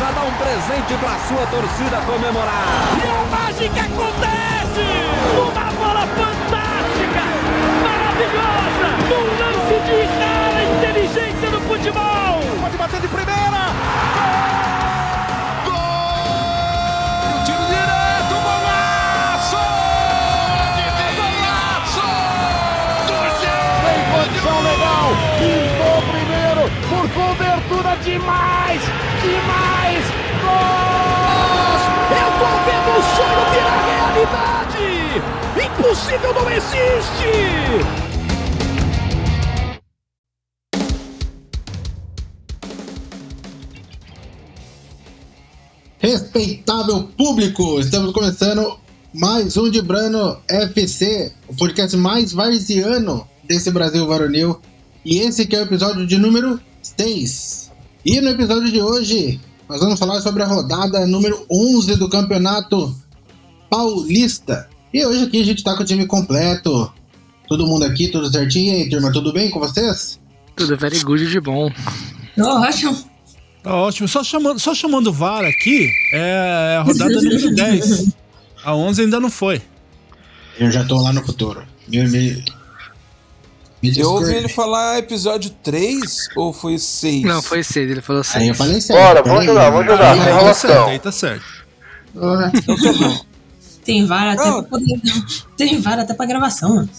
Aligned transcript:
a 0.00 0.12
dar 0.12 0.24
um 0.24 0.32
presente 0.34 0.94
pra 1.00 1.18
sua 1.26 1.44
torcida 1.46 2.00
comemorar. 2.02 2.64
E 2.96 3.08
a 3.08 3.24
mágica 3.36 3.80
acontece! 3.80 4.86
Uma 5.34 5.72
bola 5.72 6.06
fantástica! 6.06 7.22
Maravilhosa! 7.82 8.88
Um 9.10 9.26
lance 9.40 9.76
de 9.86 9.98
rara 10.18 10.62
inteligência 10.62 11.48
no 11.50 11.60
futebol! 11.62 12.40
Pode 12.60 12.76
bater 12.76 13.00
de 13.00 13.08
primeira! 13.08 13.72
Gol! 15.64 16.24
Tiro 17.44 17.64
direto, 17.66 18.34
golaço! 18.44 19.62
Golaço! 21.16 22.08
Tem 23.84 24.00
condição 24.12 24.58
legal! 24.62 25.08
Pintou 25.38 25.98
primeiro 26.12 26.62
por 26.88 27.04
cobertura 27.10 27.96
demais! 28.04 28.82
Demais! 29.22 30.04
Eu 32.10 32.28
tô 32.38 32.50
vendo 32.64 32.90
o 32.94 33.02
sonho 33.16 33.42
virar 33.50 33.80
realidade! 33.84 34.86
Impossível 35.66 36.32
não 36.34 36.48
existe! 36.50 37.32
Respeitável 45.98 47.08
público, 47.16 47.80
estamos 47.80 48.12
começando 48.12 48.78
mais 49.12 49.56
um 49.56 49.68
de 49.68 49.82
Brano 49.82 50.38
FC, 50.48 51.32
o 51.48 51.56
podcast 51.56 51.96
mais 51.96 52.32
varziano 52.32 53.26
desse 53.42 53.70
Brasil 53.72 54.06
varonil. 54.06 54.60
E 55.04 55.18
esse 55.18 55.52
é 55.52 55.58
o 55.58 55.62
episódio 55.62 56.06
de 56.06 56.16
número 56.16 56.60
6. 56.82 57.57
E 58.04 58.20
no 58.20 58.30
episódio 58.30 58.70
de 58.70 58.80
hoje, 58.80 59.40
nós 59.68 59.80
vamos 59.80 59.98
falar 59.98 60.20
sobre 60.20 60.42
a 60.42 60.46
rodada 60.46 61.06
número 61.06 61.44
11 61.50 61.96
do 61.96 62.08
Campeonato 62.08 62.94
Paulista. 63.68 64.68
E 64.94 65.04
hoje 65.04 65.24
aqui 65.24 65.42
a 65.42 65.44
gente 65.44 65.62
tá 65.64 65.76
com 65.76 65.82
o 65.82 65.86
time 65.86 66.06
completo. 66.06 66.92
Todo 67.48 67.66
mundo 67.66 67.84
aqui, 67.84 68.08
tudo 68.08 68.30
certinho. 68.30 68.72
E 68.74 68.82
aí, 68.82 68.88
turma, 68.88 69.12
tudo 69.12 69.32
bem 69.32 69.50
com 69.50 69.58
vocês? 69.58 70.18
Tudo 70.54 70.76
very 70.76 71.00
good 71.00 71.26
de 71.28 71.40
bom. 71.40 71.70
Ótimo. 72.38 72.96
Tá 73.62 73.74
ótimo. 73.74 74.08
Só 74.08 74.22
chamando, 74.22 74.58
só 74.58 74.74
chamando 74.74 75.08
o 75.08 75.12
VAR 75.12 75.44
aqui, 75.44 75.90
é 76.12 76.76
a 76.78 76.82
rodada 76.82 77.14
número 77.20 77.54
10. 77.54 78.10
A 78.64 78.74
11 78.74 79.02
ainda 79.02 79.20
não 79.20 79.30
foi. 79.30 79.60
Eu 80.58 80.70
já 80.70 80.84
tô 80.84 81.00
lá 81.02 81.12
no 81.12 81.24
futuro. 81.24 81.62
Me, 81.88 82.02
me, 82.04 82.08
me 82.08 82.44
Eu 83.82 84.10
ouvi 84.10 84.34
ele 84.34 84.48
falar 84.48 84.98
episódio 84.98 85.50
3 85.62 86.30
ou 86.36 86.52
foi 86.52 86.78
6? 86.78 87.22
Não, 87.22 87.40
foi 87.40 87.62
cedo, 87.62 87.92
ele 87.92 88.00
falou 88.00 88.22
Aí 88.34 88.48
eu 88.48 88.54
falei 88.54 88.80
certo. 88.80 89.00
Bora, 89.00 89.22
peraí. 89.22 89.34
vamos 89.34 89.46
jogar, 89.46 89.70
vamos 89.70 89.86
jogar, 89.86 90.12
Aí, 90.12 90.18
sem 90.20 90.28
aí, 90.28 90.38
Aí 90.38 90.44
tá 90.44 90.52
certo, 90.54 90.88
aí 90.88 90.98
tá 90.98 91.12
certo. 91.12 93.26
Tem 93.84 94.04
VAR 94.04 94.34
até 94.34 94.42
pra 94.42 94.62
poder... 94.64 95.00
Tem 95.56 95.80
VAR 95.80 96.00
até 96.00 96.12
pra 96.12 96.26
gravação, 96.26 96.74
mano. 96.74 96.90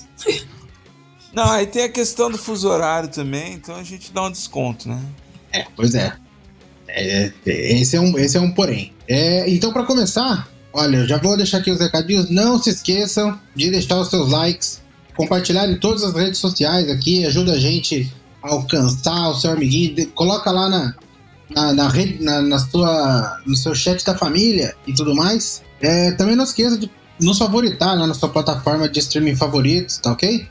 Não, 1.33 1.51
aí 1.51 1.67
tem 1.67 1.83
a 1.83 1.89
questão 1.89 2.31
do 2.31 2.37
fuso 2.37 2.67
horário 2.67 3.09
também, 3.09 3.53
então 3.53 3.75
a 3.75 3.83
gente 3.83 4.11
dá 4.11 4.23
um 4.23 4.31
desconto, 4.31 4.89
né? 4.89 4.99
É, 5.51 5.65
pois 5.75 5.93
é. 5.93 6.13
É, 6.87 7.31
esse, 7.45 7.95
é 7.95 7.99
um, 7.99 8.17
esse 8.17 8.37
é 8.37 8.41
um 8.41 8.51
porém. 8.51 8.93
É, 9.07 9.47
então, 9.49 9.71
para 9.71 9.83
começar, 9.83 10.47
olha, 10.73 10.97
eu 10.97 11.07
já 11.07 11.17
vou 11.17 11.37
deixar 11.37 11.59
aqui 11.59 11.69
os 11.69 11.79
recadinhos. 11.79 12.29
Não 12.29 12.61
se 12.61 12.71
esqueçam 12.71 13.39
de 13.55 13.69
deixar 13.69 13.99
os 13.99 14.09
seus 14.09 14.31
likes, 14.31 14.81
compartilhar 15.19 15.69
em 15.69 15.77
todas 15.77 16.01
as 16.01 16.13
redes 16.13 16.39
sociais 16.39 16.89
aqui, 16.89 17.25
ajuda 17.25 17.51
a 17.51 17.59
gente 17.59 18.09
a 18.41 18.53
alcançar 18.53 19.27
o 19.27 19.35
seu 19.35 19.51
amiguinho. 19.51 19.93
De- 19.93 20.05
coloca 20.05 20.49
lá 20.49 20.69
na, 20.69 20.95
na, 21.49 21.73
na 21.73 21.89
rede, 21.89 22.23
na, 22.23 22.41
na 22.41 22.57
sua, 22.57 23.41
no 23.45 23.53
seu 23.53 23.75
chat 23.75 24.05
da 24.05 24.15
família 24.15 24.73
e 24.87 24.93
tudo 24.93 25.13
mais. 25.13 25.61
É, 25.81 26.11
também 26.13 26.37
não 26.37 26.45
esqueça 26.45 26.77
de 26.77 26.89
nos 27.19 27.37
favoritar 27.37 27.97
lá 27.97 28.07
na 28.07 28.13
sua 28.13 28.29
plataforma 28.29 28.87
de 28.87 28.99
streaming 28.99 29.35
favoritos, 29.35 29.97
tá 29.97 30.13
ok? 30.13 30.47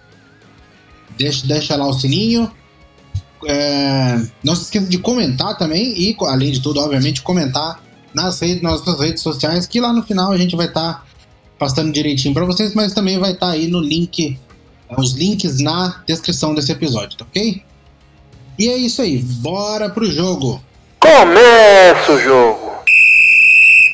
Deixa, 1.17 1.47
deixa 1.47 1.75
lá 1.75 1.87
o 1.87 1.95
sininho. 1.95 2.51
É, 3.47 4.21
não 4.45 4.55
se 4.55 4.65
esqueça 4.65 4.87
de 4.87 4.99
comentar 4.99 5.57
também 5.57 5.99
e, 5.99 6.15
além 6.27 6.53
de 6.53 6.61
tudo, 6.61 6.79
obviamente, 6.79 7.23
comentar 7.23 7.83
nas, 8.13 8.39
redes, 8.41 8.61
nas 8.63 8.85
nossas 8.85 9.01
redes 9.01 9.23
sociais, 9.23 9.67
que 9.67 9.81
lá 9.81 9.95
no 9.95 10.03
final 10.03 10.31
a 10.31 10.37
gente 10.37 10.55
vai 10.55 10.67
estar 10.67 11.07
passando 11.59 11.91
direitinho 11.91 12.35
para 12.35 12.45
vocês, 12.45 12.75
mas 12.75 12.93
também 12.93 13.19
vai 13.19 13.33
estar 13.33 13.49
aí 13.49 13.67
no 13.67 13.81
link, 13.81 14.39
os 14.97 15.13
links 15.13 15.61
na 15.61 16.03
descrição 16.07 16.55
desse 16.55 16.73
episódio, 16.73 17.19
tá 17.19 17.25
ok? 17.25 17.63
E 18.59 18.69
é 18.69 18.77
isso 18.77 19.03
aí, 19.03 19.19
bora 19.19 19.91
pro 19.91 20.11
jogo! 20.11 20.63
Começa 20.99 22.13
o 22.13 22.19
jogo. 22.19 22.73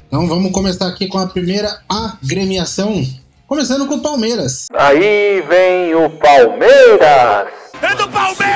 Então 0.07 0.27
vamos 0.27 0.53
começar 0.53 0.87
aqui 0.87 1.07
com 1.07 1.19
a 1.19 1.27
primeira 1.27 1.83
agremiação, 1.89 3.05
começando 3.47 3.87
com 3.87 3.97
o 3.97 4.01
Palmeiras. 4.01 4.67
Aí 4.73 5.43
vem 5.43 5.95
o 5.95 6.09
Palmeiras. 6.19 7.53
É 7.83 7.95
do 7.97 8.09
Palmeiras! 8.09 8.55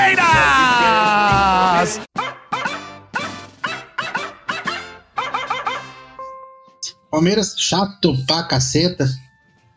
Palmeiras, 7.10 7.54
chato 7.56 8.14
pra 8.26 8.44
caceta, 8.44 9.08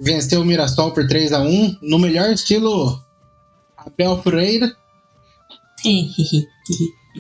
venceu 0.02 0.42
o 0.42 0.46
Mirassol 0.46 0.92
por 0.92 1.08
3 1.08 1.32
a 1.32 1.40
1 1.40 1.78
no 1.84 2.00
melhor 2.00 2.32
estilo 2.32 3.00
Abel 3.78 4.22
Ferreira. 4.24 4.76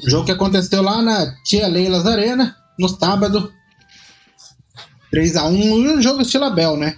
O 0.03 0.09
jogo 0.09 0.25
que 0.25 0.31
aconteceu 0.31 0.81
lá 0.81 1.01
na 1.01 1.35
Tia 1.43 1.67
Leilas 1.67 2.05
Arena, 2.05 2.57
no 2.77 2.89
sábado. 2.89 3.51
3x1, 5.13 5.97
um 5.97 6.01
jogo 6.01 6.21
estilo 6.21 6.45
Abel, 6.45 6.77
né? 6.77 6.97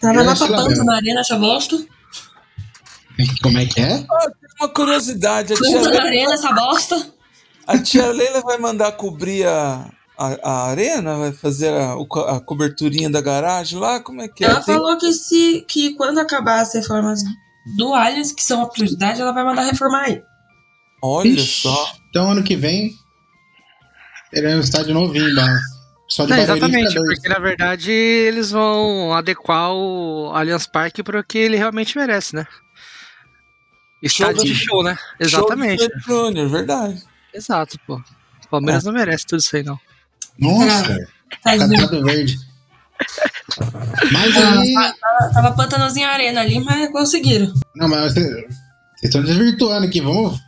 Tava 0.00 0.22
lá 0.22 0.34
pra. 0.34 0.48
Panta 0.48 0.84
na 0.84 0.96
arena, 0.96 1.20
essa 1.20 1.38
bosta. 1.38 1.76
Como 3.42 3.56
é 3.56 3.66
que 3.66 3.80
é? 3.80 4.04
Uma 4.60 4.68
curiosidade, 4.68 5.52
a 5.52 5.56
tia, 5.56 5.64
Panta 5.64 5.82
na 5.82 5.90
Leila, 5.90 6.06
arena, 6.06 6.34
essa 6.34 6.52
bosta. 6.52 7.12
a 7.66 7.78
tia 7.78 8.10
Leila 8.10 8.40
vai 8.40 8.58
mandar 8.58 8.92
cobrir 8.92 9.46
a, 9.46 9.88
a, 10.18 10.38
a 10.42 10.70
arena? 10.70 11.16
Vai 11.16 11.32
fazer 11.32 11.72
a, 11.72 11.92
a 12.36 12.40
coberturinha 12.40 13.08
da 13.10 13.20
garagem 13.20 13.78
lá? 13.78 14.00
Como 14.00 14.20
é 14.22 14.28
que 14.28 14.44
é? 14.44 14.48
Ela 14.48 14.60
Tem- 14.60 14.74
falou 14.74 14.96
que, 14.98 15.12
se, 15.12 15.64
que 15.68 15.94
quando 15.94 16.18
acabar 16.18 16.60
as 16.60 16.72
reformas 16.74 17.22
do 17.76 17.94
Allianz, 17.94 18.32
que 18.32 18.42
são 18.42 18.62
a 18.62 18.68
prioridade, 18.68 19.20
ela 19.20 19.32
vai 19.32 19.44
mandar 19.44 19.62
reformar 19.64 20.02
aí. 20.04 20.22
Olha 21.02 21.28
Ixi. 21.28 21.62
só. 21.62 21.92
Então 22.08 22.30
ano 22.30 22.42
que 22.42 22.56
vem 22.56 22.92
teremos 24.30 24.56
um 24.56 24.60
estádio 24.68 24.94
novinho, 24.94 25.34
lá. 25.34 25.58
Só 26.08 26.24
de 26.24 26.30
Não, 26.30 26.36
Barueri 26.36 26.58
exatamente, 26.58 26.94
porque 26.94 27.28
na 27.28 27.38
verdade 27.38 27.90
eles 27.90 28.50
vão 28.52 29.12
adequar 29.12 29.72
o 29.72 30.30
Allianz 30.34 30.66
Parque 30.66 31.02
para 31.02 31.18
o 31.18 31.24
que 31.24 31.36
ele 31.38 31.56
realmente 31.56 31.96
merece, 31.98 32.34
né? 32.36 32.46
Estádio 34.02 34.36
Show 34.36 34.44
de 34.44 34.54
show, 34.54 34.82
né? 34.84 34.94
Show 34.94 35.06
do 35.16 35.24
Exatamente. 35.24 35.84
Fred 35.84 36.04
Júnior, 36.06 36.48
verdade. 36.48 37.02
Exato, 37.34 37.78
pô. 37.86 37.96
O 37.96 38.48
Palmeiras 38.48 38.84
não 38.84 38.92
merece 38.92 39.26
tudo 39.26 39.40
isso 39.40 39.56
aí, 39.56 39.62
não. 39.64 39.78
Nossa, 40.38 41.08
catado 41.42 42.04
verde. 42.04 42.36
Mas 44.12 44.36
aí. 44.36 44.74
Tava, 44.74 45.32
tava 45.32 45.52
pantanozinho 45.52 46.08
arena 46.08 46.40
ali, 46.40 46.60
mas 46.60 46.90
conseguiram. 46.90 47.52
Não, 47.74 47.88
mas 47.88 48.12
vocês 48.12 48.46
estão 49.02 49.22
desvirtuando 49.22 49.86
aqui. 49.86 50.00
Vamos, 50.00 50.38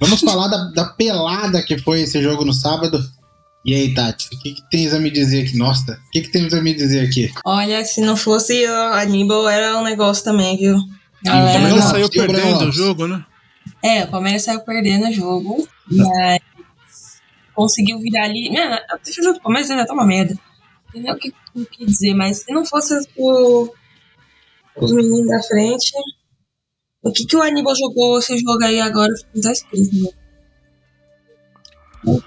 vamos 0.00 0.20
falar 0.22 0.48
da, 0.48 0.70
da 0.70 0.84
pelada 0.90 1.62
que 1.62 1.78
foi 1.78 2.02
esse 2.02 2.22
jogo 2.22 2.44
no 2.44 2.52
sábado. 2.52 3.02
E 3.64 3.74
aí, 3.74 3.94
Tati, 3.94 4.26
o 4.26 4.38
que, 4.38 4.54
que 4.54 4.70
tens 4.70 4.94
a 4.94 4.98
me 5.00 5.10
dizer 5.10 5.42
aqui? 5.42 5.56
Nossa, 5.56 5.92
o 5.92 6.10
que, 6.12 6.20
que 6.22 6.30
temos 6.30 6.54
a 6.54 6.62
me 6.62 6.72
dizer 6.72 7.00
aqui? 7.00 7.32
Olha, 7.44 7.84
se 7.84 8.00
não 8.00 8.16
fosse 8.16 8.64
o 8.66 8.92
Aníbal, 8.92 9.48
era 9.48 9.76
um 9.78 9.82
negócio 9.82 10.22
também, 10.22 10.56
viu? 10.56 10.78
Palmeiras 11.24 11.54
Galera, 11.54 11.82
saiu 11.82 12.06
o 12.06 12.08
Breno 12.08 12.32
perdendo 12.32 12.68
o 12.68 12.72
jogo, 12.72 13.08
né? 13.08 13.24
é, 13.82 14.04
o 14.04 14.08
Palmeiras 14.08 14.42
saiu 14.42 14.60
perdendo 14.60 15.08
o 15.08 15.12
jogo, 15.12 15.68
mas 15.90 16.40
conseguiu 17.56 17.98
virar 17.98 18.24
ali. 18.24 18.50
Mano, 18.50 18.76
eu 19.06 19.24
jogo 19.24 19.38
do 19.38 19.42
Palmeiras 19.42 19.70
ainda 19.70 19.86
tá 19.86 19.94
uma 19.94 20.06
merda. 20.06 20.38
Entendeu 20.90 21.14
o 21.14 21.18
que, 21.18 21.32
o 21.54 21.64
que 21.64 21.86
dizer, 21.86 22.14
mas 22.14 22.42
se 22.42 22.52
não 22.52 22.64
fosse 22.64 22.94
o, 23.16 23.68
os 24.76 24.92
meninos 24.92 25.26
da 25.26 25.42
frente, 25.42 25.90
o 27.02 27.10
que, 27.10 27.26
que 27.26 27.36
o 27.36 27.42
Aníbal 27.42 27.74
jogou 27.74 28.18
esse 28.18 28.38
jogo 28.38 28.62
aí 28.62 28.80
agora 28.80 29.12
não 29.34 29.42
tá 29.42 29.50
escrito, 29.50 29.96
né? 29.96 30.10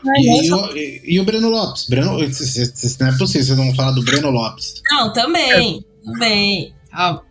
Mas, 0.03 0.25
E, 0.25 0.49
nossa, 0.49 0.73
o, 0.73 0.77
e, 0.77 1.01
e 1.05 1.19
o 1.21 1.23
Breno 1.23 1.49
Lopes? 1.49 1.87
Breno, 1.87 2.17
não 2.17 2.21
é 2.21 2.27
possível, 2.27 3.17
vocês 3.17 3.47
vão 3.47 3.73
falar 3.75 3.91
do 3.91 4.03
Breno 4.03 4.29
Lopes. 4.29 4.81
Não, 4.91 5.13
também. 5.13 5.85
Também. 6.03 6.75
Calma. 6.91 7.23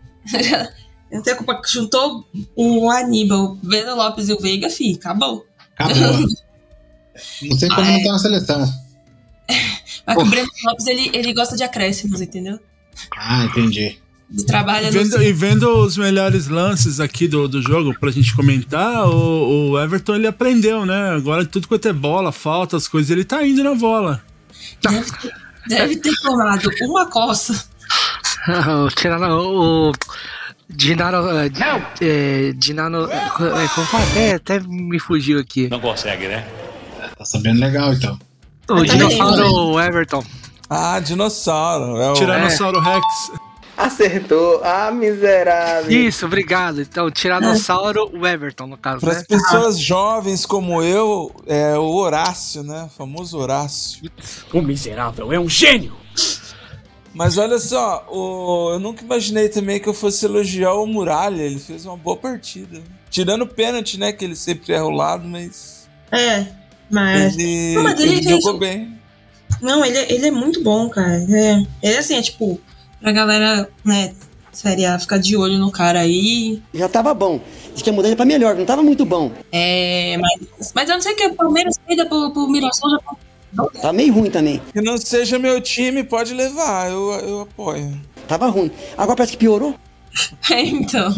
Eu 1.11 1.23
tenho 1.23 1.37
a 1.37 1.39
culpa 1.39 1.61
que 1.61 1.71
juntou 1.71 2.25
o 2.55 2.91
Aníbal, 2.91 3.53
o 3.53 3.55
Breno 3.57 3.95
Lopes 3.97 4.29
e 4.29 4.33
o 4.33 4.41
Veiga, 4.41 4.69
fi, 4.71 4.95
acabou. 4.95 5.47
Acabou. 5.77 6.27
não 7.43 7.57
sei 7.59 7.69
como 7.69 7.81
Ah, 7.81 7.85
não 7.85 7.99
é. 7.99 8.03
tá 8.05 8.13
na 8.13 8.19
seleção. 8.19 8.75
Mas 10.07 10.17
que 10.17 10.23
o 10.23 10.27
Breno 10.27 10.49
Lopes, 10.65 10.87
ele, 10.87 11.11
ele 11.13 11.33
gosta 11.35 11.57
de 11.57 11.63
acréscimos, 11.63 12.21
entendeu? 12.21 12.59
Ah, 13.17 13.45
entendi. 13.45 13.99
Trabalha 14.47 14.89
E 14.89 14.91
vendo, 14.91 15.23
e 15.23 15.33
vendo 15.33 15.79
os 15.79 15.97
melhores 15.97 16.49
lances 16.49 17.01
aqui 17.01 17.27
do, 17.27 17.49
do 17.49 17.63
jogo 17.63 17.99
pra 17.99 18.11
gente 18.11 18.35
comentar, 18.37 19.07
o, 19.09 19.71
o 19.71 19.81
Everton 19.81 20.15
ele 20.17 20.27
aprendeu, 20.27 20.85
né? 20.85 21.11
Agora 21.11 21.47
tudo 21.47 21.67
quanto 21.67 21.89
é 21.89 21.93
bola, 21.95 22.31
falta, 22.31 22.77
as 22.77 22.87
coisas, 22.87 23.11
ele 23.11 23.25
tá 23.25 23.47
indo 23.47 23.65
na 23.65 23.75
bola. 23.75 24.23
Deve 24.83 25.11
ter, 25.13 25.33
deve 25.67 25.97
ter 25.97 26.13
tomado 26.21 26.71
uma 26.83 27.07
coça. 27.07 27.65
Tirando 28.97 29.25
o. 29.31 29.93
Dinaro. 30.69 31.17
É, 32.01 32.53
Dinano. 32.55 33.11
É, 33.11 33.29
como? 33.75 33.89
Até, 34.11 34.35
até 34.35 34.61
me 34.61 34.99
fugiu 34.99 35.39
aqui. 35.39 35.69
Não 35.71 35.81
consegue, 35.81 36.29
né? 36.29 36.47
Tá 37.19 37.25
sabendo 37.25 37.59
legal, 37.59 37.93
então. 37.93 38.17
O 38.71 38.75
Mas 38.75 38.89
tá 38.89 38.95
dinossauro 38.95 39.81
Everton. 39.81 40.25
Ah, 40.71 41.01
dinossauro. 41.01 41.97
É 41.97 42.11
o... 42.11 42.15
Tiranossauro 42.15 42.79
Rex. 42.79 43.05
Acertou. 43.77 44.61
Ah, 44.63 44.91
miserável. 44.91 45.91
Isso, 45.91 46.27
obrigado. 46.27 46.81
Então, 46.81 47.11
Tiranossauro 47.11 48.11
Everton, 48.27 48.67
no 48.67 48.77
caso, 48.77 49.01
Para 49.01 49.15
né? 49.15 49.21
as 49.21 49.27
pessoas 49.27 49.79
jovens 49.81 50.47
como 50.47 50.83
eu, 50.83 51.35
é 51.47 51.77
o 51.77 51.91
Horácio, 51.95 52.63
né? 52.63 52.85
O 52.85 52.89
famoso 52.89 53.39
Horácio. 53.39 54.11
O 54.53 54.61
miserável 54.61 55.33
é 55.33 55.41
um 55.41 55.49
gênio. 55.49 55.97
Mas 57.15 57.37
olha 57.39 57.59
só, 57.59 58.07
o... 58.09 58.75
eu 58.75 58.79
nunca 58.79 59.03
imaginei 59.03 59.49
também 59.49 59.81
que 59.81 59.89
eu 59.89 59.95
fosse 59.95 60.25
elogiar 60.25 60.75
o 60.75 60.87
Muralha. 60.87 61.43
Ele 61.43 61.59
fez 61.59 61.85
uma 61.85 61.97
boa 61.97 62.17
partida. 62.17 62.81
Tirando 63.11 63.43
o 63.43 63.49
pênalti, 63.49 63.99
né? 63.99 64.13
Que 64.13 64.25
ele 64.25 64.37
sempre 64.37 64.73
erra 64.73 64.85
o 64.85 64.91
lado, 64.91 65.27
mas. 65.27 65.89
É, 66.13 66.47
mas. 66.91 67.37
Ele, 67.37 67.75
Não, 67.75 67.83
mas 67.83 68.01
ele 68.01 68.13
ele 68.15 68.23
fez- 68.23 68.43
jogou 68.43 68.59
bem. 68.59 68.97
Não, 69.61 69.85
ele, 69.85 69.97
é- 69.99 70.13
ele 70.13 70.27
é 70.27 70.31
muito 70.31 70.63
bom, 70.63 70.89
cara. 70.89 71.17
Ele 71.23 71.37
é, 71.37 71.53
ele 71.83 71.95
é 71.95 71.99
assim, 71.99 72.15
é 72.17 72.23
tipo, 72.23 72.61
pra 73.01 73.11
galera, 73.13 73.69
né, 73.85 74.13
série 74.53 74.85
A, 74.87 74.99
ficar 74.99 75.19
de 75.19 75.37
olho 75.37 75.59
no 75.59 75.71
cara 75.71 76.01
aí. 76.01 76.63
Já 76.75 76.89
tava 76.89 77.13
bom. 77.15 77.41
Diz 77.73 77.83
que 77.83 77.91
ia 77.91 77.95
mudar 77.95 78.09
ele 78.09 78.17
pra 78.17 78.25
melhor, 78.25 78.55
não 78.57 78.65
tava 78.65 78.83
muito 78.83 79.05
bom. 79.05 79.31
É, 79.53 80.17
mas, 80.19 80.73
mas 80.75 80.89
eu 80.89 80.95
não 80.97 81.03
sei 81.03 81.15
que 81.15 81.27
o 81.27 81.35
Palmeiras 81.35 81.75
perdeu 81.87 82.07
pro, 82.07 82.31
pro 82.33 82.49
Mirassol 82.49 82.91
já. 82.91 82.99
Tava 83.81 83.93
meio 83.93 84.13
ruim 84.13 84.31
também. 84.31 84.61
Que 84.73 84.81
não 84.83 84.99
seja 84.99 85.39
meu 85.39 85.61
time, 85.61 86.05
pode 86.05 86.35
levar, 86.35 86.91
eu, 86.91 87.13
eu 87.27 87.41
apoio. 87.43 87.99
Tava 88.29 88.47
ruim. 88.49 88.71
Agora 88.97 89.17
parece 89.17 89.33
que 89.33 89.39
piorou. 89.39 89.75
É, 90.51 90.61
então. 90.67 91.15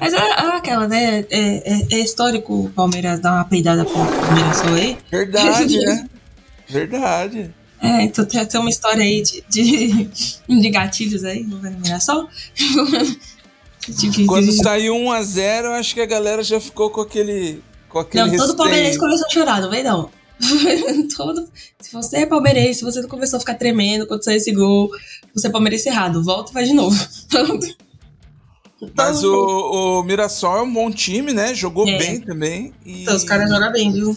Mas 0.00 0.12
é, 0.12 0.16
é 0.16 0.56
aquela, 0.56 0.88
né? 0.88 1.24
É, 1.30 1.72
é, 1.72 1.86
é 1.92 1.98
histórico 1.98 2.66
o 2.66 2.70
Palmeiras 2.70 3.20
dar 3.20 3.32
uma 3.32 3.44
peidada 3.44 3.84
pro, 3.84 3.98
Mirassol 4.34 4.74
aí. 4.74 4.98
Verdade, 5.10 5.78
né? 5.84 6.08
Verdade. 6.68 7.54
É, 7.80 8.02
então 8.02 8.24
tem, 8.24 8.44
tem 8.44 8.60
uma 8.60 8.70
história 8.70 9.02
aí 9.02 9.22
de, 9.22 9.44
de, 9.48 10.08
de 10.48 10.70
gatilhos 10.70 11.24
aí 11.24 11.40
envolvendo 11.40 11.80
Mirassol. 11.80 12.28
Tipo, 13.80 14.26
Quando 14.26 14.50
saiu 14.52 14.94
1x0, 14.94 15.64
eu 15.64 15.72
acho 15.72 15.94
que 15.94 16.00
a 16.00 16.06
galera 16.06 16.42
já 16.42 16.58
ficou 16.58 16.88
com 16.88 17.02
aquele. 17.02 17.62
Com 17.88 17.98
aquele 17.98 18.24
Não, 18.24 18.36
todo 18.36 18.56
palmeirense 18.56 18.98
começou 18.98 19.26
a 19.26 19.30
chorar, 19.30 19.60
não 19.60 19.70
vem 19.70 19.82
não. 19.82 20.10
todo, 21.16 21.48
se 21.80 21.92
você 21.92 22.18
é 22.18 22.26
palmeirense, 22.26 22.82
você 22.82 23.00
não 23.00 23.08
começou 23.08 23.36
a 23.36 23.40
ficar 23.40 23.54
tremendo 23.54 24.06
quando 24.06 24.24
saiu 24.24 24.36
esse 24.36 24.52
gol, 24.52 24.90
você 25.34 25.46
é 25.46 25.50
palmeirense 25.50 25.88
errado. 25.88 26.24
Volta 26.24 26.50
e 26.50 26.54
faz 26.54 26.68
de 26.68 26.74
novo. 26.74 26.98
Mas 28.96 29.22
o, 29.24 29.34
o 30.00 30.02
Mirassol 30.02 30.58
é 30.58 30.62
um 30.62 30.72
bom 30.72 30.90
time, 30.90 31.32
né? 31.32 31.54
Jogou 31.54 31.86
É. 31.88 31.98
bem 31.98 32.20
também. 32.20 32.72
E, 32.84 33.02
Então, 33.02 33.16
os 33.16 33.24
caras 33.24 33.48
jogam 33.48 33.72
bem, 33.72 33.92
viu? 33.92 34.16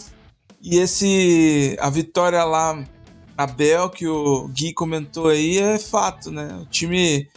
e 0.62 0.76
esse. 0.78 1.76
A 1.80 1.88
vitória 1.90 2.42
lá 2.44 2.82
na 3.36 3.46
Bel, 3.46 3.88
que 3.90 4.06
o 4.06 4.48
Gui 4.48 4.72
comentou 4.72 5.28
aí, 5.28 5.58
é 5.58 5.78
fato, 5.78 6.30
né? 6.30 6.58
O 6.60 6.66
time 6.66 7.28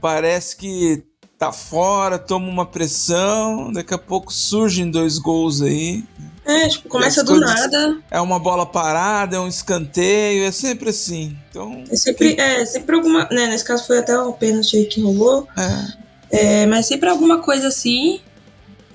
parece 0.00 0.56
que 0.56 1.04
tá 1.38 1.52
fora, 1.52 2.18
toma 2.18 2.48
uma 2.48 2.66
pressão, 2.66 3.72
daqui 3.72 3.92
a 3.94 3.98
pouco 3.98 4.32
surgem 4.32 4.90
dois 4.90 5.18
gols 5.18 5.62
aí. 5.62 6.04
É, 6.46 6.68
tipo, 6.68 6.88
começa 6.90 7.24
do 7.24 7.40
nada. 7.40 7.98
É 8.10 8.20
uma 8.20 8.38
bola 8.38 8.66
parada, 8.66 9.36
é 9.36 9.40
um 9.40 9.48
escanteio, 9.48 10.44
é 10.44 10.52
sempre 10.52 10.90
assim. 10.90 11.34
Então, 11.48 11.82
É 11.90 11.96
sempre, 11.96 12.38
é, 12.38 12.66
sempre 12.66 12.96
alguma. 12.96 13.24
Né, 13.30 13.46
nesse 13.46 13.64
caso 13.64 13.86
foi 13.86 13.98
até 13.98 14.18
o 14.18 14.32
pênalti 14.32 14.84
que 14.84 15.00
rolou. 15.00 15.48
é. 15.56 16.03
É, 16.36 16.66
mas 16.66 16.86
sempre 16.86 17.08
alguma 17.08 17.38
coisa 17.38 17.68
assim. 17.68 18.20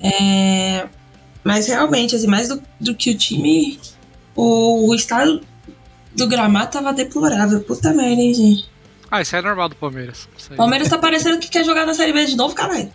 É, 0.02 0.88
mas 1.44 1.68
realmente, 1.68 2.16
assim, 2.16 2.28
mais 2.28 2.48
do, 2.50 2.62
do 2.80 2.96
que 2.96 3.12
o 3.12 3.18
time, 3.18 3.80
o, 4.36 4.90
o 4.90 4.96
estado 4.96 5.42
do 6.16 6.28
gramado 6.28 6.72
tava 6.72 6.94
deplorável. 6.94 7.62
Puta 7.62 7.94
merda, 7.94 8.22
hein, 8.22 8.34
gente. 8.34 8.70
Ah, 9.12 9.22
isso 9.22 9.36
é 9.36 9.42
normal 9.42 9.70
do 9.70 9.76
Palmeiras. 9.76 10.28
Aí. 10.52 10.56
Palmeiras 10.56 10.88
tá 10.88 10.98
parecendo 10.98 11.40
que 11.40 11.50
quer 11.50 11.66
jogar 11.66 11.84
na 11.86 11.96
Série 11.96 12.14
B 12.14 12.26
de 12.26 12.36
novo, 12.38 12.54
caralho. 12.54 12.92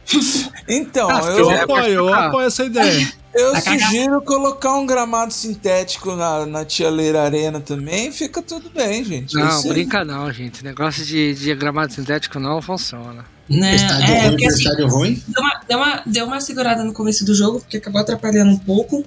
Então, 0.68 1.10
Ah, 1.10 1.20
eu, 1.24 1.50
Eu 1.50 1.62
apoio, 1.62 1.86
eu 1.92 2.14
apoio 2.14 2.46
essa 2.46 2.64
ideia. 2.64 3.12
eu 3.34 3.52
cagar. 3.54 3.80
sugiro 3.80 4.22
colocar 4.22 4.74
um 4.76 4.86
gramado 4.86 5.32
sintético 5.32 6.14
na, 6.14 6.46
na 6.46 6.64
Tia 6.64 6.88
Leira 6.88 7.22
Arena 7.22 7.60
também, 7.60 8.12
fica 8.12 8.40
tudo 8.40 8.70
bem, 8.70 9.04
gente. 9.04 9.34
Não, 9.34 9.62
brinca 9.64 10.04
não, 10.04 10.32
gente. 10.32 10.62
Negócio 10.62 11.04
de, 11.04 11.34
de 11.34 11.52
gramado 11.56 11.92
sintético 11.92 12.38
não 12.38 12.62
funciona. 12.62 13.24
Né? 13.48 13.74
Estádio 13.76 14.04
É, 14.14 14.20
ruim, 14.20 14.30
porque 14.30 14.46
assim, 14.46 14.58
estádio 14.62 14.88
ruim. 14.88 15.22
deu 15.28 15.42
uma, 15.42 15.60
deu, 15.68 15.78
uma, 15.78 16.02
deu 16.06 16.26
uma 16.26 16.40
segurada 16.40 16.82
no 16.82 16.92
começo 16.92 17.24
do 17.24 17.34
jogo, 17.34 17.60
porque 17.60 17.76
acabou 17.76 18.00
atrapalhando 18.00 18.50
um 18.52 18.58
pouco. 18.58 19.04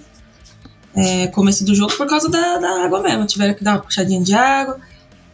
É, 0.95 1.27
começo 1.27 1.63
do 1.63 1.75
jogo 1.75 1.95
por 1.95 2.07
causa 2.07 2.29
da, 2.29 2.57
da 2.57 2.83
água 2.83 3.01
mesmo. 3.01 3.25
Tiveram 3.25 3.53
que 3.53 3.63
dar 3.63 3.73
uma 3.73 3.81
puxadinha 3.81 4.21
de 4.21 4.33
água, 4.33 4.79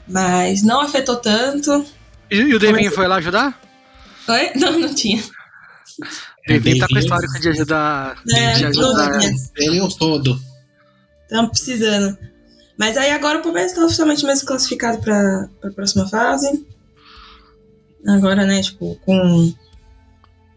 mas 0.07 0.61
não 0.63 0.81
afetou 0.81 1.15
tanto. 1.17 1.85
E, 2.29 2.37
e 2.37 2.55
o 2.55 2.59
Devinho 2.59 2.91
foi 2.91 3.07
lá 3.07 3.17
ajudar? 3.17 3.59
Oi? 4.27 4.51
Não, 4.55 4.79
não 4.79 4.93
tinha. 4.93 5.21
O 5.21 6.47
Devinho 6.47 6.79
tá 6.79 6.87
com 6.87 6.97
histórico 6.97 7.39
de 7.39 7.49
ajudar. 7.49 8.17
É, 8.29 8.53
de 8.53 8.65
ajudar. 8.65 9.19
Ele 9.57 9.79
é 9.79 9.83
o 9.83 9.89
todo. 9.89 10.39
Estamos 11.23 11.51
precisando. 11.51 12.17
Mas 12.77 12.97
aí 12.97 13.11
agora 13.11 13.39
o 13.39 13.41
Palmeiras 13.41 13.71
está 13.71 13.85
oficialmente 13.85 14.25
mais 14.25 14.41
classificado 14.41 14.99
para 14.99 15.49
a 15.63 15.71
próxima 15.71 16.07
fase. 16.07 16.65
Agora, 18.07 18.45
né, 18.45 18.61
tipo, 18.61 18.97
com, 19.05 19.53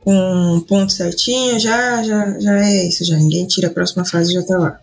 com 0.00 0.54
um 0.56 0.60
ponto 0.60 0.92
certinho, 0.92 1.58
já, 1.58 2.02
já, 2.02 2.38
já 2.40 2.66
é 2.66 2.86
isso, 2.88 3.04
já. 3.04 3.16
Ninguém 3.16 3.46
tira 3.46 3.68
a 3.68 3.72
próxima 3.72 4.04
fase 4.04 4.30
e 4.32 4.34
já 4.34 4.42
tá 4.42 4.58
lá. 4.58 4.80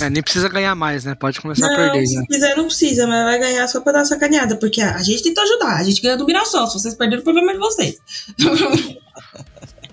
É, 0.00 0.08
nem 0.08 0.22
precisa 0.22 0.48
ganhar 0.48 0.74
mais, 0.74 1.04
né? 1.04 1.14
Pode 1.14 1.40
começar 1.40 1.66
a 1.66 1.68
Não, 1.68 1.76
perder 1.76 2.06
se 2.06 2.14
já. 2.14 2.22
quiser 2.26 2.56
não 2.56 2.64
precisa, 2.64 3.06
mas 3.06 3.24
vai 3.24 3.38
ganhar 3.38 3.68
só 3.68 3.80
pra 3.80 3.92
dar 3.92 4.04
sacaneada, 4.06 4.56
porque 4.56 4.80
a, 4.80 4.96
a 4.96 5.02
gente 5.02 5.22
tentou 5.22 5.44
ajudar, 5.44 5.76
a 5.76 5.82
gente 5.84 6.00
ganhou 6.00 6.16
do 6.16 6.24
Mirassol. 6.24 6.66
Se 6.66 6.74
vocês 6.80 6.94
perderam, 6.94 7.20
o 7.20 7.24
problema 7.24 7.50
é 7.50 7.54
de 7.54 7.60
vocês. 7.60 7.98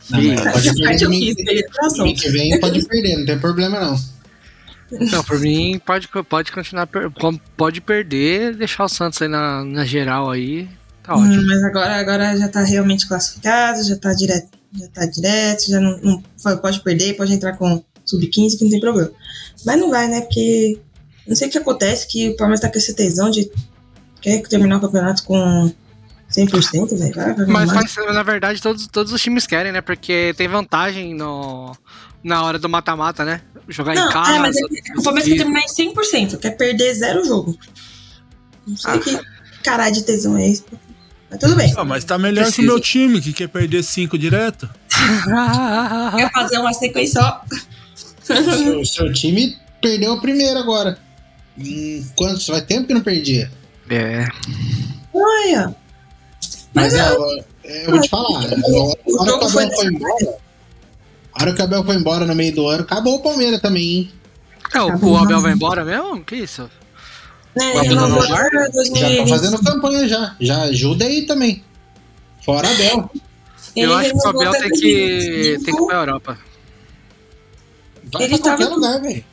Não, 0.10 0.52
pode 0.52 0.74
perder 0.74 1.04
eu 1.04 1.12
fiz, 1.12 1.36
perder 1.36 2.16
que 2.16 2.30
vem 2.30 2.60
pode 2.60 2.86
perder, 2.88 3.18
não 3.18 3.26
tem 3.26 3.40
problema 3.40 3.80
não. 3.80 3.96
Não, 4.92 5.24
por 5.24 5.40
mim, 5.40 5.80
pode, 5.86 6.08
pode 6.28 6.52
continuar. 6.52 6.90
Pode 7.56 7.80
perder, 7.80 8.56
deixar 8.56 8.86
o 8.86 8.90
Santos 8.90 9.22
aí 9.22 9.28
na, 9.28 9.64
na 9.64 9.86
geral 9.86 10.32
aí. 10.32 10.68
Tá. 11.10 11.16
Hum, 11.18 11.46
mas 11.48 11.64
agora, 11.64 11.96
agora 11.96 12.38
já 12.38 12.48
tá 12.48 12.62
realmente 12.64 13.08
classificado, 13.08 13.84
já 13.84 13.96
tá 13.98 14.14
direto, 14.14 14.48
já 14.74 14.88
tá 14.90 15.06
direto, 15.08 15.68
já 15.68 15.80
não, 15.80 15.98
não- 16.02 16.58
pode 16.58 16.82
perder, 16.82 17.16
pode 17.18 17.34
entrar 17.34 17.58
com 17.58 17.84
sub-15, 18.06 18.58
que 18.58 18.64
não 18.66 18.72
tem 18.72 18.80
problema. 18.80 19.12
Mas 19.66 19.80
não 19.80 19.90
vai, 19.90 20.08
né? 20.08 20.22
Porque 20.22 20.80
não 21.28 21.36
sei 21.36 21.48
o 21.48 21.52
que 21.52 21.58
acontece, 21.58 22.08
que 22.08 22.30
o 22.30 22.36
Palmeiras 22.38 22.60
tá 22.62 22.70
com 22.70 22.78
esse 22.78 22.94
tesão 22.94 23.30
de 23.32 23.50
quer 24.22 24.42
terminar 24.44 24.78
o 24.78 24.82
campeonato 24.82 25.24
com 25.24 25.72
100%, 26.32 26.96
velho. 26.98 27.16
Vai, 27.16 27.34
vai, 27.34 27.46
Mas 27.48 27.96
na 28.14 28.22
verdade, 28.24 28.62
todos, 28.62 28.86
todos 28.88 29.12
os 29.12 29.20
times 29.22 29.48
querem, 29.48 29.72
né? 29.72 29.82
Porque 29.82 30.34
tem 30.38 30.48
vantagem 30.48 31.16
no, 31.16 31.76
na 32.24 32.44
hora 32.44 32.60
do 32.60 32.70
mata-mata, 32.70 33.26
né? 33.26 33.42
Jogar 33.68 33.96
Não, 33.96 34.10
em 34.10 34.14
casa. 34.14 34.32
é, 34.36 34.40
mas 34.40 34.56
é 34.58 34.62
que 34.62 35.00
o 35.00 35.04
Palmeiras 35.04 35.28
quer 35.32 35.38
terminar 35.38 35.62
em 35.62 35.68
100%, 35.68 36.38
quer 36.38 36.52
perder 36.52 36.94
zero 36.94 37.26
jogo. 37.26 37.58
Não 38.68 38.78
sei 38.78 38.92
Ah. 38.94 39.00
que 39.00 39.20
caralho 39.64 39.94
de 39.94 40.04
tesão 40.04 40.38
é 40.38 40.48
esse. 40.50 40.64
Mas 41.30 41.40
tudo 41.40 41.56
bem. 41.56 41.74
Ah, 41.78 41.84
mas 41.84 42.04
tá 42.04 42.18
melhor 42.18 42.52
que 42.52 42.62
o 42.62 42.66
meu 42.66 42.80
time, 42.80 43.22
que 43.22 43.34
quer 43.34 43.48
perder 43.48 43.84
cinco 43.84 44.18
direto. 44.18 44.70
Quer 46.16 46.32
fazer 46.32 46.58
uma 46.58 46.74
sequência 46.74 47.22
só. 47.22 47.44
O 48.34 48.44
seu, 48.44 48.86
seu 48.86 49.14
time 49.14 49.58
perdeu 49.82 50.14
o 50.14 50.22
primeiro 50.22 50.60
agora. 50.60 50.98
Hum, 51.58 52.06
quanto? 52.16 52.46
Faz 52.46 52.64
tempo 52.64 52.88
que 52.88 52.94
não 52.94 53.02
perdia. 53.02 53.52
É. 53.90 54.26
Olha. 55.14 55.76
Mas 56.74 56.94
Mas 56.94 56.94
é, 56.94 57.00
é- 57.00 57.12
eu, 57.12 57.46
eu 57.86 57.92
vou 57.92 58.02
te 58.02 58.10
falar. 58.10 58.30
A 58.30 58.44
hora 58.44 58.56
que 58.56 58.72
o 59.12 59.22
Abel 59.22 59.50
foi 59.50 59.86
embora. 59.88 60.38
A 61.34 61.42
hora 61.42 61.54
que 61.54 61.62
o 61.62 61.64
Abel 61.64 61.84
foi 61.84 61.96
embora 61.96 62.26
no 62.26 62.36
meio 62.36 62.54
do 62.54 62.68
ano, 62.68 62.84
acabou 62.84 63.16
o 63.16 63.20
Palmeiras 63.22 63.62
também, 63.62 63.84
hein? 63.84 64.12
É, 64.74 64.82
o, 64.82 65.06
o 65.06 65.18
Abel 65.18 65.42
vai 65.42 65.54
embora 65.54 65.84
mesmo? 65.84 66.24
Que 66.24 66.36
isso? 66.36 66.70
Né, 67.56 67.82
renovou 67.82 68.26
Já 68.28 68.36
tá 68.50 68.68
2020. 68.74 69.30
fazendo 69.30 69.64
campanha 69.64 70.08
já. 70.08 70.36
Já 70.40 70.62
ajuda 70.64 71.06
aí 71.06 71.24
também. 71.26 71.64
Fora 72.46 72.70
Abel. 72.70 73.10
Eu 73.76 73.92
Ele 73.92 73.94
acho 73.94 74.10
que 74.12 74.16
o 74.16 74.20
renovou 74.20 74.42
Abel 74.42 74.50
até 74.52 74.60
tem 74.62 74.70
que, 74.70 74.80
2025. 74.82 75.66
tem 75.66 75.76
que 75.76 75.82
ir 75.84 75.86
pra 75.88 75.96
Europa. 75.98 76.38
Vai 78.12 78.24
Ele 78.24 78.38
pra 78.38 78.44
qualquer 78.50 78.64
tava- 78.66 78.76
lugar, 78.76 79.02
velho. 79.02 79.26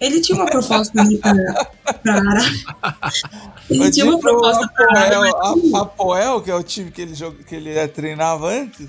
Ele 0.00 0.20
tinha 0.20 0.36
uma 0.36 0.46
proposta 0.50 1.00
ali 1.00 1.16
pra, 1.18 1.30
Ara. 1.30 2.42
Ele 3.70 3.90
tinha 3.90 4.04
uma 4.06 4.18
proposta 4.18 4.66
pra 4.68 4.98
Ara. 5.00 5.16
Apoel, 5.30 5.76
a, 5.76 5.80
Apoel, 5.80 6.40
que 6.40 6.50
é 6.50 6.54
o 6.56 6.62
time 6.64 6.90
que 6.90 7.02
ele, 7.02 7.14
joga, 7.14 7.36
que 7.44 7.54
ele 7.54 7.70
eh, 7.70 7.86
treinava 7.86 8.48
antes. 8.50 8.88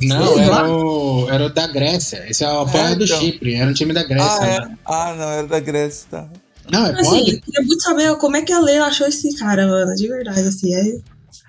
Não, 0.00 0.38
era 0.38 0.68
o, 0.70 1.28
era 1.30 1.46
o 1.46 1.48
da 1.48 1.66
Grécia. 1.66 2.24
Esse 2.28 2.44
é 2.44 2.48
o 2.52 2.60
apoio 2.60 2.84
É, 2.84 2.94
do 2.94 3.04
então. 3.04 3.18
Chipre. 3.18 3.54
Era 3.54 3.70
um 3.70 3.72
time 3.72 3.92
da 3.94 4.02
Grécia. 4.04 4.38
Ah, 4.42 4.46
né? 4.46 4.68
é. 4.70 4.76
ah, 4.84 5.14
não, 5.16 5.28
era 5.30 5.46
da 5.46 5.60
Grécia, 5.60 6.06
tá. 6.10 6.26
Não, 6.70 6.86
é 6.86 6.90
Assim, 6.92 7.02
pode. 7.04 7.30
eu 7.34 7.40
queria 7.40 7.62
muito 7.66 7.82
saber 7.82 8.16
como 8.16 8.36
é 8.36 8.42
que 8.42 8.52
a 8.52 8.60
Lê 8.60 8.78
achou 8.78 9.06
esse 9.06 9.34
cara, 9.36 9.66
mano. 9.66 9.94
De 9.94 10.06
verdade, 10.08 10.40
assim. 10.40 10.74
É... 10.74 10.98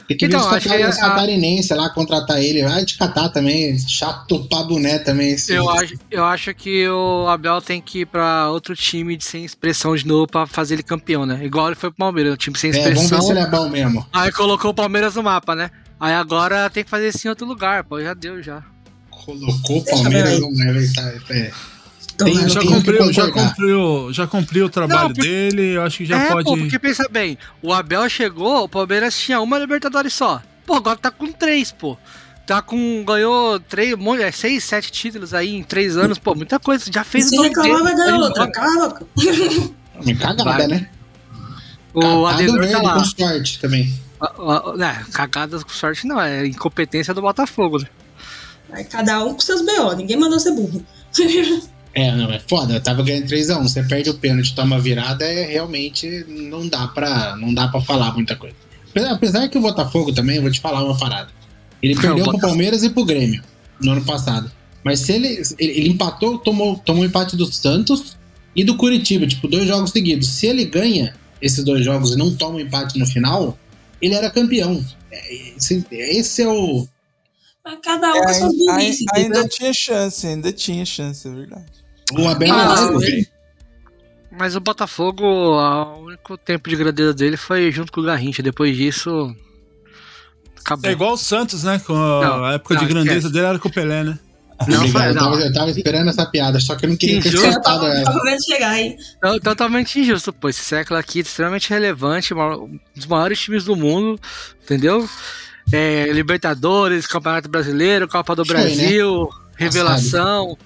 Tem 0.07 0.17
que 0.17 0.25
Então, 0.25 0.39
acho 0.49 0.67
que 0.67 0.75
cata- 0.75 0.89
os 0.89 1.71
a- 1.71 1.75
lá 1.75 1.89
contratar 1.91 2.41
ele. 2.41 2.63
Vai 2.63 2.83
de 2.83 2.97
catar 2.97 3.29
também. 3.29 3.77
Chato 3.77 4.43
pra 4.49 4.63
boné 4.63 4.97
também. 4.97 5.33
Esse... 5.33 5.53
Eu 5.53 5.69
acho, 5.69 5.93
eu 6.09 6.25
acho 6.25 6.51
que 6.55 6.89
o 6.89 7.27
Abel 7.27 7.61
tem 7.61 7.79
que 7.79 7.99
ir 7.99 8.05
pra 8.07 8.49
outro 8.49 8.75
time 8.75 9.15
de 9.15 9.23
sem 9.23 9.45
expressão 9.45 9.95
de 9.95 10.07
novo 10.07 10.25
pra 10.25 10.47
fazer 10.47 10.73
ele 10.75 10.83
campeão, 10.83 11.27
né? 11.27 11.39
Igual 11.45 11.67
ele 11.67 11.75
foi 11.75 11.91
pro 11.91 11.97
Palmeiras, 11.99 12.33
um 12.33 12.37
time 12.37 12.57
sem 12.57 12.71
É, 12.71 12.73
vamos 12.73 12.87
ver 12.87 12.93
expressão. 13.03 13.21
se 13.21 13.31
ele 13.33 13.39
é 13.39 13.47
bom 13.47 13.69
mesmo. 13.69 14.03
Aí 14.11 14.31
colocou 14.31 14.71
o 14.71 14.73
Palmeiras 14.73 15.13
no 15.13 15.21
mapa, 15.21 15.53
né? 15.53 15.69
Aí 15.99 16.13
agora 16.13 16.67
tem 16.71 16.83
que 16.83 16.89
fazer 16.89 17.09
isso 17.09 17.27
em 17.27 17.29
outro 17.29 17.45
lugar, 17.45 17.83
pô, 17.83 18.01
já 18.01 18.15
deu 18.15 18.41
já. 18.41 18.63
Colocou 19.11 19.77
o 19.77 19.85
Palmeiras 19.85 20.39
no 20.39 20.47
Everton. 20.59 20.93
tá, 21.01 21.33
É. 21.35 21.51
Toma, 22.19 22.31
Tem- 22.31 22.49
Já 22.49 22.61
cumpriu, 22.61 23.13
já 23.13 23.31
cumpriu, 23.31 24.13
já 24.13 24.27
cumpriu 24.27 24.65
o 24.65 24.69
trabalho 24.69 25.07
Não, 25.07 25.13
dele, 25.13 25.77
eu 25.77 25.81
acho 25.83 25.99
que 25.99 26.05
já 26.05 26.19
é, 26.21 26.31
pode. 26.31 26.43
pô, 26.43 26.57
porque 26.57 26.77
pensa 26.77 27.07
bem, 27.09 27.37
o 27.61 27.71
Abel 27.73 28.07
chegou, 28.09 28.65
o 28.65 28.69
Palmeiras 28.69 29.17
tinha 29.17 29.39
uma 29.39 29.57
Libertadores 29.57 30.13
só. 30.13 30.41
Pô, 30.65 30.75
agora 30.75 30.97
tá 30.97 31.09
com 31.09 31.31
três, 31.31 31.71
pô. 31.71 31.97
Tá 32.45 32.61
com. 32.61 33.03
ganhou 33.05 33.59
três, 33.59 33.95
é, 34.21 34.31
seis, 34.31 34.63
sete 34.65 34.91
títulos 34.91 35.33
aí 35.33 35.55
em 35.55 35.63
três 35.63 35.95
anos, 35.95 36.17
pô, 36.19 36.35
muita 36.35 36.59
coisa. 36.59 36.91
Já 36.91 37.03
fez 37.05 37.29
Se 37.29 37.39
o 37.39 37.41
reclamar, 37.41 37.83
vai 37.83 37.95
ganhar 37.95 38.11
tá 38.11 38.17
outra. 38.17 38.43
embora. 38.43 38.51
Cala. 38.51 39.01
Me 40.03 40.15
cagada, 40.15 40.43
Vai. 40.43 40.67
né? 40.67 40.89
O 41.93 42.25
Adenor 42.25 42.59
verde 42.59 42.73
tá 42.73 42.81
lá. 42.81 42.93
com 42.95 43.05
sorte 43.05 43.59
também. 43.59 43.93
Né, 44.77 45.05
cagadas 45.13 45.63
com 45.63 45.69
sorte 45.69 46.05
não, 46.05 46.19
é 46.19 46.45
incompetência 46.45 47.13
do 47.13 47.21
Botafogo, 47.21 47.79
né? 47.79 48.83
Cada 48.85 49.23
um 49.23 49.33
com 49.33 49.39
seus 49.39 49.61
B.O. 49.61 49.93
Ninguém 49.93 50.17
mandou 50.17 50.39
ser 50.39 50.51
burro. 50.51 50.83
É, 51.93 52.11
não, 52.15 52.31
é 52.31 52.39
foda. 52.39 52.75
Eu 52.75 52.81
tava 52.81 53.03
ganhando 53.03 53.25
3x1. 53.27 53.61
Você 53.63 53.83
perde 53.83 54.09
o 54.09 54.13
pênalti, 54.13 54.53
toma 54.53 54.79
virada, 54.79 55.25
é 55.25 55.45
realmente 55.45 56.25
não 56.27 56.67
dá 56.67 56.87
pra, 56.87 57.35
não 57.35 57.53
dá 57.53 57.67
pra 57.67 57.81
falar 57.81 58.13
muita 58.13 58.35
coisa. 58.35 58.55
Apesar- 59.09 59.47
que 59.49 59.57
o 59.57 59.61
Botafogo 59.61 60.11
também, 60.13 60.37
eu 60.37 60.41
vou 60.41 60.51
te 60.51 60.59
falar 60.59 60.83
uma 60.83 60.97
parada. 60.97 61.29
Ele 61.81 61.95
Não, 61.95 62.01
perdeu 62.01 62.23
pro 62.23 62.33
Botafogo. 62.33 62.47
Palmeiras 62.51 62.83
e 62.83 62.89
pro 62.89 63.05
Grêmio 63.05 63.41
no 63.81 63.91
ano 63.93 64.03
passado. 64.03 64.51
Mas 64.83 64.99
se 65.01 65.13
ele, 65.13 65.41
ele, 65.57 65.89
empatou, 65.89 66.37
tomou, 66.37 66.77
tomou 66.77 67.03
empate 67.05 67.35
do 67.35 67.45
Santos 67.51 68.17
e 68.55 68.63
do 68.63 68.75
Curitiba, 68.75 69.25
tipo, 69.27 69.47
dois 69.47 69.67
jogos 69.67 69.91
seguidos. 69.91 70.27
Se 70.27 70.47
ele 70.47 70.65
ganha 70.65 71.13
esses 71.41 71.63
dois 71.63 71.83
jogos 71.85 72.11
e 72.11 72.17
não 72.17 72.33
toma 72.35 72.55
um 72.57 72.59
empate 72.59 72.97
no 72.99 73.05
final, 73.05 73.57
ele 74.01 74.13
era 74.15 74.29
campeão. 74.29 74.83
É, 75.11 75.35
Esse, 75.57 75.85
esse 75.91 76.41
é 76.41 76.47
o. 76.47 76.87
Mas 77.69 77.79
cada 77.83 78.09
um 78.13 78.13
com 78.13 78.29
É, 78.29 78.33
suas 78.33 78.51
ainda, 78.53 78.65
burrice, 78.73 79.05
ainda 79.13 79.27
entendeu? 79.29 79.49
tinha 79.49 79.73
chance, 79.73 80.27
ainda 80.27 80.51
tinha 80.51 80.85
chance, 80.85 81.27
é 81.27 81.31
verdade. 81.31 81.65
O 82.17 82.27
Abel 82.27 82.53
Ah, 82.53 82.89
é. 83.03 83.25
Mas 84.31 84.55
o 84.55 84.59
Botafogo, 84.59 85.23
o 85.23 86.05
único 86.05 86.37
tempo 86.37 86.69
de 86.69 86.75
grandeza 86.75 87.13
dele 87.13 87.37
foi 87.37 87.71
junto 87.71 87.91
com 87.91 88.01
o 88.01 88.03
Garrincha. 88.03 88.41
Depois 88.43 88.75
disso. 88.75 89.35
Acabou. 90.59 90.89
É 90.89 90.93
igual 90.93 91.13
o 91.13 91.17
Santos, 91.17 91.63
né? 91.63 91.79
Com 91.79 91.95
a 91.95 92.21
Não, 92.25 92.47
época 92.51 92.75
não, 92.75 92.81
de 92.81 92.87
grandeza 92.87 93.17
esquece. 93.17 93.33
dele 93.33 93.45
era 93.47 93.59
com 93.59 93.69
o 93.69 93.71
Pelé, 93.71 94.03
né? 94.03 94.19
Não, 94.67 94.87
foi, 94.89 95.07
eu, 95.09 95.13
não. 95.13 95.23
tava, 95.23 95.35
eu 95.41 95.53
tava 95.53 95.71
esperando 95.71 96.09
essa 96.09 96.25
piada, 96.25 96.59
só 96.59 96.75
que 96.75 96.85
eu 96.85 96.89
não 96.89 96.97
queria 96.97 97.21
ter 97.21 97.29
Injusto. 97.29 97.47
Eu 97.47 97.53
soltado 97.53 97.79
tava, 97.81 97.93
ela. 97.93 98.03
tava 98.03 98.19
vendo 98.23 98.43
chegar, 98.45 98.77
hein? 98.79 98.97
Totalmente 99.41 99.99
injusto, 99.99 100.33
pô. 100.33 100.49
Esse 100.49 100.61
século 100.63 100.99
aqui 100.99 101.19
é 101.19 101.21
extremamente 101.21 101.69
relevante, 101.69 102.33
um 102.33 102.77
dos 102.93 103.05
maiores 103.05 103.39
times 103.39 103.63
do 103.63 103.75
mundo, 103.75 104.19
entendeu? 104.61 105.07
É, 105.71 106.11
Libertadores, 106.11 107.05
Campeonato 107.05 107.47
Brasileiro, 107.49 108.07
Copa 108.07 108.35
do 108.35 108.43
né? 108.43 108.47
Brasil, 108.47 109.29
revelação. 109.55 110.57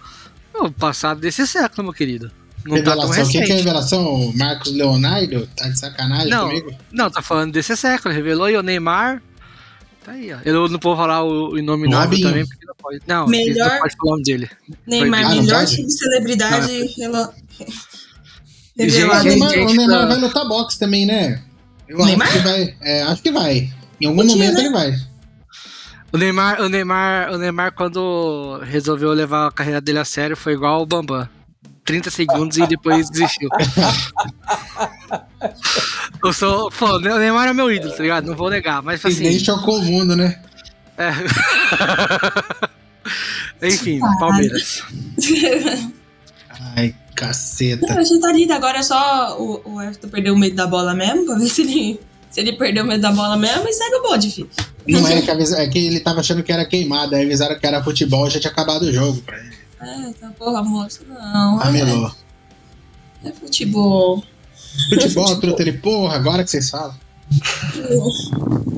O 0.55 0.71
passado 0.71 1.19
desse 1.19 1.45
século, 1.47 1.83
meu 1.85 1.93
querido. 1.93 2.31
Não 2.65 2.81
tá 2.81 2.95
tão 2.95 3.09
Revelação. 3.09 3.23
O 3.25 3.29
que, 3.31 3.41
que 3.41 3.51
é 3.51 3.55
revelação? 3.55 4.05
O 4.13 4.37
Marcos 4.37 4.71
Leonardo? 4.71 5.47
Tá 5.57 5.67
de 5.67 5.77
sacanagem 5.77 6.29
Não, 6.29 6.47
comigo? 6.47 6.71
não, 6.91 7.09
tá 7.09 7.21
falando 7.21 7.51
desse 7.51 7.75
século. 7.75 8.13
Revelou 8.13 8.45
aí 8.45 8.55
o 8.55 8.63
Neymar. 8.63 9.21
Tá 10.05 10.13
aí, 10.13 10.31
ó. 10.33 10.37
Eu 10.45 10.69
não 10.69 10.79
vou 10.79 10.95
falar 10.95 11.23
o, 11.23 11.51
o 11.53 11.57
inominável 11.59 12.05
Robinho. 12.09 12.27
também, 12.29 12.45
porque 12.47 12.65
não 12.65 12.75
pode. 12.75 12.99
Não, 13.05 13.27
Melhor- 13.27 13.69
não 13.69 13.79
pode 13.79 13.95
falar 13.97 14.07
o 14.07 14.11
nome 14.11 14.23
dele. 14.23 14.49
Neymar, 14.87 15.25
Ah, 15.25 15.29
melhor 15.35 15.67
subcelebridade 15.67 16.93
rela... 16.97 17.33
Gente, 18.77 18.91
O 18.93 18.97
Neymar, 18.97 19.19
o 19.19 19.29
gente, 19.53 19.77
Neymar 19.77 19.99
tá- 19.99 20.05
vai 20.07 20.19
lutar 20.19 20.47
boxe 20.47 20.79
também, 20.79 21.05
né? 21.05 21.41
Eu 21.87 21.97
Neymar? 22.05 22.27
acho 22.27 22.37
que 22.37 22.43
vai. 22.43 22.75
É, 22.81 23.01
acho 23.03 23.21
que 23.21 23.31
vai. 23.31 23.73
Em 24.03 24.07
algum 24.07 24.21
Podia, 24.21 24.35
momento 24.35 24.53
né? 24.55 24.59
ele 24.61 24.69
vai. 24.71 24.95
O 26.11 26.17
Neymar, 26.17 26.61
o 26.61 26.69
Neymar, 26.69 27.31
o 27.33 27.37
Neymar, 27.37 27.71
quando 27.73 28.59
resolveu 28.63 29.11
levar 29.13 29.47
a 29.47 29.51
carreira 29.51 29.81
dele 29.81 29.99
a 29.99 30.05
sério, 30.05 30.37
foi 30.37 30.53
igual 30.53 30.81
o 30.81 30.85
Bambam. 30.85 31.27
30 31.85 32.09
segundos 32.11 32.57
e 32.57 32.65
depois 32.67 33.09
desistiu. 33.09 33.49
Eu 36.23 36.31
sou. 36.31 36.71
Pô, 36.71 36.95
o 36.95 36.99
Neymar 36.99 37.47
é 37.49 37.53
meu 37.53 37.71
ídolo, 37.71 37.93
tá 37.93 38.01
ligado? 38.01 38.25
Não 38.25 38.35
vou 38.35 38.49
negar, 38.49 38.81
mas 38.81 39.03
E 39.03 39.09
nem 39.19 39.35
assim. 39.35 39.39
chocou 39.43 39.79
o 39.79 39.83
mundo, 39.83 40.15
né? 40.15 40.41
é. 40.97 41.11
Enfim, 43.67 43.99
Palmeiras. 44.19 44.83
Ai, 46.75 46.95
caceta. 47.15 47.85
Não, 47.87 47.97
a 47.97 48.03
gente 48.03 48.21
tá 48.21 48.31
lindo. 48.31 48.53
Agora 48.53 48.77
é 48.79 48.83
só 48.83 49.37
o, 49.39 49.61
o 49.65 49.81
Everton 49.81 50.07
perder 50.09 50.31
o 50.31 50.37
medo 50.37 50.55
da 50.55 50.67
bola 50.67 50.93
mesmo, 50.93 51.25
pra 51.25 51.35
ver 51.35 51.49
se 51.49 51.61
ele, 51.61 51.99
se 52.33 52.39
ele 52.41 52.53
perdeu 52.53 52.83
o 52.83 52.87
medo 52.87 53.01
da 53.01 53.11
bola 53.11 53.37
mesmo 53.37 53.67
e 53.69 53.73
segue 53.73 53.95
o 53.95 54.01
bonde, 54.01 54.29
filho. 54.31 54.49
Não 54.87 55.07
é 55.07 55.21
que, 55.21 55.29
avisa- 55.31 55.59
é 55.59 55.67
que 55.67 55.77
ele 55.77 55.99
tava 55.99 56.19
achando 56.19 56.41
que 56.43 56.51
era 56.51 56.65
queimada, 56.65 57.15
aí 57.15 57.23
avisaram 57.25 57.57
que 57.57 57.65
era 57.65 57.83
futebol, 57.83 58.29
já 58.29 58.39
tinha 58.39 58.51
acabado 58.51 58.81
o 58.83 58.91
jogo 58.91 59.21
pra 59.21 59.37
ele. 59.39 59.53
É, 59.79 60.13
tá, 60.19 60.29
porra, 60.37 60.63
moço, 60.63 61.01
não. 61.07 61.61
É, 61.61 61.67
Amelou. 61.67 62.11
é 63.23 63.31
futebol. 63.31 64.23
Futebol, 64.89 65.39
truta, 65.39 65.61
ele, 65.61 65.73
porra, 65.73 66.15
agora 66.15 66.43
que 66.43 66.49
vocês 66.49 66.69
falam. 66.69 66.95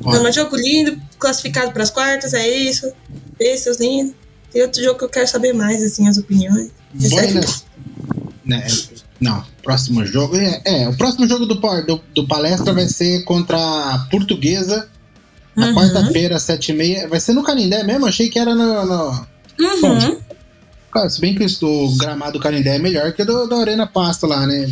Não, 0.03 0.21
mas 0.23 0.35
jogo 0.35 0.55
lindo, 0.57 0.99
classificado 1.17 1.71
pras 1.71 1.89
quartas, 1.89 2.33
é 2.33 2.47
isso. 2.47 2.91
Esse, 3.39 3.63
seus 3.63 3.79
lindos. 3.79 4.13
Tem 4.51 4.61
outro 4.61 4.83
jogo 4.83 4.97
que 4.99 5.05
eu 5.05 5.09
quero 5.09 5.27
saber 5.27 5.53
mais, 5.53 5.81
assim, 5.83 6.07
as 6.07 6.17
opiniões. 6.17 6.71
Buenas. 6.93 7.65
Né, 8.43 8.65
não, 9.19 9.43
próximo 9.63 10.05
jogo. 10.05 10.35
É, 10.35 10.61
é, 10.65 10.89
o 10.89 10.97
próximo 10.97 11.27
jogo 11.27 11.45
do, 11.45 11.55
do, 11.55 12.01
do 12.13 12.27
palestra 12.27 12.73
vai 12.73 12.87
ser 12.87 13.23
contra 13.23 13.57
a 13.57 13.99
Portuguesa. 14.09 14.89
Na 15.55 15.67
Uhum. 15.67 15.73
quarta-feira, 15.75 16.35
às 16.35 16.43
sete 16.43 16.73
e 16.73 16.75
meia. 16.75 17.07
Vai 17.07 17.19
ser 17.19 17.31
no 17.31 17.41
Canindé 17.41 17.81
mesmo? 17.83 18.05
Achei 18.05 18.29
que 18.29 18.37
era 18.37 18.53
no. 18.53 18.85
no... 18.85 19.25
Uhum. 19.57 20.19
Cara, 20.91 21.09
se 21.09 21.21
bem 21.21 21.33
que 21.33 21.45
o, 21.63 21.97
gramado 21.97 22.33
do 22.33 22.39
Canindé 22.41 22.75
é 22.75 22.79
melhor 22.79 23.13
que 23.13 23.21
o 23.21 23.25
do, 23.25 23.47
da 23.47 23.57
Arena 23.57 23.87
Pasto 23.87 24.27
lá, 24.27 24.45
né? 24.45 24.69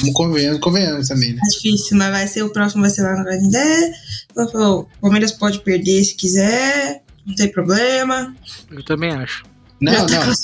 Vamos 0.00 0.14
convenhamos, 0.14 0.60
convenhamos 0.60 1.08
também, 1.08 1.32
né? 1.32 1.40
É 1.42 1.48
difícil, 1.48 1.96
mas 1.96 2.10
vai 2.10 2.28
ser 2.28 2.42
o 2.42 2.50
próximo, 2.50 2.82
vai 2.82 2.90
ser 2.90 3.02
lá 3.02 3.16
no 3.16 3.24
Canindé. 3.24 3.92
O 4.36 4.86
Palmeiras 5.00 5.32
pode 5.32 5.60
perder 5.60 6.04
se 6.04 6.14
quiser, 6.14 7.02
não 7.26 7.34
tem 7.34 7.50
problema. 7.50 8.34
Eu 8.70 8.84
também 8.84 9.12
acho. 9.12 9.44
Não, 9.80 9.92
Já 9.92 10.06
tá 10.06 10.26
não. 10.26 10.34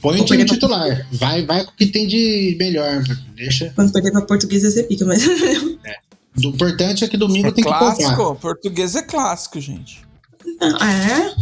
Põe 0.00 0.20
o 0.20 0.24
time 0.24 0.44
titular. 0.44 1.06
Vai, 1.12 1.44
vai 1.44 1.64
com 1.64 1.72
o 1.72 1.74
que 1.76 1.86
tem 1.86 2.06
de 2.06 2.56
melhor. 2.58 3.02
Deixa. 3.34 3.72
Quando 3.74 3.92
perder 3.92 4.12
pra 4.12 4.22
portuguesa, 4.22 4.70
você 4.70 4.82
pica, 4.84 5.04
mas. 5.04 5.22
O 6.36 6.40
importante 6.50 7.04
é 7.04 7.08
que 7.08 7.16
domingo 7.16 7.50
tem 7.50 7.64
que 7.64 7.68
clássico, 7.68 8.36
português 8.36 8.94
é 8.94 9.02
clássico, 9.02 9.60
gente. 9.60 10.02
é. 10.62 11.34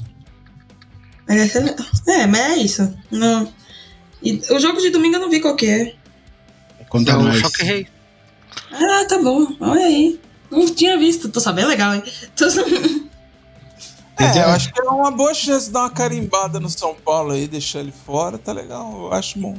Mas 1.29 1.55
essa- 1.57 1.77
é, 2.09 2.27
mas 2.27 2.41
é 2.41 2.57
isso. 2.57 2.95
Não. 3.11 3.53
E 4.23 4.41
o 4.51 4.59
jogo 4.59 4.81
de 4.81 4.89
domingo 4.89 5.17
eu 5.17 5.21
não 5.21 5.29
vi 5.29 5.41
qual 5.41 5.55
que 5.55 5.67
é. 5.67 5.95
Conta 6.89 7.13
É 7.13 7.17
o. 7.17 7.33
Choque 7.35 7.63
Rei. 7.63 7.87
Ah, 8.73 9.05
tá 9.07 9.19
bom. 9.21 9.47
Olha 9.61 9.85
aí. 9.85 10.19
Não 10.51 10.65
tinha 10.75 10.97
visto. 10.97 11.29
Tô 11.29 11.41
sabendo 11.41 11.69
legal, 11.69 11.95
hein? 11.95 12.03
Tô... 12.35 12.47
É, 14.19 14.39
eu 14.39 14.49
acho 14.49 14.73
que 14.73 14.81
é 14.81 14.85
uma 14.85 15.11
boa 15.11 15.35
chance 15.35 15.67
de 15.67 15.73
dar 15.73 15.81
uma 15.81 15.91
carimbada 15.91 16.59
no 16.59 16.71
São 16.71 16.95
Paulo 16.95 17.33
aí, 17.33 17.47
deixar 17.47 17.81
ele 17.81 17.93
fora, 18.07 18.39
tá 18.39 18.53
legal, 18.53 18.93
eu 19.07 19.13
acho 19.13 19.39
bom. 19.39 19.57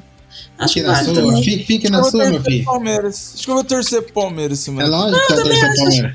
Acho 0.57 0.73
Fique 0.75 0.85
que 0.85 0.91
na 0.91 1.03
sua, 1.03 1.41
fique, 1.41 1.63
fique 1.65 1.87
Acho 1.87 1.91
na 1.91 1.99
que 2.01 2.05
eu 2.07 2.11
sua, 2.11 2.19
vou 2.23 2.29
meu 2.31 2.33
torcer 2.41 2.51
filho. 2.51 2.63
pro 2.63 2.73
Palmeiras. 2.73 3.31
Acho 3.35 3.43
que 3.43 3.49
eu 3.49 3.55
vou 3.55 3.63
torcer 3.63 4.01
pro 4.03 4.13
Palmeiras 4.13 4.59
esse 4.59 4.69
É 4.69 4.73
mano. 4.73 4.89
lógico 4.89 5.21
que 5.27 5.33
também 5.35 5.43
torcer 5.59 5.69
acho, 5.69 5.77
Palmeiras. 5.81 6.13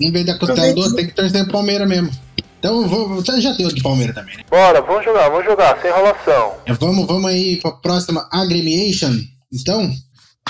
Em 0.00 0.12
vez 0.12 0.26
da 0.26 0.38
costela 0.38 0.72
do 0.74 0.80
outro, 0.80 0.96
tem 0.96 1.06
que 1.06 1.14
torcer 1.14 1.42
pro 1.44 1.52
Palmeiras 1.52 1.88
mesmo. 1.88 2.10
Então, 2.58 2.86
vou, 2.88 3.24
já 3.40 3.52
deu 3.52 3.68
de 3.68 3.82
Palmeiras 3.82 4.14
também, 4.14 4.36
né? 4.36 4.44
Bora, 4.48 4.80
vamos 4.82 5.04
jogar, 5.04 5.28
vamos 5.28 5.44
jogar, 5.44 5.80
sem 5.80 5.90
enrolação. 5.90 6.52
É, 6.66 6.72
Vamos, 6.74 7.06
vamos 7.06 7.30
aí 7.30 7.56
pra 7.60 7.72
próxima 7.72 8.28
agremiation. 8.30 9.12
Então, 9.52 9.92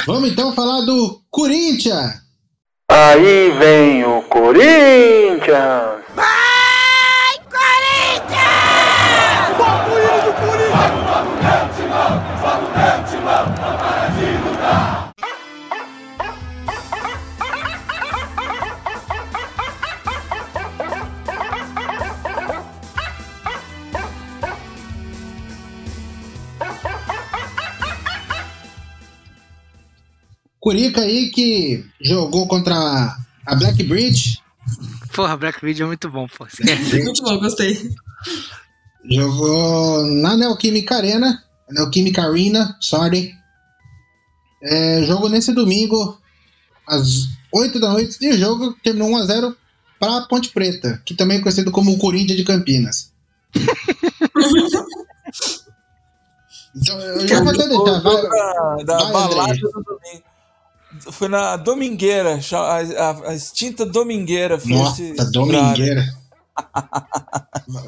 vamos 0.07 0.31
então 0.31 0.53
falar 0.55 0.83
do 0.83 1.23
Corinthians. 1.31 2.21
Aí 2.91 3.51
vem 3.59 4.05
o 4.05 4.21
Corinthians. 4.25 6.02
Curica 30.63 31.01
aí 31.01 31.29
que 31.33 31.85
jogou 32.01 32.47
contra 32.47 33.19
a 33.45 33.55
Black 33.57 33.83
Bridge. 33.83 34.39
Porra, 35.13 35.37
Black 35.37 35.61
Bridge 35.61 35.83
é 35.83 35.87
muito 35.87 36.09
bom, 36.09 36.29
pô. 36.29 36.47
Esquece. 36.47 37.03
Muito 37.03 37.21
bom, 37.25 37.37
gostei. 37.41 37.77
Jogou 39.11 40.07
na 40.07 40.37
Neoquímica 40.37 40.95
Arena, 40.95 41.43
Neoquímica 41.69 42.23
Arena, 42.23 42.77
sorry. 42.81 43.33
É, 44.63 45.03
jogo 45.03 45.29
nesse 45.29 45.53
domingo, 45.53 46.17
às 46.87 47.27
8 47.53 47.81
da 47.81 47.91
noite, 47.91 48.17
e 48.21 48.31
o 48.31 48.39
jogo 48.39 48.73
terminou 48.85 49.11
1x0 49.11 49.57
para 49.99 50.29
Ponte 50.29 50.51
Preta, 50.51 51.03
que 51.05 51.13
também 51.15 51.39
é 51.39 51.41
conhecido 51.41 51.73
como 51.73 51.93
o 51.93 51.99
Corinthians 51.99 52.39
de 52.39 52.45
Campinas. 52.45 53.13
então, 56.77 57.01
eu 57.01 57.27
já 57.27 57.43
vou 57.43 57.53
até 57.53 57.67
deixar. 57.67 58.01
Vai, 58.01 58.23
da, 58.23 58.85
da 58.85 58.99
vai, 58.99 59.13
balada 59.13 59.51
André. 59.51 59.61
do 59.61 59.83
domingo. 59.83 60.32
Foi 61.11 61.29
na 61.29 61.57
Domingueira, 61.57 62.39
a, 62.53 62.57
a- 62.57 63.31
a 63.31 63.35
extinta 63.35 63.85
Domingueira. 63.85 64.59
Foi 64.59 64.71
Nossa, 64.73 65.03
esse 65.03 65.31
domingueira. 65.33 66.05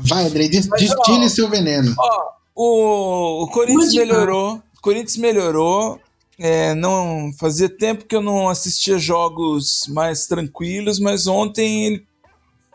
Vai, 0.01 0.27
André, 0.27 0.49
destile 0.49 1.29
seu 1.29 1.49
veneno. 1.49 1.95
Ó, 1.99 2.25
o, 2.55 3.45
o 3.45 3.49
Corinthians 3.49 3.95
Muito 3.95 4.07
melhorou. 4.09 4.63
O 4.79 4.81
Corinthians 4.81 5.17
melhorou. 5.17 6.01
É, 6.39 6.75
não 6.75 7.31
fazia 7.39 7.69
tempo 7.69 8.07
que 8.07 8.17
eu 8.17 8.21
não 8.23 8.49
assistia 8.49 8.99
jogos 8.99 9.83
mais 9.89 10.27
tranquilos, 10.27 10.99
mas 10.99 11.27
ontem 11.29 11.87
ele 11.87 12.07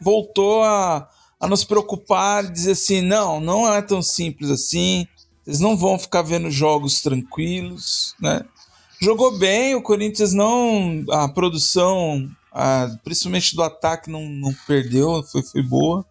voltou 0.01 0.63
a, 0.63 1.10
a 1.39 1.48
nos 1.48 1.63
preocupar 1.65 2.46
e 2.46 2.51
dizer 2.51 2.72
assim: 2.72 3.01
não, 3.01 3.39
não 3.41 3.72
é 3.72 3.81
tão 3.81 4.01
simples 4.01 4.50
assim. 4.50 5.05
Vocês 5.43 5.60
não 5.60 5.75
vão 5.75 5.98
ficar 6.00 6.22
vendo 6.22 6.50
jogos 6.51 7.01
tranquilos, 7.01 8.15
né? 8.22 8.46
Jogou 9.01 9.38
bem, 9.38 9.75
o 9.75 9.82
Corinthians 9.82 10.34
não. 10.34 11.03
A 11.12 11.27
produção, 11.29 12.29
a- 12.51 12.89
principalmente 13.03 13.56
do 13.56 13.63
ataque, 13.63 14.10
não, 14.10 14.25
não 14.27 14.53
perdeu, 14.68 15.24
foi, 15.24 15.41
foi 15.41 15.62
boa. 15.63 16.06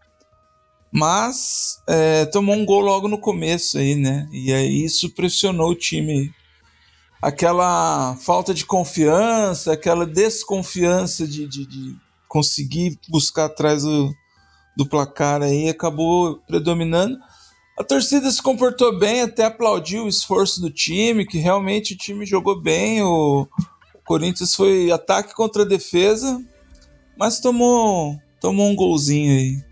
Mas 0.91 1.83
é, 1.87 2.25
tomou 2.27 2.55
um 2.55 2.65
gol 2.65 2.81
logo 2.81 3.09
no 3.09 3.19
começo 3.19 3.77
aí, 3.77 3.95
né? 3.95 4.27
E 4.33 4.53
aí 4.53 4.85
isso 4.85 5.11
pressionou 5.15 5.71
o 5.71 5.75
time. 5.75 6.33
Aquela 7.21 8.17
falta 8.23 8.55
de 8.55 8.65
confiança, 8.65 9.73
aquela 9.73 10.07
desconfiança 10.07 11.27
de, 11.27 11.47
de, 11.47 11.67
de 11.67 11.97
conseguir 12.27 12.99
buscar 13.09 13.47
atrás 13.47 13.83
do, 13.83 14.15
do 14.77 14.87
placar 14.87 15.43
aí 15.43 15.69
acabou 15.69 16.39
predominando. 16.47 17.19
A 17.79 17.85
torcida 17.85 18.29
se 18.31 18.43
comportou 18.43 18.99
bem, 18.99 19.23
até 19.23 19.45
aplaudiu 19.45 20.05
o 20.05 20.09
esforço 20.09 20.61
do 20.61 20.69
time, 20.69 21.25
que 21.25 21.39
realmente 21.39 21.95
o 21.95 21.97
time 21.97 22.27
jogou 22.27 22.61
bem. 22.61 23.03
O, 23.03 23.43
o 23.95 23.99
Corinthians 24.05 24.53
foi 24.55 24.91
ataque 24.91 25.33
contra 25.33 25.65
defesa, 25.65 26.43
mas 27.17 27.39
tomou, 27.39 28.19
tomou 28.41 28.67
um 28.69 28.75
golzinho 28.75 29.31
aí. 29.33 29.63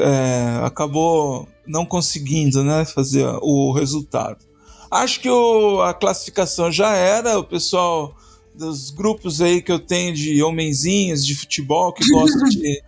É, 0.00 0.64
acabou 0.64 1.48
não 1.66 1.84
conseguindo 1.84 2.62
né, 2.62 2.84
fazer 2.84 3.26
o 3.42 3.72
resultado. 3.72 4.44
Acho 4.90 5.20
que 5.20 5.28
o- 5.28 5.80
a 5.82 5.92
classificação 5.92 6.70
já 6.70 6.94
era, 6.94 7.38
o 7.38 7.44
pessoal 7.44 8.14
dos 8.54 8.90
grupos 8.90 9.40
aí 9.40 9.60
que 9.60 9.72
eu 9.72 9.78
tenho 9.78 10.14
de 10.14 10.42
homenzinhos 10.42 11.26
de 11.26 11.34
futebol 11.34 11.92
que 11.92 12.08
gostam 12.10 12.44
de, 12.50 12.82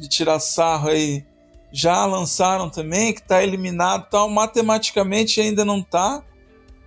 de 0.00 0.08
tirar 0.08 0.38
sarro 0.40 0.88
aí 0.88 1.24
já 1.72 2.04
lançaram 2.06 2.70
também, 2.70 3.12
que 3.12 3.22
tá 3.22 3.42
eliminado 3.42 4.08
tal. 4.10 4.28
Matematicamente 4.28 5.40
ainda 5.40 5.64
não 5.64 5.82
tá, 5.82 6.22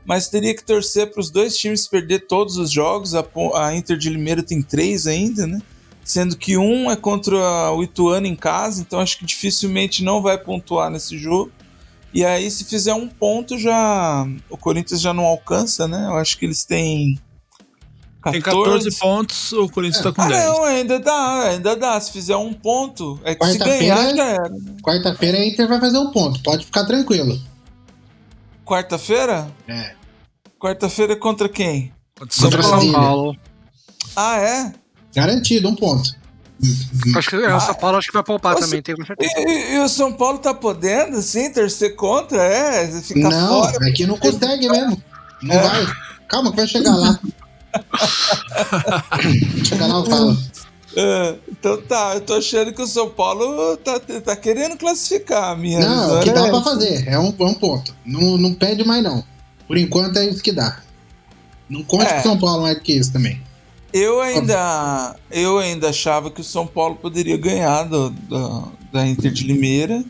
mas 0.05 0.29
teria 0.29 0.55
que 0.55 0.63
torcer 0.63 1.11
para 1.11 1.21
os 1.21 1.29
dois 1.29 1.57
times 1.57 1.87
perder 1.87 2.27
todos 2.27 2.57
os 2.57 2.71
jogos. 2.71 3.13
A, 3.13 3.25
a 3.55 3.75
Inter 3.75 3.97
de 3.97 4.09
Limeira 4.09 4.43
tem 4.43 4.61
três 4.61 5.05
ainda, 5.07 5.45
né? 5.45 5.61
Sendo 6.03 6.35
que 6.35 6.57
um 6.57 6.89
é 6.89 6.95
contra 6.95 7.71
o 7.71 7.83
Ituano 7.83 8.25
em 8.25 8.35
casa, 8.35 8.81
então 8.81 8.99
acho 8.99 9.19
que 9.19 9.25
dificilmente 9.25 10.03
não 10.03 10.21
vai 10.21 10.37
pontuar 10.37 10.89
nesse 10.89 11.17
jogo. 11.17 11.51
E 12.11 12.25
aí, 12.25 12.49
se 12.49 12.63
fizer 12.63 12.93
um 12.95 13.07
ponto, 13.07 13.59
já 13.59 14.27
o 14.49 14.57
Corinthians 14.57 14.99
já 14.99 15.13
não 15.13 15.25
alcança, 15.25 15.87
né? 15.87 16.07
Eu 16.07 16.15
acho 16.15 16.39
que 16.39 16.45
eles 16.45 16.65
têm 16.65 17.19
Tem 18.31 18.41
14 18.41 18.97
pontos, 18.99 19.53
o 19.53 19.69
Corinthians 19.69 20.03
tá 20.03 20.11
com 20.11 20.21
ah, 20.21 20.27
10. 20.27 20.43
não, 20.45 20.63
ainda 20.65 20.99
dá, 20.99 21.43
ainda 21.51 21.75
dá. 21.75 21.99
Se 22.01 22.11
fizer 22.11 22.35
um 22.35 22.51
ponto, 22.53 23.17
é 23.23 23.33
que 23.33 23.45
se 23.45 23.57
Quarta-feira- 23.57 23.95
ganhar 23.95 24.15
já 24.15 24.25
era. 24.25 24.49
Quarta-feira 24.83 25.37
a 25.37 25.45
Inter 25.47 25.67
vai 25.69 25.79
fazer 25.79 25.97
um 25.99 26.11
ponto, 26.11 26.41
pode 26.43 26.65
ficar 26.65 26.83
tranquilo. 26.85 27.39
Quarta-feira? 28.65 29.47
É. 29.67 29.93
Quarta-feira 30.59 31.13
é 31.13 31.15
contra 31.15 31.47
quem? 31.49 31.93
Contra 32.17 32.61
São 32.61 32.79
Sevilha. 32.79 32.93
Paulo. 32.97 33.35
Ah, 34.15 34.37
é? 34.37 34.73
Garantido, 35.15 35.69
um 35.69 35.75
ponto. 35.75 36.17
Acho 37.15 37.29
que 37.29 37.35
é, 37.37 37.55
o 37.55 37.59
São 37.61 37.73
Paulo 37.75 37.97
acho 37.97 38.07
que 38.07 38.13
vai 38.13 38.23
poupar 38.23 38.51
Nossa, 38.53 38.65
também, 38.65 38.81
tenho 38.81 38.97
certeza. 39.05 39.31
E, 39.37 39.43
e- 39.43 39.75
e 39.75 39.79
o 39.79 39.87
São 39.87 40.11
Paulo 40.11 40.39
tá 40.39 40.53
podendo, 40.53 41.17
assim, 41.17 41.51
torcer 41.53 41.95
contra? 41.95 42.43
É, 42.43 43.01
ficar 43.01 43.29
não, 43.29 43.47
fora. 43.63 43.87
é 43.87 43.91
que 43.93 44.05
não 44.05 44.17
consegue 44.17 44.67
mesmo. 44.67 45.01
Não 45.41 45.55
É. 45.55 45.61
vai. 45.63 45.87
Calma 46.27 46.51
que 46.51 46.57
vai 46.57 46.67
chegar 46.67 46.95
lá. 46.95 47.17
É, 50.95 51.35
então 51.51 51.81
tá, 51.83 52.15
eu 52.15 52.21
tô 52.21 52.33
achando 52.33 52.73
que 52.73 52.81
o 52.81 52.87
São 52.87 53.09
Paulo 53.09 53.77
tá, 53.77 53.99
tá 53.99 54.35
querendo 54.35 54.75
classificar. 54.77 55.51
A 55.51 55.55
minha 55.55 55.79
Não, 55.79 56.17
é 56.17 56.19
o 56.19 56.23
que 56.23 56.31
dá 56.31 56.41
pra 56.47 56.57
essa. 56.57 56.63
fazer. 56.63 57.07
É 57.07 57.19
um, 57.19 57.27
é 57.39 57.43
um 57.43 57.53
ponto. 57.53 57.95
Não, 58.05 58.37
não 58.37 58.53
pede 58.53 58.83
mais, 58.83 59.03
não. 59.03 59.23
Por 59.67 59.77
enquanto 59.77 60.17
é 60.17 60.27
isso 60.27 60.41
que 60.41 60.51
dá. 60.51 60.81
Não 61.69 61.83
conte 61.83 62.05
É. 62.05 62.15
com 62.17 62.23
São 62.23 62.39
Paulo 62.39 62.63
mais 62.63 62.75
do 62.75 62.81
que 62.81 62.93
isso 62.93 63.13
também. 63.13 63.39
Eu 63.93 64.19
ainda, 64.21 65.15
eu 65.31 65.57
ainda 65.59 65.89
achava 65.89 66.29
que 66.31 66.41
o 66.41 66.43
São 66.43 66.65
Paulo 66.65 66.95
poderia 66.95 67.37
ganhar 67.37 67.83
do, 67.83 68.09
da, 68.09 68.63
da 68.91 69.07
Inter 69.07 69.31
de 69.31 69.43
Limeira. 69.43 70.03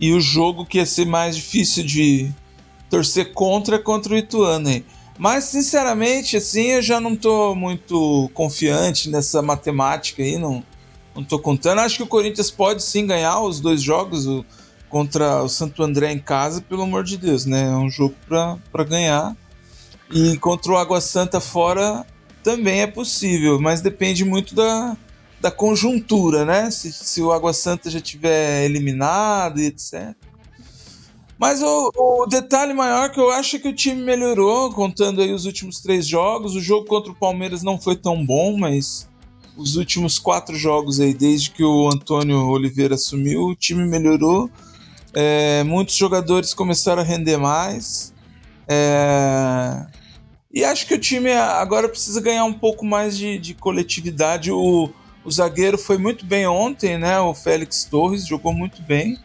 E 0.00 0.12
o 0.12 0.20
jogo 0.20 0.64
que 0.66 0.78
ia 0.78 0.86
ser 0.86 1.06
mais 1.06 1.36
difícil 1.36 1.84
de 1.84 2.30
torcer 2.90 3.32
contra 3.32 3.76
é 3.76 3.78
contra 3.78 4.14
o 4.14 4.16
Ituano. 4.16 4.82
Mas, 5.18 5.44
sinceramente, 5.44 6.36
assim, 6.36 6.66
eu 6.72 6.82
já 6.82 7.00
não 7.00 7.16
tô 7.16 7.54
muito 7.54 8.30
confiante 8.34 9.08
nessa 9.08 9.40
matemática 9.40 10.22
aí, 10.22 10.36
não, 10.38 10.62
não 11.14 11.24
tô 11.24 11.38
contando. 11.38 11.78
Acho 11.80 11.96
que 11.96 12.02
o 12.02 12.06
Corinthians 12.06 12.50
pode 12.50 12.82
sim 12.82 13.06
ganhar 13.06 13.40
os 13.40 13.58
dois 13.60 13.80
jogos 13.82 14.26
o- 14.26 14.44
contra 14.90 15.42
o 15.42 15.48
Santo 15.48 15.82
André 15.82 16.12
em 16.12 16.18
casa, 16.18 16.60
pelo 16.60 16.82
amor 16.82 17.02
de 17.02 17.16
Deus, 17.16 17.44
né? 17.46 17.64
É 17.64 17.76
um 17.76 17.90
jogo 17.90 18.14
pra 18.28 18.84
ganhar. 18.84 19.34
E 20.12 20.36
contra 20.38 20.72
o 20.72 20.76
Água 20.76 21.00
Santa 21.00 21.40
fora 21.40 22.06
também 22.42 22.80
é 22.82 22.86
possível, 22.86 23.60
mas 23.60 23.80
depende 23.80 24.24
muito 24.24 24.54
da, 24.54 24.96
da 25.40 25.50
conjuntura, 25.50 26.44
né? 26.44 26.70
Se, 26.70 26.92
se 26.92 27.20
o 27.22 27.32
Água 27.32 27.52
Santa 27.52 27.90
já 27.90 28.00
tiver 28.00 28.64
eliminado 28.64 29.60
e 29.60 29.66
etc. 29.66 30.14
Mas 31.38 31.62
o, 31.62 31.92
o 31.94 32.26
detalhe 32.26 32.72
maior 32.72 33.10
que 33.10 33.20
eu 33.20 33.30
acho 33.30 33.56
é 33.56 33.58
que 33.58 33.68
o 33.68 33.74
time 33.74 34.02
melhorou, 34.02 34.72
contando 34.72 35.20
aí 35.20 35.32
os 35.32 35.44
últimos 35.44 35.80
três 35.80 36.06
jogos. 36.06 36.54
O 36.54 36.60
jogo 36.60 36.86
contra 36.86 37.12
o 37.12 37.14
Palmeiras 37.14 37.62
não 37.62 37.78
foi 37.78 37.94
tão 37.94 38.24
bom, 38.24 38.56
mas 38.56 39.08
os 39.56 39.76
últimos 39.76 40.18
quatro 40.18 40.56
jogos 40.56 40.98
aí, 40.98 41.12
desde 41.12 41.50
que 41.50 41.62
o 41.62 41.88
Antônio 41.88 42.48
Oliveira 42.48 42.94
assumiu, 42.94 43.44
o 43.44 43.54
time 43.54 43.86
melhorou. 43.86 44.50
É, 45.12 45.62
muitos 45.64 45.94
jogadores 45.94 46.54
começaram 46.54 47.02
a 47.02 47.04
render 47.04 47.36
mais. 47.36 48.14
É, 48.68 49.86
e 50.52 50.64
acho 50.64 50.86
que 50.86 50.94
o 50.94 50.98
time 50.98 51.32
agora 51.32 51.86
precisa 51.86 52.20
ganhar 52.20 52.44
um 52.44 52.52
pouco 52.52 52.84
mais 52.84 53.16
de, 53.16 53.38
de 53.38 53.52
coletividade. 53.52 54.50
O, 54.50 54.90
o 55.22 55.30
zagueiro 55.30 55.76
foi 55.76 55.98
muito 55.98 56.24
bem 56.24 56.46
ontem, 56.46 56.96
né? 56.96 57.20
O 57.20 57.34
Félix 57.34 57.84
Torres 57.84 58.26
jogou 58.26 58.54
muito 58.54 58.80
bem. 58.82 59.18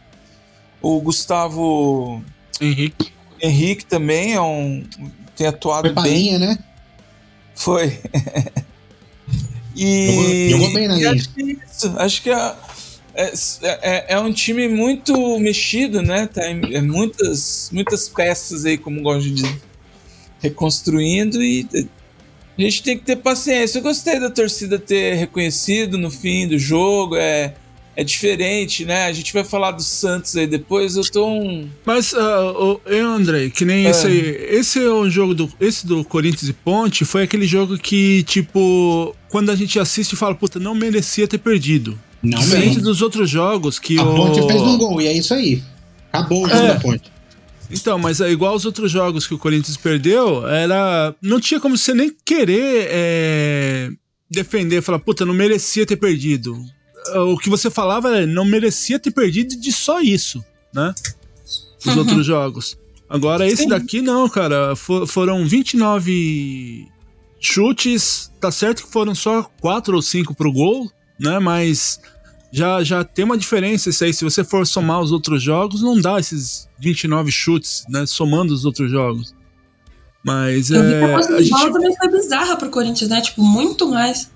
O 0.82 1.00
Gustavo 1.00 2.22
Henrique. 2.60 3.12
Henrique 3.40 3.84
também 3.84 4.34
é 4.34 4.40
um, 4.40 4.84
tem 5.36 5.46
atuado 5.46 5.92
Foi 5.92 6.02
bem. 6.02 6.12
palinha, 6.12 6.38
né? 6.38 6.58
Foi. 7.54 7.98
e 9.76 10.48
Jogou- 10.50 10.60
jogou 10.60 10.74
bem 10.74 10.88
na 10.88 10.98
e 10.98 11.06
acho 11.06 11.28
que 11.30 11.42
é 11.42 11.44
isso. 11.66 11.94
Acho 11.98 12.22
que 12.22 12.30
é, 12.30 12.54
é, 13.14 13.32
é- 13.62 14.04
é 14.14 14.18
um 14.20 14.32
time 14.32 14.68
muito 14.68 15.38
mexido, 15.38 16.02
né? 16.02 16.26
Tá 16.26 16.50
em, 16.50 16.74
é 16.74 16.80
muitas, 16.80 17.70
muitas 17.72 18.08
peças 18.08 18.64
aí, 18.64 18.76
como 18.76 19.02
gosto 19.02 19.22
de 19.28 19.34
dizer, 19.34 19.60
reconstruindo 20.40 21.42
e 21.42 21.66
a 22.58 22.60
gente 22.62 22.82
tem 22.82 22.98
que 22.98 23.04
ter 23.04 23.16
paciência. 23.16 23.78
Eu 23.78 23.82
gostei 23.82 24.20
da 24.20 24.30
torcida 24.30 24.78
ter 24.78 25.14
reconhecido 25.14 25.96
no 25.96 26.10
fim 26.10 26.46
do 26.46 26.58
jogo. 26.58 27.16
É, 27.16 27.54
é 27.94 28.02
diferente, 28.02 28.84
né? 28.84 29.04
A 29.06 29.12
gente 29.12 29.32
vai 29.32 29.44
falar 29.44 29.72
do 29.72 29.82
Santos 29.82 30.34
aí 30.36 30.46
depois. 30.46 30.96
Eu 30.96 31.02
tô 31.10 31.26
um. 31.28 31.68
Mas, 31.84 32.12
o 32.12 32.80
eu, 32.86 33.06
André, 33.10 33.50
que 33.50 33.64
nem 33.64 33.86
É. 33.86 33.90
esse 33.90 34.06
aí. 34.06 34.18
Esse 34.50 34.78
é 34.82 34.90
um 34.90 35.10
jogo 35.10 35.34
do. 35.34 35.52
Esse 35.60 35.86
do 35.86 36.02
Corinthians 36.04 36.48
e 36.48 36.52
Ponte 36.52 37.04
foi 37.04 37.22
aquele 37.24 37.46
jogo 37.46 37.76
que, 37.78 38.22
tipo, 38.24 39.14
quando 39.28 39.50
a 39.50 39.56
gente 39.56 39.78
assiste 39.78 40.16
fala, 40.16 40.34
puta, 40.34 40.58
não 40.58 40.74
merecia 40.74 41.28
ter 41.28 41.38
perdido. 41.38 41.98
Não 42.22 42.38
Diferente 42.38 42.66
mesmo. 42.76 42.82
dos 42.82 43.02
outros 43.02 43.28
jogos 43.28 43.78
que 43.78 43.98
A 43.98 44.02
o. 44.04 44.14
Ponte 44.14 44.40
fez 44.46 44.62
um 44.62 44.78
gol 44.78 45.00
e 45.00 45.06
é 45.08 45.12
isso 45.12 45.34
aí. 45.34 45.62
Acabou 46.12 46.44
o 46.44 46.48
jogo 46.48 46.60
É. 46.62 46.68
da 46.74 46.80
Ponte. 46.80 47.12
Então, 47.70 47.98
mas 47.98 48.20
é 48.20 48.30
igual 48.30 48.54
os 48.54 48.66
outros 48.66 48.90
jogos 48.92 49.26
que 49.26 49.32
o 49.34 49.38
Corinthians 49.38 49.76
perdeu, 49.78 50.46
era. 50.46 51.14
Não 51.22 51.40
tinha 51.40 51.58
como 51.58 51.76
você 51.76 51.94
nem 51.94 52.14
querer 52.24 52.86
é, 52.90 53.90
defender, 54.30 54.82
falar, 54.82 54.98
puta, 54.98 55.24
não 55.24 55.32
merecia 55.34 55.84
ter 55.86 55.96
perdido. 55.96 56.54
O 57.32 57.36
que 57.38 57.50
você 57.50 57.70
falava 57.70 58.16
é, 58.16 58.26
não 58.26 58.44
merecia 58.44 58.98
ter 58.98 59.10
perdido 59.10 59.56
de 59.60 59.72
só 59.72 60.00
isso, 60.00 60.44
né? 60.74 60.94
Os 61.78 61.86
Uhum. 61.86 61.98
outros 61.98 62.24
jogos. 62.26 62.78
Agora, 63.08 63.46
esse 63.46 63.66
daqui 63.68 64.00
não, 64.00 64.28
cara. 64.28 64.74
For- 64.76 65.06
foram 65.06 65.46
29 65.46 66.86
chutes. 67.40 68.30
Tá 68.40 68.50
certo 68.50 68.84
que 68.86 68.92
foram 68.92 69.14
só 69.14 69.42
4 69.60 69.94
ou 69.94 70.00
5 70.02 70.34
pro 70.34 70.52
gol, 70.52 70.90
né? 71.20 71.38
Mas 71.38 72.00
já, 72.50 72.82
já 72.82 73.04
tem 73.04 73.24
uma 73.24 73.36
diferença 73.36 73.90
isso 73.90 74.04
aí. 74.04 74.14
Se 74.14 74.24
você 74.24 74.42
for 74.44 74.66
somar 74.66 75.00
os 75.00 75.12
outros 75.12 75.42
jogos, 75.42 75.82
não 75.82 76.00
dá 76.00 76.18
esses 76.18 76.68
29 76.78 77.30
chutes, 77.30 77.84
né? 77.88 78.06
Somando 78.06 78.54
os 78.54 78.64
outros 78.64 78.90
jogos. 78.90 79.34
Mas 80.24 80.70
Eu 80.70 80.82
vi 80.82 80.88
que 80.90 80.94
a 80.94 81.08
é, 81.08 81.14
a 81.38 81.42
gente, 81.42 81.72
também 81.72 81.96
foi 81.96 82.08
bizarra 82.12 82.56
pro 82.56 82.70
Corinthians, 82.70 83.10
né? 83.10 83.20
Tipo, 83.20 83.42
muito 83.42 83.88
mais. 83.88 84.30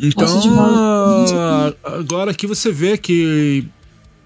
Então 0.00 0.26
agora 1.82 2.30
aqui 2.30 2.46
você 2.46 2.72
vê 2.72 2.98
que 2.98 3.68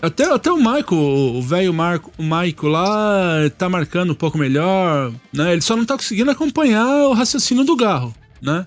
até, 0.00 0.32
até 0.32 0.52
o 0.52 0.60
Maico, 0.60 0.94
o 0.94 1.42
velho 1.42 1.74
Marco, 1.74 2.12
o 2.16 2.22
Maico 2.22 2.68
lá 2.68 3.50
tá 3.58 3.68
marcando 3.68 4.12
um 4.12 4.14
pouco 4.14 4.38
melhor, 4.38 5.12
né? 5.32 5.52
Ele 5.52 5.60
só 5.60 5.76
não 5.76 5.84
tá 5.84 5.96
conseguindo 5.96 6.30
acompanhar 6.30 7.08
o 7.08 7.12
raciocínio 7.12 7.64
do 7.64 7.74
Garro, 7.74 8.14
né? 8.40 8.64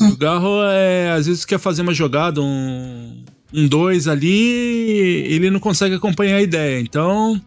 O 0.00 0.16
Garro 0.16 0.62
é, 0.64 1.10
às 1.12 1.26
vezes 1.26 1.44
quer 1.44 1.58
fazer 1.58 1.82
uma 1.82 1.92
jogada, 1.92 2.40
um, 2.40 3.22
um 3.52 3.68
dois 3.68 4.08
ali, 4.08 4.30
ele 5.28 5.50
não 5.50 5.60
consegue 5.60 5.94
acompanhar 5.94 6.36
a 6.36 6.42
ideia. 6.42 6.80
Então, 6.80 7.40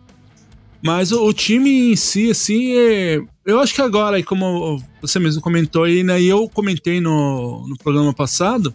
mas 0.83 1.11
o, 1.11 1.25
o 1.25 1.33
time 1.33 1.93
em 1.93 1.95
si, 1.95 2.29
assim, 2.29 2.73
é, 2.75 3.21
eu 3.45 3.59
acho 3.59 3.73
que 3.73 3.81
agora, 3.81 4.21
como 4.23 4.83
você 5.01 5.17
mesmo 5.17 5.41
comentou 5.41 5.83
aí, 5.83 6.03
né? 6.03 6.21
E 6.21 6.27
eu 6.27 6.49
comentei 6.49 6.99
no, 6.99 7.65
no 7.67 7.77
programa 7.77 8.13
passado, 8.13 8.73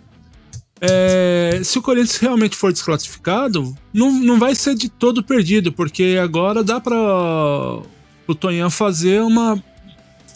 é, 0.80 1.60
se 1.62 1.78
o 1.78 1.82
Corinthians 1.82 2.16
realmente 2.16 2.56
for 2.56 2.72
desclassificado, 2.72 3.76
não, 3.92 4.10
não 4.10 4.38
vai 4.38 4.54
ser 4.54 4.74
de 4.74 4.88
todo 4.88 5.22
perdido, 5.22 5.70
porque 5.72 6.18
agora 6.22 6.64
dá 6.64 6.80
para 6.80 6.96
o 8.26 8.34
Tonhão 8.34 8.70
fazer 8.70 9.20
uma 9.20 9.62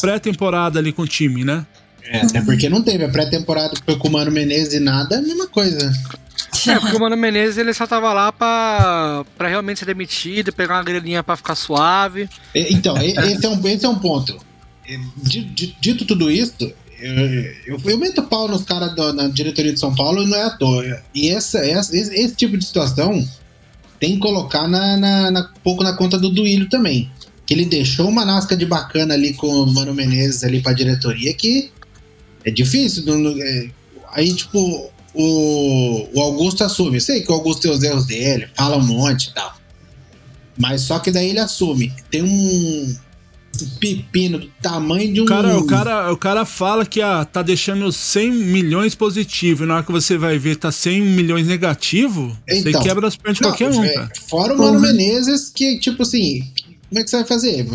pré-temporada 0.01 0.79
ali 0.79 0.93
com 0.93 1.03
o 1.03 1.09
time, 1.09 1.45
né? 1.45 1.67
É, 2.07 2.19
até 2.23 2.41
porque 2.43 2.69
não 2.69 2.83
teve 2.83 3.05
a 3.05 3.09
pré-temporada 3.09 3.75
com 3.99 4.09
o 4.09 4.11
Mano 4.13 4.31
Menezes 4.31 4.75
e 4.75 4.81
nada, 4.81 5.19
a 5.19 5.23
mesma 5.23 5.47
coisa. 5.47 5.91
É, 6.69 6.79
porque 6.79 6.97
o 6.97 7.01
Mano 7.01 7.17
Menezes 7.17 7.57
ele 7.59 7.73
só 7.73 7.87
tava 7.87 8.13
lá 8.13 8.31
pra, 8.33 9.25
pra 9.39 9.49
realmente 9.49 9.79
ser 9.81 9.87
demitido, 9.87 10.53
pegar 10.53 10.75
uma 10.77 10.85
graninha 10.85 11.23
pra 11.23 11.37
ficar 11.37 11.55
suave. 11.55 12.29
Então, 12.55 12.97
esse 12.99 13.47
é 13.47 13.49
um, 13.49 13.67
esse 13.69 13.85
é 13.85 13.89
um 13.89 13.99
ponto. 13.99 14.37
Di- 15.17 15.45
di- 15.45 15.77
Dito 15.81 16.05
tudo 16.05 16.31
isso, 16.31 16.71
eu, 17.01 17.15
eu, 17.67 17.81
eu 17.85 17.99
meto 17.99 18.23
pau 18.25 18.47
nos 18.49 18.63
caras 18.63 18.95
da- 18.95 19.13
na 19.13 19.29
diretoria 19.29 19.73
de 19.73 19.81
São 19.81 19.95
Paulo 19.95 20.23
e 20.23 20.27
não 20.27 20.37
é 20.37 20.43
à 20.45 20.51
toa. 20.51 21.03
E 21.15 21.31
essa, 21.31 21.59
essa- 21.59 21.97
esse, 21.97 22.13
esse 22.15 22.35
tipo 22.35 22.59
de 22.59 22.65
situação 22.65 23.27
tem 23.99 24.15
que 24.15 24.19
colocar 24.19 24.67
na, 24.69 24.97
na- 24.97 25.31
na- 25.31 25.41
um 25.57 25.61
pouco 25.63 25.83
na 25.83 25.97
conta 25.97 26.19
do 26.19 26.29
Duílio 26.29 26.69
também. 26.69 27.11
Que 27.47 27.55
ele 27.55 27.65
deixou 27.65 28.09
uma 28.09 28.25
nasca 28.25 28.57
de 28.57 28.67
bacana 28.67 29.15
ali 29.15 29.33
com 29.35 29.47
o 29.49 29.73
Mano 29.73 29.95
Menezes 29.95 30.45
ali 30.45 30.61
pra 30.61 30.73
diretoria 30.73 31.33
que 31.35 31.71
é 32.45 32.51
difícil. 32.51 33.05
é, 33.41 33.71
aí, 34.13 34.35
tipo, 34.35 34.91
o, 35.15 36.09
o 36.15 36.21
Augusto 36.21 36.65
assume. 36.65 36.97
Eu 36.97 37.01
sei 37.01 37.23
que 37.23 37.31
o 37.31 37.35
Augusto 37.35 37.63
tem 37.63 37.71
os 37.71 37.83
erros 37.83 38.07
dele, 38.07 38.49
fala 38.55 38.77
um 38.77 38.87
monte 38.87 39.27
e 39.27 39.35
tal. 39.35 39.55
Mas 40.59 40.83
só 40.83 40.99
que 40.99 41.11
daí 41.11 41.31
ele 41.31 41.41
assume. 41.41 41.93
Tem 42.11 42.23
um, 42.23 42.97
pepino 43.79 44.39
do 44.39 44.49
tamanho 44.61 45.13
de 45.13 45.21
um. 45.21 45.27
Cara, 45.27 45.59
o, 45.59 45.67
cara, 45.67 46.13
o 46.13 46.17
cara 46.17 46.45
fala 46.45 46.87
que 46.87 47.01
ah, 47.01 47.25
tá 47.25 47.43
deixando 47.43 47.91
100 47.93 48.33
milhões 48.33 48.95
positivo, 48.95 49.65
e 49.65 49.67
na 49.67 49.77
hora 49.77 49.83
que 49.83 49.93
você 49.93 50.17
vai 50.17 50.39
ver 50.39 50.57
tá 50.57 50.73
100 50.73 51.03
milhões 51.03 51.47
negativo, 51.47 52.37
você 52.49 52.71
Então, 52.71 52.83
quebra 52.83 53.07
as 53.09 53.17
pernas 53.17 53.37
de 53.37 53.43
qualquer 53.43 53.71
um, 53.71 53.85
é, 53.85 53.95
cara. 53.95 54.13
Fora 54.29 54.55
o 54.55 54.59
Mano 54.59 54.81
Menezes, 54.81 55.51
que, 55.55 55.79
tipo 55.79 56.03
assim, 56.03 56.43
como 56.89 57.01
é 57.01 57.05
que 57.05 57.11
você 57.11 57.17
vai 57.17 57.27
fazer? 57.27 57.67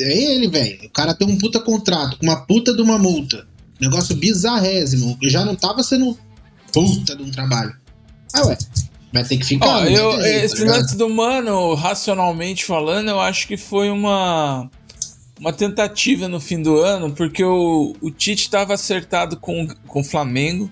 É 0.00 0.34
ele, 0.34 0.48
velho. 0.48 0.86
O 0.86 0.90
cara 0.90 1.14
tem 1.14 1.28
um 1.28 1.38
puta 1.38 1.60
contrato, 1.60 2.18
com 2.18 2.26
uma 2.26 2.44
puta 2.44 2.74
de 2.74 2.82
uma 2.82 2.98
multa. 2.98 3.46
Negócio 3.80 4.14
bizarrésimo. 4.16 5.18
Já 5.22 5.44
não 5.44 5.54
tava 5.54 5.82
sendo 5.82 6.18
puta 6.72 7.16
de 7.16 7.22
um 7.22 7.30
trabalho. 7.30 7.74
Ah, 8.32 8.46
ué. 8.46 8.58
Vai 9.12 9.24
ter 9.24 9.36
que 9.38 9.44
ficar. 9.44 9.66
Ó, 9.68 9.84
tem 9.84 9.94
eu, 9.94 10.10
jeito, 10.12 10.22
tá 10.22 10.28
esse 10.44 10.56
ligado? 10.58 10.76
lance 10.76 10.96
do 10.96 11.08
Mano, 11.08 11.74
racionalmente 11.74 12.64
falando, 12.64 13.08
eu 13.10 13.20
acho 13.20 13.46
que 13.46 13.56
foi 13.56 13.88
uma, 13.88 14.68
uma 15.38 15.52
tentativa 15.52 16.26
no 16.26 16.40
fim 16.40 16.60
do 16.60 16.78
ano, 16.80 17.12
porque 17.12 17.44
o, 17.44 17.94
o 18.00 18.10
Tite 18.10 18.42
estava 18.42 18.74
acertado 18.74 19.36
com, 19.36 19.68
com 19.86 20.00
o 20.00 20.04
Flamengo. 20.04 20.70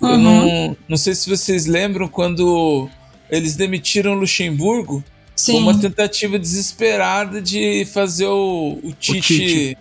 Eu 0.00 0.08
Uhum. 0.08 0.18
não, 0.18 0.76
não 0.88 0.96
sei 0.96 1.14
se 1.14 1.28
vocês 1.28 1.66
lembram 1.66 2.08
quando 2.08 2.88
eles 3.28 3.54
demitiram 3.56 4.12
o 4.12 4.20
Luxemburgo. 4.20 5.04
Foi 5.36 5.54
Sim. 5.54 5.60
uma 5.62 5.78
tentativa 5.78 6.38
desesperada 6.38 7.40
de 7.42 7.84
fazer 7.92 8.26
o, 8.26 8.78
o 8.82 8.92
Tite, 8.92 9.20
Tite. 9.20 9.78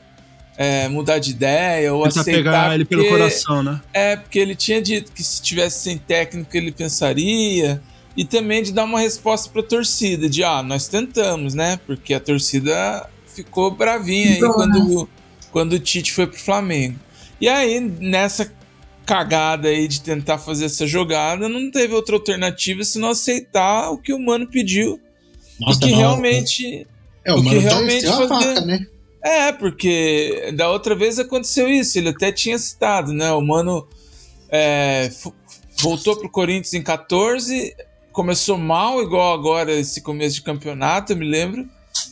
É, 0.61 0.89
mudar 0.89 1.19
de 1.19 1.31
ideia 1.31 1.93
ou 1.93 2.03
Tentar 2.03 2.19
aceitar. 2.19 2.37
pegar 2.43 2.75
ele 2.75 2.83
pelo 2.83 3.01
porque- 3.03 3.17
coração, 3.17 3.63
né? 3.63 3.79
é, 3.93 4.17
porque 4.17 4.37
ele 4.37 4.53
tinha 4.55 4.81
dito 4.81 5.09
que 5.13 5.23
se 5.23 5.41
tivesse 5.41 5.83
sem 5.83 5.97
técnico 5.97 6.49
ele 6.57 6.71
pensaria. 6.73 7.81
E 8.17 8.25
também 8.25 8.61
de 8.61 8.73
dar 8.73 8.83
uma 8.83 8.99
resposta 8.99 9.49
pra 9.49 9.63
torcida, 9.63 10.27
de 10.27 10.43
ah, 10.43 10.61
nós 10.61 10.89
tentamos, 10.89 11.53
né? 11.53 11.79
Porque 11.87 12.13
a 12.13 12.19
torcida 12.19 13.07
ficou 13.33 13.71
bravinha 13.71 14.33
aí 14.33 14.39
quando, 14.41 15.09
quando 15.51 15.73
o 15.73 15.79
Tite 15.79 16.11
foi 16.11 16.27
pro 16.27 16.37
Flamengo. 16.37 16.99
E 17.39 17.47
aí, 17.47 17.79
nessa 17.79 18.51
cagada 19.05 19.69
aí 19.69 19.87
de 19.87 20.01
tentar 20.01 20.37
fazer 20.37 20.65
essa 20.65 20.85
jogada, 20.85 21.47
não 21.47 21.71
teve 21.71 21.93
outra 21.93 22.15
alternativa 22.15 22.83
senão 22.83 23.09
aceitar 23.11 23.89
o 23.91 23.97
que 23.97 24.11
o 24.11 24.19
Mano 24.19 24.45
pediu. 24.47 24.99
Nossa, 25.61 25.79
e 25.79 25.83
que 25.85 25.91
não, 25.91 25.97
realmente. 25.99 26.87
É, 27.23 27.31
o 27.33 27.37
o 27.37 27.41
que 27.41 27.47
Mano 27.47 27.59
realmente 27.61 28.05
torceu 28.05 28.25
a 28.25 28.27
fazia- 28.27 28.47
faca, 28.55 28.65
né? 28.65 28.85
É, 29.21 29.51
porque 29.51 30.51
da 30.55 30.69
outra 30.69 30.95
vez 30.95 31.19
aconteceu 31.19 31.67
isso, 31.67 31.97
ele 31.97 32.09
até 32.09 32.31
tinha 32.31 32.57
citado, 32.57 33.11
né? 33.13 33.31
O 33.31 33.41
Mano 33.41 33.87
é, 34.49 35.11
voltou 35.81 36.15
pro 36.17 36.29
Corinthians 36.29 36.73
em 36.73 36.81
14, 36.81 37.75
começou 38.11 38.57
mal, 38.57 39.01
igual 39.01 39.33
agora 39.33 39.71
esse 39.73 40.01
começo 40.01 40.35
de 40.35 40.41
campeonato, 40.41 41.13
eu 41.13 41.17
me 41.17 41.27
lembro. 41.29 41.67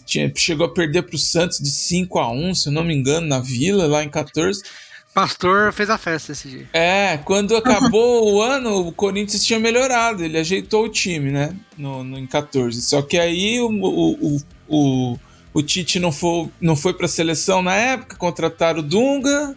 Tinha, 0.06 0.32
chegou 0.36 0.66
a 0.66 0.74
perder 0.74 1.04
pro 1.04 1.18
Santos 1.18 1.60
de 1.60 1.70
5 1.70 2.20
a 2.20 2.32
1 2.32 2.56
se 2.56 2.70
eu 2.70 2.74
não 2.74 2.84
me 2.84 2.94
engano, 2.96 3.28
na 3.28 3.40
Vila, 3.40 3.88
lá 3.88 4.04
em 4.04 4.10
14. 4.10 4.62
Pastor 5.14 5.74
fez 5.74 5.90
a 5.90 5.98
festa 5.98 6.32
esse 6.34 6.48
dia. 6.48 6.70
É, 6.74 7.18
quando 7.26 7.56
acabou 7.56 8.34
o 8.34 8.40
ano, 8.44 8.88
o 8.88 8.92
Corinthians 8.92 9.44
tinha 9.44 9.60
melhorado, 9.60 10.24
ele 10.24 10.38
ajeitou 10.38 10.86
o 10.86 10.90
time, 10.90 11.32
né? 11.32 11.56
No, 11.78 12.04
no- 12.04 12.20
em 12.20 12.28
14. 12.28 12.82
Só 12.84 13.02
que 13.02 13.18
aí 13.18 13.60
o, 13.60 13.68
o, 13.68 14.12
o, 14.14 14.42
o, 14.70 15.20
o 15.54 15.62
Tite 15.62 16.00
não 16.00 16.12
foi, 16.12 16.50
não 16.62 16.76
foi 16.76 16.94
pra 16.94 17.08
seleção 17.08 17.62
na 17.62 17.76
época, 17.76 18.16
contrataram 18.18 18.80
o 18.80 18.84
Dunga, 18.84 19.56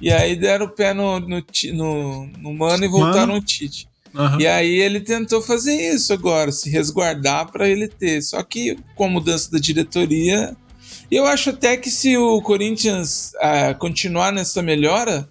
e 0.00 0.12
aí 0.12 0.36
deram 0.36 0.66
o 0.66 0.68
pé 0.68 0.94
no, 0.94 1.18
no, 1.20 1.44
no, 1.72 2.26
no 2.26 2.54
Mano 2.54 2.84
e 2.84 2.88
voltaram 2.88 3.28
Mano. 3.28 3.38
o 3.38 3.44
Tite. 3.44 3.88
Aham. 4.14 4.40
E 4.40 4.46
aí 4.46 4.80
ele 4.80 5.00
tentou 5.00 5.42
fazer 5.42 5.74
isso 5.74 6.12
agora, 6.12 6.50
se 6.50 6.70
resguardar 6.70 7.50
pra 7.50 7.68
ele 7.68 7.88
ter. 7.88 8.22
Só 8.22 8.42
que 8.42 8.78
com 8.94 9.04
a 9.04 9.08
mudança 9.08 9.50
da 9.50 9.58
diretoria, 9.58 10.56
e 11.10 11.16
eu 11.16 11.26
acho 11.26 11.50
até 11.50 11.76
que 11.76 11.90
se 11.90 12.16
o 12.16 12.40
Corinthians 12.42 13.32
ah, 13.40 13.74
continuar 13.74 14.32
nessa 14.32 14.62
melhora, 14.62 15.28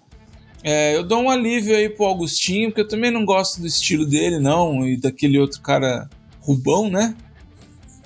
é, 0.62 0.96
eu 0.96 1.04
dou 1.04 1.22
um 1.22 1.30
alívio 1.30 1.76
aí 1.76 1.88
pro 1.88 2.06
Augustinho, 2.06 2.70
porque 2.70 2.80
eu 2.80 2.88
também 2.88 3.10
não 3.10 3.24
gosto 3.24 3.60
do 3.60 3.66
estilo 3.66 4.04
dele, 4.04 4.38
não, 4.38 4.86
e 4.86 4.96
daquele 4.96 5.38
outro 5.38 5.60
cara 5.60 6.08
Rubão, 6.40 6.90
né? 6.90 7.14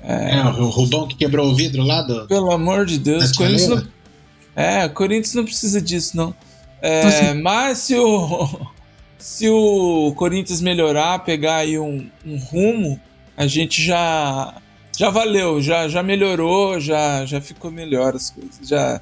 É, 0.02 0.42
o 0.60 0.68
Rubão 0.68 1.06
que 1.06 1.14
quebrou 1.16 1.48
o 1.50 1.54
vidro 1.54 1.82
lá 1.82 2.02
do. 2.02 2.26
Pelo 2.26 2.50
amor 2.50 2.84
de 2.86 2.98
Deus, 2.98 3.30
Corinthians 3.32 3.68
não, 3.68 3.82
é, 4.56 4.88
Corinthians 4.88 5.34
não 5.34 5.44
precisa 5.44 5.80
disso, 5.80 6.16
não. 6.16 6.34
É, 6.80 7.32
mas 7.34 7.78
se 7.78 7.94
o, 7.94 8.48
se 9.16 9.48
o 9.48 10.12
Corinthians 10.16 10.60
melhorar, 10.60 11.20
pegar 11.20 11.56
aí 11.56 11.78
um, 11.78 12.08
um 12.26 12.36
rumo, 12.38 13.00
a 13.36 13.46
gente 13.46 13.80
já 13.82 14.54
já 14.98 15.08
valeu, 15.08 15.62
já, 15.62 15.88
já 15.88 16.02
melhorou, 16.02 16.78
já, 16.80 17.24
já 17.24 17.40
ficou 17.40 17.70
melhor 17.70 18.14
as 18.14 18.28
coisas. 18.30 18.68
Já, 18.68 19.00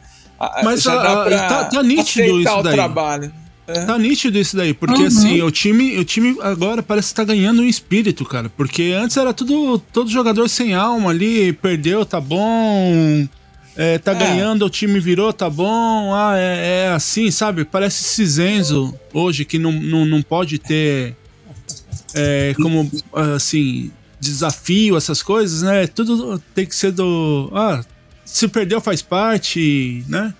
Mas 0.62 0.82
já 0.82 0.94
a- 1.00 1.24
pra 1.24 1.48
tá- 1.48 1.64
tá 1.64 1.82
nítido 1.82 2.40
isso 2.40 2.52
o 2.58 2.62
daí. 2.62 2.74
trabalho. 2.74 3.32
É. 3.74 3.84
Tá 3.84 3.98
nítido 3.98 4.38
isso 4.38 4.56
daí, 4.56 4.72
porque 4.74 5.02
Uhum. 5.02 5.06
assim, 5.06 5.42
o 5.42 5.50
time, 5.50 5.98
o 5.98 6.04
time 6.04 6.36
agora 6.40 6.82
parece 6.82 7.08
que 7.08 7.14
tá 7.14 7.24
ganhando 7.24 7.62
um 7.62 7.64
espírito, 7.64 8.24
cara. 8.24 8.48
Porque 8.56 8.92
antes 8.96 9.16
era 9.16 9.32
tudo 9.32 9.78
todo 9.92 10.10
jogador 10.10 10.48
sem 10.48 10.74
alma 10.74 11.10
ali, 11.10 11.52
perdeu, 11.52 12.04
tá 12.04 12.20
bom. 12.20 13.26
é, 13.76 13.96
tá 13.98 14.12
É. 14.12 14.14
ganhando, 14.14 14.66
o 14.66 14.70
time 14.70 14.98
virou, 15.00 15.32
tá 15.32 15.48
bom. 15.48 16.12
Ah, 16.14 16.34
é, 16.36 16.84
é 16.84 16.88
assim, 16.88 17.30
sabe? 17.30 17.64
Parece 17.64 18.02
Cisenzo 18.02 18.94
hoje, 19.12 19.44
que 19.44 19.58
não, 19.58 19.72
não, 19.72 20.04
não 20.04 20.20
pode 20.22 20.58
ter. 20.58 21.14
é, 22.14 22.52
como, 22.56 22.90
assim. 23.12 23.90
desafio, 24.20 24.96
essas 24.98 25.22
coisas, 25.22 25.62
né? 25.62 25.86
Tudo 25.86 26.38
tem 26.54 26.66
que 26.66 26.74
ser 26.74 26.92
do. 26.92 27.50
Ah, 27.54 27.82
se 28.24 28.46
perdeu 28.48 28.80
faz 28.80 29.00
parte, 29.00 30.04
né? 30.08 30.34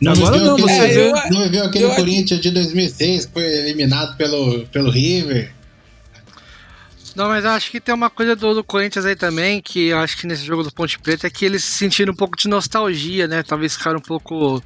Não 0.00 0.12
Agora 0.12 0.36
não, 0.38 0.52
aquele, 0.54 0.68
você 0.72 0.88
vê. 0.88 1.12
não 1.30 1.42
viveu 1.44 1.64
aquele 1.64 1.84
eu- 1.84 1.94
Corinthians 1.94 2.40
de 2.40 2.50
2006 2.50 3.26
que 3.26 3.32
foi 3.32 3.44
eliminado 3.44 4.16
pelo, 4.16 4.66
pelo 4.66 4.90
River. 4.90 5.52
Não, 7.14 7.28
mas 7.28 7.46
eu 7.46 7.50
acho 7.52 7.70
que 7.70 7.80
tem 7.80 7.94
uma 7.94 8.10
coisa 8.10 8.36
do, 8.36 8.54
do 8.54 8.62
Corinthians 8.62 9.06
aí 9.06 9.16
também, 9.16 9.62
que 9.62 9.86
eu 9.86 9.98
acho 9.98 10.18
que 10.18 10.26
nesse 10.26 10.44
jogo 10.44 10.62
do 10.62 10.70
Ponte 10.70 10.98
Preta 10.98 11.26
é 11.26 11.30
que 11.30 11.46
eles 11.46 11.64
se 11.64 11.72
sentiram 11.78 12.12
um 12.12 12.16
pouco 12.16 12.36
de 12.36 12.46
nostalgia, 12.46 13.26
né? 13.26 13.42
Talvez 13.42 13.74
ficaram 13.74 13.96
um 13.98 14.02
pouco 14.02 14.62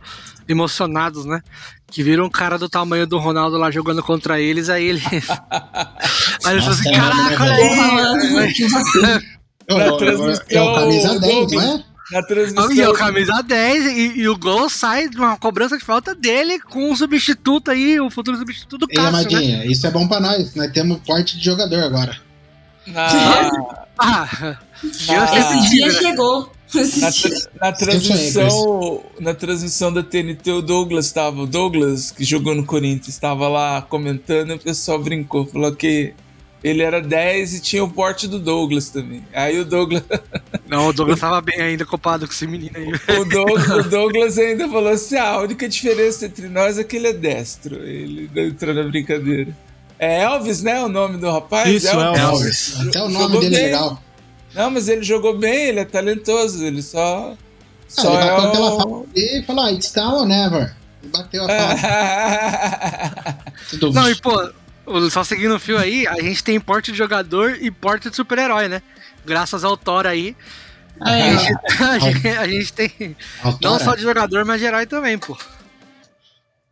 emocionados, 0.49 1.25
né? 1.25 1.41
Que 1.89 2.03
viram 2.03 2.25
um 2.25 2.31
cara 2.31 2.59
do 2.59 2.69
tamanho 2.69 3.07
do 3.07 3.19
Ronaldo 3.19 3.57
lá 3.57 3.71
jogando 3.71 4.03
contra 4.03 4.41
eles, 4.41 4.69
aí 4.69 4.85
eles. 4.85 5.03
aí 6.45 6.55
eles 6.55 6.65
falam 6.65 6.71
assim: 6.71 6.91
Nossa, 6.91 6.93
caraca, 6.93 7.45
né, 7.45 8.19
olha 8.35 8.43
aí! 8.43 9.23
É 9.69 9.75
o- 9.75 9.79
Na 9.79 9.85
é 9.85 9.91
o- 9.93 9.97
transmissão, 9.97 10.45
é 10.49 10.61
o 10.61 10.75
camisa 10.75 11.21
10, 11.21 11.53
não 11.53 11.63
é? 11.63 11.85
Na 12.13 12.23
transmissão. 12.23 12.73
E 12.73 12.81
é 12.81 12.89
o 12.89 12.93
camisa 12.93 13.41
10, 13.43 13.87
e, 13.87 14.19
e 14.21 14.29
o 14.29 14.37
gol 14.37 14.69
sai 14.69 15.09
de 15.09 15.17
uma 15.17 15.37
cobrança 15.37 15.79
de 15.79 15.85
falta 15.85 16.15
dele 16.15 16.59
com 16.61 16.91
o 16.91 16.97
substituto 16.97 17.71
aí, 17.71 18.01
o 18.01 18.11
futuro 18.11 18.37
substituto 18.37 18.87
do 18.87 18.87
Ei, 18.91 18.97
Cássio, 18.97 19.31
né? 19.41 19.67
Isso 19.67 19.87
é 19.87 19.91
bom 19.91 20.09
pra 20.09 20.19
nós. 20.21 20.55
Nós 20.55 20.73
temos 20.73 20.99
porte 21.07 21.39
de 21.39 21.45
jogador 21.45 21.83
agora. 21.85 22.17
Na, 22.87 23.51
Ah, 23.99 24.29
na- 25.09 25.39
Esse 25.39 25.71
dia 25.71 25.91
chegou. 25.91 26.51
na, 26.75 27.13
tra- 27.13 27.51
na 27.61 27.73
transmissão, 27.73 29.05
na 29.21 29.35
transmissão 29.35 29.93
da 29.93 30.03
TNT, 30.03 30.51
o 30.53 30.63
Douglas 30.63 31.07
estava, 31.07 31.43
o 31.43 31.47
Douglas, 31.47 32.11
que 32.11 32.25
jogou 32.25 32.55
no 32.55 32.65
Corinthians, 32.65 33.09
estava 33.09 33.49
lá 33.49 33.83
comentando 33.83 34.51
e 34.51 34.55
o 34.55 34.59
pessoal 34.59 34.99
brincou, 35.01 35.45
falou 35.47 35.75
que 35.75 36.15
ele 36.63 36.83
era 36.83 37.01
10 37.01 37.55
e 37.55 37.61
tinha 37.61 37.83
o 37.83 37.91
porte 37.91 38.29
do 38.29 38.39
Douglas 38.39 38.89
também. 38.91 39.25
Aí 39.33 39.59
o 39.59 39.65
Douglas, 39.65 40.03
Não, 40.69 40.89
o 40.89 40.93
Douglas 40.93 41.19
tava 41.21 41.41
bem 41.41 41.61
ainda 41.61 41.85
culpado 41.87 42.27
com 42.27 42.33
esse 42.33 42.47
menino 42.47 42.73
aí. 42.77 43.17
o 43.19 43.25
Douglas, 43.25 43.69
o 43.69 43.83
Douglas 43.89 44.39
ainda 44.39 44.69
falou 44.69 44.91
assim: 44.91 45.17
ah, 45.17 45.31
a 45.31 45.41
única 45.41 45.69
diferença 45.69 46.27
entre 46.27 46.49
nós 46.49 46.79
é 46.79 46.85
que 46.85 46.97
ele 46.97 47.09
é 47.09 47.13
destro. 47.13 47.77
Ele 47.77 48.31
entrou 48.37 48.75
na 48.75 48.83
brincadeira. 48.85 49.57
É 49.99 50.23
Elvis, 50.23 50.63
né? 50.63 50.83
O 50.83 50.89
nome 50.89 51.19
do 51.19 51.31
rapaz? 51.31 51.69
Isso, 51.69 51.89
Elvis. 51.89 52.21
Elvis. 52.21 52.81
Até 52.89 53.03
o 53.03 53.09
nome 53.09 53.25
Jogou 53.25 53.41
dele 53.41 53.55
é 53.57 53.59
bem. 53.59 53.67
legal. 53.69 54.03
Não, 54.55 54.71
mas 54.71 54.89
ele 54.89 55.03
jogou 55.03 55.37
bem, 55.39 55.67
ele 55.69 55.81
é 55.81 55.85
talentoso, 55.85 56.65
ele 56.65 56.83
só. 56.83 57.33
Ah, 57.33 57.37
Só 57.89 58.15
ele 58.15 58.23
é 58.23 58.31
bateu 58.31 58.49
aquela 58.49 58.75
o... 58.75 58.79
falta 58.81 59.09
e 59.17 59.43
falou, 59.47 59.65
ah, 59.65 59.73
it's 59.73 59.95
now 59.95 60.21
or 60.21 60.27
never. 60.27 60.75
Ele 61.03 61.13
bateu 61.13 61.45
a 61.45 61.49
falta. 61.77 63.37
Tudo 63.71 63.93
Não, 63.95 64.11
e 64.11 64.15
pô, 64.17 64.31
o- 64.35 64.53
só 65.11 65.23
seguindo 65.25 65.55
o 65.55 65.61
fio 65.61 65.79
aí, 65.79 66.07
a 66.07 66.21
gente 66.21 66.43
tem 66.43 66.59
porte 66.61 66.91
de 66.93 66.99
jogador 66.99 67.57
e 67.61 67.71
porte 67.71 68.09
de 68.11 68.17
super-herói, 68.17 68.69
né? 68.69 68.83
Graças 69.25 69.65
ao 69.65 69.77
Thor 69.77 70.07
aí. 70.07 70.37
A 71.01 71.11
ó. 71.11 71.17
gente, 71.17 71.59
a 71.83 71.99
gente- 71.99 72.29
a 72.29 72.49
gente 72.49 72.73
tem 72.73 73.17
não 73.63 73.79
só 73.79 73.95
de 73.95 74.03
jogador, 74.03 74.45
mas 74.45 74.61
de 74.61 74.67
herói 74.67 74.87
também, 74.87 75.17
pô. 75.19 75.37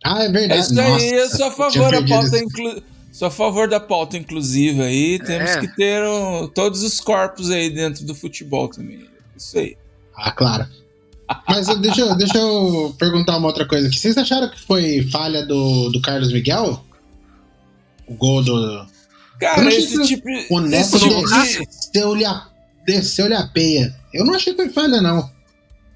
Ah, 0.05 0.23
é 0.23 0.27
É 0.27 0.29
verdade. 0.31 0.61
isso 0.61 0.81
aí, 0.81 0.89
Nossa, 0.91 1.05
eu 1.05 1.29
sou 1.31 1.47
a 1.47 1.51
favor 1.51 1.91
da 1.91 2.03
pauta 2.07 2.39
inclu... 2.39 2.83
Sou 3.11 3.27
a 3.27 3.31
favor 3.31 3.67
da 3.69 3.81
pauta 3.81 4.17
inclusiva 4.17 4.85
aí. 4.85 5.19
Temos 5.19 5.51
É. 5.51 5.61
que 5.61 5.69
ter 5.75 6.05
um- 6.05 6.47
todos 6.47 6.83
os 6.83 7.01
corpos 7.01 7.51
aí 7.51 7.69
dentro 7.71 8.05
do 8.05 8.15
futebol 8.15 8.69
também. 8.69 9.09
Isso 9.37 9.59
aí. 9.59 9.77
Ah, 10.17 10.31
claro. 10.31 10.67
Mas 11.49 11.67
deixa, 11.81 12.03
eu- 12.03 12.15
deixa 12.17 12.39
eu 12.39 12.95
perguntar 12.99 13.37
uma 13.39 13.49
outra 13.49 13.67
coisa 13.67 13.89
aqui. 13.89 13.99
Vocês 13.99 14.17
acharam 14.17 14.49
que 14.51 14.61
foi 14.61 15.09
falha 15.11 15.45
do, 15.45 15.89
do 15.91 16.01
Carlos 16.01 16.33
Miguel? 16.33 16.85
O 18.09 18.15
gol 18.15 18.43
do. 18.43 18.87
Cara, 19.41 19.73
esse 19.73 20.03
tipo. 20.07 20.27
O 20.51 20.61
Neto 20.61 20.99
tipo 20.99 21.27
de- 21.27 21.67
desceu-lhe 21.67 22.25
a, 22.25 22.47
desceu-lhe 22.87 23.35
a 23.35 23.47
peia. 23.47 23.95
Eu 24.13 24.25
não 24.25 24.35
achei 24.35 24.53
que 24.55 24.63
foi 24.65 24.73
falha, 24.73 25.01
não. 25.01 25.31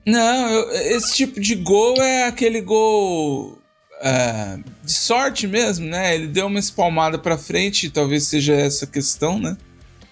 Não, 0.06 0.48
eu- 0.50 0.70
esse 0.96 1.14
tipo 1.14 1.40
de 1.40 1.54
gol 1.54 1.96
é 2.02 2.26
aquele 2.26 2.60
gol 2.60 3.58
é, 4.00 4.58
de 4.84 4.92
sorte 4.92 5.46
mesmo, 5.46 5.86
né? 5.86 6.14
Ele 6.14 6.26
deu 6.26 6.46
uma 6.46 6.58
espalmada 6.58 7.18
pra 7.18 7.38
frente, 7.38 7.88
talvez 7.88 8.24
seja 8.24 8.52
essa 8.54 8.84
a 8.84 8.88
questão, 8.88 9.38
né? 9.38 9.56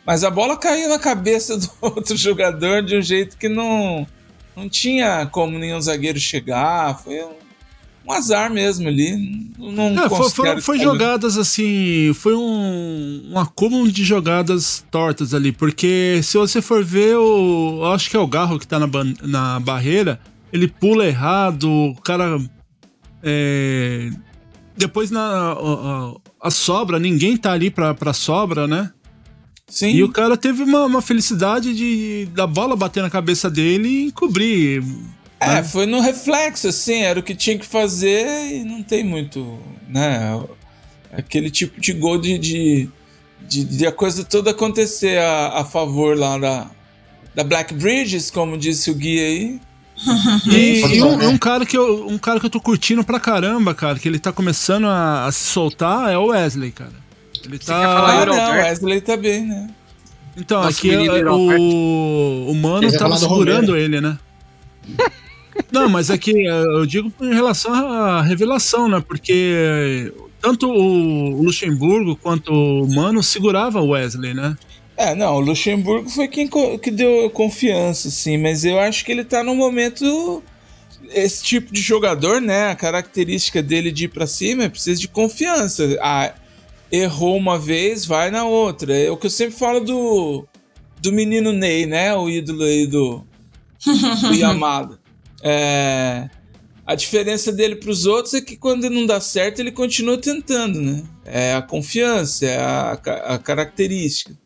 Mas 0.07 0.25
a 0.25 0.31
bola 0.31 0.57
caiu 0.57 0.89
na 0.89 0.99
cabeça 0.99 1.57
do 1.59 1.71
outro 1.81 2.17
jogador 2.17 2.83
de 2.83 2.97
um 2.97 3.03
jeito 3.03 3.37
que 3.37 3.49
não, 3.49 4.07
não 4.57 4.69
tinha 4.69 5.27
como 5.27 5.59
nenhum 5.59 5.81
zagueiro 5.81 6.19
chegar. 6.21 6.99
Foi 7.03 7.23
um, 7.23 7.33
um 8.11 8.12
azar 8.12 8.53
mesmo 8.53 8.88
ali. 8.88 9.51
Não 9.59 10.05
É, 10.05 10.09
foi, 10.09 10.61
foi, 10.61 10.79
jogadas 10.79 11.37
assim. 11.38 12.12
Foi 12.14 12.35
um, 12.35 13.31
um 13.33 13.38
acúmulo 13.38 13.90
de 13.90 14.05
jogadas 14.05 14.85
tortas 14.90 15.33
ali. 15.35 15.53
Porque 15.53 16.20
se 16.23 16.37
você 16.38 16.61
for 16.62 16.85
ver, 16.85 17.16
o, 17.16 17.81
eu 17.85 17.92
acho 17.92 18.11
que 18.11 18.16
é 18.16 18.20
o 18.20 18.27
Garro 18.27 18.59
que 18.59 18.66
tá 18.66 18.79
na, 18.79 18.87
na 19.23 19.61
barreira. 19.61 20.20
Ele 20.53 20.66
pula 20.66 21.07
errado, 21.07 21.68
o 21.70 21.94
cara. 22.03 22.38
é, 23.23 24.11
depois 24.77 25.11
na 25.11 25.20
a, 25.20 25.53
a- 25.53 26.14
a 26.42 26.51
sobra, 26.51 26.99
ninguém 26.99 27.37
tá 27.37 27.53
ali 27.53 27.70
pra, 27.70 27.92
pra 27.94 28.12
sobra, 28.12 28.66
né? 28.66 28.90
Sim. 29.68 29.90
E 29.90 30.03
o 30.03 30.09
cara 30.09 30.37
teve 30.37 30.62
uma, 30.64 30.85
uma 30.87 31.03
felicidade 31.03 31.75
de 31.77 32.27
da 32.35 32.46
bola 32.46 32.75
bater 32.75 33.03
na 33.03 33.11
cabeça 33.11 33.49
dele 33.51 33.88
e 33.88 34.03
encobrir. 34.07 34.83
É, 35.40 35.62
foi 35.62 35.87
no 35.87 36.00
reflexo, 36.00 36.68
assim, 36.68 37.03
era 37.03 37.18
o 37.18 37.22
que 37.22 37.35
tinha 37.35 37.59
que 37.59 37.64
fazer 37.64 38.26
e 38.53 38.62
não 38.62 38.83
tem 38.83 39.03
muito, 39.03 39.59
né? 39.88 40.38
Aquele 41.11 41.50
tipo 41.50 41.81
de 41.81 41.94
gol 41.94 42.18
de, 42.18 42.37
de, 42.38 42.88
de, 43.48 43.64
de 43.64 43.87
a 43.87 43.90
coisa 43.90 44.22
toda 44.22 44.50
acontecer 44.50 45.18
a, 45.18 45.61
a 45.61 45.64
favor 45.64 46.16
lá 46.16 46.37
da, 46.37 46.70
da 47.35 47.42
Black 47.42 47.72
Bridges, 47.72 48.31
como 48.31 48.59
disse 48.59 48.90
o 48.90 48.94
Gui 48.94 49.18
aí. 49.18 49.61
E, 50.46 50.96
e 50.96 51.03
um, 51.03 51.31
um 51.31 51.38
cara 51.38 51.64
que 51.66 51.76
eu, 51.76 52.07
um 52.07 52.18
cara 52.18 52.40
que 52.40 52.46
eu 52.46 52.50
tô 52.50 52.61
curtindo 52.61 53.05
pra 53.05 53.20
caramba, 53.20 53.74
cara, 53.74 53.98
que 53.98 54.09
ele 54.09 54.18
tá 54.18 54.33
começando 54.33 54.87
a, 54.87 55.26
a 55.26 55.33
se 55.33 55.44
soltar 55.44 56.11
é 56.11 56.16
o 56.16 56.29
Wesley, 56.29 56.70
cara. 56.70 56.92
Ele 57.44 57.59
tá. 57.59 57.76
Ah, 57.76 58.26
não, 58.26 58.35
Alberto? 58.35 58.66
Wesley 58.66 59.00
tá 59.00 59.16
bem, 59.16 59.46
né? 59.46 59.70
Então, 60.37 60.62
Nosso 60.62 60.79
aqui 60.79 60.90
é, 60.90 61.24
o, 61.31 62.50
o 62.50 62.55
Mano 62.55 62.90
tava 62.96 63.16
segurando 63.16 63.72
Romero. 63.72 63.76
ele, 63.76 64.00
né? 64.00 64.18
Não, 65.73 65.88
mas 65.88 66.11
aqui 66.11 66.44
eu 66.44 66.87
digo 66.87 67.12
em 67.20 67.35
relação 67.35 67.73
à 67.75 68.23
revelação, 68.23 68.88
né? 68.88 69.03
Porque 69.07 70.12
tanto 70.40 70.68
o 70.68 71.42
Luxemburgo 71.42 72.16
quanto 72.16 72.53
o 72.53 72.88
Mano 72.88 73.23
segurava 73.23 73.81
o 73.81 73.90
Wesley, 73.90 74.35
né? 74.35 74.57
É, 74.96 75.14
não, 75.14 75.37
o 75.37 75.40
Luxemburgo 75.40 76.11
foi 76.11 76.29
quem 76.29 76.49
que 76.79 76.90
deu 76.90 77.31
confiança, 77.31 78.09
assim, 78.09 78.37
mas 78.37 78.64
eu 78.64 78.79
acho 78.79 79.05
que 79.05 79.11
ele 79.11 79.25
tá 79.25 79.42
no 79.42 79.55
momento. 79.55 80.42
Esse 81.09 81.42
tipo 81.42 81.73
de 81.73 81.81
jogador, 81.81 82.40
né? 82.40 82.70
A 82.70 82.77
característica 82.77 83.62
dele 83.62 83.90
de 83.90 84.05
ir 84.05 84.09
pra 84.09 84.27
cima 84.27 84.64
é 84.64 84.68
precisa 84.68 85.01
de 85.01 85.09
confiança. 85.09 85.96
Ah, 86.03 86.35
errou 86.92 87.37
uma 87.37 87.59
vez, 87.59 88.05
vai 88.05 88.31
na 88.31 88.44
outra. 88.44 88.94
É 88.96 89.11
o 89.11 89.16
que 89.16 89.27
eu 89.27 89.31
sempre 89.31 89.57
falo 89.57 89.81
do, 89.81 90.46
do 91.01 91.12
menino 91.12 91.51
Ney, 91.51 91.87
né? 91.87 92.14
O 92.14 92.29
ídolo 92.29 92.62
aí 92.62 92.87
do, 92.87 93.25
do 94.23 94.35
Yamada. 94.37 95.00
É, 95.42 96.29
a 96.87 96.94
diferença 96.94 97.53
dele 97.53 97.76
pros 97.76 98.05
outros 98.05 98.35
é 98.35 98.40
que 98.40 98.57
quando 98.57 98.90
não 98.90 99.07
dá 99.07 99.20
certo, 99.20 99.61
ele 99.61 99.70
continua 99.70 100.18
tentando, 100.18 100.81
né? 100.81 101.05
É 101.24 101.55
a 101.55 101.62
confiança, 101.62 102.46
é 102.46 102.59
a, 102.59 102.92
a 102.92 103.38
característica. 103.38 104.37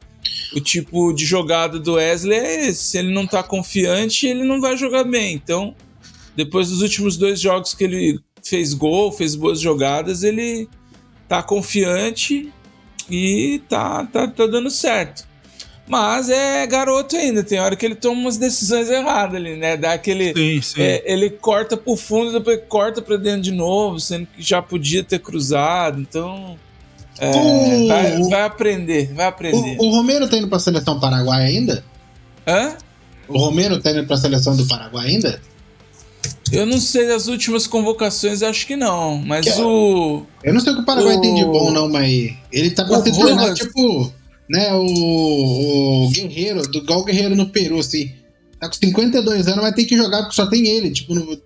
O 0.55 0.61
tipo 0.61 1.13
de 1.13 1.25
jogada 1.25 1.79
do 1.79 1.95
Wesley 1.95 2.39
é 2.39 2.69
esse. 2.69 2.85
Se 2.85 2.99
ele 2.99 3.13
não 3.13 3.27
tá 3.27 3.43
confiante, 3.43 4.27
ele 4.27 4.45
não 4.45 4.61
vai 4.61 4.77
jogar 4.77 5.05
bem. 5.05 5.35
Então, 5.35 5.75
depois 6.37 6.69
dos 6.69 6.83
últimos 6.83 7.17
dois 7.17 7.41
jogos 7.41 7.75
que 7.75 7.85
ele 7.85 8.21
fez 8.43 8.75
gol, 8.75 9.11
fez 9.11 9.35
boas 9.35 9.61
jogadas, 9.61 10.23
ele 10.23 10.69
tá 11.29 11.43
confiante 11.43 12.53
e 13.11 13.61
tá, 13.69 14.05
tá, 14.07 14.29
tá 14.29 14.47
dando 14.47 14.71
certo. 14.71 15.27
Mas 15.87 16.31
é 16.31 16.67
garoto 16.67 17.15
ainda, 17.15 17.43
tem 17.45 17.61
hora 17.61 17.77
que 17.77 17.85
ele 17.85 17.95
toma 17.95 18.19
umas 18.19 18.39
decisões 18.39 18.89
erradas 18.89 19.35
ali, 19.37 19.55
né? 19.57 19.77
Dá 19.77 19.93
aquele. 19.93 20.33
Sim, 20.33 20.63
sim. 20.63 20.81
é, 20.81 21.03
ele 21.05 21.29
corta 21.29 21.77
pro 21.77 21.95
fundo, 21.95 22.33
depois 22.33 22.59
corta 22.69 23.03
pra 23.03 23.17
dentro 23.17 23.43
de 23.43 23.51
novo, 23.53 24.01
sendo 24.01 24.27
que 24.27 24.43
já 24.43 24.63
podia 24.63 25.05
ter 25.05 25.19
cruzado. 25.19 26.01
Então. 26.01 26.57
é, 27.19 27.31
O- 27.31 27.87
vai, 27.89 28.23
vai 28.31 28.43
aprender, 28.45 29.13
vai 29.13 29.27
aprender. 29.27 29.77
O, 29.79 29.87
o 29.87 29.91
Romero 29.91 30.27
tá 30.29 30.39
indo 30.39 30.49
pra 30.49 30.59
seleção 30.59 30.99
paraguaia 30.99 31.47
ainda? 31.49 31.85
Hã? 32.47 32.77
O 33.29 33.39
Romero 33.39 33.79
tá 33.81 33.91
indo 33.91 34.07
pra 34.07 34.17
seleção 34.17 34.57
do 34.57 34.67
Paraguai 34.67 35.07
ainda? 35.09 35.41
Eu 36.53 36.67
não 36.67 36.79
sei 36.79 37.07
das 37.09 37.27
últimas 37.27 37.67
convocações, 37.67 38.43
acho 38.43 38.67
que 38.67 38.77
não. 38.77 39.17
Mas 39.19 39.47
Que- 39.47 39.61
o. 39.63 40.25
Eu 40.43 40.53
não 40.55 40.61
sei 40.61 40.73
o 40.73 40.77
que 40.77 40.83
o 40.83 40.85
Paraguai 40.85 41.17
O- 41.17 41.21
tem 41.21 41.35
de 41.35 41.45
bom, 41.45 41.71
não, 41.71 41.89
mas 41.91 42.33
ele 42.53 42.71
tá 42.71 42.85
pra 42.85 43.03
se 43.03 43.13
tornar, 43.13 43.55
tipo, 43.55 44.13
né, 44.49 44.73
o, 44.75 46.07
o 46.07 46.11
Guerreiro, 46.11 46.63
do 46.63 46.79
igual 46.79 47.01
o 47.01 47.05
Guerreiro 47.05 47.37
no 47.37 47.49
Peru, 47.49 47.79
assim. 47.79 48.13
Tá 48.61 48.69
com 48.69 48.75
52 48.75 49.49
anos, 49.49 49.63
mas 49.63 49.75
tem 49.75 49.87
que 49.87 49.97
jogar 49.97 50.23
porque 50.23 50.35
só 50.37 50.47
tem 50.47 50.67
ele, 50.67 50.91
tipo, 50.91 51.15
não, 51.15 51.27
não 51.27 51.37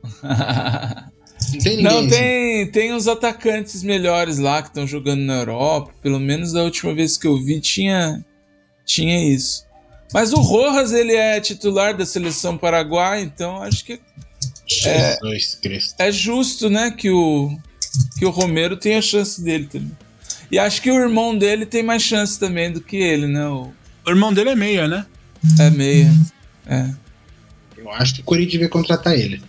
tem 1.62 1.76
ninguém. 1.76 1.82
Não, 1.82 1.98
assim. 2.00 2.08
tem, 2.08 2.70
tem 2.70 2.92
uns 2.92 3.08
atacantes 3.08 3.82
melhores 3.82 4.38
lá 4.38 4.62
que 4.62 4.68
estão 4.68 4.87
jogando 4.87 5.20
na 5.20 5.38
Europa. 5.38 5.92
Pelo 6.02 6.20
menos 6.20 6.52
da 6.52 6.62
última 6.62 6.94
vez 6.94 7.16
que 7.16 7.26
eu 7.26 7.37
vi 7.42 7.61
tinha, 7.61 8.24
tinha 8.84 9.32
isso. 9.32 9.66
Mas 10.12 10.32
o 10.32 10.40
Rojas, 10.40 10.92
ele 10.92 11.14
é 11.14 11.40
titular 11.40 11.96
da 11.96 12.06
seleção 12.06 12.56
paraguaia, 12.56 13.20
então 13.20 13.62
acho 13.62 13.84
que 13.84 14.00
é, 14.87 15.18
é 15.98 16.12
justo, 16.12 16.68
né, 16.68 16.90
que 16.90 17.11
o, 17.11 17.50
que 18.18 18.24
o 18.24 18.30
Romero 18.30 18.76
tenha 18.76 18.98
a 18.98 19.02
chance 19.02 19.42
dele 19.42 19.66
também. 19.66 19.90
E 20.50 20.58
acho 20.58 20.80
que 20.80 20.90
o 20.90 20.98
irmão 20.98 21.37
dele 21.37 21.66
tem 21.66 21.82
mais 21.82 22.02
chance 22.02 22.38
também 22.38 22.72
do 22.72 22.80
que 22.80 22.96
ele, 22.96 23.26
né? 23.26 23.46
O, 23.48 23.72
O 24.06 24.11
irmão 24.11 24.32
dele 24.32 24.50
é 24.50 24.56
meia, 24.56 24.88
né? 24.88 25.06
é 25.61 25.70
meia. 25.70 26.12
É. 26.66 26.90
Eu 27.76 27.90
acho 27.92 28.14
que 28.14 28.20
o 28.20 28.24
Corinthians 28.24 28.52
devia 28.52 28.68
contratar 28.68 29.14
ele. 29.14 29.42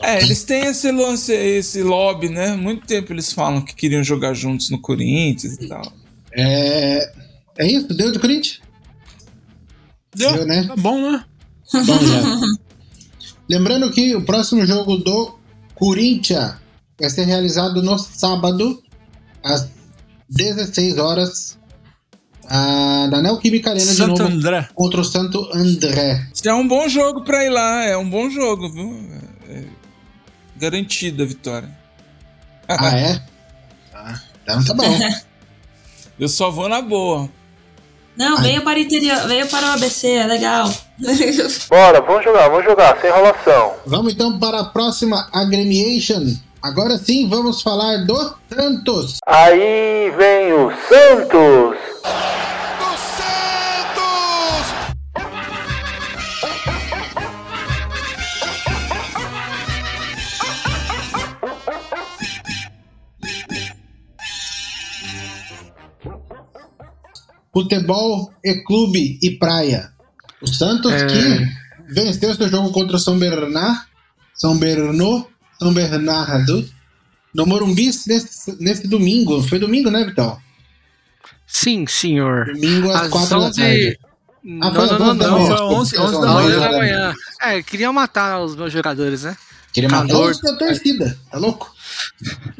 É, 0.00 0.20
eles 0.20 0.44
têm 0.44 0.66
esse 0.66 0.90
lance, 0.90 1.32
esse 1.32 1.82
lobby, 1.82 2.28
né? 2.28 2.54
Muito 2.56 2.86
tempo 2.86 3.12
eles 3.12 3.32
falam 3.32 3.62
que 3.62 3.74
queriam 3.74 4.02
jogar 4.02 4.34
juntos 4.34 4.70
no 4.70 4.78
Corinthians 4.78 5.54
e 5.54 5.68
tal. 5.68 5.92
É. 6.32 7.12
É 7.56 7.66
isso? 7.66 7.88
Deu 7.88 8.12
do 8.12 8.20
Corinthians? 8.20 8.60
Deu, 10.14 10.32
Deu, 10.32 10.46
né? 10.46 10.64
Tá 10.66 10.76
bom, 10.76 11.10
né? 11.10 11.24
Bom, 11.72 11.98
já. 12.06 12.40
Lembrando 13.48 13.90
que 13.92 14.14
o 14.14 14.22
próximo 14.24 14.66
jogo 14.66 14.96
do 14.98 15.38
Corinthians 15.74 16.54
vai 16.98 17.10
ser 17.10 17.24
realizado 17.24 17.82
no 17.82 17.98
sábado, 17.98 18.82
às 19.42 19.68
16 20.28 20.98
horas, 20.98 21.58
ah, 22.48 23.08
na 23.10 23.22
Neoquímica 23.22 23.70
Arena 23.70 23.86
de 23.86 23.96
Santo 23.96 24.22
novo, 24.22 24.34
André. 24.34 24.68
contra 24.74 25.00
o 25.00 25.04
Santo 25.04 25.48
André. 25.52 26.26
Isso 26.34 26.48
é 26.48 26.54
um 26.54 26.66
bom 26.66 26.88
jogo 26.88 27.22
pra 27.24 27.44
ir 27.44 27.50
lá, 27.50 27.84
é 27.84 27.96
um 27.96 28.08
bom 28.08 28.28
jogo, 28.30 28.70
viu? 28.70 29.08
É 29.48 29.64
garantido 30.56 31.22
a 31.22 31.26
vitória. 31.26 31.68
Ah, 32.66 32.98
é? 32.98 33.22
Ah, 33.92 34.20
então 34.42 34.64
tá 34.64 34.72
bom. 34.72 34.84
Eu 36.18 36.28
só 36.30 36.50
vou 36.50 36.66
na 36.66 36.80
boa. 36.80 37.28
Não, 38.16 38.40
veio 38.40 38.62
para 38.62 38.78
o 38.78 38.82
interior, 38.82 39.28
veio 39.28 39.46
para 39.48 39.66
o 39.66 39.70
ABC, 39.72 40.08
é 40.08 40.26
legal. 40.26 40.72
Bora, 41.68 42.00
vamos 42.00 42.24
jogar, 42.24 42.48
vamos 42.48 42.64
jogar, 42.64 42.98
sem 43.02 43.10
enrolação. 43.10 43.74
Vamos 43.84 44.14
então 44.14 44.38
para 44.38 44.60
a 44.60 44.64
próxima 44.64 45.28
Agremiation. 45.30 46.36
Agora 46.64 46.96
sim, 46.96 47.28
vamos 47.28 47.60
falar 47.60 48.06
do 48.06 48.16
Santos. 48.48 49.18
Aí 49.26 50.10
vem 50.16 50.52
o 50.54 50.70
Santos. 50.88 51.76
Do 52.78 52.90
Santos! 52.96 54.64
Futebol 67.52 68.32
e 68.44 68.62
Clube 68.64 69.18
e 69.22 69.30
Praia. 69.38 69.90
O 70.42 70.46
Santos 70.46 70.92
É. 70.92 71.06
que 71.06 71.92
venceu 71.92 72.34
seu 72.34 72.48
jogo 72.48 72.72
contra 72.72 72.96
o 72.96 73.00
São 73.00 73.18
Bernard, 73.18 73.80
São 74.34 74.58
Berno, 74.58 75.26
São 75.58 75.72
Bernardo, 75.72 76.68
no 77.34 77.46
Morumbi 77.46 77.86
nesse, 78.06 78.56
nesse 78.60 78.88
domingo. 78.88 79.42
Foi 79.42 79.58
domingo, 79.58 79.90
né, 79.90 80.04
Vital? 80.04 80.40
Sim, 81.46 81.86
senhor. 81.86 82.46
Domingo 82.46 82.90
às 82.90 83.02
Às 83.02 83.08
4 83.10 83.28
da 83.30 83.38
11 83.38 83.60
tarde. 83.60 83.98
Não, 84.42 84.58
não, 84.58 84.68
às 84.68 84.74
não, 84.74 84.82
11 85.10 85.18
da 85.18 85.26
não. 85.28 85.38
manhã, 85.38 85.46
Foi 85.46 85.54
desculpa, 85.56 85.74
11 85.74 85.96
às 85.96 86.02
11 86.04 86.12
da 86.12 86.18
11 86.18 86.26
11 86.46 86.56
manhã. 86.58 86.60
da 86.70 86.78
manhã. 86.78 87.14
É, 87.42 87.62
queria 87.62 87.92
matar 87.92 88.40
os 88.40 88.54
meus 88.56 88.72
jogadores, 88.72 89.22
né? 89.22 89.36
Queria 89.72 89.88
matar 89.88 90.18
os 90.20 90.40
da 90.40 90.56
torcida, 90.56 91.18
tá 91.30 91.38
louco? 91.38 91.72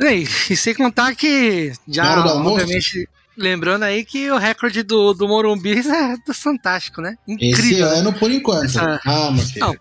E, 0.01 0.27
e 0.51 0.57
sem 0.57 0.75
contar 0.75 1.15
que, 1.15 1.73
já, 1.87 2.25
obviamente, 2.27 3.09
lembrando 3.37 3.85
aí 3.85 4.05
que 4.05 4.29
o 4.33 4.37
recorde 4.39 4.83
do, 4.83 5.13
do 5.15 5.29
Morumbi 5.29 5.79
é 5.87 6.17
do 6.27 6.35
Fantástico, 6.35 7.01
né? 7.01 7.17
Esse 7.29 7.45
Incrível. 7.61 7.87
né? 7.91 7.99
ano 7.99 8.13
por 8.15 8.31
enquanto. 8.33 8.65
Essa- 8.65 9.01
Ah, 9.05 9.31
meu 9.31 9.45
filho. 9.45 9.61
Não, 9.67 9.77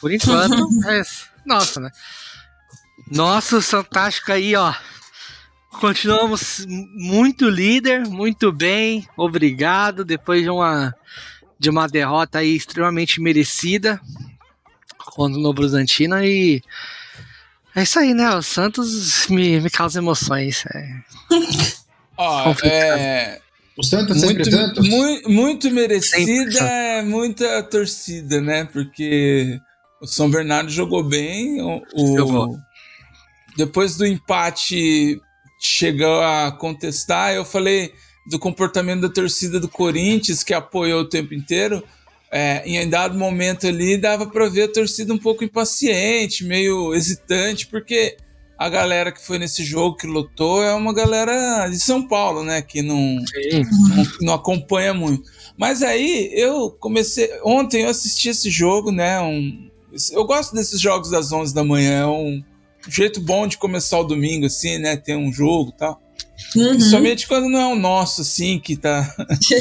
por 0.00 0.10
enquanto, 0.12 0.54
é, 0.88 1.02
nossa, 1.44 1.80
né? 1.80 1.90
Nossa, 3.10 3.58
o 3.58 3.62
Fantástico 3.62 4.32
aí, 4.32 4.54
ó. 4.56 4.72
Continuamos 5.80 6.66
muito 6.68 7.48
líder, 7.48 8.06
muito 8.06 8.52
bem, 8.52 9.06
obrigado. 9.16 10.04
Depois 10.04 10.42
de 10.42 10.50
uma, 10.50 10.94
de 11.58 11.70
uma 11.70 11.86
derrota 11.88 12.38
aí 12.38 12.54
extremamente 12.54 13.20
merecida 13.20 14.00
contra 14.98 15.38
o 15.38 15.42
Novo 15.42 15.60
Horizontino 15.60 16.22
e 16.22 16.62
é 17.74 17.82
isso 17.82 17.98
aí, 17.98 18.12
né? 18.14 18.30
O 18.34 18.42
Santos 18.42 19.26
me, 19.28 19.60
me 19.60 19.70
causa 19.70 19.98
emoções. 19.98 20.64
é. 20.74 21.02
Ó, 22.16 22.54
é. 22.62 23.40
O 23.76 23.82
Santos 23.82 24.20
sempre 24.20 24.44
Muito, 24.44 24.50
Santos? 24.50 24.88
muito, 24.88 25.30
muito 25.30 25.70
merecida 25.70 26.52
Sempre. 26.52 26.58
é 26.58 27.02
muita 27.02 27.62
torcida, 27.62 28.38
né? 28.40 28.64
Porque 28.70 29.58
o 30.00 30.06
São 30.06 30.30
Bernardo 30.30 30.70
jogou 30.70 31.02
bem. 31.02 31.60
O, 31.62 31.82
o- 31.94 32.16
Jogou. 32.16 32.58
Depois 33.56 33.96
do 33.96 34.06
empate 34.06 35.20
chegou 35.58 36.20
a 36.20 36.50
contestar, 36.52 37.34
eu 37.34 37.44
falei 37.44 37.92
do 38.26 38.38
comportamento 38.38 39.02
da 39.02 39.08
torcida 39.08 39.58
do 39.58 39.68
Corinthians, 39.68 40.42
que 40.42 40.54
apoiou 40.54 41.02
o 41.02 41.08
tempo 41.08 41.34
inteiro. 41.34 41.82
É, 42.30 42.62
em 42.66 42.88
dado 42.88 43.18
momento 43.18 43.66
ali, 43.66 43.98
dava 43.98 44.26
pra 44.26 44.48
ver 44.48 44.62
a 44.62 44.72
torcida 44.72 45.12
um 45.12 45.18
pouco 45.18 45.44
impaciente, 45.44 46.44
meio 46.44 46.94
hesitante, 46.94 47.66
porque 47.66 48.16
a 48.56 48.68
galera 48.68 49.10
que 49.10 49.20
foi 49.20 49.38
nesse 49.38 49.64
jogo, 49.64 49.96
que 49.96 50.06
lotou, 50.06 50.62
é 50.62 50.72
uma 50.72 50.94
galera 50.94 51.68
de 51.68 51.78
São 51.78 52.06
Paulo, 52.06 52.44
né? 52.44 52.62
Que 52.62 52.80
não, 52.80 52.96
não, 52.96 54.06
não 54.22 54.34
acompanha 54.34 54.94
muito. 54.94 55.28
Mas 55.58 55.82
aí 55.82 56.30
eu 56.32 56.70
comecei. 56.70 57.28
Ontem 57.44 57.82
eu 57.82 57.88
assisti 57.88 58.28
esse 58.28 58.50
jogo, 58.50 58.92
né? 58.92 59.20
Um, 59.20 59.68
eu 60.12 60.24
gosto 60.24 60.54
desses 60.54 60.80
jogos 60.80 61.10
das 61.10 61.32
11 61.32 61.52
da 61.52 61.64
manhã. 61.64 62.02
É 62.02 62.06
um 62.06 62.42
jeito 62.88 63.20
bom 63.20 63.46
de 63.46 63.58
começar 63.58 63.98
o 63.98 64.04
domingo, 64.04 64.46
assim, 64.46 64.78
né? 64.78 64.96
Ter 64.96 65.16
um 65.16 65.32
jogo 65.32 65.72
e 65.74 65.78
tal. 65.78 66.02
Uhum. 66.56 66.70
Principalmente 66.70 67.26
quando 67.26 67.48
não 67.48 67.58
é 67.58 67.66
o 67.66 67.76
nosso, 67.76 68.22
assim, 68.22 68.58
que 68.58 68.76
tá. 68.76 69.14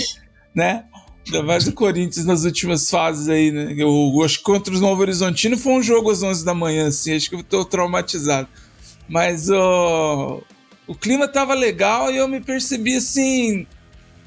né? 0.54 0.86
Ainda 1.26 1.44
mais 1.44 1.68
o 1.68 1.74
Corinthians 1.74 2.26
nas 2.26 2.44
últimas 2.44 2.90
fases 2.90 3.30
aí, 3.30 3.52
né? 3.52 3.76
Eu, 3.78 4.22
acho 4.24 4.40
que 4.40 4.44
contra 4.44 4.74
os 4.74 4.82
Novo 4.82 5.02
Horizontino 5.02 5.58
foi 5.58 5.74
um 5.74 5.84
jogo 5.84 6.10
às 6.10 6.24
11 6.24 6.44
da 6.44 6.54
manhã, 6.54 6.88
assim. 6.88 7.16
Acho 7.16 7.30
que 7.30 7.36
eu 7.36 7.44
tô 7.44 7.64
traumatizado. 7.64 8.48
Mas 9.08 9.50
ó, 9.50 10.42
o 10.88 10.96
clima 10.96 11.28
tava 11.28 11.54
legal 11.54 12.12
e 12.12 12.18
eu 12.18 12.28
me 12.28 12.42
percebi 12.42 12.96
assim. 12.96 13.68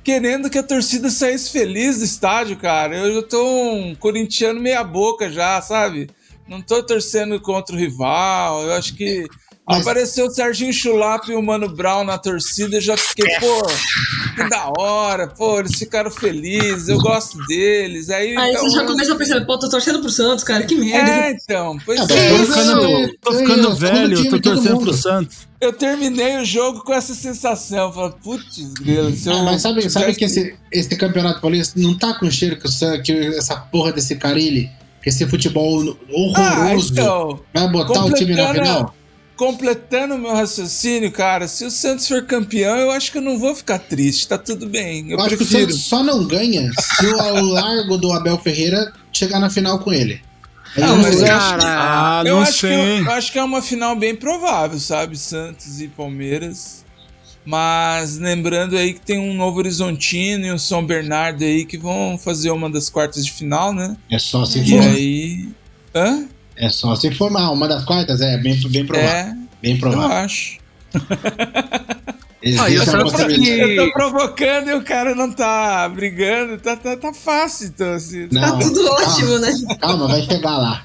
Querendo 0.04 0.50
que 0.50 0.58
a 0.58 0.62
torcida 0.62 1.10
saísse 1.10 1.50
feliz 1.50 1.98
do 1.98 2.04
estádio, 2.04 2.56
cara. 2.58 2.96
Eu 2.96 3.14
já 3.14 3.22
tô 3.22 3.72
um 3.72 3.94
corintiano 3.94 4.60
meia-boca 4.60 5.30
já, 5.30 5.60
sabe? 5.62 6.08
Não 6.48 6.60
tô 6.60 6.82
torcendo 6.82 7.40
contra 7.40 7.74
o 7.74 7.78
rival. 7.78 8.62
Eu 8.64 8.72
acho 8.74 8.94
que 8.94 9.26
Mas- 9.66 9.80
apareceu 9.80 10.26
o 10.26 10.30
Serginho 10.30 10.72
Chulap 10.74 11.26
e 11.28 11.34
o 11.34 11.42
Mano 11.42 11.68
Brown 11.74 12.04
na 12.04 12.18
torcida. 12.18 12.76
Eu 12.76 12.80
já 12.82 12.96
fiquei, 12.98 13.24
pô, 13.40 13.62
que 14.36 14.48
da 14.50 14.70
hora. 14.78 15.26
Pô, 15.28 15.58
eles 15.60 15.74
ficaram 15.78 16.10
felizes. 16.10 16.88
Eu 16.88 16.98
gosto 16.98 17.38
deles. 17.46 18.10
Aí, 18.10 18.36
Aí 18.36 18.50
então, 18.50 18.68
você 18.68 18.76
já 18.76 18.84
começou 18.84 19.14
a 19.14 19.18
perceber, 19.18 19.46
pô, 19.46 19.58
tô 19.58 19.70
torcendo 19.70 20.00
pro 20.00 20.10
Santos, 20.10 20.44
cara, 20.44 20.64
que 20.64 20.74
merda. 20.74 21.10
É, 21.10 21.30
então. 21.30 21.78
Pois 21.86 21.98
Ah, 21.98 22.04
é. 22.14 22.28
Tô 22.38 22.44
ficando, 22.44 23.16
tô 23.22 23.32
ficando 23.32 23.56
ganhou, 23.56 23.74
velho, 23.76 24.16
time, 24.16 24.28
tô 24.30 24.40
torcendo 24.40 24.78
pro 24.80 24.92
Santos. 24.92 25.36
Eu 25.58 25.72
terminei 25.72 26.36
o 26.42 26.44
jogo 26.44 26.84
com 26.84 26.92
essa 26.92 27.14
sensação. 27.14 27.90
Falei, 27.90 28.12
putz, 28.22 28.58
grilo, 28.74 29.16
se 29.16 29.30
eu 29.30 29.32
Ah, 29.34 29.42
mas 29.44 29.62
sabe, 29.62 29.88
sabe 29.88 30.14
que 30.14 30.26
esse, 30.26 30.54
esse 30.70 30.94
campeonato 30.94 31.40
paulista 31.40 31.80
não 31.80 31.96
tá 31.96 32.12
com 32.18 32.30
cheiro 32.30 32.58
que, 32.58 32.68
o 32.68 33.02
que 33.02 33.12
essa 33.34 33.56
porra 33.56 33.92
desse 33.92 34.16
Carilli, 34.16 34.70
esse 35.06 35.26
futebol 35.26 35.96
Ah, 36.36 36.60
horroroso, 36.62 36.92
então. 36.92 37.40
vai 37.52 37.68
botar 37.68 38.04
o 38.04 38.12
time 38.12 38.34
na 38.34 38.52
final? 38.54 38.94
Completando 39.36 40.14
o 40.14 40.18
meu 40.18 40.32
raciocínio, 40.32 41.10
cara, 41.10 41.48
se 41.48 41.64
o 41.64 41.70
Santos 41.70 42.06
for 42.06 42.22
campeão, 42.24 42.76
eu 42.76 42.92
acho 42.92 43.10
que 43.10 43.18
eu 43.18 43.22
não 43.22 43.36
vou 43.36 43.52
ficar 43.54 43.80
triste, 43.80 44.28
tá 44.28 44.38
tudo 44.38 44.68
bem. 44.68 45.10
Eu, 45.10 45.18
Eu 45.18 45.24
acho 45.24 45.36
que 45.36 45.42
o. 45.42 45.46
Santos 45.46 45.80
só 45.86 46.04
não 46.04 46.24
ganha 46.24 46.70
se 46.78 47.06
o 47.06 47.20
ao 47.20 47.42
largo 47.44 47.96
do 47.98 48.12
Abel 48.12 48.38
Ferreira 48.38 48.92
chegar 49.12 49.40
na 49.40 49.50
final 49.50 49.80
com 49.80 49.92
ele. 49.92 50.20
Aí 50.76 50.82
Não, 50.84 50.96
mas 50.98 51.16
sei. 51.16 51.28
eu 51.28 51.34
acho 51.36 51.58
que- 51.58 51.64
Ah, 51.66 52.22
eu 52.24 52.34
não 52.36 52.42
acho 52.42 52.52
que 52.52 52.58
sei. 52.60 52.72
eu, 52.72 53.04
eu 53.04 53.10
acho 53.12 53.32
que 53.32 53.38
é 53.38 53.42
uma 53.44 53.60
final 53.62 53.96
bem 53.96 54.14
provável, 54.14 54.78
sabe? 54.78 55.16
Santos 55.16 55.80
e 55.80 55.88
Palmeiras. 55.88 56.83
Mas 57.46 58.16
lembrando 58.18 58.76
aí 58.76 58.94
que 58.94 59.00
tem 59.00 59.18
um 59.18 59.34
Novo 59.34 59.58
Horizontino 59.58 60.46
e 60.46 60.52
um 60.52 60.58
São 60.58 60.84
Bernardo 60.84 61.44
aí 61.44 61.64
que 61.66 61.76
vão 61.76 62.16
fazer 62.18 62.50
uma 62.50 62.70
das 62.70 62.88
quartas 62.88 63.24
de 63.24 63.32
final, 63.32 63.72
né? 63.72 63.96
É 64.10 64.18
só 64.18 64.44
se 64.46 64.60
E 64.60 64.68
for. 64.70 64.80
aí. 64.80 65.48
Hã? 65.94 66.26
É 66.56 66.70
só 66.70 66.94
se 66.96 67.10
formar. 67.14 67.50
Uma 67.50 67.68
das 67.68 67.84
quartas 67.84 68.20
é 68.22 68.38
bem, 68.38 68.58
bem 68.70 68.86
provável. 68.86 69.10
É, 69.10 69.36
Bem 69.60 69.74
eu 69.74 69.80
provável. 69.80 70.16
acho. 70.16 70.58
Existe 72.42 72.60
Ah, 72.62 72.68
e 72.70 72.78
o 72.78 72.82
a 72.82 72.84
Santos 72.84 73.12
possibilidade. 73.12 73.64
que- 73.72 73.76
Eu 73.80 73.86
tô 73.86 73.92
provocando 73.94 74.68
e 74.68 74.74
o 74.74 74.82
cara 74.82 75.14
não 75.14 75.32
tá 75.32 75.88
brigando, 75.88 76.58
tá, 76.58 76.76
tá, 76.76 76.94
tá 76.96 77.12
fácil, 77.14 77.68
então, 77.68 77.92
assim. 77.94 78.28
Tá 78.28 78.40
Não, 78.48 78.58
tudo 78.58 78.84
calma, 78.84 79.00
ótimo, 79.00 79.38
né? 79.38 79.52
Calma, 79.80 80.08
vai 80.08 80.22
chegar 80.22 80.58
lá. 80.58 80.84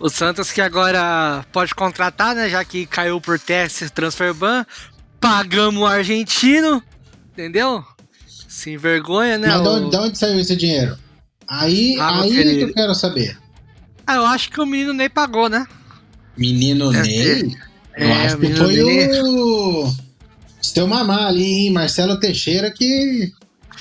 O 0.00 0.08
Santos 0.10 0.50
que 0.50 0.60
agora 0.60 1.44
pode 1.52 1.72
contratar, 1.74 2.34
né? 2.34 2.48
Já 2.50 2.64
que 2.64 2.84
caiu 2.84 3.20
por 3.20 3.38
teste 3.38 3.88
transfer 3.90 4.34
ban. 4.34 4.66
Pagamos 5.24 5.80
o 5.82 5.86
argentino, 5.86 6.82
entendeu? 7.32 7.82
Sem 8.48 8.76
vergonha, 8.76 9.38
né? 9.38 9.48
Mas 9.48 9.62
de 9.62 9.68
onde, 9.68 9.90
de 9.90 9.96
onde 9.96 10.18
saiu 10.18 10.38
esse 10.38 10.54
dinheiro? 10.54 10.96
Aí, 11.48 11.96
Ah, 11.98 12.20
aí 12.22 12.30
que 12.30 12.36
querido. 12.36 12.60
eu 12.68 12.74
quero 12.74 12.94
saber. 12.94 13.38
Ah, 14.06 14.16
eu 14.16 14.26
acho 14.26 14.50
que 14.50 14.60
o 14.60 14.66
menino 14.66 14.92
nem 14.92 15.08
pagou, 15.08 15.48
né? 15.48 15.66
Menino 16.36 16.90
Deve 16.92 17.08
Ney? 17.08 17.56
Eu 17.96 18.06
É, 18.08 18.26
acho 18.26 18.38
que 18.38 18.54
foi 18.54 18.74
Ney. 18.82 19.22
o. 19.22 19.92
Seu 20.60 20.86
mamá 20.86 21.26
ali, 21.28 21.44
hein? 21.66 21.72
Marcelo 21.72 22.18
Teixeira 22.20 22.70
que. 22.70 23.32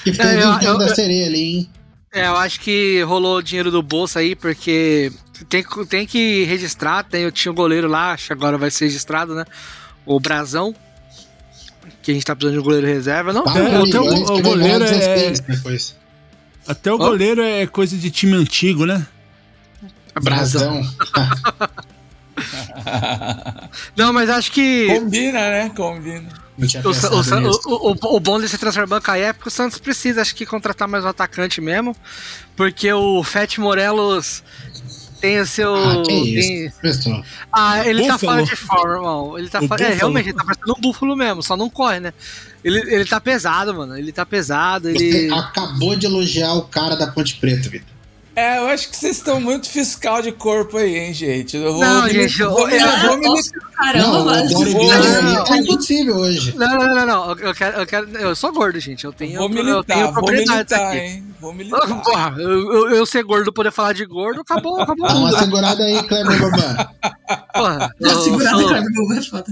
Que 0.04 0.14
fez 0.14 0.28
É, 0.30 0.44
eu- 0.44 0.60
eu- 0.74 0.78
da 0.78 0.94
sereia 0.96 1.26
ali, 1.28 1.40
hein? 1.58 1.70
É, 2.14 2.28
eu 2.28 2.38
acho 2.38 2.60
que 2.60 3.02
rolou 3.04 3.38
o 3.38 3.42
dinheiro 3.44 3.72
do 3.72 3.82
bolso 3.82 4.20
aí, 4.20 4.36
porque 4.36 5.12
tem, 5.50 5.64
que- 5.64 5.86
tem 5.88 6.06
que 6.06 6.44
registrar. 6.46 7.04
Tem, 7.04 7.24
eu 7.24 7.32
tinha 7.32 7.52
o 7.52 7.56
goleiro 7.56 7.88
lá, 7.88 8.12
acho 8.14 8.28
que 8.28 8.34
agora 8.34 8.58
vai 8.58 8.70
ser 8.72 8.86
registrado, 8.86 9.34
né? 9.36 9.46
O 10.06 10.20
Brasão. 10.20 10.74
Que 12.04 12.12
a 12.12 12.14
gente 12.14 12.26
tá 12.26 12.36
precisando 12.36 12.54
de 12.56 12.60
um 12.60 12.64
goleiro 12.64 12.86
reserva, 12.86 13.34
não? 13.34 13.44
Quatro 13.44 13.64
É, 13.64 13.76
até 13.78 14.00
o- 14.00 14.04
o 14.04 14.26
que 14.26 14.32
vai 14.34 14.42
goleiro 14.42 14.84
é- 14.84 14.88
16 14.92 15.40
depois. 15.40 15.96
Até 16.68 16.92
o 16.92 16.98
goleiro 16.98 17.42
é 17.42 17.66
coisa 17.66 17.98
de 17.98 18.12
time 18.12 18.34
antigo, 18.36 18.86
né? 18.86 19.06
Brasão. 20.22 20.82
Não, 23.96 24.12
mas 24.14 24.30
acho 24.30 24.52
que. 24.52 24.88
Combina, 25.00 25.40
né? 25.40 25.70
Combina. 25.76 26.30
O, 26.58 26.90
o, 26.90 27.90
o, 27.90 27.92
o, 27.92 28.16
o 28.16 28.20
bom 28.20 28.40
desse 28.40 28.58
transfer 28.60 28.86
banco 28.86 29.10
aí 29.10 29.22
é 29.24 29.34
porque 29.34 29.50
o 29.50 29.52
Santos 29.52 29.80
precisa, 29.80 30.22
acho 30.22 30.36
que, 30.36 30.46
contratar 30.46 30.88
mais 30.88 31.04
um 31.04 31.08
atacante 31.08 31.60
mesmo. 31.60 31.96
Porque 32.56 32.92
o 32.94 33.24
Fete 33.24 33.60
Morelos 33.60 34.44
tem 35.24 35.40
o 35.40 35.46
seu. 35.46 35.74
Ah, 35.74 36.02
que 36.02 36.08
tem- 36.08 36.66
isso. 36.66 37.24
Ah, 37.50 37.88
ele 37.88 38.06
tá 38.06 38.14
Búfalo. 38.18 38.34
fora 38.34 38.44
de 38.44 38.56
forma, 38.58 38.94
irmão. 38.96 39.40
Ele 39.40 39.48
tá 39.50 39.62
fora. 39.62 39.82
É, 39.86 39.94
realmente, 39.94 40.28
ele 40.30 40.38
tá 40.38 40.44
parecendo 40.44 40.76
um 40.78 40.82
búfalo 40.82 41.16
mesmo, 41.16 41.42
só 41.42 41.56
não 41.56 41.70
corre, 41.70 42.02
né? 42.02 42.14
Ele, 42.62 42.80
ele 42.94 43.06
tá 43.06 43.22
pesado, 43.22 43.74
mano. 43.74 43.98
Ele 43.98 44.12
tá 44.12 44.26
pesado, 44.26 44.92
Você 44.92 45.02
ele. 45.02 45.34
acabou 45.34 45.96
de 45.96 46.06
elogiar 46.08 46.54
o 46.56 46.64
cara 46.64 46.96
da 46.98 47.08
Ponte 47.08 47.36
Preta, 47.38 47.70
Vitor. 47.70 47.88
É, 48.36 48.58
eu 48.58 48.68
acho 48.68 48.90
que 48.90 48.98
vocês 48.98 49.18
estão 49.18 49.40
muito 49.40 49.70
fiscal 49.70 50.20
de 50.22 50.32
corpo 50.32 50.78
aí, 50.78 50.98
hein, 50.98 51.14
gente. 51.14 51.56
Eu 51.56 51.72
vou, 51.74 51.82
Não, 51.82 52.04
me- 52.06 52.10
gente, 52.14 52.42
eu- 52.42 52.50
vou, 52.50 52.66
me- 52.68 52.74
eu- 52.80 53.00
vou 53.02 53.18
me- 53.36 53.44
caramba, 53.76 54.08
não, 54.08 54.26
mas- 54.26 54.52
bodybuilder 54.54 55.22
Não, 55.24 55.44
tá 55.44 55.58
impossível 55.58 56.16
hoje. 56.16 56.56
Não, 56.58 56.68
não, 56.78 56.96
não, 56.96 57.06
não. 57.06 57.32
Eu 57.38 57.54
quero, 57.54 57.80
eu 57.82 57.86
quero. 57.86 58.10
Eu 58.18 58.36
sou 58.36 58.52
gordo, 58.52 58.80
gente. 58.80 59.06
Eu 59.06 59.14
tenho, 59.14 59.38
vou 59.38 59.48
eu 59.50 59.54
militar, 59.54 59.84
tenho 59.84 60.12
vou 60.14 60.32
militar, 60.32 60.88
aqui. 60.88 60.98
hein? 60.98 61.24
Vou 61.40 61.54
militar. 61.54 61.88
Porra, 62.04 62.36
eu, 62.40 62.50
eu, 62.74 62.90
eu 62.96 63.06
ser 63.06 63.24
gordo 63.24 63.54
poder 63.54 63.72
falar 63.72 63.94
de 63.94 64.04
gordo, 64.06 64.42
acabou, 64.42 64.82
acabou 64.82 65.08
Dá 65.08 65.14
uma 65.16 65.38
segurada 65.38 65.84
aí, 65.84 66.02
Kleber 66.02 66.40
Bobã. 66.40 66.88
Porra, 67.54 67.80
Tá 67.80 67.94
eu 68.00 68.22
segurado 68.22 68.60
sou- 68.62 68.70
pra 68.70 68.82
mim, 68.82 69.18
é 69.18 69.22
foda. 69.22 69.46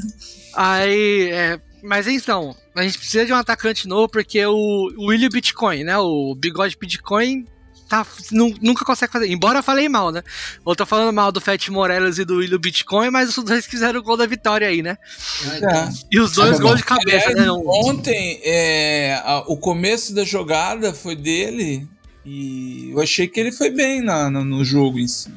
Aí, 0.56 1.30
é, 1.32 1.60
mas 1.84 2.08
então, 2.08 2.56
a 2.76 2.82
gente 2.82 2.98
precisa 2.98 3.26
de 3.26 3.32
um 3.34 3.36
atacante 3.38 3.88
novo 3.88 4.10
porque 4.10 4.44
o, 4.46 4.54
o 4.98 5.06
William 5.08 5.30
Bitcoin, 5.30 5.84
né? 5.84 5.98
O 6.00 6.34
bigode 6.36 6.76
Bitcoin 6.80 7.46
tá, 7.92 8.08
nu- 8.32 8.56
nunca 8.62 8.86
consegue 8.86 9.12
fazer. 9.12 9.28
Embora 9.30 9.60
eu 9.60 9.64
falei 9.64 9.88
mal, 9.90 10.12
né? 10.12 10.24
Eu 10.66 10.76
tô 10.76 10.86
falando 10.86 11.14
mal 11.14 11.32
do 11.32 11.42
Fat 11.42 11.68
Morelos 11.70 12.18
e 12.18 12.26
do 12.26 12.38
William 12.38 12.58
Bitcoin, 12.60 13.10
mas 13.10 13.38
os 13.38 13.44
dois 13.44 13.66
fizeram 13.66 14.00
o 14.00 14.04
gol 14.04 14.16
da 14.18 14.26
vitória 14.26 14.68
aí, 14.68 14.82
né? 14.82 14.98
É. 15.46 15.90
E 16.12 16.20
os 16.20 16.32
dois 16.32 16.58
bom. 16.58 16.68
gols 16.68 16.78
de 16.78 16.86
cabeça, 16.86 17.30
Aliás, 17.30 17.48
né? 17.48 17.52
Ontem, 17.52 18.40
é, 18.44 19.22
a- 19.24 19.44
o 19.48 19.58
começo 19.58 20.16
da 20.16 20.24
jogada 20.24 20.94
foi 20.94 21.16
dele 21.16 21.88
e 22.26 22.92
eu 22.92 23.02
achei 23.02 23.28
que 23.28 23.40
ele 23.40 23.52
foi 23.52 23.70
bem 23.70 24.02
na, 24.02 24.30
na- 24.30 24.44
no 24.44 24.64
jogo 24.64 24.98
em 24.98 25.08
si. 25.08 25.32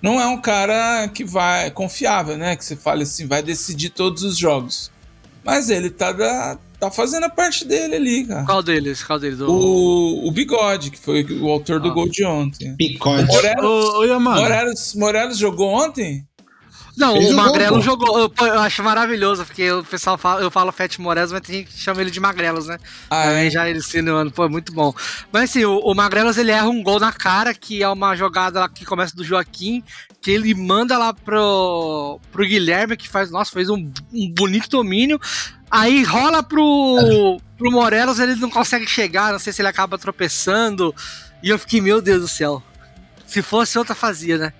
Não 0.00 0.18
é 0.20 0.26
um 0.26 0.40
cara 0.40 1.08
que 1.08 1.24
vai 1.24 1.70
confiável, 1.70 2.38
né? 2.38 2.56
Que 2.56 2.64
você 2.64 2.76
fala 2.76 3.02
assim, 3.02 3.26
vai 3.26 3.42
decidir 3.42 3.90
todos 3.90 4.22
os 4.22 4.38
jogos. 4.38 4.90
Mas 5.44 5.68
ele 5.68 5.90
tá, 5.90 6.12
da- 6.12 6.56
tá 6.80 6.90
fazendo 6.90 7.24
a 7.24 7.28
parte 7.30 7.64
dele 7.64 7.94
ali, 7.96 8.26
cara. 8.26 8.44
Qual 8.44 8.62
deles? 8.62 9.02
Qual 9.04 9.18
deles? 9.18 9.40
O... 9.40 9.46
O, 9.50 10.28
o 10.28 10.30
Bigode, 10.32 10.90
que 10.90 10.98
foi 10.98 11.22
o 11.24 11.48
autor 11.48 11.78
do 11.80 11.90
Ah. 11.90 11.92
gol 11.94 12.08
de 12.08 12.24
ontem. 12.24 12.74
Picote. 12.76 13.26
Morelos, 13.26 14.20
Morelos, 14.22 14.94
Morelos 14.94 15.38
jogou 15.38 15.68
ontem? 15.68 16.26
Não, 16.96 17.12
Fez 17.14 17.26
o 17.30 17.34
gol, 17.34 17.36
Magrelo 17.44 17.76
pô. 17.76 17.82
jogou. 17.82 18.18
Eu, 18.18 18.32
eu 18.46 18.58
acho 18.60 18.82
maravilhoso, 18.82 19.44
porque 19.46 19.70
o 19.70 19.82
pessoal 19.84 20.18
fala, 20.18 20.42
eu 20.42 20.50
falo 20.50 20.72
Fat 20.72 20.98
Morelos, 20.98 21.32
mas 21.32 21.40
tem 21.40 21.56
gente 21.60 21.68
que 21.72 21.78
chama 21.78 22.00
ele 22.02 22.10
de 22.10 22.20
Magrelos, 22.20 22.66
né? 22.66 22.78
Ah, 23.08 23.22
Também 23.24 23.46
é? 23.46 23.50
já 23.50 23.68
ele 23.70 23.78
insinuando, 23.78 24.30
pô, 24.32 24.44
é 24.44 24.48
muito 24.48 24.72
bom. 24.72 24.92
Mas 25.32 25.44
assim, 25.50 25.64
o, 25.64 25.78
o 25.78 25.94
Magrelos 25.94 26.36
ele 26.36 26.50
erra 26.50 26.68
um 26.68 26.82
gol 26.82 26.98
na 27.00 27.12
cara, 27.12 27.54
que 27.54 27.82
é 27.82 27.88
uma 27.88 28.14
jogada 28.16 28.60
lá 28.60 28.68
que 28.68 28.84
começa 28.84 29.16
do 29.16 29.24
Joaquim, 29.24 29.82
que 30.20 30.30
ele 30.30 30.52
manda 30.54 30.98
lá 30.98 31.14
pro, 31.14 32.20
pro 32.30 32.44
Guilherme, 32.46 32.96
que 32.98 33.08
faz, 33.08 33.30
nossa, 33.30 33.50
fez 33.52 33.70
um, 33.70 33.90
um 34.12 34.30
bonito 34.34 34.68
domínio. 34.68 35.18
Aí 35.70 36.02
rola 36.02 36.42
pro, 36.42 37.40
pro 37.56 37.70
Morelos, 37.70 38.18
ele 38.18 38.34
não 38.36 38.50
consegue 38.50 38.86
chegar, 38.86 39.32
não 39.32 39.38
sei 39.38 39.52
se 39.52 39.62
ele 39.62 39.68
acaba 39.68 39.96
tropeçando. 39.96 40.94
E 41.42 41.48
eu 41.48 41.58
fiquei, 41.58 41.80
meu 41.80 42.02
Deus 42.02 42.22
do 42.22 42.28
céu. 42.28 42.62
Se 43.26 43.40
fosse 43.40 43.78
outra, 43.78 43.94
fazia, 43.94 44.36
né? 44.36 44.52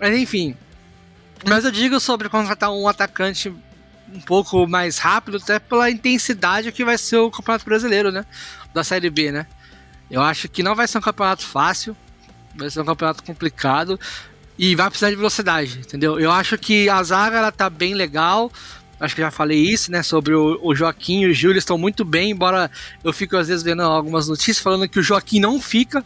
Mas 0.00 0.16
enfim. 0.16 0.56
Mas 1.48 1.64
eu 1.64 1.70
digo 1.70 1.98
sobre 1.98 2.28
contratar 2.28 2.70
um 2.70 2.86
atacante 2.86 3.52
um 4.12 4.20
pouco 4.20 4.66
mais 4.66 4.98
rápido, 4.98 5.38
até 5.38 5.58
pela 5.58 5.90
intensidade 5.90 6.70
que 6.70 6.84
vai 6.84 6.96
ser 6.96 7.16
o 7.16 7.30
Campeonato 7.30 7.64
Brasileiro, 7.64 8.12
né? 8.12 8.24
Da 8.72 8.84
Série 8.84 9.10
B, 9.10 9.32
né? 9.32 9.46
Eu 10.10 10.22
acho 10.22 10.48
que 10.48 10.62
não 10.62 10.74
vai 10.74 10.86
ser 10.86 10.98
um 10.98 11.02
campeonato 11.02 11.42
fácil, 11.42 11.96
vai 12.54 12.70
ser 12.70 12.80
um 12.80 12.84
campeonato 12.84 13.22
complicado 13.24 13.98
e 14.58 14.74
vai 14.74 14.88
precisar 14.88 15.10
de 15.10 15.16
velocidade, 15.16 15.80
entendeu? 15.80 16.18
Eu 16.18 16.30
acho 16.30 16.56
que 16.56 16.88
a 16.88 17.02
zaga 17.02 17.38
ela 17.38 17.52
tá 17.52 17.68
bem 17.68 17.94
legal. 17.94 18.50
Acho 18.98 19.14
que 19.14 19.20
já 19.20 19.30
falei 19.30 19.58
isso, 19.58 19.90
né? 19.90 20.02
Sobre 20.02 20.34
o, 20.34 20.58
o 20.62 20.74
Joaquim 20.74 21.22
e 21.22 21.26
o 21.26 21.34
Júlio 21.34 21.58
estão 21.58 21.76
muito 21.76 22.04
bem, 22.04 22.30
embora 22.30 22.70
eu 23.04 23.12
fico 23.12 23.36
às 23.36 23.48
vezes 23.48 23.62
vendo 23.62 23.82
algumas 23.82 24.28
notícias 24.28 24.58
falando 24.58 24.88
que 24.88 24.98
o 24.98 25.02
Joaquim 25.02 25.38
não 25.38 25.60
fica. 25.60 26.04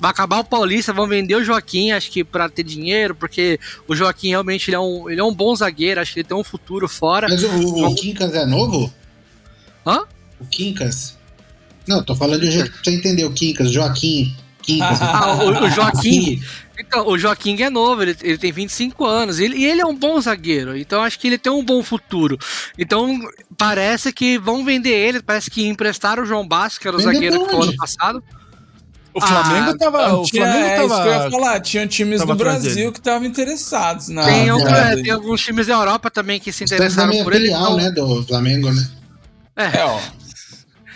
Vai 0.00 0.10
acabar 0.10 0.40
o 0.40 0.44
Paulista, 0.44 0.92
vão 0.92 1.06
vender 1.06 1.36
o 1.36 1.44
Joaquim, 1.44 1.92
acho 1.92 2.10
que 2.10 2.24
para 2.24 2.48
ter 2.48 2.64
dinheiro, 2.64 3.14
porque 3.14 3.60
o 3.86 3.94
Joaquim 3.94 4.30
realmente 4.30 4.68
ele 4.68 4.74
é, 4.74 4.80
um, 4.80 5.08
ele 5.08 5.20
é 5.20 5.24
um 5.24 5.32
bom 5.32 5.54
zagueiro, 5.54 6.00
acho 6.00 6.12
que 6.12 6.20
ele 6.20 6.28
tem 6.28 6.36
um 6.36 6.42
futuro 6.42 6.88
fora. 6.88 7.28
Mas 7.28 7.44
o, 7.44 7.86
o 7.86 7.94
Quincas 7.94 8.34
é 8.34 8.44
novo? 8.44 8.92
Hã? 9.86 10.04
O 10.40 10.46
Quincas? 10.46 11.16
Não, 11.86 12.02
tô 12.02 12.14
falando 12.16 12.40
de 12.40 12.48
um 12.48 12.50
jeito 12.50 12.72
pra 12.72 12.80
você 12.82 12.90
entender. 12.90 13.24
O 13.24 13.32
Quincas, 13.32 13.70
Joaquim. 13.70 14.34
Quincas. 14.64 14.98
Ah, 15.02 15.34
o, 15.36 15.64
o 15.64 15.70
Joaquim. 15.70 16.42
Então, 16.78 17.06
o 17.06 17.16
Joaquim 17.18 17.62
é 17.62 17.70
novo, 17.70 18.02
ele, 18.02 18.16
ele 18.22 18.36
tem 18.38 18.50
25 18.50 19.04
anos 19.06 19.38
ele, 19.38 19.56
e 19.56 19.64
ele 19.64 19.80
é 19.80 19.86
um 19.86 19.94
bom 19.94 20.20
zagueiro, 20.20 20.76
então 20.76 21.02
acho 21.02 21.18
que 21.20 21.28
ele 21.28 21.38
tem 21.38 21.52
um 21.52 21.64
bom 21.64 21.82
futuro. 21.84 22.36
Então, 22.76 23.20
parece 23.56 24.12
que 24.12 24.38
vão 24.38 24.64
vender 24.64 24.90
ele, 24.90 25.22
parece 25.22 25.48
que 25.50 25.66
emprestaram 25.68 26.24
o 26.24 26.26
João 26.26 26.46
Basso, 26.46 26.80
que 26.80 26.88
era 26.88 26.96
o 26.96 26.98
Vender 27.00 27.14
zagueiro 27.14 27.44
que 27.46 27.50
foi 27.52 27.62
ano 27.62 27.76
passado. 27.76 28.22
o 29.14 29.20
Flamengo 29.20 29.70
Ah, 29.70 29.78
tava. 29.78 30.08
Não, 30.08 30.22
O 30.22 30.24
tinha, 30.24 30.42
Flamengo 30.42 30.66
é, 30.66 30.76
isso 30.84 30.94
que 30.96 31.00
eu 31.00 31.06
ia 31.12 31.18
tava. 31.18 31.30
falar. 31.30 31.60
Tinha 31.60 31.86
times 31.86 32.18
tava 32.18 32.34
do 32.34 32.38
Brasil 32.38 32.90
que 32.92 32.98
estavam 32.98 33.28
interessados 33.28 34.08
na. 34.08 34.24
tem, 34.24 34.50
outro- 34.50 35.02
tem 35.02 35.10
alguns 35.12 35.40
times 35.44 35.68
da 35.68 35.74
Europa 35.74 36.10
também 36.10 36.40
que 36.40 36.50
se 36.52 36.64
interessaram 36.64 37.22
por 37.22 37.32
ele. 37.32 37.44
filial, 37.44 37.62
então- 37.62 37.76
né? 37.76 37.90
Do 37.92 38.24
Flamengo, 38.24 38.72
né? 38.72 38.88
É, 39.56 39.78
É, 39.78 39.84
ó. 39.84 40.00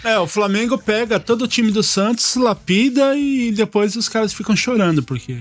É, 0.04 0.18
o 0.18 0.26
Flamengo 0.26 0.78
pega 0.78 1.18
todo 1.18 1.42
o 1.42 1.48
time 1.48 1.70
do 1.70 1.82
Santos, 1.82 2.36
lapida 2.36 3.16
e 3.16 3.50
depois 3.52 3.96
os 3.96 4.08
caras 4.08 4.32
ficam 4.32 4.54
chorando, 4.54 5.02
porque. 5.02 5.40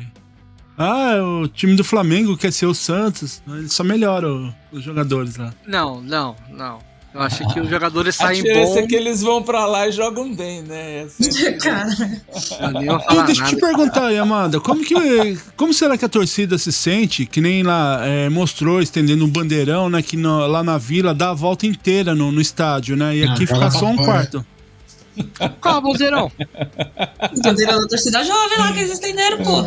Ah, 0.77 1.15
o 1.41 1.47
time 1.47 1.75
do 1.75 1.83
Flamengo 1.83 2.37
quer 2.37 2.51
ser 2.53 2.67
o 2.67 2.73
Santos. 2.73 3.41
Ele 3.47 3.67
só 3.69 3.83
melhora 3.83 4.27
os 4.71 4.83
jogadores 4.83 5.35
lá. 5.35 5.53
não, 5.67 6.01
não, 6.01 6.35
não. 6.49 6.86
Eu 7.17 7.23
acho 7.23 7.47
que 7.51 7.59
os 7.59 7.67
jogadores 7.69 8.15
A 8.21 8.25
saem 8.27 8.43
diferença 8.43 8.73
bom. 8.73 8.79
é 8.79 8.87
que 8.87 8.95
eles 8.95 9.21
vão 9.21 9.41
pra 9.41 9.65
lá 9.65 9.87
e 9.87 9.91
jogam 9.91 10.31
bem, 10.35 10.61
né? 10.61 11.07
É 11.41 11.51
Cara, 11.57 11.89
E 13.11 13.23
deixa 13.25 13.41
eu 13.43 13.47
te 13.47 13.55
perguntar, 13.55 14.11
Yamada, 14.11 14.59
como 14.59 14.83
que 14.85 15.37
como 15.55 15.73
será 15.73 15.97
que 15.97 16.05
a 16.05 16.09
torcida 16.09 16.57
se 16.59 16.71
sente? 16.71 17.25
Que 17.25 17.41
nem 17.41 17.63
lá 17.63 18.01
é, 18.05 18.29
mostrou 18.29 18.79
estendendo 18.81 19.25
um 19.25 19.29
bandeirão, 19.29 19.89
né? 19.89 20.01
Que 20.03 20.15
no- 20.15 20.45
lá 20.45 20.63
na 20.63 20.77
vila 20.77 21.13
dá 21.13 21.31
a 21.31 21.33
volta 21.33 21.65
inteira 21.65 22.13
no, 22.13 22.31
no 22.31 22.39
estádio, 22.39 22.95
né? 22.95 23.15
E 23.17 23.23
Ah, 23.23 23.31
aqui 23.33 23.45
joga 23.47 23.65
fica 23.69 23.71
só 23.79 23.87
um 23.87 23.95
fora. 23.97 24.05
quarto. 24.05 24.45
Qual, 25.59 25.81
Bolseirão? 25.81 26.31
bandeira 27.43 27.79
da 27.81 27.87
torcida 27.87 28.23
jovem 28.23 28.59
lá 28.59 28.71
que 28.73 28.79
eles 28.81 28.91
estenderam, 28.91 29.37
pô. 29.39 29.63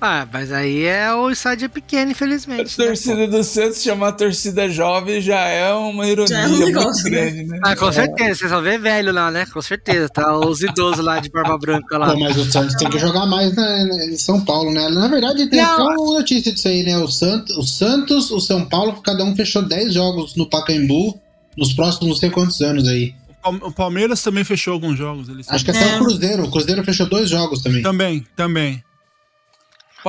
Ah, 0.00 0.24
mas 0.32 0.52
aí 0.52 0.84
é 0.84 1.12
o 1.12 1.28
estádio 1.28 1.64
é 1.66 1.68
pequeno, 1.68 2.08
A 2.08 2.12
infelizmente. 2.12 2.78
né, 2.78 2.86
torcida 2.86 3.26
do 3.26 3.42
Santos 3.42 3.82
chamar 3.82 4.12
torcida 4.12 4.68
jovem 4.68 5.20
já 5.20 5.40
é 5.40 5.72
uma 5.74 6.06
ironia 6.06 6.28
Já 6.36 6.42
é 6.42 6.46
um 6.46 6.50
muito 6.50 6.66
negócio, 6.66 7.10
né? 7.10 7.20
grande, 7.30 7.44
né? 7.44 7.60
Ah, 7.64 7.74
com 7.74 7.90
certeza, 7.90 8.34
você 8.36 8.48
só 8.48 8.60
vê 8.60 8.78
velho 8.78 9.12
lá, 9.12 9.28
né? 9.32 9.44
Com 9.46 9.60
certeza, 9.60 10.08
tá 10.08 10.38
os 10.38 10.62
idosos 10.62 11.04
lá 11.04 11.18
de 11.18 11.28
barba 11.28 11.58
branca 11.58 11.98
lá. 11.98 12.12
Pô, 12.12 12.20
mas 12.20 12.36
o 12.36 12.44
Santos 12.44 12.76
tem 12.76 12.88
que 12.88 12.98
jogar 12.98 13.26
mais 13.26 13.52
na- 13.56 13.84
na- 13.86 14.04
em 14.06 14.16
São 14.16 14.44
Paulo, 14.44 14.72
né? 14.72 14.88
Na 14.88 15.08
verdade, 15.08 15.48
tem 15.50 15.60
Não. 15.60 15.72
até 15.74 15.82
uma 15.82 16.18
notícia 16.18 16.52
disso 16.52 16.68
aí, 16.68 16.84
né? 16.84 16.96
O 16.98 17.08
Santos, 17.08 17.56
o 17.56 17.62
Santos, 17.64 18.30
o 18.30 18.38
São 18.40 18.64
Paulo, 18.68 19.00
cada 19.02 19.24
um 19.24 19.34
fechou 19.34 19.62
10 19.62 19.92
jogos 19.92 20.36
no 20.36 20.48
Pacaembu 20.48 21.20
nos 21.56 21.72
próximos 21.72 22.08
não 22.10 22.16
sei 22.16 22.30
quantos 22.30 22.60
anos 22.60 22.86
aí. 22.86 23.14
O 23.28 23.42
Palme- 23.42 23.60
O 23.64 23.72
Palmeiras 23.72 24.22
também 24.22 24.44
fechou 24.44 24.74
alguns 24.74 24.96
jogos. 24.96 25.28
Acho 25.48 25.64
que 25.64 25.70
é 25.72 25.74
só 25.74 25.96
o 25.96 25.98
Cruzeiro. 25.98 26.44
O 26.44 26.50
Cruzeiro 26.52 26.84
fechou 26.84 27.08
dois 27.08 27.28
jogos 27.28 27.62
também. 27.62 27.82
Também, 27.82 28.24
também. 28.36 28.80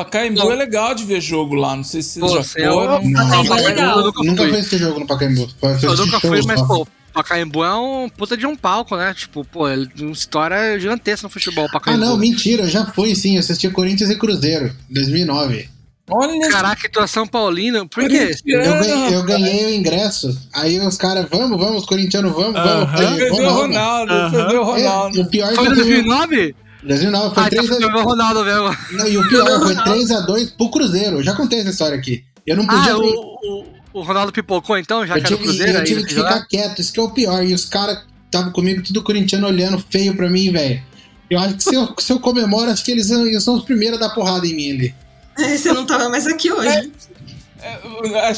Pacaembu 0.03 0.51
é 0.51 0.55
legal 0.55 0.95
de 0.95 1.03
ver 1.03 1.21
jogo 1.21 1.55
lá, 1.55 1.75
não 1.75 1.83
sei 1.83 2.01
se 2.01 2.19
vocês 2.19 2.31
Pô, 2.31 2.37
já 2.37 2.71
foram. 2.71 3.01
Não, 3.03 3.43
não, 3.43 4.05
Eu 4.05 4.23
nunca 4.23 4.47
fui 4.47 4.59
esse 4.59 4.77
jogo 4.77 4.99
no 4.99 5.07
Pacaembu. 5.07 5.47
Eu 5.83 5.97
nunca 5.97 6.19
fui, 6.19 6.41
mas 6.43 6.61
né? 6.61 6.67
pô, 6.67 6.87
Pacaembu 7.13 7.63
é 7.63 7.75
um 7.75 8.09
puta 8.09 8.37
de 8.37 8.45
um 8.45 8.55
palco, 8.55 8.95
né? 8.95 9.13
Tipo, 9.13 9.43
pô, 9.43 9.65
uma 9.67 10.11
história 10.11 10.79
gigantesca 10.79 11.27
no 11.27 11.29
futebol. 11.29 11.65
Ah, 11.65 11.73
Pacaembu. 11.73 12.03
Ah, 12.03 12.07
não, 12.07 12.17
mentira, 12.17 12.67
já 12.67 12.85
foi 12.85 13.13
sim. 13.13 13.33
Eu 13.35 13.39
assisti 13.41 13.69
Corinthians 13.69 14.09
e 14.09 14.15
Cruzeiro, 14.15 14.73
2009. 14.89 15.69
Olha. 16.11 16.49
Caraca, 16.49 16.89
tu 16.89 16.99
é 16.99 17.07
São 17.07 17.27
Paulino? 17.27 17.87
Por 17.87 18.07
quê? 18.07 18.31
Eu 18.45 18.61
ganhei, 18.61 19.15
eu 19.15 19.23
ganhei 19.23 19.65
o 19.65 19.69
ingresso. 19.75 20.35
Aí 20.53 20.79
os 20.79 20.97
caras, 20.97 21.27
vamos, 21.29 21.59
vamos, 21.59 21.85
corintiano, 21.85 22.31
vamos, 22.31 22.59
uh 22.59 22.63
-huh. 22.63 22.85
vamos. 22.85 23.17
Perdeu 23.17 23.33
o 23.33 23.53
Ronaldo, 23.53 24.13
perdeu 24.31 24.61
o 24.61 24.63
Ronaldo. 24.63 25.19
É, 25.19 25.21
o 25.21 25.25
pior 25.27 25.51
é 25.51 25.55
Foi 25.55 25.67
em 25.67 25.73
2009? 25.75 26.55
Brasil 26.83 27.11
não, 27.11 27.33
foi 27.33 27.49
3 27.49 27.67
tá 27.67 27.75
a... 27.75 27.97
o 27.97 28.03
Ronaldo 28.03 28.45
mesmo. 28.45 28.77
Não, 28.91 29.07
e 29.07 29.17
o 29.17 29.27
pior, 29.27 29.45
foi 29.61 29.75
3x2 29.75 30.53
pro 30.55 30.69
Cruzeiro. 30.69 31.17
Eu 31.17 31.23
já 31.23 31.35
contei 31.35 31.59
essa 31.59 31.69
história 31.69 31.97
aqui. 31.97 32.23
Eu 32.45 32.55
não 32.55 32.65
podia. 32.65 32.93
Ah, 32.93 32.97
o, 32.97 33.65
o, 33.93 34.01
Ronaldo 34.01 34.31
pipocou 34.31 34.77
então, 34.77 35.05
já 35.05 35.17
eu 35.17 35.23
que 35.23 35.27
tive, 35.27 35.33
era 35.33 35.41
o 35.41 35.43
Cruzeiro. 35.43 35.77
Eu 35.77 35.83
tive 35.83 35.99
aí, 35.99 36.05
que 36.05 36.13
ficar 36.13 36.45
quieto, 36.47 36.79
isso 36.79 36.93
que 36.93 36.99
é 36.99 37.03
o 37.03 37.11
pior. 37.11 37.43
E 37.43 37.53
os 37.53 37.65
caras 37.65 37.99
estavam 38.25 38.51
comigo, 38.51 38.81
tudo 38.81 39.03
corintiano, 39.03 39.47
olhando 39.47 39.83
feio 39.89 40.15
pra 40.15 40.29
mim, 40.29 40.51
velho. 40.51 40.81
Eu 41.29 41.39
acho 41.39 41.55
que 41.55 41.63
se 41.63 41.75
eu, 41.75 41.93
se 41.99 42.11
eu 42.11 42.19
comemoro, 42.19 42.71
acho 42.71 42.83
que 42.83 42.91
eles, 42.91 43.09
eles 43.11 43.43
são 43.43 43.55
os 43.55 43.63
primeiros 43.63 43.97
a 43.97 44.07
dar 44.07 44.15
porrada 44.15 44.47
em 44.47 44.55
mim 44.55 44.71
ali. 44.71 44.95
É, 45.37 45.55
você 45.57 45.71
não 45.73 45.85
tava 45.85 46.09
mais 46.09 46.25
aqui 46.25 46.51
hoje. 46.51 46.69
É. 46.69 46.89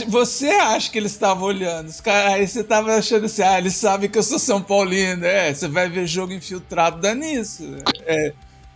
Você 0.08 0.48
acha 0.50 0.92
que 0.92 0.98
eles 0.98 1.12
estavam 1.12 1.44
olhando? 1.44 1.88
Os 1.88 2.02
caras, 2.02 2.34
aí 2.34 2.48
você 2.48 2.64
tava 2.64 2.96
achando 2.96 3.26
assim, 3.26 3.42
ah, 3.44 3.58
eles 3.58 3.76
sabem 3.76 4.10
que 4.10 4.18
eu 4.18 4.24
sou 4.24 4.40
São 4.40 4.62
Paulino. 4.62 5.26
É, 5.26 5.54
você 5.54 5.68
vai 5.68 5.90
ver 5.90 6.08
jogo 6.08 6.34
infiltrado, 6.34 7.00
dá 7.02 7.14
nisso. 7.14 7.64
É, 8.06 8.34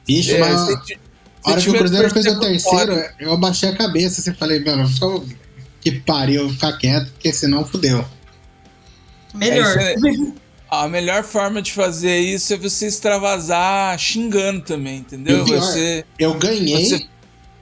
Ixi, 0.08 0.36
é, 0.36 0.40
mas 0.40 0.62
você 0.62 0.74
a 0.74 0.78
ti- 0.82 1.00
hora 1.44 1.62
que 1.62 1.70
o 1.70 1.74
Cruzeiro 1.74 2.10
fez 2.12 2.26
o 2.28 2.40
terceiro, 2.40 2.94
fora. 2.94 3.16
eu 3.20 3.34
abaixei 3.34 3.70
a 3.70 3.76
cabeça 3.76 4.22
assim, 4.22 4.34
falei, 4.34 4.64
mano, 4.64 4.88
só 4.88 5.24
que 5.82 5.92
pariu, 5.92 6.50
ficar 6.50 6.74
quieto, 6.78 7.12
porque 7.12 7.32
senão 7.34 7.66
fudeu. 7.66 8.06
Melhor. 9.34 9.78
É, 9.80 9.94
é- 9.94 10.46
a 10.70 10.88
melhor 10.88 11.24
forma 11.24 11.62
de 11.62 11.72
fazer 11.72 12.18
isso 12.20 12.54
é 12.54 12.58
você 12.58 12.88
extravasar 12.88 13.98
xingando 14.00 14.62
também, 14.62 14.98
entendeu? 14.98 15.44
pior, 15.46 15.60
Você. 15.62 16.04
eu 16.20 16.34
ganhei, 16.34 16.86
você 16.90 17.06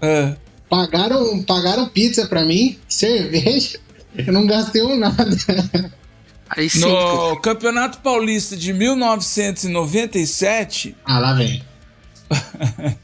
ah, 0.02 0.36
pagaram, 0.78 1.44
pagaram 1.44 1.88
pizza 1.88 2.26
pra 2.26 2.44
mim, 2.44 2.80
cerveja, 2.90 3.78
eu 4.18 4.34
não 4.34 4.48
gastei 4.48 4.82
um 4.82 4.98
nada. 4.98 5.24
Aí 6.50 6.68
sim. 6.70 6.82
pô. 6.82 7.30
no 7.30 7.40
Campeonato 7.42 8.00
Paulista 8.00 8.58
de 8.58 8.74
1997, 8.74 10.96
Ah, 11.06 11.20
lá 11.20 11.34
vem. 11.34 11.62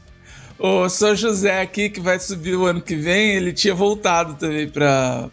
o 0.58 0.88
São 0.88 1.14
José 1.14 1.60
aqui, 1.60 1.88
que 1.90 2.00
vai 2.00 2.18
subir 2.18 2.56
o 2.56 2.66
ano 2.66 2.80
que 2.80 2.96
vem, 2.96 3.30
ele 3.36 3.52
tinha 3.52 3.74
voltado 3.74 4.34
também 4.34 4.68
para 4.68 5.30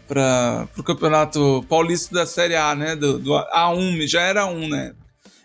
o 0.78 0.82
Campeonato 0.82 1.64
Paulista 1.68 2.14
da 2.14 2.26
Série 2.26 2.56
A, 2.56 2.74
né? 2.74 2.94
Do, 2.94 3.18
do 3.18 3.30
A1, 3.32 4.06
já 4.06 4.20
era 4.22 4.44
A1, 4.44 4.68
né? 4.68 4.92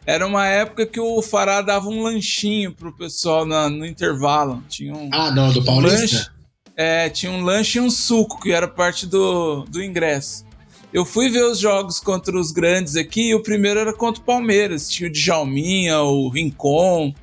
Era 0.05 0.27
uma 0.27 0.45
época 0.45 0.85
que 0.85 0.99
o 0.99 1.21
Fará 1.21 1.61
dava 1.61 1.87
um 1.87 2.03
lanchinho 2.03 2.73
pro 2.73 2.95
pessoal 2.95 3.45
na- 3.45 3.69
no 3.69 3.85
intervalo. 3.85 4.61
Tinha 4.69 4.93
um, 4.93 5.09
Ah, 5.11 5.31
não, 5.31 5.51
do 5.51 5.61
um 5.61 5.65
Paulista? 5.65 6.01
lanche. 6.01 6.27
É, 6.75 7.09
tinha 7.09 7.31
um 7.31 7.43
lanche 7.43 7.77
e 7.77 7.81
um 7.81 7.89
suco, 7.89 8.41
que 8.41 8.51
era 8.51 8.67
parte 8.67 9.05
do, 9.05 9.63
do 9.65 9.81
ingresso. 9.83 10.45
Eu 10.91 11.05
fui 11.05 11.29
ver 11.29 11.43
os 11.43 11.59
jogos 11.59 11.99
contra 11.99 12.37
os 12.39 12.51
grandes 12.51 12.95
aqui, 12.95 13.29
e 13.29 13.35
o 13.35 13.41
primeiro 13.43 13.79
era 13.79 13.93
contra 13.93 14.21
o 14.21 14.25
Palmeiras. 14.25 14.89
Tinha 14.89 15.09
o 15.09 15.11
Djalminha, 15.11 15.99
o 16.01 16.29
Rincon. 16.29 17.13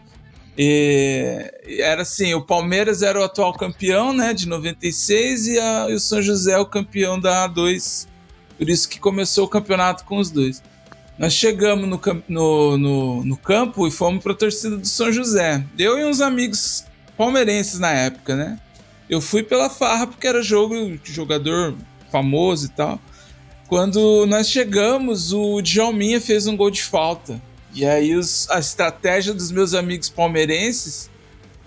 E 0.58 1.50
era 1.80 2.02
assim, 2.02 2.34
o 2.34 2.42
Palmeiras 2.42 3.02
era 3.02 3.18
o 3.18 3.24
atual 3.24 3.52
campeão, 3.54 4.12
né, 4.12 4.34
de 4.34 4.46
96, 4.48 5.46
e, 5.46 5.58
a- 5.58 5.86
e 5.88 5.94
o 5.94 6.00
São 6.00 6.20
José 6.20 6.58
o 6.58 6.66
campeão 6.66 7.18
da 7.18 7.48
A2. 7.48 8.06
Por 8.58 8.68
isso 8.68 8.88
que 8.88 8.98
começou 8.98 9.46
o 9.46 9.48
campeonato 9.48 10.04
com 10.04 10.18
os 10.18 10.30
dois. 10.30 10.62
Nós 11.18 11.32
chegamos 11.32 11.88
no, 11.88 12.00
no, 12.28 12.76
no, 12.78 13.24
no 13.24 13.36
campo 13.36 13.86
e 13.86 13.90
fomos 13.90 14.22
para 14.22 14.32
a 14.32 14.36
torcida 14.36 14.76
do 14.76 14.86
São 14.86 15.12
José. 15.12 15.62
Eu 15.78 15.98
e 15.98 16.04
uns 16.04 16.20
amigos 16.20 16.84
palmeirenses 17.16 17.78
na 17.78 17.92
época, 17.92 18.36
né? 18.36 18.58
Eu 19.10 19.20
fui 19.20 19.42
pela 19.42 19.68
farra 19.68 20.06
porque 20.06 20.26
era 20.26 20.40
jogo 20.42 20.96
de 21.02 21.12
jogador 21.12 21.74
famoso 22.12 22.66
e 22.66 22.68
tal. 22.70 22.98
Quando 23.68 24.24
nós 24.26 24.48
chegamos, 24.48 25.32
o 25.32 25.60
Djalminha 25.60 26.20
fez 26.20 26.46
um 26.46 26.56
gol 26.56 26.70
de 26.70 26.82
falta. 26.82 27.40
E 27.74 27.84
aí 27.84 28.14
os- 28.16 28.48
a 28.50 28.58
estratégia 28.58 29.32
dos 29.34 29.50
meus 29.50 29.74
amigos 29.74 30.08
palmeirenses 30.08 31.08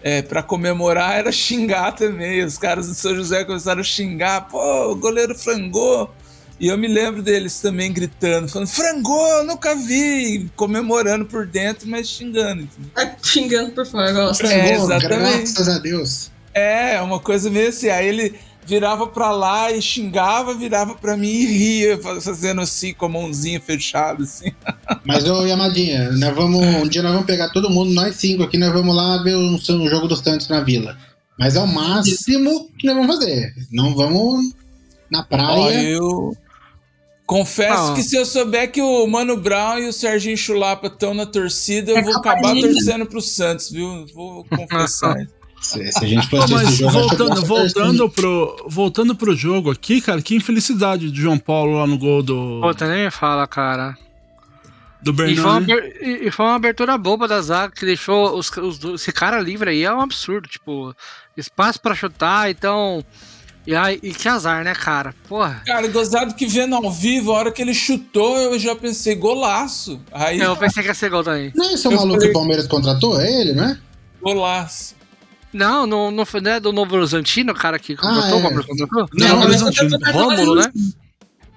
é, 0.01 0.21
para 0.21 0.43
comemorar 0.43 1.17
era 1.17 1.31
xingar 1.31 1.93
também. 1.93 2.43
Os 2.43 2.57
caras 2.57 2.87
do 2.87 2.93
São 2.93 3.15
José 3.15 3.45
começaram 3.45 3.79
a 3.79 3.83
xingar. 3.85 4.49
Pô, 4.49 4.91
o 4.91 4.95
goleiro 4.95 5.33
frangou. 5.37 6.13
E 6.59 6.67
eu 6.67 6.77
me 6.77 6.87
lembro 6.87 7.21
deles 7.21 7.59
também 7.61 7.91
gritando, 7.91 8.47
falando, 8.49 8.67
frangou, 8.67 9.43
nunca 9.45 9.75
vi, 9.75 10.49
comemorando 10.55 11.25
por 11.25 11.45
dentro, 11.47 11.87
mas 11.89 12.07
xingando. 12.07 12.63
entendeu? 12.63 12.91
Tá 12.93 13.15
xingando 13.23 13.71
por 13.71 13.85
fora, 13.85 14.09
eu 14.11 14.15
gosto. 14.15 14.45
É, 14.45 14.73
exatamente. 14.73 15.53
graças 15.53 15.67
a 15.69 15.79
Deus. 15.79 16.31
É, 16.53 17.01
uma 17.01 17.19
coisa 17.19 17.49
meio 17.49 17.69
assim. 17.69 17.89
Aí 17.89 18.07
ele 18.07 18.35
virava 18.65 19.07
pra 19.07 19.31
lá 19.31 19.71
e 19.71 19.81
xingava, 19.81 20.53
virava 20.53 20.95
pra 20.95 21.17
mim 21.17 21.27
e 21.27 21.45
ria, 21.45 21.97
fa- 22.01 22.21
fazendo 22.21 22.61
assim 22.61 22.93
com 22.93 23.05
a 23.05 23.09
mãozinha 23.09 23.59
fechada, 23.59 24.23
assim. 24.23 24.51
Mas, 25.03 25.27
ô 25.29 25.45
Yamadinha, 25.45 26.11
nós 26.13 26.33
vamos, 26.35 26.61
um 26.65 26.87
dia 26.87 27.01
nós 27.01 27.11
vamos 27.11 27.27
pegar 27.27 27.49
todo 27.49 27.69
mundo, 27.69 27.91
nós 27.93 28.15
cinco 28.15 28.43
aqui, 28.43 28.57
nós 28.57 28.71
vamos 28.71 28.95
lá 28.95 29.21
ver 29.23 29.35
o, 29.35 29.55
o 29.55 29.89
jogo 29.89 30.07
dos 30.07 30.19
Santos 30.19 30.47
na 30.47 30.61
vila. 30.61 30.97
Mas 31.37 31.55
é 31.55 31.59
o 31.59 31.67
máximo 31.67 32.69
que 32.77 32.85
nós 32.87 32.95
vamos 32.95 33.13
fazer. 33.15 33.53
Não 33.71 33.93
vamos 33.95 34.53
na 35.11 35.19
Ó, 35.19 35.23
praia. 35.23 35.81
eu 35.89 36.31
confesso 37.25 37.91
Ah. 37.91 37.93
que 37.95 38.03
se 38.03 38.15
eu 38.15 38.25
souber 38.25 38.71
que 38.71 38.81
o 38.81 39.05
Mano 39.07 39.35
Brown 39.35 39.79
e 39.79 39.87
o 39.87 39.93
Serginho 39.93 40.37
Chulapa 40.37 40.87
estão 40.87 41.13
na 41.13 41.25
torcida, 41.25 41.91
eu 41.91 41.97
É 41.97 42.01
vou 42.03 42.15
acabar 42.15 42.53
torcendo 42.55 43.05
pro 43.05 43.21
Santos, 43.21 43.69
viu? 43.71 44.05
Vou 44.13 44.45
confessar. 44.49 45.15
Se, 45.63 45.91
se 45.91 46.03
a 46.03 46.07
gente 46.07 46.27
fosse 46.29 46.53
mas 46.53 46.75
jogo, 46.75 46.91
voltando, 46.91 47.45
voltando, 47.45 48.09
pro, 48.09 48.65
voltando 48.67 49.15
pro 49.15 49.35
jogo 49.35 49.71
aqui, 49.71 50.01
cara, 50.01 50.21
que 50.21 50.35
infelicidade 50.35 51.09
do 51.09 51.15
João 51.15 51.37
Paulo 51.39 51.77
lá 51.79 51.87
no 51.87 51.97
gol 51.97 52.21
do, 52.21 52.59
Puta, 52.61 52.87
nem 52.87 53.09
fala, 53.09 53.47
cara. 53.47 53.97
do 55.01 55.11
E 55.11 55.35
foi, 55.35 55.45
uma, 55.49 55.61
Bernardo. 55.61 55.95
e- 56.01 56.27
e 56.27 56.31
foi 56.31 56.45
uma 56.45 56.55
abertura 56.55 56.97
boba 56.97 57.27
da 57.27 57.41
zaga 57.41 57.73
que 57.73 57.85
deixou 57.85 58.37
os, 58.37 58.49
os, 58.57 58.83
esse 58.95 59.11
cara 59.11 59.39
livre 59.39 59.69
aí. 59.69 59.83
É 59.83 59.93
um 59.93 60.01
absurdo. 60.01 60.47
Tipo, 60.49 60.93
espaço 61.37 61.79
pra 61.81 61.95
chutar, 61.95 62.49
então. 62.51 63.03
E, 63.65 63.73
aí, 63.73 63.97
e 64.03 64.13
que 64.13 64.27
azar, 64.27 64.61
né, 64.65 64.73
cara? 64.75 65.15
Porra. 65.29 65.61
Cara, 65.65 65.87
gozado 65.87 66.33
que 66.35 66.45
vendo 66.45 66.75
ao 66.75 66.91
vivo, 66.91 67.31
a 67.31 67.35
hora 67.37 67.51
que 67.51 67.61
ele 67.61 67.73
chutou, 67.73 68.37
eu 68.37 68.59
já 68.59 68.75
pensei, 68.75 69.15
golaço. 69.15 70.01
Aí, 70.11 70.37
Eu 70.41 70.57
pensei 70.57 70.83
que 70.83 70.89
ia 70.89 70.93
ser 70.93 71.09
gol 71.09 71.23
também. 71.23 71.53
Não 71.55 71.69
é 71.69 71.73
esse 71.73 71.87
o 71.87 71.91
Eu 71.91 71.95
maluco 71.95 72.15
falei- 72.15 72.27
que 72.27 72.31
o 72.31 72.39
Palmeiras 72.39 72.67
contratou? 72.67 73.19
É 73.21 73.41
ele, 73.41 73.53
não 73.53 73.63
é? 73.63 73.77
golaço. 74.21 74.95
Não, 75.53 75.85
não, 75.85 76.09
não 76.11 76.25
foi 76.25 76.41
né, 76.41 76.59
do 76.59 76.71
Novo 76.73 76.95
Horizontino, 76.95 77.51
o 77.51 77.55
cara 77.55 77.77
que 77.77 77.95
contratou, 77.95 78.37
é. 78.37 78.39
o 78.39 78.41
Palmeiras 78.41 78.65
contratou? 78.65 79.07
Não, 79.13 79.41
Horizontino. 79.41 79.99
tô- 79.99 80.11
Rômulo, 80.11 80.55
né? 80.55 80.71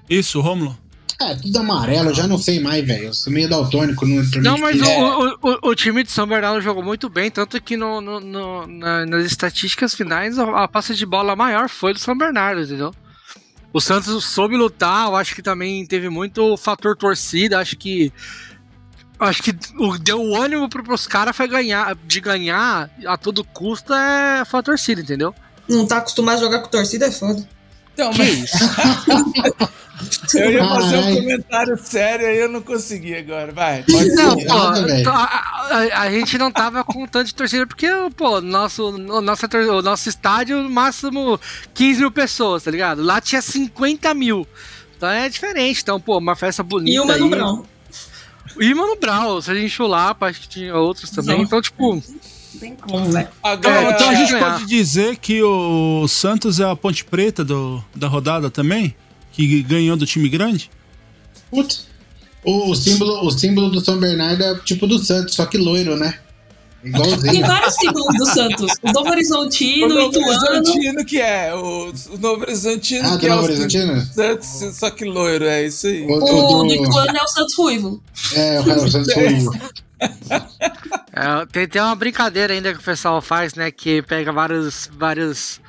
Isso, 0.09 0.41
Rômulo. 0.41 0.77
É, 1.19 1.35
tudo 1.35 1.59
amarelo, 1.61 2.11
eu 2.11 2.15
já 2.15 2.27
não 2.27 2.37
sei 2.37 2.61
mais, 2.61 2.87
velho. 2.87 3.05
Eu 3.07 3.15
sou 3.15 3.33
meio 3.33 3.49
daltônico 3.49 4.05
no 4.05 4.23
Não, 4.43 4.59
mas 4.59 4.79
o, 4.83 5.39
o, 5.43 5.71
o- 5.71 5.75
time 5.75 6.03
de 6.03 6.11
São 6.11 6.27
Bernardo 6.27 6.61
jogou 6.61 6.83
muito 6.83 7.09
bem, 7.09 7.31
tanto 7.31 7.59
que 7.63 7.75
no, 7.75 8.03
no- 8.03 8.21
no- 8.21 8.67
na- 8.67 9.07
nas 9.07 9.25
estatísticas 9.25 9.95
finais 9.95 10.39
a, 10.39 10.65
a 10.65 10.69
passe 10.69 10.95
de 10.95 11.07
bola 11.07 11.35
maior 11.35 11.71
foi 11.71 11.95
do 11.95 11.99
São 11.99 12.17
Bernardo, 12.17 12.61
entendeu? 12.61 12.95
O 13.73 13.81
Santos 13.81 14.25
soube 14.27 14.57
lutar, 14.59 15.07
eu 15.07 15.17
acho 15.17 15.35
que 15.35 15.41
também 15.43 15.87
teve 15.87 16.11
muito 16.11 16.55
fator 16.59 16.95
torcida, 16.95 17.59
acho 17.61 17.77
que. 17.79 18.13
Acho 19.19 19.43
que 19.43 19.57
o, 19.79 19.97
deu 19.99 20.21
o 20.23 20.37
ânimo 20.37 20.69
pro, 20.69 20.83
pros 20.85 21.07
caras 21.07 21.35
foi 21.37 21.49
ganhar, 21.49 21.97
de 22.05 22.21
ganhar 22.21 22.91
a 23.07 23.17
todo 23.17 23.43
custo 23.45 23.95
é 23.95 24.45
foi 24.45 24.61
a 24.61 24.63
torcida, 24.63 25.01
entendeu? 25.01 25.35
Não 25.69 25.87
tá 25.87 25.99
acostumado 25.99 26.37
a 26.39 26.41
jogar 26.41 26.59
com 26.61 26.69
torcida, 26.69 27.07
é 27.07 27.11
foda. 27.11 27.47
Então, 27.95 28.11
Que 28.13 28.19
mas 28.19 28.29
isso? 28.45 28.57
eu 30.39 30.51
ia 30.51 30.69
fazer 30.69 30.99
um 30.99 31.15
comentário 31.17 31.79
sério 31.83 32.27
aí 32.27 32.37
eu 32.39 32.49
não 32.51 32.61
consegui 32.61 33.15
agora. 33.17 33.51
Vai, 33.53 33.83
pode 33.85 34.11
Não, 34.15 34.39
ser. 34.39 34.47
pô, 34.47 34.73
velho. 34.85 35.09
a, 35.11 35.25
a- 35.95 36.01
a 36.03 36.11
gente 36.11 36.37
não 36.37 36.53
tava 36.53 36.85
com 36.85 37.07
tanto 37.07 37.29
de 37.29 37.35
torcida 37.35 37.67
porque, 37.67 37.89
pô, 38.17 38.41
nosso, 38.43 38.91
o, 38.91 39.21
nosso, 39.23 39.47
o 39.47 39.83
nosso 39.83 40.09
estádio, 40.11 40.63
no 40.63 40.69
máximo 40.71 41.41
15 41.73 42.01
mil 42.01 42.11
pessoas, 42.11 42.65
tá 42.65 42.71
ligado? 42.71 43.03
Lá 43.03 43.21
tinha 43.21 43.41
50 43.41 44.13
mil. 44.13 44.47
Então 44.97 45.09
é 45.09 45.29
diferente. 45.29 45.81
Então, 45.83 45.99
pô, 45.99 46.19
uma 46.19 46.37
festa 46.37 46.63
bonita. 46.63 46.95
E 46.95 47.01
o 47.01 47.07
Mano 47.07 47.35
aí. 47.63 47.76
E 48.61 48.75
Mano 48.75 48.97
Brown, 48.97 49.41
se 49.41 49.51
a 49.51 49.55
gente 49.55 49.69
chulapa, 49.71 50.27
acho 50.27 50.41
que 50.43 50.49
tinha 50.49 50.75
outros 50.75 51.11
também. 51.11 51.37
Não. 51.37 51.45
Então, 51.45 51.61
tipo, 51.61 52.03
tem 52.59 52.75
como, 52.77 53.11
velho. 53.11 53.29
Agora, 53.43 53.83
É, 53.83 53.91
então 53.91 54.09
a 54.11 54.15
gente 54.15 54.33
ganhar. 54.33 54.53
pode 54.53 54.67
dizer 54.67 55.17
que 55.17 55.43
o 55.43 56.07
Santos 56.09 56.59
é 56.61 56.65
a 56.65 56.75
ponte 56.77 57.05
preta 57.05 57.45
do, 57.45 57.83
da 57.95 58.09
rodada 58.09 58.51
também? 58.51 58.95
Que 59.33 59.63
ganhou 59.63 59.97
do 59.97 60.07
time 60.07 60.29
grande? 60.29 60.71
Putz. 61.51 61.87
O, 62.43 62.71
o 62.71 62.75
símbolo, 62.77 63.27
o 63.27 63.31
símbolo 63.31 63.69
do 63.71 63.81
São 63.85 63.99
Bernardo 63.99 64.43
é 64.43 64.55
tipo 64.61 64.87
do 64.87 64.99
Santos, 64.99 65.35
só 65.35 65.45
que 65.47 65.59
loiro, 65.59 65.97
né? 65.97 66.19
Tem 66.93 67.03
Igualzinho. 67.03 67.47
vários 67.47 67.75
símbolos 67.75 68.17
do 68.17 68.27
Santos. 68.27 68.73
O 68.83 68.93
Novo 68.93 69.09
O 69.09 69.11
Horizontino, 69.13 69.87
o 69.87 69.89
Novo 69.89 70.09
Ituano. 70.19 70.31
Horizontino 70.57 71.05
que 71.05 71.21
é? 71.21 71.55
O, 71.55 71.93
o 72.13 72.19
Novo 72.19 72.43
Horizontino 72.43 73.09
Ah, 73.09 73.19
que 73.19 73.27
é 73.27 73.29
Novo 73.31 73.43
o 73.43 73.45
Horizontino? 73.45 74.01
Santos, 74.03 74.77
só 74.77 74.91
que 74.91 75.05
loiro, 75.05 75.45
é 75.47 75.65
isso 75.67 75.87
aí. 75.89 76.03
O, 76.07 76.13
O 76.13 76.61
o 76.61 76.65
do 76.65 76.75
Ituano 76.75 77.17
é 77.19 77.23
o 77.23 77.29
Santos 77.29 77.55
Ruivo. 77.57 78.03
é, 78.35 78.61
o 78.61 78.85
o 78.85 78.91
Santos 78.91 79.15
Ruivo. 79.15 79.53
É, 81.13 81.47
tem, 81.51 81.67
tem 81.69 81.81
uma 81.83 81.95
brincadeira 81.97 82.53
ainda 82.53 82.73
que 82.73 82.81
o 82.81 82.83
pessoal 82.83 83.21
faz, 83.23 83.55
né? 83.55 83.71
Que 83.71 84.03
pega 84.03 84.31
vários, 84.33 84.91
vários, 84.93 85.61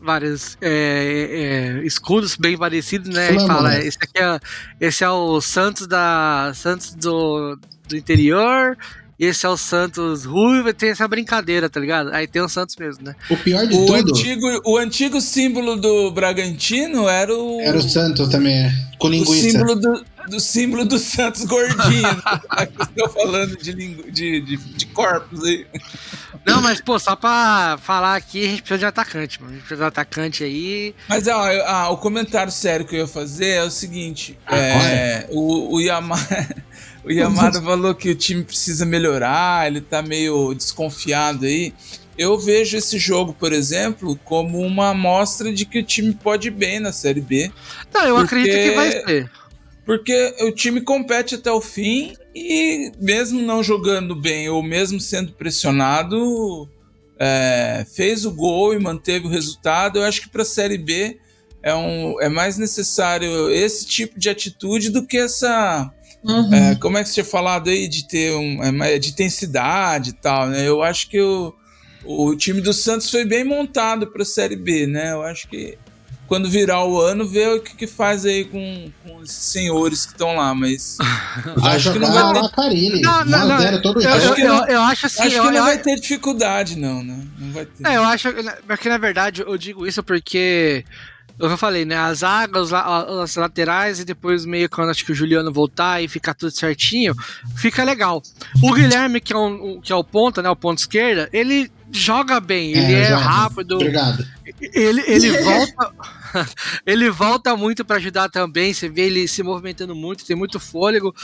vários 0.00 0.56
é, 0.60 1.78
é, 1.80 1.86
escudos 1.86 2.36
bem 2.36 2.56
parecidos, 2.56 3.08
né? 3.08 3.26
E 3.30 3.34
Flâmula. 3.34 3.54
fala, 3.54 3.78
esse 3.80 3.98
aqui 4.00 4.22
é, 4.22 4.38
esse 4.80 5.02
é 5.04 5.10
o 5.10 5.40
Santos 5.40 5.86
da 5.86 6.52
Santos 6.54 6.94
do, 6.94 7.58
do 7.88 7.96
interior. 7.96 8.76
Esse 9.18 9.46
é 9.46 9.48
o 9.48 9.56
Santos 9.56 10.24
Ruivo, 10.26 10.68
e 10.68 10.74
tem 10.74 10.90
essa 10.90 11.08
brincadeira, 11.08 11.70
tá 11.70 11.80
ligado? 11.80 12.12
Aí 12.12 12.26
tem 12.26 12.42
o 12.42 12.48
Santos 12.48 12.76
mesmo, 12.76 13.02
né? 13.04 13.14
O 13.30 13.36
pior 13.36 13.66
de 13.66 13.74
O 13.74 13.86
tudo 13.86 14.10
antigo, 14.10 14.60
o 14.64 14.76
antigo 14.76 15.20
símbolo 15.22 15.76
do 15.76 16.10
Bragantino 16.10 17.08
era 17.08 17.34
o. 17.34 17.60
era 17.62 17.78
o 17.78 17.82
Santos 17.82 18.28
também, 18.28 18.54
é, 18.54 18.72
com 18.98 19.06
o 19.06 19.10
linguiça. 19.10 19.50
símbolo 19.50 19.74
do, 19.76 20.04
do 20.28 20.38
símbolo 20.40 20.84
do 20.84 20.98
Santos 20.98 21.44
gordinho. 21.44 22.22
Estou 22.90 23.08
falando 23.08 23.56
de, 23.56 23.72
lingu- 23.72 24.10
de, 24.10 24.40
de, 24.42 24.56
de 24.58 24.86
corpos 24.86 25.42
aí. 25.44 25.66
Não, 26.44 26.60
mas, 26.60 26.80
pô, 26.80 26.98
só 26.98 27.16
pra 27.16 27.78
falar 27.82 28.14
aqui, 28.16 28.44
a 28.44 28.48
gente 28.50 28.62
precisa 28.62 28.78
de 28.78 28.84
um 28.84 28.88
atacante, 28.88 29.40
mano. 29.40 29.52
A 29.52 29.54
gente 29.54 29.62
precisa 29.62 29.78
de 29.80 29.82
um 29.84 29.88
atacante 29.88 30.44
aí. 30.44 30.94
Mas 31.08 31.26
ó, 31.26 31.50
eu- 31.50 31.64
ah, 31.66 31.88
o 31.90 31.96
comentário 31.96 32.52
sério 32.52 32.86
que 32.86 32.94
eu 32.94 33.00
ia 33.00 33.06
fazer 33.06 33.48
é 33.48 33.64
o 33.64 33.70
seguinte: 33.70 34.38
Ah, 34.46 34.56
é, 34.56 35.26
o, 35.30 35.74
o, 35.76 35.80
o 37.06 37.12
Yamada 37.12 37.62
falou 37.62 37.94
que 37.94 38.10
o 38.10 38.14
time 38.14 38.42
precisa 38.42 38.84
melhorar, 38.84 39.66
ele 39.66 39.80
tá 39.80 40.02
meio 40.02 40.52
desconfiado 40.54 41.46
aí. 41.46 41.72
Eu 42.18 42.38
vejo 42.38 42.76
esse 42.76 42.98
jogo, 42.98 43.32
por 43.34 43.52
exemplo, 43.52 44.18
como 44.24 44.58
uma 44.60 44.90
amostra 44.90 45.52
de 45.52 45.64
que 45.66 45.78
o 45.78 45.82
time 45.84 46.12
pode 46.14 46.48
ir 46.48 46.50
bem 46.50 46.80
na 46.80 46.90
Série 46.92 47.20
B. 47.20 47.50
Não, 47.94 48.04
eu 48.06 48.16
Porque- 48.16 48.34
acredito 48.36 48.54
que 48.54 48.74
vai 48.74 48.90
ser. 48.90 49.30
Porque 49.84 50.34
o 50.40 50.50
time 50.50 50.80
compete 50.80 51.36
até 51.36 51.52
o 51.52 51.60
fim 51.60 52.14
e, 52.34 52.90
mesmo 53.00 53.40
não 53.40 53.62
jogando 53.62 54.16
bem 54.16 54.48
ou 54.48 54.60
mesmo 54.62 54.98
sendo 54.98 55.32
pressionado, 55.32 56.68
é, 57.20 57.86
fez 57.94 58.24
o 58.24 58.32
gol 58.32 58.74
e 58.74 58.78
manteve 58.80 59.26
o 59.26 59.30
resultado. 59.30 59.98
Eu 59.98 60.04
acho 60.04 60.22
que 60.22 60.28
para 60.28 60.42
a 60.42 60.46
Série 60.46 60.78
B 60.78 61.18
é, 61.62 61.74
um, 61.74 62.20
é 62.20 62.28
mais 62.28 62.58
necessário 62.58 63.48
esse 63.50 63.86
tipo 63.86 64.18
de 64.18 64.28
atitude 64.28 64.90
do 64.90 65.06
que 65.06 65.18
essa. 65.18 65.90
Uhum. 66.26 66.54
é, 66.54 66.74
como 66.76 66.98
é 66.98 67.02
que 67.02 67.08
você 67.08 67.14
tinha 67.14 67.24
falado 67.24 67.70
aí 67.70 67.86
de 67.88 68.06
ter 68.08 68.34
um, 68.34 68.62
é, 68.62 68.70
mais- 68.72 69.00
de 69.00 69.10
intensidade 69.10 70.10
e 70.10 70.14
tal, 70.14 70.48
né? 70.48 70.66
Eu 70.66 70.82
acho 70.82 71.08
que 71.08 71.20
o, 71.20 71.54
o 72.04 72.34
time 72.36 72.60
do 72.60 72.72
Santos 72.72 73.10
foi 73.10 73.24
bem 73.24 73.44
montado 73.44 74.06
para 74.08 74.22
a 74.22 74.26
Série 74.26 74.56
B, 74.56 74.86
né? 74.86 75.12
Eu 75.12 75.22
acho 75.22 75.48
que 75.48 75.78
quando 76.26 76.50
virar 76.50 76.84
o 76.84 77.00
ano, 77.00 77.24
vê 77.28 77.46
o 77.46 77.60
que, 77.60 77.76
que 77.76 77.86
faz 77.86 78.24
aí 78.26 78.44
com, 78.44 78.90
com 79.04 79.22
esses 79.22 79.36
senhores 79.44 80.04
que 80.04 80.10
estão 80.10 80.34
lá, 80.34 80.52
mas 80.52 80.96
Vai 81.56 81.76
acho 81.76 81.92
que 81.92 81.98
não 82.00 82.12
vai 82.12 82.32
ter, 82.32 82.38
a 82.44 82.48
Carilli. 82.48 83.00
Não, 83.00 83.24
não, 83.24 83.48
1x0 83.48 83.70
não. 83.70 83.82
todo 83.82 84.02
Eu, 84.02 84.34
que 84.34 84.42
não- 84.42 84.66
eu 84.66 84.80
acho 84.80 85.06
assim. 85.06 85.22
acho 85.22 85.30
que 85.30 85.36
eu, 85.36 85.44
não 85.44 85.54
eu- 85.58 85.62
vai 85.64 85.78
ter 85.78 85.94
dificuldade, 86.00 86.76
não, 86.76 87.04
né? 87.04 87.20
Não 87.38 87.52
vai 87.52 87.64
ter. 87.64 87.86
É, 87.86 87.96
eu 87.96 88.02
acho 88.02 88.28
que 88.80 88.88
na 88.88 88.98
verdade 88.98 89.42
eu 89.42 89.56
digo 89.56 89.86
isso 89.86 90.02
porque 90.02 90.84
eu 91.38 91.48
já 91.50 91.56
falei, 91.56 91.84
né? 91.84 91.96
A 91.96 92.12
zaga, 92.14 92.60
os, 92.60 92.70
la- 92.70 93.22
as 93.22 93.36
laterais 93.36 94.00
e 94.00 94.04
depois 94.04 94.44
meio 94.44 94.68
quando 94.70 94.90
acho 94.90 95.04
que 95.04 95.12
o 95.12 95.14
Juliano 95.14 95.52
voltar 95.52 96.02
e 96.02 96.08
ficar 96.08 96.34
tudo 96.34 96.50
certinho, 96.50 97.14
fica 97.56 97.84
legal. 97.84 98.22
O 98.62 98.72
Guilherme, 98.72 99.20
que 99.20 99.32
é, 99.32 99.36
um, 99.36 99.76
o- 99.76 99.80
que 99.80 99.92
é 99.92 99.96
o 99.96 100.04
ponta, 100.04 100.40
né? 100.42 100.48
O 100.48 100.56
ponto 100.56 100.78
esquerda, 100.78 101.28
ele 101.32 101.70
joga 101.92 102.40
bem, 102.40 102.72
ele 102.72 102.92
é, 102.94 103.06
exato. 103.06 103.22
rápido, 103.22 103.74
Obrigado. 103.76 104.26
ele, 104.60 105.02
ele 105.06 105.30
volta. 105.42 105.92
ele 106.86 107.10
volta 107.10 107.56
muito 107.56 107.84
pra 107.84 107.96
ajudar 107.96 108.28
também. 108.28 108.72
Você 108.74 108.88
vê 108.88 109.02
ele 109.02 109.28
se 109.28 109.42
movimentando 109.42 109.94
muito, 109.94 110.24
tem 110.24 110.36
muito 110.36 110.58
fôlego. 110.58 111.14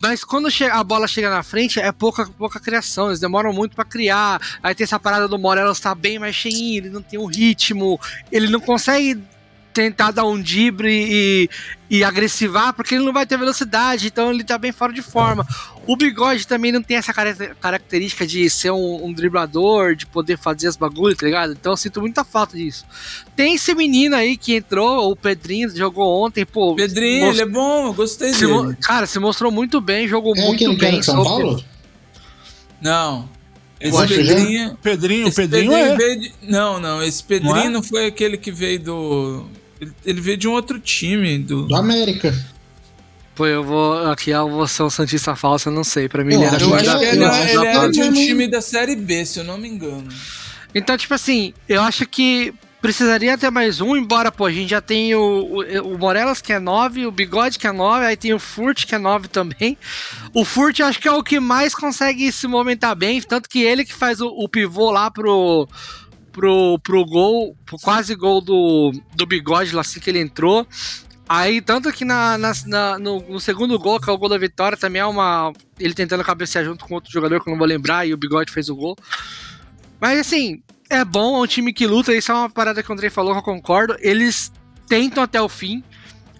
Mas 0.00 0.24
quando 0.24 0.48
a 0.72 0.82
bola 0.82 1.06
chega 1.06 1.30
na 1.30 1.44
frente, 1.44 1.78
é 1.78 1.92
pouca, 1.92 2.26
pouca 2.26 2.58
criação. 2.58 3.06
Eles 3.06 3.20
demoram 3.20 3.52
muito 3.52 3.76
pra 3.76 3.84
criar. 3.84 4.40
Aí 4.60 4.74
tem 4.74 4.82
essa 4.82 4.98
parada 4.98 5.28
do 5.28 5.38
Morelos 5.38 5.78
tá 5.78 5.94
bem 5.94 6.18
mais 6.18 6.34
cheinho, 6.34 6.78
ele 6.78 6.90
não 6.90 7.00
tem 7.00 7.20
um 7.20 7.26
ritmo, 7.26 8.00
ele 8.32 8.48
não 8.48 8.58
consegue 8.58 9.22
tentar 9.72 10.10
dar 10.10 10.24
um 10.26 10.40
drible 10.40 10.88
e, 10.90 11.48
e 11.90 12.04
agressivar, 12.04 12.72
porque 12.74 12.94
ele 12.94 13.04
não 13.04 13.12
vai 13.12 13.26
ter 13.26 13.38
velocidade, 13.38 14.06
então 14.06 14.30
ele 14.30 14.44
tá 14.44 14.58
bem 14.58 14.72
fora 14.72 14.92
de 14.92 15.02
forma. 15.02 15.46
O 15.86 15.96
Bigode 15.96 16.46
também 16.46 16.70
não 16.70 16.82
tem 16.82 16.96
essa 16.96 17.12
caracter- 17.12 17.56
característica 17.60 18.24
de 18.26 18.48
ser 18.48 18.70
um, 18.70 19.06
um 19.06 19.12
driblador, 19.12 19.94
de 19.96 20.06
poder 20.06 20.38
fazer 20.38 20.68
as 20.68 20.76
bagulhos, 20.76 21.18
tá 21.18 21.26
ligado? 21.26 21.52
Então 21.52 21.72
eu 21.72 21.76
sinto 21.76 22.00
muita 22.00 22.22
falta 22.24 22.56
disso. 22.56 22.84
Tem 23.34 23.54
esse 23.54 23.74
menino 23.74 24.14
aí 24.14 24.36
que 24.36 24.54
entrou, 24.54 25.10
o 25.10 25.16
Pedrinho, 25.16 25.68
jogou 25.74 26.24
ontem, 26.24 26.44
pô. 26.46 26.74
Pedrinho, 26.76 27.26
most- 27.26 27.40
ele 27.40 27.50
é 27.50 27.52
bom, 27.52 27.86
eu 27.86 27.94
gostei 27.94 28.32
se 28.32 28.46
dele. 28.46 28.76
Cara, 28.80 29.06
se 29.06 29.18
mostrou 29.18 29.50
muito 29.50 29.80
bem, 29.80 30.06
jogou 30.06 30.36
É 30.36 30.40
muito 30.42 30.76
bem. 30.76 31.00
de 31.00 31.04
São 31.06 31.24
Paulo? 31.24 31.62
Não. 32.80 33.28
Esse 33.80 34.06
Pedrinho. 34.06 34.78
Pedrinho, 34.80 35.26
esse 35.26 35.36
Pedrinho 35.36 35.72
é. 35.72 35.96
veio 35.96 36.20
de- 36.20 36.32
Não, 36.42 36.78
não. 36.78 37.02
Esse 37.02 37.22
Pedrinho 37.24 37.56
Não 37.64 37.70
não, 37.72 37.80
é? 37.80 37.82
foi 37.82 38.06
aquele 38.06 38.36
que 38.36 38.52
veio 38.52 38.78
do. 38.78 39.46
Ele, 39.82 39.92
ele 40.04 40.20
veio 40.20 40.36
de 40.36 40.46
um 40.46 40.52
outro 40.52 40.78
time. 40.78 41.38
Do... 41.38 41.66
Do 41.66 41.74
América. 41.74 42.32
Pô, 43.34 43.46
eu 43.46 43.64
vou. 43.64 44.10
Aqui 44.10 44.30
eu 44.30 44.48
vou 44.48 44.68
ser 44.68 44.84
um 44.84 44.90
Santista 44.90 45.34
falso, 45.34 45.68
eu 45.68 45.72
não 45.72 45.82
sei. 45.82 46.08
Pra 46.08 46.22
mim 46.22 46.34
Eu 46.34 46.42
ele 46.42 46.46
era 46.46 46.62
Eu 46.62 46.74
acho 46.74 46.98
que 46.98 47.04
ele, 47.04 47.24
ele 47.24 47.66
era 47.66 47.90
de 47.90 48.02
um 48.02 48.12
time 48.12 48.46
da 48.46 48.60
Série 48.60 48.94
B, 48.94 49.26
se 49.26 49.40
eu 49.40 49.44
não 49.44 49.58
me 49.58 49.68
engano. 49.68 50.08
Então, 50.72 50.96
tipo 50.96 51.12
assim, 51.12 51.52
eu 51.68 51.82
acho 51.82 52.06
que 52.06 52.54
precisaria 52.80 53.36
ter 53.36 53.50
mais 53.50 53.80
um, 53.80 53.96
embora, 53.96 54.32
pô, 54.32 54.46
a 54.46 54.52
gente 54.52 54.70
já 54.70 54.80
tem 54.80 55.14
o, 55.14 55.20
o, 55.20 55.94
o 55.94 55.98
Morelos, 55.98 56.40
que 56.40 56.52
é 56.52 56.58
9, 56.58 57.06
o 57.06 57.12
Bigode, 57.12 57.58
que 57.58 57.66
é 57.66 57.72
9, 57.72 58.06
aí 58.06 58.16
tem 58.16 58.34
o 58.34 58.40
Furt, 58.40 58.86
que 58.86 58.94
é 58.94 58.98
9 58.98 59.28
também. 59.28 59.78
O 60.34 60.44
Furt, 60.44 60.80
eu 60.80 60.86
acho 60.86 60.98
que 60.98 61.06
é 61.06 61.12
o 61.12 61.22
que 61.22 61.38
mais 61.38 61.74
consegue 61.74 62.30
se 62.32 62.46
movimentar 62.48 62.96
bem, 62.96 63.20
tanto 63.22 63.48
que 63.48 63.62
ele 63.62 63.84
que 63.84 63.94
faz 63.94 64.20
o, 64.20 64.26
o 64.28 64.48
pivô 64.48 64.90
lá 64.90 65.10
pro, 65.10 65.68
pro, 66.32 66.78
pro 66.80 67.04
gol, 67.04 67.56
pro 67.64 67.76
quase 67.78 68.14
gol 68.14 68.40
do, 68.40 68.92
do 69.14 69.26
Bigode, 69.26 69.74
lá 69.74 69.82
assim 69.82 70.00
que 70.00 70.10
ele 70.10 70.20
entrou. 70.20 70.66
Aí, 71.28 71.60
tanto 71.62 71.92
que 71.92 72.04
na, 72.04 72.36
na- 72.36 72.52
na- 72.66 72.98
no, 72.98 73.20
no 73.20 73.40
segundo 73.40 73.78
gol, 73.78 74.00
que 74.00 74.10
é 74.10 74.12
o 74.12 74.18
gol 74.18 74.28
da 74.28 74.36
vitória, 74.36 74.76
também 74.76 75.00
é 75.00 75.06
uma. 75.06 75.52
Ele 75.78 75.94
tentando 75.94 76.24
cabecear 76.24 76.64
junto 76.64 76.84
com 76.84 76.94
outro 76.94 77.10
jogador 77.12 77.42
que 77.42 77.48
eu 77.48 77.52
não 77.52 77.58
vou 77.58 77.66
lembrar, 77.66 78.06
e 78.06 78.12
o 78.12 78.16
Bigode 78.16 78.52
fez 78.52 78.68
o 78.68 78.74
gol. 78.76 78.96
Mas 80.00 80.18
assim, 80.18 80.60
é 80.90 81.04
bom, 81.04 81.36
é 81.36 81.40
um 81.40 81.46
time 81.46 81.72
que 81.72 81.86
luta, 81.86 82.14
isso 82.14 82.32
é 82.32 82.34
uma 82.34 82.50
parada 82.50 82.82
que 82.82 82.90
o 82.90 82.92
Andrei 82.92 83.08
falou 83.08 83.32
que 83.32 83.38
eu 83.38 83.42
concordo. 83.44 83.96
Eles 84.00 84.52
tentam 84.88 85.22
até 85.22 85.40
o 85.40 85.48
fim. 85.48 85.82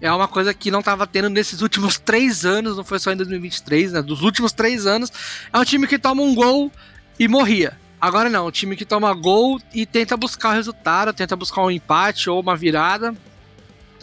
É 0.01 0.11
uma 0.11 0.27
coisa 0.27 0.53
que 0.53 0.69
não 0.69 0.79
estava 0.79 1.07
tendo 1.07 1.29
nesses 1.29 1.61
últimos 1.61 1.97
três 2.03 2.45
anos, 2.45 2.75
não 2.75 2.83
foi 2.83 2.99
só 2.99 3.11
em 3.11 3.15
2023, 3.17 3.93
né? 3.93 4.01
Dos 4.01 4.21
últimos 4.21 4.51
três 4.51 4.85
anos. 4.85 5.09
É 5.51 5.57
um 5.57 5.63
time 5.63 5.87
que 5.87 5.97
toma 5.97 6.21
um 6.21 6.35
gol 6.35 6.69
e 7.17 7.27
morria. 7.27 7.79
Agora 8.03 8.29
não, 8.29 8.47
um 8.47 8.51
time 8.51 8.75
que 8.75 8.83
toma 8.83 9.13
gol 9.13 9.61
e 9.73 9.85
tenta 9.85 10.17
buscar 10.17 10.49
o 10.49 10.53
resultado, 10.55 11.13
tenta 11.13 11.37
buscar 11.37 11.61
um 11.61 11.71
empate 11.71 12.29
ou 12.29 12.41
uma 12.41 12.53
virada. 12.53 13.15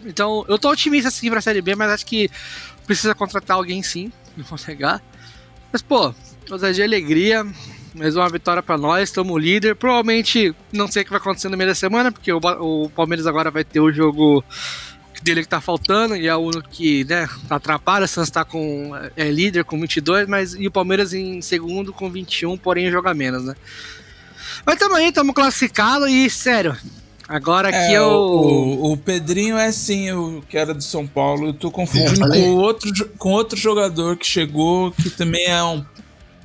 Então, 0.06 0.42
eu 0.48 0.58
tô 0.58 0.70
otimista 0.70 1.10
sim 1.10 1.28
pra 1.28 1.42
Série 1.42 1.60
B, 1.60 1.74
mas 1.74 1.90
acho 1.90 2.06
que 2.06 2.30
precisa 2.86 3.14
contratar 3.14 3.58
alguém 3.58 3.82
sim, 3.82 4.10
não 4.34 4.42
vou 4.46 4.58
negar. 4.66 5.02
Mas, 5.70 5.82
pô, 5.82 6.14
ousadia 6.50 6.76
de 6.76 6.82
alegria, 6.82 7.46
mais 7.94 8.16
uma 8.16 8.26
vitória 8.30 8.62
pra 8.62 8.78
nós, 8.78 9.10
estamos 9.10 9.38
líder. 9.38 9.76
Provavelmente, 9.76 10.56
não 10.72 10.88
sei 10.88 11.02
o 11.02 11.04
que 11.04 11.10
vai 11.10 11.20
acontecer 11.20 11.50
no 11.50 11.58
meio 11.58 11.68
da 11.68 11.74
semana, 11.74 12.10
porque 12.10 12.32
o, 12.32 12.38
o 12.38 12.88
Palmeiras 12.88 13.26
agora 13.26 13.50
vai 13.50 13.64
ter 13.64 13.80
o 13.80 13.92
jogo 13.92 14.42
dele 15.22 15.42
que 15.42 15.48
tá 15.48 15.60
faltando, 15.60 16.16
e 16.16 16.26
é 16.26 16.34
o 16.34 16.38
único 16.40 16.68
que, 16.68 17.04
né, 17.04 17.28
atrapalha. 17.48 18.04
O 18.04 18.08
Santos 18.08 18.30
tá 18.30 18.44
com, 18.44 18.92
é 19.16 19.30
líder 19.30 19.64
com 19.64 19.80
22, 19.80 20.26
mas 20.28 20.54
e 20.54 20.66
o 20.66 20.70
Palmeiras 20.70 21.12
em 21.12 21.40
segundo 21.42 21.92
com 21.92 22.10
21, 22.10 22.56
porém 22.56 22.90
joga 22.90 23.12
menos, 23.14 23.44
né? 23.44 23.54
Mas 24.64 24.78
tamo 24.78 24.94
aí, 24.94 25.12
tamo 25.12 25.32
classificado 25.32 26.06
e, 26.08 26.28
sério, 26.28 26.76
agora 27.28 27.68
aqui 27.68 27.94
É, 27.94 27.98
eu... 27.98 28.08
o, 28.08 28.88
o, 28.88 28.92
o 28.92 28.96
Pedrinho 28.96 29.56
é 29.56 29.70
sim 29.72 30.12
o 30.12 30.42
que 30.48 30.56
era 30.58 30.74
do 30.74 30.82
São 30.82 31.06
Paulo. 31.06 31.48
Eu 31.48 31.54
tô 31.54 31.70
confundindo 31.70 32.32
É, 32.34 32.42
com, 32.42 32.50
outro, 32.56 33.10
com 33.18 33.30
outro 33.32 33.58
jogador 33.58 34.16
que 34.16 34.26
chegou, 34.26 34.90
que 34.92 35.10
também 35.10 35.46
é 35.46 35.62
um. 35.62 35.84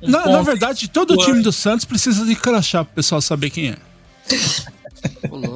um 0.02 0.10
Na, 0.10 0.26
na 0.26 0.42
verdade, 0.42 0.88
todo 0.88 1.16
Ué. 1.18 1.24
time 1.24 1.42
do 1.42 1.52
Santos 1.52 1.84
precisa 1.84 2.24
de 2.24 2.34
crachá 2.34 2.84
pro 2.84 2.94
pessoal 2.94 3.20
saber 3.20 3.50
quem 3.50 3.70
é. 3.70 3.76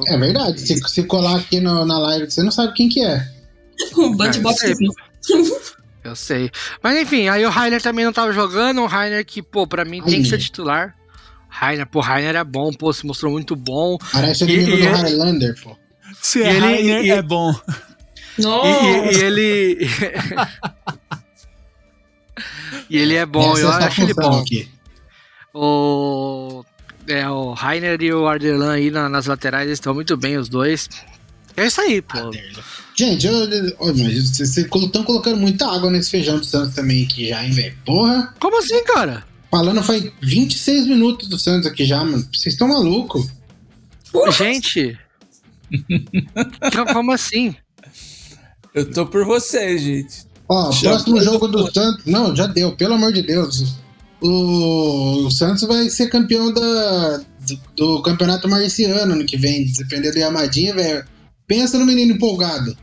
É 0.07 0.17
verdade. 0.17 0.59
Se, 0.61 0.77
se 0.87 1.03
colar 1.03 1.37
aqui 1.37 1.59
no- 1.59 1.85
na 1.85 1.97
live, 1.99 2.29
você 2.29 2.43
não 2.43 2.51
sabe 2.51 2.73
quem 2.73 2.89
que 2.89 3.03
é. 3.03 3.25
Um 3.97 4.15
band 4.15 4.31
box 4.41 4.63
eu 4.63 4.75
sei. 4.75 4.87
Eu 6.03 6.15
sei. 6.15 6.51
Mas 6.83 6.99
enfim, 6.99 7.27
aí 7.29 7.45
o 7.45 7.49
Rainer 7.49 7.81
também 7.81 8.03
não 8.05 8.13
tava 8.13 8.31
jogando. 8.33 8.81
O 8.81 8.87
Rainer 8.87 9.23
que, 9.25 9.41
pô, 9.41 9.65
pra 9.67 9.85
mim 9.85 10.01
tem 10.03 10.21
que 10.23 10.29
ser 10.29 10.37
titular. 10.39 10.95
Rainer, 11.47 11.85
pô, 11.85 11.99
Rainer 11.99 12.35
é 12.35 12.43
bom, 12.43 12.71
pô, 12.71 12.91
se 12.93 13.05
mostrou 13.05 13.31
muito 13.31 13.55
bom. 13.55 13.97
Parece 14.11 14.43
o 14.43 14.49
inimigo 14.49 14.77
e 14.77 14.87
do 14.87 14.95
Highlander, 14.95 15.55
pô. 15.61 15.75
Se 16.21 16.41
é 16.41 16.49
ele- 16.51 16.59
Rainer, 16.59 17.05
e- 17.05 17.09
é 17.11 17.21
bom. 17.21 17.53
E, 18.37 18.41
Nossa! 18.41 18.87
e- 18.87 19.13
e 19.13 19.21
ele. 19.21 19.89
e 22.89 22.97
ele 22.97 23.15
é 23.15 23.25
bom, 23.25 23.53
Essa 23.53 23.61
eu 23.61 23.71
acho 23.71 24.01
ele 24.01 24.13
bom. 24.13 24.39
aqui. 24.41 24.69
O, 25.53 26.63
é, 27.11 27.29
o 27.29 27.53
Rainer 27.53 28.01
e 28.01 28.13
o 28.13 28.27
Ardelan 28.27 28.73
aí 28.73 28.89
na- 28.91 29.09
nas 29.09 29.25
laterais 29.25 29.65
eles 29.67 29.77
estão 29.77 29.93
muito 29.93 30.15
bem, 30.17 30.37
os 30.37 30.49
dois. 30.49 30.89
É 31.57 31.65
isso 31.67 31.81
aí, 31.81 32.01
pô. 32.01 32.31
Gente, 32.95 33.25
eu, 33.27 33.33
eu- 33.33 33.75
vocês 33.77 34.57
estão 34.57 35.03
colocando 35.03 35.37
muita 35.37 35.65
água 35.67 35.89
nesse 35.89 36.09
feijão 36.09 36.37
do 36.39 36.45
Santos 36.45 36.75
também 36.75 37.03
aqui 37.05 37.29
já, 37.29 37.43
hein, 37.45 37.51
velho? 37.51 37.75
Porra! 37.85 38.33
Como 38.39 38.57
assim, 38.59 38.83
cara? 38.85 39.23
Falando 39.49 39.83
faz 39.83 40.09
26 40.21 40.87
minutos 40.87 41.27
do 41.27 41.37
Santos 41.37 41.67
aqui 41.67 41.83
já, 41.85 42.03
mano. 42.03 42.25
Vocês 42.33 42.53
estão 42.53 42.67
malucos? 42.69 43.27
Gente. 44.31 44.97
Co- 46.73 46.85
Como 46.93 47.11
assim? 47.11 47.55
Eu 48.73 48.89
tô 48.91 49.05
por 49.05 49.25
vocês, 49.25 49.81
gente. 49.81 50.25
Ó, 50.47 50.71
Já 50.71 50.91
próximo 50.91 51.21
jogo 51.21 51.47
do 51.47 51.71
Santos. 51.73 52.05
Não, 52.05 52.35
já 52.35 52.45
deu, 52.47 52.73
pelo 52.75 52.93
amor 52.93 53.11
de 53.13 53.21
Deus. 53.21 53.75
O, 54.21 55.29
Santos 55.31 55.63
vai 55.63 55.89
ser 55.89 56.07
campeão 56.09 56.53
da, 56.53 57.17
do, 57.39 57.59
do 57.75 58.01
campeonato 58.03 58.47
marciano 58.47 59.13
ano 59.13 59.25
que 59.25 59.37
vem. 59.37 59.65
Dependendo 59.77 60.13
do 60.13 60.19
Yamadinha, 60.19 60.73
velho. 60.75 61.03
Pensa 61.47 61.77
no 61.77 61.85
menino 61.85 62.13
empolgado. 62.13 62.77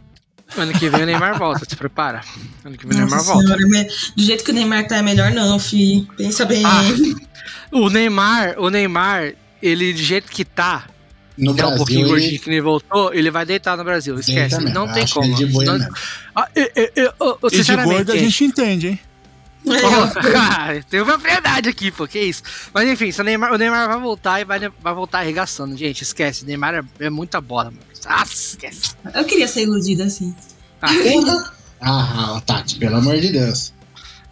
Ano 0.57 0.73
que 0.73 0.89
vem 0.89 1.03
o 1.03 1.07
Neymar 1.07 1.39
volta, 1.39 1.65
se 1.69 1.77
prepara. 1.77 2.23
Ano 2.65 2.77
que 2.77 2.87
vem 2.87 2.97
o 2.97 3.01
Neymar 3.01 3.19
Nossa 3.19 3.33
volta. 3.35 3.57
me- 3.57 3.85
do 4.17 4.23
jeito 4.23 4.43
que 4.45 4.51
o 4.51 4.55
Neymar 4.55 4.87
tá 4.89 4.97
é 4.97 5.03
melhor 5.03 5.31
não, 5.33 5.59
fi. 5.59 6.07
Pensa 6.17 6.45
bem. 6.45 6.63
Ah, 6.65 6.81
O 7.71 7.89
Neymar, 7.91 8.55
o 8.59 8.71
Neymar, 8.71 9.35
ele 9.63 9.93
do 9.93 9.99
jeito 10.03 10.31
que 10.33 10.45
tá, 10.45 10.87
No 11.37 11.55
que 11.55 11.61
é 11.61 11.65
um 11.65 11.67
Brasil, 11.69 11.77
pouquinho 11.77 12.01
ele- 12.01 12.09
gordinho 12.09 12.41
que 12.41 12.49
nem 12.51 12.61
voltou, 12.63 13.13
ele 13.15 13.31
vai 13.31 13.45
deitar 13.45 13.77
no 13.77 13.85
Brasil. 13.85 14.19
Esquece, 14.19 14.57
Deita 14.57 14.61
mesmo. 14.61 14.75
não 14.75 14.91
tem 14.93 15.03
Acho 15.05 15.15
como. 15.15 15.27
ele 15.27 15.35
de 15.35 15.47
boa 15.47 15.65
Não-. 15.67 15.89
Ah, 16.35 16.49
eu- 16.57 16.71
eu- 16.75 16.91
eu- 16.97 17.13
eu- 17.21 17.39
E 17.45 17.51
de 17.51 17.57
sinceramente, 17.59 17.95
gordo 17.97 18.13
a 18.13 18.17
gente 18.17 18.45
entende, 18.45 18.89
hein? 18.89 19.01
Tem 20.89 21.01
uma 21.01 21.17
verdade 21.17 21.69
aqui, 21.69 21.91
pô, 21.91 22.07
que 22.07 22.19
isso. 22.19 22.43
Mas 22.73 22.89
enfim, 22.89 23.11
se 23.11 23.21
o, 23.21 23.25
Neymar, 23.25 23.53
o 23.53 23.57
Neymar 23.59 23.89
vai 23.89 23.99
voltar 24.01 24.41
e 24.41 24.45
vai, 24.45 24.59
vai 24.59 24.95
voltar 24.95 25.21
arregaçando, 25.21 25.77
gente. 25.77 26.03
Esquece, 26.03 26.45
o 26.45 26.47
Neymar 26.47 26.75
é, 26.75 27.07
é 27.07 27.11
muita 27.11 27.41
bola, 27.41 27.65
mano. 27.65 27.83
Ah, 28.07 28.25
esquece. 28.25 28.95
Eu 29.15 29.25
queria 29.25 29.49
ser 29.49 29.63
iludida 29.63 30.05
assim. 30.05 30.35
Ah, 31.81 32.37
Ah, 32.37 32.43
Tati, 32.47 32.77
pelo 32.77 32.97
amor 32.97 33.19
de 33.19 33.33
Deus. 33.33 33.73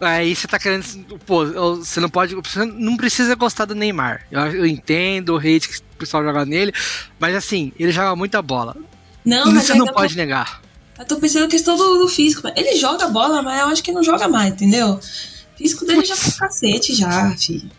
aí 0.01 0.35
você 0.35 0.47
tá 0.47 0.59
querendo. 0.59 0.85
Pô, 1.27 1.45
você 1.77 1.99
não 1.99 2.09
pode. 2.09 2.35
Você 2.37 2.65
não 2.65 2.97
precisa 2.97 3.35
gostar 3.35 3.65
do 3.65 3.75
Neymar. 3.75 4.27
Eu, 4.31 4.41
eu 4.53 4.67
entendo 4.67 5.35
o 5.35 5.39
hate 5.39 5.69
que 5.69 5.79
o 5.79 5.99
pessoal 5.99 6.23
joga 6.23 6.45
nele, 6.45 6.73
mas 7.19 7.35
assim, 7.35 7.73
ele 7.79 7.91
joga 7.91 8.15
muita 8.15 8.41
bola. 8.41 8.77
Não, 9.25 9.53
mas 9.53 9.65
você 9.65 9.75
não 9.75 9.87
pode 9.87 10.17
negar. 10.17 10.61
Eu 10.99 11.05
tô 11.05 11.17
pensando 11.17 11.43
na 11.43 11.49
questão 11.49 11.77
do, 11.77 11.99
do 11.99 12.09
físico. 12.09 12.49
Ele 12.57 12.77
joga 12.77 13.09
bola, 13.09 13.43
mas 13.43 13.61
eu 13.61 13.67
acho 13.69 13.83
que 13.83 13.93
não 13.93 14.03
joga 14.03 14.29
mais, 14.29 14.53
entendeu? 14.53 14.95
O 14.95 15.59
físico 15.59 15.85
dele 15.85 16.05
já 16.05 16.17
tá 16.17 16.31
cacete 16.39 16.95
já, 16.95 17.31
filho. 17.37 17.71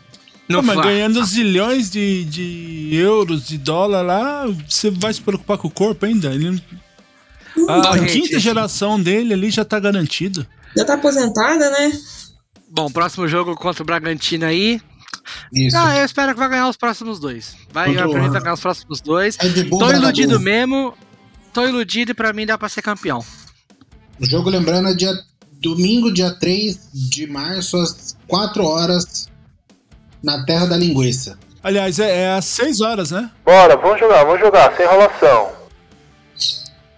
Não 0.47 0.61
mas 0.61 0.79
ganhando 0.79 1.23
zilhões 1.25 1.89
de, 1.89 2.23
de 2.25 2.89
euros, 2.95 3.45
de 3.47 3.57
dólar 3.57 4.01
lá, 4.01 4.45
você 4.67 4.89
vai 4.89 5.13
se 5.13 5.21
preocupar 5.21 5.57
com 5.57 5.67
o 5.67 5.71
corpo 5.71 6.05
ainda? 6.05 6.33
Ele 6.33 6.61
a 7.67 7.97
quinta 7.99 8.07
gente. 8.07 8.39
geração 8.39 9.01
dele 9.01 9.33
ali 9.33 9.49
já 9.49 9.65
tá 9.65 9.79
garantido. 9.79 10.45
Já 10.75 10.85
tá 10.85 10.93
aposentada, 10.93 11.69
né? 11.71 11.91
Bom, 12.69 12.89
próximo 12.89 13.27
jogo 13.27 13.55
contra 13.55 13.81
o 13.83 13.85
Bragantino 13.85 14.45
aí. 14.45 14.79
Isso. 15.51 15.75
Ah, 15.75 15.97
eu 15.97 16.05
espero 16.05 16.33
que 16.33 16.39
vai 16.39 16.49
ganhar 16.49 16.69
os 16.69 16.77
próximos 16.77 17.19
dois. 17.19 17.55
Vai, 17.71 17.87
Contra 17.87 18.07
o- 18.07 18.29
vai 18.29 18.41
ganhar 18.41 18.53
os 18.53 18.59
próximos 18.61 19.01
dois. 19.01 19.37
É 19.39 19.63
Tô 19.63 19.91
iludido 19.91 20.39
mesmo. 20.39 20.93
Tô 21.57 21.65
iludido 21.65 22.11
e 22.11 22.13
pra 22.13 22.31
mim 22.33 22.45
dá 22.45 22.55
pra 22.55 22.69
ser 22.69 22.83
campeão. 22.83 23.25
O 24.21 24.25
jogo, 24.29 24.47
lembrando, 24.47 24.89
é 24.89 24.93
dia 24.93 25.11
domingo, 25.53 26.13
dia 26.13 26.29
3 26.29 26.77
de 26.93 27.25
março, 27.25 27.77
às 27.77 28.15
4 28.27 28.63
horas, 28.63 29.27
na 30.21 30.45
Terra 30.45 30.67
da 30.67 30.77
Linguiça. 30.77 31.35
Aliás, 31.63 31.97
é, 31.97 32.25
é 32.25 32.33
às 32.33 32.45
6 32.45 32.81
horas, 32.81 33.09
né? 33.09 33.31
Bora, 33.43 33.75
vamos 33.75 33.99
jogar, 33.99 34.23
vamos 34.23 34.39
jogar, 34.39 34.71
sem 34.77 34.85
enrolação. 34.85 35.49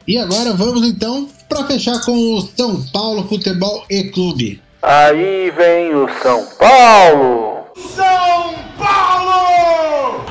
E 0.05 0.17
agora 0.17 0.51
vamos 0.51 0.85
então 0.85 1.29
para 1.47 1.63
fechar 1.63 2.03
com 2.03 2.11
o 2.11 2.41
São 2.41 2.85
Paulo 2.91 3.29
Futebol 3.29 3.85
e 3.89 4.11
Clube. 4.11 4.61
Aí 4.81 5.51
vem 5.51 5.95
o 5.95 6.05
São 6.21 6.45
Paulo. 6.57 7.63
São 7.95 8.55
Paulo! 8.77 10.25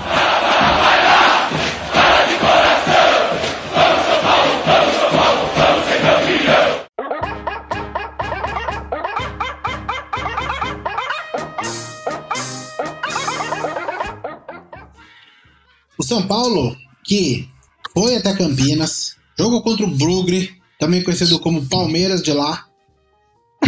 O 15.98 16.04
São 16.04 16.26
Paulo, 16.26 16.76
que 17.04 17.48
foi 17.92 18.16
até 18.16 18.34
Campinas, 18.34 19.16
jogou 19.36 19.62
contra 19.62 19.84
o 19.84 19.90
Brugre, 19.90 20.56
também 20.78 21.02
conhecido 21.02 21.40
como 21.40 21.66
Palmeiras 21.68 22.22
de 22.22 22.32
lá. 22.32 22.66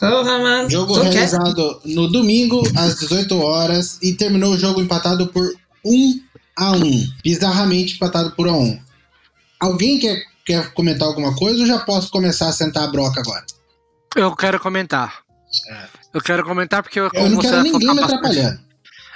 Porra, 0.00 0.38
mano. 0.38 0.68
Jogo 0.68 0.94
Tô 0.94 1.00
quieto. 1.02 1.12
realizado 1.12 1.80
no 1.84 2.08
domingo, 2.08 2.62
às 2.76 2.98
18 2.98 3.40
horas, 3.40 3.98
e 4.02 4.14
terminou 4.14 4.54
o 4.54 4.58
jogo 4.58 4.80
empatado 4.80 5.28
por 5.28 5.54
1 5.84 6.20
a 6.56 6.72
1 6.72 6.80
Bizarramente 7.22 7.94
empatado 7.94 8.32
por 8.32 8.48
1 8.48 8.50
a 8.50 8.56
1 8.56 8.80
Alguém 9.60 9.98
quer, 10.00 10.24
quer 10.44 10.72
comentar 10.74 11.06
alguma 11.06 11.36
coisa 11.36 11.60
ou 11.60 11.66
já 11.66 11.78
posso 11.78 12.10
começar 12.10 12.48
a 12.48 12.52
sentar 12.52 12.82
a 12.82 12.88
broca 12.88 13.20
agora? 13.20 13.44
Eu 14.16 14.34
quero 14.34 14.58
comentar. 14.58 15.22
Eu 16.12 16.20
quero 16.20 16.44
comentar 16.44 16.82
porque 16.82 16.98
eu, 16.98 17.08
Eu 17.14 17.30
não 17.30 17.38
quero 17.38 17.62
ninguém 17.62 17.94
me 17.94 18.02
atrapalhando. 18.02 18.71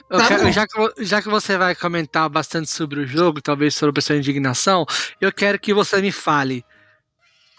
Eu 0.08 0.18
Tá 0.18 0.28
quero- 0.28 0.52
já, 0.52 0.66
que, 0.66 1.04
já 1.04 1.22
que 1.22 1.28
você 1.28 1.56
vai 1.58 1.74
comentar 1.74 2.28
bastante 2.28 2.70
sobre 2.70 3.00
o 3.00 3.06
jogo, 3.06 3.40
talvez 3.42 3.74
sobre 3.74 3.98
a 3.98 4.02
sua 4.02 4.16
indignação, 4.16 4.86
eu 5.20 5.32
quero 5.32 5.58
que 5.58 5.74
você 5.74 6.00
me 6.00 6.12
fale. 6.12 6.64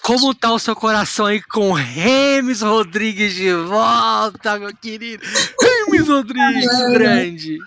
Como 0.01 0.33
tá 0.33 0.53
o 0.53 0.59
seu 0.59 0.75
coração 0.75 1.25
aí 1.25 1.41
com 1.41 1.73
Remes 1.73 2.61
Rodrigues 2.61 3.33
de 3.35 3.51
volta, 3.53 4.57
meu 4.59 4.73
querido? 4.75 5.23
Remes 5.61 6.07
Rodrigues, 6.07 6.67
grande. 6.91 7.57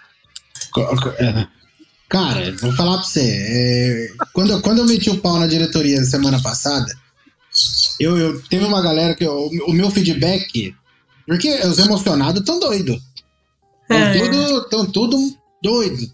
É. 1.19 1.47
Cara, 2.09 2.53
vou 2.61 2.73
falar 2.75 2.95
pra 2.99 3.03
você. 3.07 3.21
é, 3.23 4.09
quando, 4.33 4.53
eu- 4.53 4.63
quando 4.63 4.79
eu 4.79 4.87
meti 4.87 5.11
o 5.11 5.19
pau 5.19 5.39
na 5.39 5.47
diretoria 5.47 6.03
semana 6.05 6.41
passada, 6.43 6.87
eu, 8.01 8.17
eu 8.19 8.41
teve 8.43 8.65
uma 8.65 8.81
galera 8.83 9.15
que. 9.15 9.25
eu- 9.25 9.51
o 9.67 9.73
meu 9.73 9.91
feedback. 9.91 10.75
Porque 11.27 11.49
os 11.67 11.79
emocionados 11.79 12.43
tão 12.45 12.59
doidos. 12.59 13.01
Estão 13.91 13.97
É. 13.99 14.19
tudo, 14.19 14.69
tão 14.69 14.87
tudo 14.87 15.37
doido. 15.63 16.11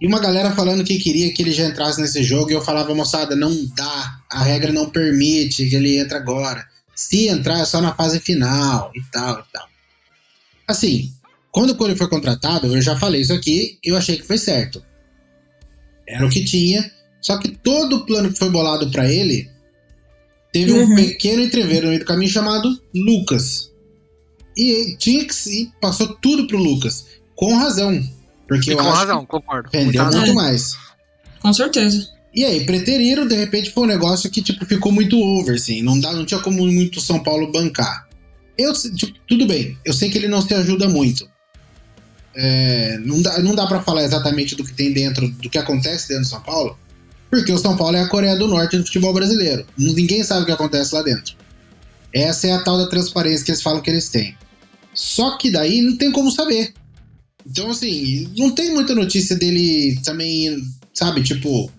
E 0.00 0.06
uma 0.06 0.18
galera 0.18 0.50
falando 0.52 0.84
que 0.84 0.98
queria 0.98 1.32
que 1.32 1.40
ele 1.42 1.52
já 1.52 1.66
entrasse 1.66 2.00
nesse 2.00 2.22
jogo, 2.22 2.50
e 2.50 2.54
eu 2.54 2.60
falava, 2.62 2.94
moçada, 2.94 3.36
não 3.36 3.54
dá. 3.76 4.18
A 4.30 4.42
regra 4.42 4.72
não 4.72 4.90
permite 4.90 5.68
que 5.68 5.74
ele 5.76 5.98
entre 5.98 6.16
agora. 6.16 6.66
Se 6.94 7.28
entrar 7.28 7.60
é 7.60 7.64
só 7.64 7.80
na 7.80 7.94
fase 7.94 8.20
final 8.20 8.90
e 8.94 9.02
tal 9.10 9.40
e 9.40 9.52
tal. 9.52 9.68
Assim, 10.66 11.12
quando 11.52 11.70
o 11.70 11.74
Cole 11.76 11.96
foi 11.96 12.08
contratado, 12.08 12.66
eu 12.74 12.80
já 12.82 12.96
falei 12.96 13.20
isso 13.20 13.32
aqui, 13.32 13.78
eu 13.84 13.96
achei 13.96 14.16
que 14.16 14.26
foi 14.26 14.38
certo. 14.38 14.82
Era 16.06 16.26
o 16.26 16.30
que 16.30 16.44
tinha, 16.44 16.90
só 17.20 17.38
que 17.38 17.48
todo 17.48 17.96
o 17.96 18.06
plano 18.06 18.32
que 18.32 18.38
foi 18.38 18.50
bolado 18.50 18.90
pra 18.90 19.10
ele 19.10 19.48
teve 20.52 20.72
um 20.72 20.84
Uhum. 20.88 20.94
pequeno 20.96 21.42
entreveiro 21.42 21.84
no 21.84 21.88
meio 21.90 22.00
do 22.00 22.06
caminho 22.06 22.30
chamado 22.30 22.68
Lucas. 22.94 23.70
E 24.56 24.96
tinha 24.98 25.24
que 25.24 25.34
se 25.34 25.72
passou 25.80 26.14
tudo 26.16 26.46
pro 26.46 26.58
Lucas, 26.58 27.06
com 27.34 27.56
razão, 27.56 28.00
porque 28.46 28.70
E 28.70 28.72
eu 28.74 28.78
com 28.78 28.88
acho 28.88 28.98
razão, 28.98 29.26
concordo. 29.26 29.68
razão. 29.98 30.20
muito 30.20 30.34
mais. 30.34 30.72
Com 31.40 31.52
certeza. 31.52 32.08
E 32.34 32.44
aí, 32.44 32.64
preteriram, 32.66 33.26
de 33.26 33.34
repente 33.36 33.70
foi 33.70 33.84
um 33.84 33.86
negócio 33.88 34.30
que 34.30 34.42
tipo 34.42 34.64
ficou 34.66 34.90
muito 34.90 35.18
over, 35.20 35.54
assim, 35.54 35.82
não 35.82 35.98
dá, 36.00 36.12
não 36.12 36.24
tinha 36.24 36.40
como 36.40 36.66
muito 36.66 37.00
São 37.00 37.22
Paulo 37.22 37.50
bancar. 37.52 38.08
Eu, 38.56 38.72
tipo, 38.72 39.18
tudo 39.28 39.46
bem, 39.46 39.76
eu 39.84 39.92
sei 39.92 40.08
que 40.10 40.18
ele 40.18 40.28
não 40.28 40.40
se 40.40 40.52
ajuda 40.54 40.88
muito. 40.88 41.28
É, 42.36 42.98
não 43.04 43.22
dá, 43.22 43.38
não 43.40 43.54
dá 43.54 43.66
para 43.66 43.80
falar 43.82 44.02
exatamente 44.02 44.56
do 44.56 44.64
que 44.64 44.72
tem 44.72 44.92
dentro, 44.92 45.28
do 45.28 45.48
que 45.48 45.58
acontece 45.58 46.08
dentro 46.08 46.24
do 46.24 46.28
São 46.28 46.40
Paulo, 46.40 46.76
porque 47.30 47.52
o 47.52 47.58
São 47.58 47.76
Paulo 47.76 47.96
é 47.96 48.02
a 48.02 48.08
Coreia 48.08 48.36
do 48.36 48.48
Norte 48.48 48.76
do 48.76 48.84
futebol 48.84 49.12
brasileiro. 49.12 49.64
Ninguém 49.76 50.22
sabe 50.24 50.42
o 50.42 50.46
que 50.46 50.52
acontece 50.52 50.94
lá 50.94 51.02
dentro. 51.02 51.36
Essa 52.14 52.46
é 52.46 52.52
a 52.52 52.62
tal 52.62 52.78
da 52.78 52.86
transparência 52.86 53.44
que 53.44 53.50
eles 53.50 53.62
falam 53.62 53.82
que 53.82 53.90
eles 53.90 54.08
têm. 54.08 54.36
Só 54.94 55.36
que 55.36 55.50
daí 55.50 55.82
não 55.82 55.96
tem 55.96 56.12
como 56.12 56.30
saber. 56.30 56.72
Então, 57.44 57.70
assim, 57.70 58.32
não 58.36 58.52
tem 58.52 58.72
muita 58.72 58.94
notícia 58.94 59.36
dele 59.36 60.00
também, 60.04 60.64
sabe, 60.94 61.22
tipo, 61.22 61.70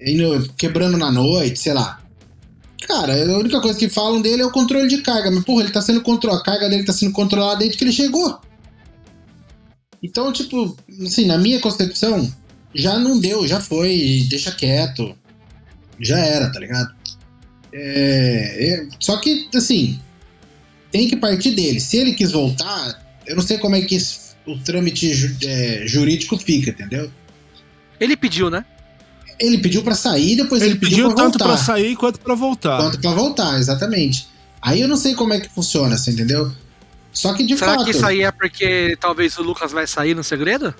indo, 0.00 0.52
quebrando 0.58 0.98
na 0.98 1.10
noite, 1.10 1.58
sei 1.58 1.72
lá. 1.72 2.00
Cara, 2.86 3.14
a 3.14 3.38
única 3.38 3.60
coisa 3.60 3.78
que 3.78 3.88
falam 3.88 4.20
dele 4.20 4.42
é 4.42 4.46
o 4.46 4.52
controle 4.52 4.86
de 4.86 4.98
carga. 4.98 5.30
Mas, 5.30 5.42
porra, 5.42 5.62
ele 5.62 5.72
tá 5.72 5.80
sendo 5.80 6.02
controlado. 6.02 6.42
A 6.42 6.44
carga 6.44 6.68
dele 6.68 6.84
tá 6.84 6.92
sendo 6.92 7.12
controlada 7.12 7.60
desde 7.60 7.78
que 7.78 7.84
ele 7.84 7.92
chegou. 7.92 8.38
Então, 10.02 10.30
tipo, 10.30 10.76
assim, 11.02 11.24
na 11.24 11.38
minha 11.38 11.58
concepção, 11.60 12.30
já 12.74 12.98
não 12.98 13.18
deu, 13.18 13.48
já 13.48 13.58
foi, 13.58 14.26
deixa 14.28 14.52
quieto. 14.52 15.16
Já 15.98 16.18
era, 16.18 16.52
tá 16.52 16.60
ligado? 16.60 16.94
É, 17.76 18.66
é, 18.68 18.86
só 19.00 19.16
que, 19.16 19.48
assim, 19.54 19.98
tem 20.92 21.08
que 21.08 21.16
partir 21.16 21.50
dele. 21.50 21.80
Se 21.80 21.96
ele 21.96 22.14
quis 22.14 22.30
voltar, 22.30 23.02
eu 23.26 23.34
não 23.34 23.42
sei 23.42 23.58
como 23.58 23.74
é 23.74 23.82
que 23.82 23.98
o 24.46 24.56
trâmite 24.60 25.12
ju- 25.12 25.36
é, 25.44 25.82
jurídico 25.86 26.38
fica, 26.38 26.70
entendeu? 26.70 27.10
Ele 27.98 28.16
pediu, 28.16 28.48
né? 28.48 28.64
Ele 29.40 29.58
pediu 29.58 29.82
pra 29.82 29.94
sair, 29.96 30.36
depois 30.36 30.62
ele, 30.62 30.72
Ele 30.72 30.78
pediu 30.78 31.06
pra 31.08 31.16
tanto 31.16 31.38
voltar. 31.38 31.44
pra 31.46 31.56
sair 31.56 31.96
quanto 31.96 32.20
pra 32.20 32.34
voltar. 32.36 32.76
Quanto 32.78 33.00
pra 33.00 33.10
voltar, 33.10 33.58
exatamente. 33.58 34.28
Aí 34.62 34.80
eu 34.80 34.86
não 34.86 34.96
sei 34.96 35.14
como 35.14 35.32
é 35.32 35.40
que 35.40 35.48
funciona, 35.48 35.96
você 35.96 36.12
entendeu? 36.12 36.52
Só 37.12 37.34
que 37.34 37.42
de 37.44 37.56
Será 37.58 37.72
fato. 37.74 37.84
que 37.84 37.90
isso 37.90 38.06
aí 38.06 38.22
é 38.22 38.30
porque 38.30 38.96
talvez 39.00 39.36
o 39.36 39.42
Lucas 39.42 39.72
vai 39.72 39.86
sair 39.86 40.14
no 40.14 40.22
segredo? 40.22 40.72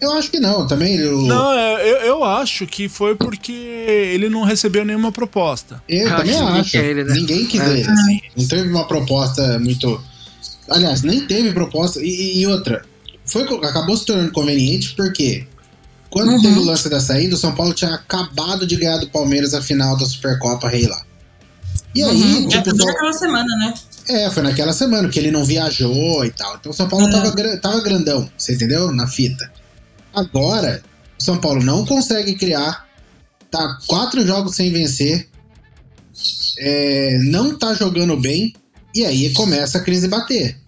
Eu 0.00 0.12
acho 0.12 0.30
que 0.30 0.38
não, 0.38 0.66
também. 0.66 0.96
Eu, 0.96 1.22
Não, 1.22 1.52
é, 1.52 1.82
eu, 1.90 1.96
eu 1.98 2.24
acho 2.24 2.66
que 2.66 2.88
foi 2.88 3.14
porque 3.16 3.50
ele 3.52 4.28
não 4.28 4.42
recebeu 4.42 4.84
nenhuma 4.84 5.10
proposta. 5.10 5.82
eu 5.88 6.08
Ah, 6.12 6.16
também 6.18 6.36
acho. 6.40 6.70
quer 6.70 6.84
ele, 6.84 7.04
né? 7.04 7.14
Ninguém 7.14 7.46
quis 7.46 7.60
É. 7.60 7.70
ele. 7.78 7.82
assim. 7.90 8.20
Não 8.36 8.46
teve 8.46 8.68
uma 8.68 8.86
proposta 8.86 9.58
muito. 9.58 10.00
Aliás, 10.68 11.02
nem 11.02 11.26
teve 11.26 11.52
proposta. 11.52 12.00
E, 12.00 12.40
e 12.40 12.46
outra, 12.46 12.84
foi, 13.26 13.42
acabou 13.64 13.96
se 13.96 14.04
tornando 14.06 14.30
conveniente 14.32 14.94
porque 14.94 15.46
quando 16.10 16.30
Uhum. 16.32 16.42
teve 16.42 16.58
o 16.58 16.64
lance 16.64 16.88
da 16.88 17.00
saída, 17.00 17.34
o 17.34 17.38
São 17.38 17.52
Paulo 17.54 17.74
tinha 17.74 17.92
acabado 17.94 18.66
de 18.66 18.76
ganhar 18.76 18.98
do 18.98 19.08
Palmeiras 19.10 19.52
a 19.54 19.60
final 19.60 19.96
da 19.96 20.06
Supercopa 20.06 20.68
Rei 20.68 20.86
lá. 20.86 21.02
E 21.94 22.02
aí, 22.02 22.22
Uhum. 22.22 22.46
tipo, 22.48 22.60
é 22.60 22.62
tudo 22.70 22.80
só- 22.82 22.86
naquela 22.86 23.12
semana, 23.12 23.56
né? 23.56 23.74
É, 24.10 24.30
foi 24.30 24.42
naquela 24.42 24.72
semana 24.72 25.08
que 25.08 25.18
ele 25.18 25.30
não 25.30 25.44
viajou 25.44 26.24
e 26.24 26.30
tal. 26.30 26.54
Então 26.56 26.70
o 26.70 26.74
São 26.74 26.88
Paulo 26.88 27.08
É. 27.08 27.10
tava, 27.10 27.56
tava 27.58 27.80
grandão, 27.82 28.30
você 28.38 28.54
entendeu? 28.54 28.92
Na 28.92 29.06
fita. 29.06 29.50
Agora, 30.14 30.82
o 31.18 31.22
São 31.22 31.38
Paulo 31.38 31.62
não 31.62 31.84
consegue 31.86 32.34
criar. 32.34 32.86
Tá 33.50 33.78
quatro 33.86 34.26
jogos 34.26 34.56
sem 34.56 34.70
vencer. 34.72 35.28
é, 36.58 37.18
não 37.24 37.56
tá 37.58 37.74
jogando 37.74 38.16
bem. 38.16 38.54
E 38.94 39.04
aí 39.04 39.32
começa 39.34 39.78
a 39.78 39.82
crise 39.82 40.08
bater. 40.08 40.58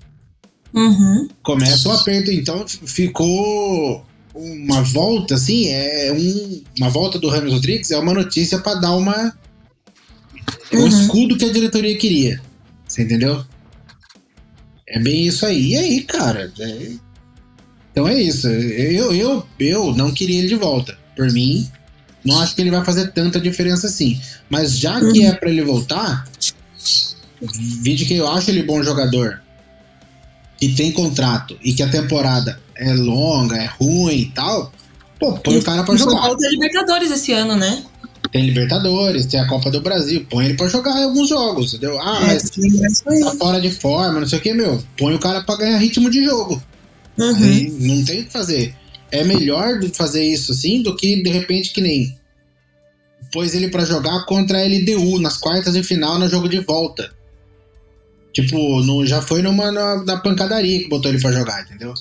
Uhum. 0.73 1.29
Começa 1.43 1.89
o 1.89 1.93
aperto. 1.93 2.31
Então 2.31 2.67
ficou 2.69 4.05
uma 4.35 4.83
volta, 4.83 5.35
assim. 5.35 5.69
É 5.69 6.13
um, 6.13 6.63
uma 6.79 6.89
volta 6.91 7.19
do 7.19 7.29
Ramos 7.29 7.53
Rodrigues 7.53 7.91
é 7.91 7.99
uma 7.99 8.15
notícia 8.15 8.59
pra 8.59 8.75
dar 8.75 8.95
uma. 8.95 9.37
é 10.71 10.77
um 10.77 10.81
Uhum. 10.83 10.87
escudo 10.87 11.37
que 11.37 11.45
a 11.47 11.53
diretoria 11.53 11.97
queria. 11.99 12.41
Você 12.87 13.03
entendeu? 13.03 13.45
É 14.87 14.99
bem 15.01 15.27
isso 15.27 15.45
aí. 15.45 15.73
E 15.73 15.77
aí, 15.77 16.03
cara? 16.03 16.53
é- 16.61 16.93
Então 17.93 18.07
é 18.07 18.21
isso. 18.21 18.49
Eu, 18.49 19.13
eu, 19.13 19.47
eu 19.59 19.95
não 19.95 20.13
queria 20.13 20.39
ele 20.39 20.49
de 20.49 20.55
volta. 20.57 20.97
Por 21.17 21.31
mim, 21.33 21.69
não 22.25 22.41
acho 22.41 22.55
que 22.55 22.61
ele 22.63 22.71
vai 22.71 22.85
fazer 22.85 23.13
tanta 23.13 23.41
diferença 23.41 23.87
assim. 23.87 24.21
Mas 24.49 24.79
já 24.79 25.01
que 25.13 25.25
é 25.25 25.33
pra 25.33 25.51
ele 25.51 25.63
voltar, 25.63 26.25
vídeo 27.83 28.07
que 28.07 28.15
eu 28.15 28.29
acho 28.29 28.51
ele 28.51 28.63
bom 28.63 28.83
jogador, 28.83 29.41
que 30.59 30.69
tem 30.75 30.93
contrato 30.93 31.57
e 31.63 31.73
que 31.73 31.83
a 31.83 31.89
temporada 31.89 32.61
é 32.77 32.93
longa, 32.95 33.57
é 33.57 33.67
ruim 33.79 34.15
e 34.21 34.27
tal, 34.33 34.73
pô, 35.19 35.33
põe 35.35 35.59
o 35.59 35.63
cara 35.63 35.83
pra 35.85 35.97
jogar. 35.97 36.35
Tem 36.37 36.51
Libertadores 36.51 37.11
esse 37.11 37.33
ano, 37.33 37.57
né? 37.57 37.83
Tem 38.33 38.45
Libertadores, 38.47 39.27
tem 39.27 39.41
a 39.41 39.49
Copa 39.49 39.71
do 39.71 39.81
Brasil, 39.81 40.27
põe 40.31 40.45
ele 40.47 40.55
pra 40.55 40.69
jogar 40.69 41.03
alguns 41.03 41.29
jogos, 41.29 41.75
entendeu? 41.75 41.99
Ah, 42.01 42.21
É, 42.23 42.27
mas 42.27 42.45
isso 42.57 43.09
aí. 43.09 43.21
tá 43.21 43.35
fora 43.37 43.61
de 43.61 43.71
forma, 43.71 44.21
não 44.21 44.27
sei 44.29 44.39
o 44.39 44.43
que, 44.43 44.53
meu. 44.53 44.83
Põe 44.97 45.15
o 45.15 45.19
cara 45.19 45.43
pra 45.43 45.57
ganhar 45.57 45.79
ritmo 45.79 46.11
de 46.11 46.23
jogo. 46.25 46.63
Uhum. 47.19 47.35
Aí 47.45 47.71
não 47.71 48.05
tem 48.05 48.21
o 48.23 48.25
que 48.27 48.33
fazer. 48.33 48.75
É 49.11 49.25
melhor 49.25 49.81
fazer 49.93 50.23
isso 50.25 50.53
assim 50.53 50.83
do 50.83 50.95
que 50.97 51.23
de 51.23 51.31
repente 51.31 51.73
que 51.73 51.81
nem 51.81 52.19
pôs 53.33 53.55
ele 53.55 53.69
pra 53.69 53.85
jogar 53.85 54.25
contra 54.27 54.59
a 54.59 54.65
LDU 54.65 55.21
nas 55.21 55.37
quartas 55.37 55.75
de 55.75 55.83
final 55.83 56.19
no 56.19 56.29
jogo 56.29 56.49
de 56.49 56.61
volta. 56.61 57.13
Tipo, 58.33 58.57
no, 58.83 59.05
já 59.05 59.21
foi 59.21 59.43
numa 59.43 59.71
na, 59.73 60.05
na 60.05 60.17
pancadaria 60.19 60.79
que 60.81 60.89
botou 60.89 61.11
ele 61.11 61.21
pra 61.21 61.33
jogar, 61.33 61.63
entendeu? 61.63 61.93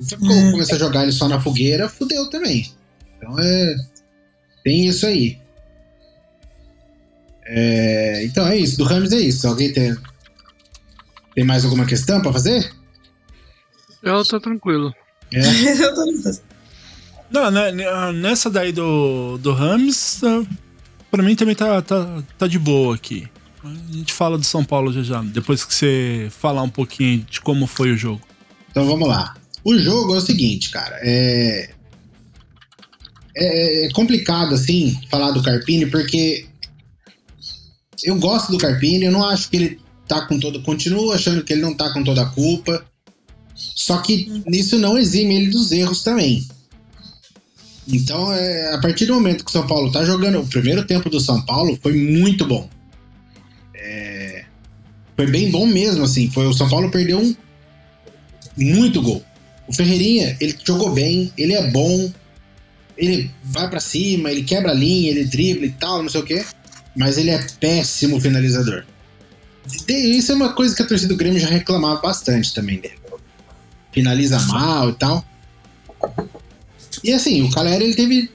Se 0.00 0.16
ficou- 0.16 0.30
Hum. 0.30 0.52
começou 0.52 0.76
a 0.76 0.78
jogar 0.78 1.02
ele 1.02 1.12
só 1.12 1.28
na 1.28 1.40
fogueira, 1.40 1.88
fudeu 1.88 2.28
também. 2.30 2.70
Então 3.18 3.38
é. 3.38 3.76
Tem 4.64 4.86
isso 4.86 5.06
aí. 5.06 5.38
É, 7.46 8.24
então 8.24 8.46
é 8.46 8.56
isso. 8.56 8.78
Do 8.78 8.84
Rams 8.84 9.12
é 9.12 9.18
isso. 9.20 9.46
Alguém 9.46 9.72
tem, 9.72 9.94
tem 11.34 11.44
mais 11.44 11.64
alguma 11.64 11.84
questão 11.84 12.20
pra 12.22 12.32
fazer? 12.32 12.72
Eu 14.04 14.24
tô 14.24 14.38
tranquilo. 14.38 14.94
É. 15.32 15.40
Eu 15.82 15.94
tô 15.94 16.04
nessa. 16.06 16.42
Não, 17.30 17.50
né, 17.50 17.72
né, 17.72 18.12
nessa 18.12 18.48
daí 18.48 18.70
do, 18.70 19.38
do 19.38 19.52
Rams, 19.52 20.22
ah, 20.22 20.44
pra 21.10 21.22
mim 21.22 21.34
também 21.34 21.54
tá, 21.54 21.82
tá, 21.82 22.22
tá 22.38 22.46
de 22.46 22.58
boa 22.58 22.94
aqui. 22.94 23.28
A 23.64 23.96
gente 23.96 24.12
fala 24.12 24.36
do 24.36 24.44
São 24.44 24.62
Paulo 24.62 24.92
já 24.92 25.02
já, 25.02 25.22
depois 25.22 25.64
que 25.64 25.74
você 25.74 26.28
falar 26.30 26.62
um 26.62 26.68
pouquinho 26.68 27.26
de 27.28 27.40
como 27.40 27.66
foi 27.66 27.90
o 27.90 27.96
jogo. 27.96 28.20
Então 28.70 28.86
vamos 28.86 29.08
lá. 29.08 29.34
O 29.64 29.76
jogo 29.78 30.14
é 30.14 30.18
o 30.18 30.20
seguinte, 30.20 30.70
cara. 30.70 30.96
É, 31.00 31.70
é, 33.34 33.86
é 33.86 33.90
complicado, 33.92 34.54
assim, 34.54 35.00
falar 35.10 35.30
do 35.30 35.42
Carpini, 35.42 35.86
porque 35.86 36.46
eu 38.04 38.16
gosto 38.16 38.52
do 38.52 38.58
Carpini, 38.58 39.06
eu 39.06 39.12
não 39.12 39.24
acho 39.24 39.48
que 39.48 39.56
ele 39.56 39.80
tá 40.06 40.26
com 40.26 40.38
todo. 40.38 40.62
Continuo 40.62 41.12
achando 41.12 41.42
que 41.42 41.52
ele 41.52 41.62
não 41.62 41.74
tá 41.74 41.92
com 41.92 42.04
toda 42.04 42.22
a 42.22 42.30
culpa. 42.30 42.84
Só 43.74 43.98
que 43.98 44.42
isso 44.48 44.78
não 44.78 44.96
exime 44.98 45.36
ele 45.36 45.50
dos 45.50 45.72
erros 45.72 46.02
também. 46.02 46.46
Então, 47.86 48.32
é, 48.32 48.74
a 48.74 48.78
partir 48.78 49.06
do 49.06 49.14
momento 49.14 49.44
que 49.44 49.50
o 49.50 49.52
São 49.52 49.66
Paulo 49.66 49.92
tá 49.92 50.04
jogando. 50.04 50.40
O 50.40 50.46
primeiro 50.46 50.84
tempo 50.84 51.10
do 51.10 51.20
São 51.20 51.40
Paulo 51.42 51.78
foi 51.82 51.92
muito 51.94 52.46
bom. 52.46 52.68
É, 53.74 54.44
foi 55.16 55.26
bem 55.26 55.50
bom 55.50 55.66
mesmo, 55.66 56.04
assim. 56.04 56.30
Foi, 56.30 56.46
o 56.46 56.54
São 56.54 56.68
Paulo 56.68 56.90
perdeu 56.90 57.20
um 57.20 57.34
muito 58.56 59.02
gol. 59.02 59.22
O 59.66 59.72
Ferreirinha, 59.72 60.36
ele 60.40 60.56
jogou 60.64 60.92
bem, 60.92 61.32
ele 61.36 61.54
é 61.54 61.70
bom, 61.70 62.12
ele 62.96 63.30
vai 63.42 63.68
pra 63.68 63.80
cima, 63.80 64.30
ele 64.30 64.42
quebra 64.42 64.70
a 64.70 64.74
linha, 64.74 65.10
ele 65.10 65.24
dribla 65.24 65.66
e 65.66 65.70
tal, 65.72 66.02
não 66.02 66.10
sei 66.10 66.20
o 66.20 66.24
quê, 66.24 66.44
mas 66.94 67.18
ele 67.18 67.30
é 67.30 67.44
péssimo 67.58 68.20
finalizador. 68.20 68.84
Isso 69.88 70.32
é 70.32 70.34
uma 70.34 70.52
coisa 70.52 70.76
que 70.76 70.82
a 70.82 70.86
torcida 70.86 71.12
do 71.12 71.16
Grêmio 71.16 71.40
já 71.40 71.48
reclamava 71.48 72.00
bastante 72.00 72.52
também 72.52 72.78
dele. 72.78 73.03
Finaliza 73.94 74.38
mal 74.40 74.90
e 74.90 74.92
tal. 74.94 75.24
E 77.02 77.12
assim, 77.12 77.42
o 77.42 77.50
Caleri, 77.50 77.84
ele 77.84 77.94
teve. 77.94 78.30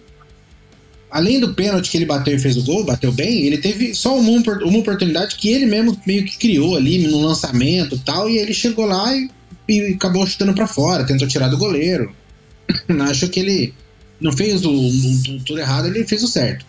Além 1.12 1.40
do 1.40 1.56
pênalti 1.56 1.90
que 1.90 1.98
ele 1.98 2.06
bateu 2.06 2.36
e 2.36 2.40
fez 2.40 2.56
o 2.56 2.64
gol, 2.64 2.86
bateu 2.86 3.12
bem, 3.12 3.42
ele 3.46 3.58
teve 3.58 3.96
só 3.96 4.16
uma, 4.16 4.30
uma 4.64 4.78
oportunidade 4.78 5.36
que 5.38 5.50
ele 5.50 5.66
mesmo 5.66 6.00
meio 6.06 6.24
que 6.24 6.38
criou 6.38 6.78
ali 6.78 7.00
no 7.08 7.20
lançamento 7.20 7.96
e 7.96 8.00
tal, 8.00 8.30
e 8.30 8.38
ele 8.38 8.54
chegou 8.54 8.86
lá 8.86 9.16
e, 9.16 9.28
e 9.68 9.94
acabou 9.96 10.26
chutando 10.28 10.54
pra 10.54 10.68
fora, 10.68 11.04
tentou 11.04 11.28
tirar 11.28 11.48
do 11.48 11.58
goleiro. 11.58 12.14
Acho 13.10 13.28
que 13.28 13.40
ele 13.40 13.74
não 14.22 14.32
fez 14.32 14.64
o, 14.64 14.72
o- 14.72 15.40
tudo 15.44 15.60
errado, 15.60 15.88
ele 15.88 16.06
fez 16.06 16.22
o 16.24 16.28
certo. 16.28 16.64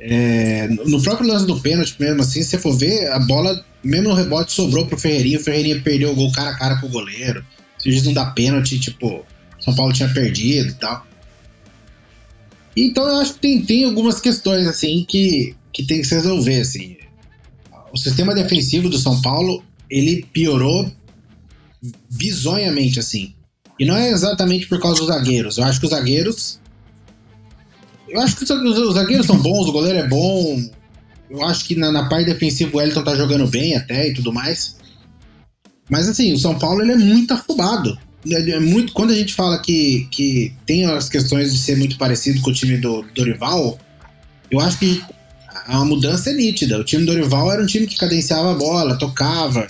É, 0.00 0.68
no 0.68 1.02
próprio 1.02 1.28
lance 1.28 1.46
do 1.46 1.58
pênalti 1.60 1.96
mesmo, 1.98 2.22
assim, 2.22 2.42
se 2.42 2.50
você 2.50 2.58
for 2.58 2.76
ver, 2.76 3.10
a 3.10 3.18
bola, 3.18 3.64
mesmo 3.82 4.08
no 4.08 4.14
rebote, 4.14 4.52
sobrou 4.52 4.86
pro 4.86 4.98
Ferreirinha, 4.98 5.38
o 5.38 5.42
Ferreirinha 5.42 5.80
perdeu 5.80 6.12
o 6.12 6.14
gol 6.14 6.30
cara 6.32 6.50
a 6.50 6.58
cara 6.58 6.76
com 6.80 6.86
o 6.86 6.90
goleiro. 6.90 7.44
Se 7.78 7.88
o 7.88 7.92
juiz 7.92 8.04
não 8.04 8.12
dá 8.12 8.26
pênalti, 8.26 8.78
tipo, 8.78 9.24
São 9.60 9.74
Paulo 9.74 9.92
tinha 9.92 10.08
perdido 10.08 10.70
e 10.70 10.74
tal. 10.74 11.06
Então 12.76 13.08
eu 13.08 13.16
acho 13.16 13.34
que 13.34 13.40
tem, 13.40 13.62
tem 13.62 13.84
algumas 13.84 14.20
questões, 14.20 14.66
assim, 14.66 15.04
que, 15.08 15.54
que 15.72 15.84
tem 15.84 16.00
que 16.00 16.06
se 16.06 16.14
resolver, 16.14 16.60
assim. 16.60 16.96
O 17.92 17.98
sistema 17.98 18.34
defensivo 18.34 18.88
do 18.88 18.98
São 18.98 19.20
Paulo, 19.20 19.64
ele 19.90 20.24
piorou 20.32 20.90
bizonhamente, 22.10 23.00
assim. 23.00 23.34
E 23.78 23.84
não 23.84 23.96
é 23.96 24.10
exatamente 24.10 24.66
por 24.66 24.80
causa 24.80 24.98
dos 24.98 25.08
zagueiros. 25.08 25.58
Eu 25.58 25.64
acho 25.64 25.78
que 25.78 25.86
os 25.86 25.92
zagueiros. 25.92 26.60
Eu 28.08 28.20
acho 28.20 28.36
que 28.36 28.44
os 28.44 28.50
os 28.50 28.94
zagueiros 28.94 29.26
são 29.26 29.38
bons, 29.38 29.68
o 29.68 29.72
goleiro 29.72 29.98
é 29.98 30.08
bom. 30.08 30.62
Eu 31.30 31.44
acho 31.44 31.64
que 31.64 31.76
na, 31.76 31.92
na 31.92 32.08
parte 32.08 32.26
defensiva 32.26 32.76
o 32.76 32.80
Elton 32.80 33.04
tá 33.04 33.14
jogando 33.14 33.46
bem 33.46 33.76
até 33.76 34.08
e 34.08 34.14
tudo 34.14 34.32
mais. 34.32 34.76
Mas 35.90 36.08
assim, 36.08 36.32
o 36.32 36.38
São 36.38 36.58
Paulo 36.58 36.82
ele 36.82 36.92
é 36.92 36.96
muito 36.96 37.34
afobado. 37.34 37.98
Ele 38.24 38.50
é 38.50 38.60
muito, 38.60 38.92
quando 38.92 39.10
a 39.10 39.14
gente 39.14 39.34
fala 39.34 39.58
que, 39.58 40.08
que 40.10 40.52
tem 40.66 40.86
as 40.86 41.08
questões 41.08 41.52
de 41.52 41.58
ser 41.58 41.76
muito 41.76 41.96
parecido 41.96 42.40
com 42.40 42.50
o 42.50 42.52
time 42.52 42.76
do 42.76 43.02
Dorival, 43.14 43.78
eu 44.50 44.60
acho 44.60 44.78
que 44.78 45.02
a 45.66 45.84
mudança 45.84 46.30
é 46.30 46.34
nítida. 46.34 46.78
O 46.78 46.84
time 46.84 47.04
do 47.04 47.12
Dorival 47.12 47.52
era 47.52 47.62
um 47.62 47.66
time 47.66 47.86
que 47.86 47.96
cadenciava 47.96 48.52
a 48.52 48.54
bola, 48.54 48.98
tocava. 48.98 49.66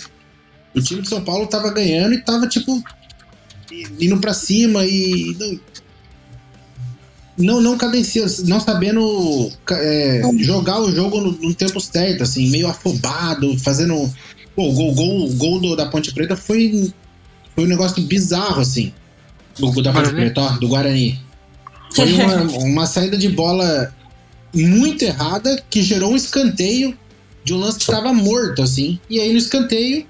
O 0.75 0.81
time 0.81 1.01
de 1.01 1.09
São 1.09 1.21
Paulo 1.23 1.47
tava 1.47 1.71
ganhando 1.71 2.13
e 2.13 2.21
tava, 2.21 2.47
tipo, 2.47 2.83
indo 3.99 4.17
pra 4.19 4.33
cima 4.33 4.85
e. 4.85 5.59
Não, 7.39 7.61
não 7.61 7.77
cadenciando, 7.77 8.31
não 8.47 8.59
sabendo 8.59 9.49
é, 9.71 10.21
jogar 10.39 10.81
o 10.81 10.91
jogo 10.93 11.21
no, 11.21 11.31
no 11.31 11.53
tempo 11.55 11.79
certo, 11.79 12.21
assim, 12.23 12.49
meio 12.49 12.67
afobado, 12.67 13.57
fazendo. 13.59 14.13
Pô, 14.55 14.67
o 14.69 14.73
gol, 14.73 14.93
gol, 14.93 15.29
gol 15.35 15.59
do- 15.61 15.75
da 15.75 15.85
Ponte 15.85 16.13
Preta 16.13 16.35
foi, 16.35 16.91
foi 17.55 17.63
um 17.63 17.67
negócio 17.67 18.03
bizarro, 18.03 18.59
assim. 18.59 18.91
O 19.61 19.71
gol 19.71 19.81
da 19.81 19.93
Ponte? 19.93 20.09
Preta, 20.09 20.41
ó, 20.41 20.49
do 20.57 20.67
Guarani. 20.67 21.17
Foi 21.95 22.11
uma, 22.11 22.41
uma 22.59 22.85
saída 22.85 23.17
de 23.17 23.29
bola 23.29 23.93
muito 24.53 25.03
errada 25.03 25.63
que 25.69 25.81
gerou 25.81 26.11
um 26.11 26.15
escanteio 26.17 26.97
de 27.45 27.53
um 27.53 27.57
lance 27.57 27.79
que 27.79 27.85
tava 27.85 28.11
morto, 28.13 28.61
assim. 28.61 28.99
E 29.09 29.17
aí 29.19 29.31
no 29.31 29.37
escanteio, 29.37 30.05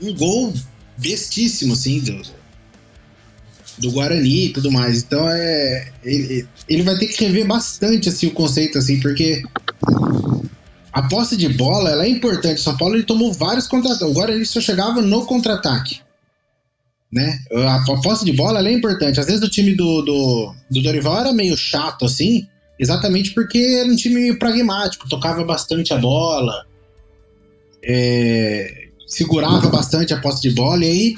um 0.00 0.14
gol 0.14 0.54
bestíssimo, 0.96 1.74
assim, 1.74 2.00
do, 2.00 2.22
do 3.78 3.90
Guarani 3.90 4.46
e 4.46 4.52
tudo 4.52 4.70
mais. 4.70 5.02
Então 5.02 5.28
é. 5.28 5.92
Ele, 6.04 6.46
ele 6.68 6.82
vai 6.82 6.96
ter 6.96 7.06
que 7.06 7.24
rever 7.24 7.46
bastante 7.46 8.08
assim, 8.08 8.26
o 8.26 8.32
conceito, 8.32 8.78
assim, 8.78 9.00
porque 9.00 9.42
a 10.92 11.02
posse 11.02 11.36
de 11.36 11.48
bola 11.48 11.90
ela 11.90 12.04
é 12.04 12.08
importante. 12.08 12.60
São 12.60 12.76
Paulo 12.76 12.94
ele 12.94 13.04
tomou 13.04 13.32
vários 13.32 13.66
contra-ataques. 13.66 14.08
O 14.08 14.14
Guarani 14.14 14.46
só 14.46 14.60
chegava 14.60 15.02
no 15.02 15.26
contra-ataque. 15.26 16.00
Né? 17.12 17.38
A, 17.52 17.76
a 17.76 18.00
posse 18.00 18.24
de 18.24 18.32
bola 18.32 18.58
ela 18.58 18.68
é 18.68 18.72
importante. 18.72 19.20
Às 19.20 19.26
vezes 19.26 19.42
o 19.42 19.50
time 19.50 19.74
do, 19.74 20.02
do, 20.02 20.54
do 20.70 20.82
Dorival 20.82 21.20
era 21.20 21.32
meio 21.32 21.56
chato, 21.56 22.04
assim, 22.04 22.46
exatamente 22.78 23.32
porque 23.32 23.58
era 23.58 23.88
um 23.88 23.96
time 23.96 24.34
pragmático, 24.36 25.08
tocava 25.08 25.44
bastante 25.44 25.92
a 25.92 25.98
bola, 25.98 26.66
é, 27.84 28.88
segurava 29.06 29.68
bastante 29.68 30.12
a 30.12 30.20
posse 30.20 30.42
de 30.42 30.50
bola, 30.50 30.84
e 30.84 30.88
aí 30.88 31.14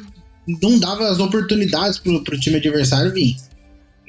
não 0.62 0.78
dava 0.78 1.08
as 1.08 1.18
oportunidades 1.18 1.98
pro, 1.98 2.22
pro 2.24 2.40
time 2.40 2.56
adversário 2.56 3.12
vir. 3.12 3.36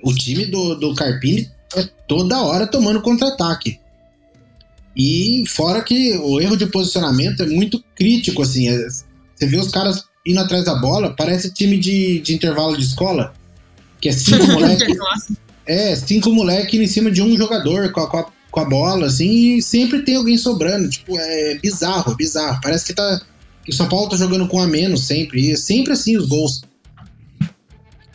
O 0.02 0.14
time 0.14 0.46
do, 0.46 0.76
do 0.76 0.96
Carpini 0.96 1.52
é 1.76 1.84
toda 2.08 2.42
hora 2.42 2.66
tomando 2.66 3.02
contra-ataque. 3.02 3.80
E 4.96 5.44
fora 5.48 5.82
que 5.82 6.14
o 6.18 6.40
erro 6.40 6.56
de 6.58 6.66
posicionamento 6.66 7.44
é 7.44 7.46
muito 7.46 7.84
crítico, 7.96 8.42
assim. 8.42 8.70
é- 8.70 8.88
você 9.36 9.46
vê 9.46 9.58
os 9.58 9.70
caras 9.70 10.04
indo 10.26 10.40
atrás 10.40 10.66
da 10.66 10.76
bola, 10.76 11.16
parece 11.16 11.54
time 11.54 11.78
de, 11.78 12.20
de 12.20 12.34
intervalo 12.34 12.76
de 12.78 12.84
escola. 12.84 13.34
Que 14.02 14.10
é 14.10 14.12
cinco 14.12 14.46
moleque. 14.52 14.98
É, 15.66 15.96
cinco 15.96 16.32
moleque 16.32 16.78
em 16.78 16.88
cima 16.88 17.12
de 17.12 17.22
um 17.22 17.38
jogador 17.38 17.92
com 17.92 18.02
a, 18.02 18.08
com 18.08 18.18
a, 18.18 18.26
com 18.52 18.60
a 18.60 18.66
bola, 18.66 19.06
assim, 19.08 19.58
e 19.58 19.62
sempre 19.62 20.02
tem 20.02 20.16
alguém 20.16 20.38
sobrando. 20.38 20.90
Tipo, 20.90 21.18
é 21.18 21.58
bizarro, 21.62 22.16
bizarro. 22.16 22.60
Parece 22.62 22.86
que 22.88 22.94
tá. 22.94 23.22
O 23.70 23.74
São 23.74 23.88
Paulo 23.88 24.09
tá 24.09 24.17
jogando 24.17 24.47
com 24.47 24.59
a 24.59 24.67
menos 24.67 25.05
sempre. 25.05 25.41
E 25.47 25.51
é 25.51 25.55
sempre 25.55 25.93
assim 25.93 26.17
os 26.17 26.28
gols. 26.28 26.61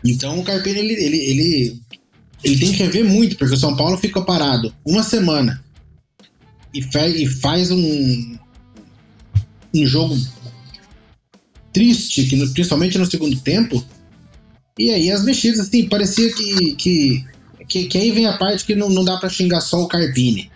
Então 0.05 0.39
o 0.39 0.45
Carpini, 0.45 0.79
ele, 0.81 0.93
ele, 0.95 1.17
ele, 1.17 1.81
ele 2.43 2.59
tem 2.59 2.73
que 2.73 2.83
rever 2.83 3.05
muito, 3.05 3.37
porque 3.37 3.55
o 3.55 3.59
São 3.59 3.77
Paulo 3.77 3.97
fica 3.97 4.21
parado 4.21 4.75
uma 4.85 5.03
semana 5.03 5.65
e, 6.75 6.83
fa 6.83 7.09
e 7.09 7.27
faz 7.27 7.71
um, 7.71 8.37
um 9.75 9.87
jogo 9.87 10.19
triste, 11.73 12.25
que 12.25 12.37
no- 12.37 12.51
principalmente 12.53 12.99
no 12.99 13.07
segundo 13.07 13.39
tempo. 13.41 13.85
E 14.79 14.91
aí 14.91 15.11
as 15.11 15.25
mexidas, 15.25 15.61
assim, 15.61 15.89
parecia 15.89 16.33
que, 16.35 16.75
que, 16.75 17.25
que, 17.67 17.85
que 17.87 17.99
aí 17.99 18.11
vem 18.11 18.27
a 18.27 18.37
parte 18.37 18.65
que 18.65 18.75
não, 18.75 18.91
não 18.91 19.05
dá 19.05 19.17
pra 19.17 19.29
xingar 19.31 19.61
só 19.61 19.83
o 19.83 19.89
Carpini. 19.89 20.51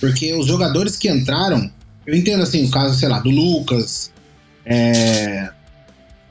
Porque 0.00 0.32
os 0.34 0.46
jogadores 0.46 0.96
que 0.96 1.10
entraram, 1.10 1.70
eu 2.06 2.14
entendo 2.14 2.42
assim, 2.42 2.64
o 2.64 2.70
caso, 2.70 2.98
sei 2.98 3.08
lá, 3.08 3.18
do 3.20 3.30
Lucas, 3.30 4.12
é, 4.64 5.50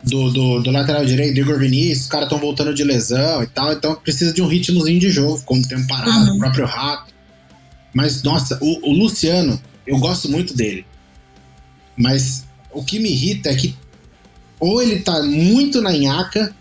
do, 0.03 0.31
do, 0.31 0.61
do 0.61 0.71
lateral 0.71 1.05
direito, 1.05 1.35
do 1.35 1.41
Igor 1.41 1.59
Vinícius, 1.59 2.01
os 2.01 2.07
caras 2.07 2.25
estão 2.25 2.39
voltando 2.39 2.73
de 2.73 2.83
lesão 2.83 3.43
e 3.43 3.47
tal, 3.47 3.73
então 3.73 3.95
precisa 3.95 4.33
de 4.33 4.41
um 4.41 4.47
ritmozinho 4.47 4.99
de 4.99 5.09
jogo, 5.09 5.41
como 5.45 5.67
tempo 5.67 5.87
parado, 5.87 6.33
o 6.33 6.39
próprio 6.39 6.65
Rato. 6.65 7.13
Mas, 7.93 8.23
nossa, 8.23 8.57
o, 8.61 8.89
o 8.89 8.93
Luciano, 8.93 9.61
eu 9.85 9.97
gosto 9.99 10.29
muito 10.29 10.55
dele. 10.55 10.85
Mas 11.95 12.45
o 12.71 12.83
que 12.83 12.99
me 12.99 13.09
irrita 13.09 13.49
é 13.49 13.55
que 13.55 13.75
ou 14.59 14.81
ele 14.81 15.01
tá 15.01 15.21
muito 15.21 15.81
na 15.81 15.91
nhaca, 15.91 16.55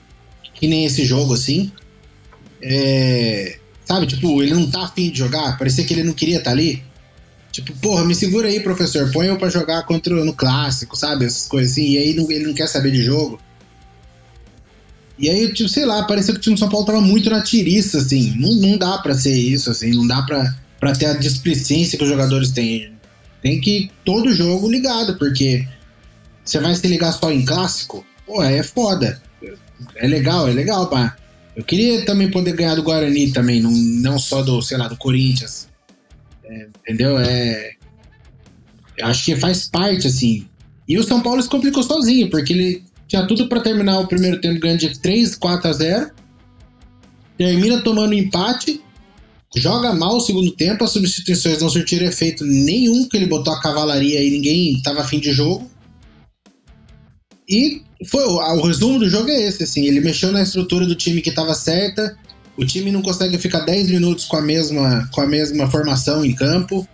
que 0.54 0.66
nem 0.66 0.84
esse 0.84 1.04
jogo 1.04 1.34
assim. 1.34 1.70
é, 2.60 3.58
sabe, 3.84 4.06
tipo, 4.06 4.42
ele 4.42 4.54
não 4.54 4.68
tá 4.68 4.84
afim 4.84 5.10
de 5.10 5.18
jogar, 5.18 5.56
parecia 5.56 5.84
que 5.84 5.92
ele 5.94 6.02
não 6.02 6.12
queria 6.12 6.38
estar 6.38 6.50
ali. 6.50 6.82
Tipo, 7.52 7.72
porra, 7.74 8.04
me 8.04 8.14
segura 8.14 8.48
aí, 8.48 8.60
professor, 8.60 9.12
põe 9.12 9.26
eu 9.28 9.36
pra 9.36 9.50
jogar 9.50 9.82
contra 9.84 10.14
no 10.24 10.32
clássico, 10.32 10.96
sabe? 10.96 11.26
Essas 11.26 11.46
coisas 11.46 11.72
assim. 11.72 11.90
E 11.90 11.98
aí 11.98 12.14
não- 12.14 12.30
ele 12.30 12.46
não 12.46 12.54
quer 12.54 12.66
saber 12.66 12.90
de 12.90 13.02
jogo. 13.02 13.38
E 15.18 15.28
aí, 15.28 15.52
tipo, 15.52 15.68
sei 15.68 15.84
lá, 15.84 16.02
parecia 16.04 16.32
que 16.32 16.40
o 16.40 16.42
time 16.42 16.54
de 16.54 16.60
São 16.60 16.68
Paulo 16.70 16.86
tava 16.86 17.00
muito 17.00 17.28
na 17.30 17.42
tiriça, 17.42 17.98
assim. 17.98 18.34
Não, 18.36 18.54
não 18.54 18.78
dá 18.78 18.98
pra 18.98 19.14
ser 19.14 19.36
isso, 19.36 19.70
assim. 19.70 19.90
Não 19.92 20.06
dá 20.06 20.22
pra, 20.22 20.54
pra 20.80 20.92
ter 20.94 21.06
a 21.06 21.12
displicência 21.12 21.96
que 21.98 22.02
os 22.04 22.10
jogadores 22.10 22.50
têm. 22.50 22.90
Tem 23.42 23.60
que 23.60 23.70
ir 23.78 23.90
todo 24.04 24.32
jogo 24.32 24.70
ligado, 24.70 25.16
porque 25.18 25.66
você 26.44 26.58
vai 26.58 26.74
se 26.74 26.86
ligar 26.86 27.12
só 27.12 27.30
em 27.30 27.44
clássico, 27.44 28.04
pô, 28.26 28.42
é 28.42 28.62
foda. 28.62 29.20
É 29.96 30.06
legal, 30.06 30.48
é 30.48 30.52
legal, 30.52 30.88
pá. 30.88 31.16
Eu 31.54 31.62
queria 31.62 32.04
também 32.06 32.30
poder 32.30 32.54
ganhar 32.54 32.74
do 32.76 32.82
Guarani 32.82 33.30
também, 33.30 33.60
não, 33.60 33.70
não 33.70 34.18
só 34.18 34.42
do, 34.42 34.62
sei 34.62 34.78
lá, 34.78 34.88
do 34.88 34.96
Corinthians. 34.96 35.68
Entendeu? 36.80 37.18
É. 37.18 37.72
Acho 39.02 39.24
que 39.24 39.36
faz 39.36 39.68
parte, 39.68 40.06
assim. 40.06 40.46
E 40.88 40.98
o 40.98 41.02
São 41.02 41.20
Paulo 41.20 41.42
se 41.42 41.48
complicou 41.48 41.82
sozinho, 41.82 42.28
porque 42.30 42.52
ele 42.52 42.84
tinha 43.08 43.26
tudo 43.26 43.48
pra 43.48 43.60
terminar 43.60 44.00
o 44.00 44.06
primeiro 44.06 44.40
tempo 44.40 44.60
ganhando 44.60 44.80
de 44.80 44.98
3, 44.98 45.34
4 45.36 45.70
a 45.70 45.72
0. 45.72 46.10
Termina 47.36 47.82
tomando 47.82 48.14
empate. 48.14 48.82
Joga 49.54 49.92
mal 49.92 50.16
o 50.16 50.20
segundo 50.20 50.50
tempo, 50.52 50.82
as 50.82 50.92
substituições 50.92 51.60
não 51.60 51.68
surtiram 51.68 52.06
efeito 52.06 52.42
nenhum, 52.42 53.06
que 53.06 53.18
ele 53.18 53.26
botou 53.26 53.52
a 53.52 53.60
cavalaria 53.60 54.22
e 54.22 54.30
ninguém 54.30 54.80
tava 54.80 55.02
afim 55.02 55.20
de 55.20 55.30
jogo. 55.30 55.70
E 57.46 57.82
foi 58.06 58.24
o 58.24 58.66
resumo 58.66 58.98
do 58.98 59.10
jogo 59.10 59.30
é 59.30 59.42
esse, 59.42 59.62
assim, 59.62 59.84
ele 59.84 60.00
mexeu 60.00 60.32
na 60.32 60.42
estrutura 60.42 60.86
do 60.86 60.94
time 60.94 61.20
que 61.20 61.28
estava 61.28 61.54
certa. 61.54 62.16
O 62.56 62.64
time 62.66 62.90
não 62.92 63.00
consegue 63.02 63.38
ficar 63.38 63.60
10 63.60 63.88
minutos 63.90 64.24
com 64.26 64.36
a 64.36 64.42
mesma 64.42 65.08
com 65.12 65.20
a 65.20 65.26
mesma 65.26 65.68
formação 65.70 66.24
em 66.24 66.34
campo. 66.34 66.86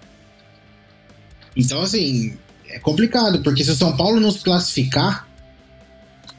Então, 1.56 1.80
assim, 1.82 2.36
é 2.68 2.78
complicado, 2.78 3.42
porque 3.42 3.64
se 3.64 3.70
o 3.70 3.74
São 3.74 3.96
Paulo 3.96 4.20
não 4.20 4.30
se 4.30 4.40
classificar 4.40 5.26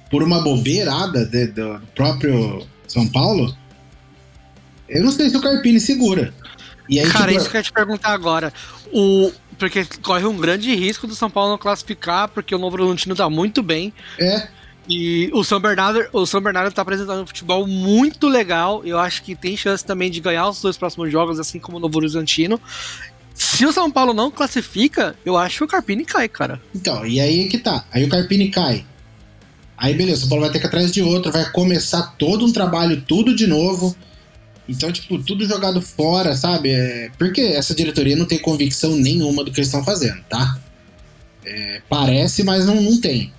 por 0.09 0.23
uma 0.23 0.41
bobeirada 0.41 1.25
de- 1.25 1.47
do 1.47 1.81
próprio 1.93 2.65
São 2.87 3.07
Paulo, 3.07 3.55
eu 4.87 5.03
não 5.03 5.11
sei 5.11 5.29
se 5.29 5.37
o 5.37 5.41
Carpini 5.41 5.79
segura. 5.79 6.33
E 6.87 6.99
aí, 6.99 7.07
Cara, 7.11 7.27
tipo, 7.27 7.39
isso 7.41 7.49
que 7.49 7.57
eu 7.57 7.59
ia 7.59 7.63
te 7.63 7.71
perguntar 7.71 8.13
agora. 8.13 8.51
O, 8.91 9.31
porque 9.59 9.85
corre 10.01 10.25
um 10.25 10.37
grande 10.37 10.73
risco 10.73 11.05
do 11.05 11.13
São 11.13 11.29
Paulo 11.29 11.51
não 11.51 11.57
classificar, 11.57 12.29
porque 12.29 12.55
o 12.55 12.57
Novo 12.57 12.77
Horizontino 12.77 13.15
tá 13.15 13.29
muito 13.29 13.61
bem. 13.61 13.93
É. 14.17 14.47
E 14.89 15.29
o 15.33 15.43
São 15.43 15.59
Bernardo, 15.59 16.03
o 16.11 16.25
São 16.25 16.41
Bernardo 16.41 16.73
tá 16.73 16.81
apresentando 16.81 17.21
um 17.21 17.27
futebol 17.27 17.67
muito 17.67 18.27
legal. 18.27 18.81
Eu 18.83 18.97
acho 18.97 19.21
que 19.21 19.35
tem 19.35 19.55
chance 19.55 19.85
também 19.85 20.09
de 20.09 20.19
ganhar 20.19 20.49
os 20.49 20.59
dois 20.59 20.77
próximos 20.77 21.11
jogos, 21.11 21.39
assim 21.39 21.59
como 21.59 21.77
o 21.77 21.79
Novo 21.79 21.95
Horizontino. 21.99 22.59
Se 23.35 23.65
o 23.67 23.71
São 23.71 23.91
Paulo 23.91 24.13
não 24.13 24.31
classifica, 24.31 25.15
eu 25.23 25.37
acho 25.37 25.59
que 25.59 25.63
o 25.63 25.67
Carpini 25.67 26.03
cai, 26.03 26.27
cara. 26.27 26.59
Então, 26.73 27.05
e 27.05 27.21
aí 27.21 27.47
que 27.47 27.59
tá. 27.59 27.85
Aí 27.91 28.03
o 28.03 28.09
Carpini 28.09 28.49
cai. 28.49 28.83
Aí 29.77 29.93
beleza, 29.93 30.17
o 30.17 30.19
São 30.21 30.29
Paulo 30.29 30.43
vai 30.43 30.51
ter 30.51 30.59
que 30.59 30.65
ir 30.65 30.67
atrás 30.67 30.91
de 30.91 31.03
outro, 31.03 31.31
vai 31.31 31.49
começar 31.51 32.15
todo 32.17 32.43
um 32.43 32.51
trabalho, 32.51 33.01
tudo 33.07 33.35
de 33.35 33.45
novo. 33.45 33.95
Então, 34.67 34.91
tipo, 34.91 35.17
tudo 35.19 35.45
jogado 35.45 35.81
fora, 35.81 36.35
sabe? 36.35 36.71
É, 36.71 37.11
porque 37.17 37.41
essa 37.41 37.75
diretoria 37.75 38.15
não 38.15 38.25
tem 38.25 38.39
convicção 38.39 38.95
nenhuma 38.95 39.43
do 39.43 39.51
que 39.51 39.59
eles 39.59 39.67
estão 39.67 39.83
fazendo, 39.83 40.21
tá? 40.27 40.59
É, 41.45 41.81
parece, 41.87 42.43
mas 42.43 42.65
não, 42.65 42.81
não 42.81 42.99
tem. 42.99 43.31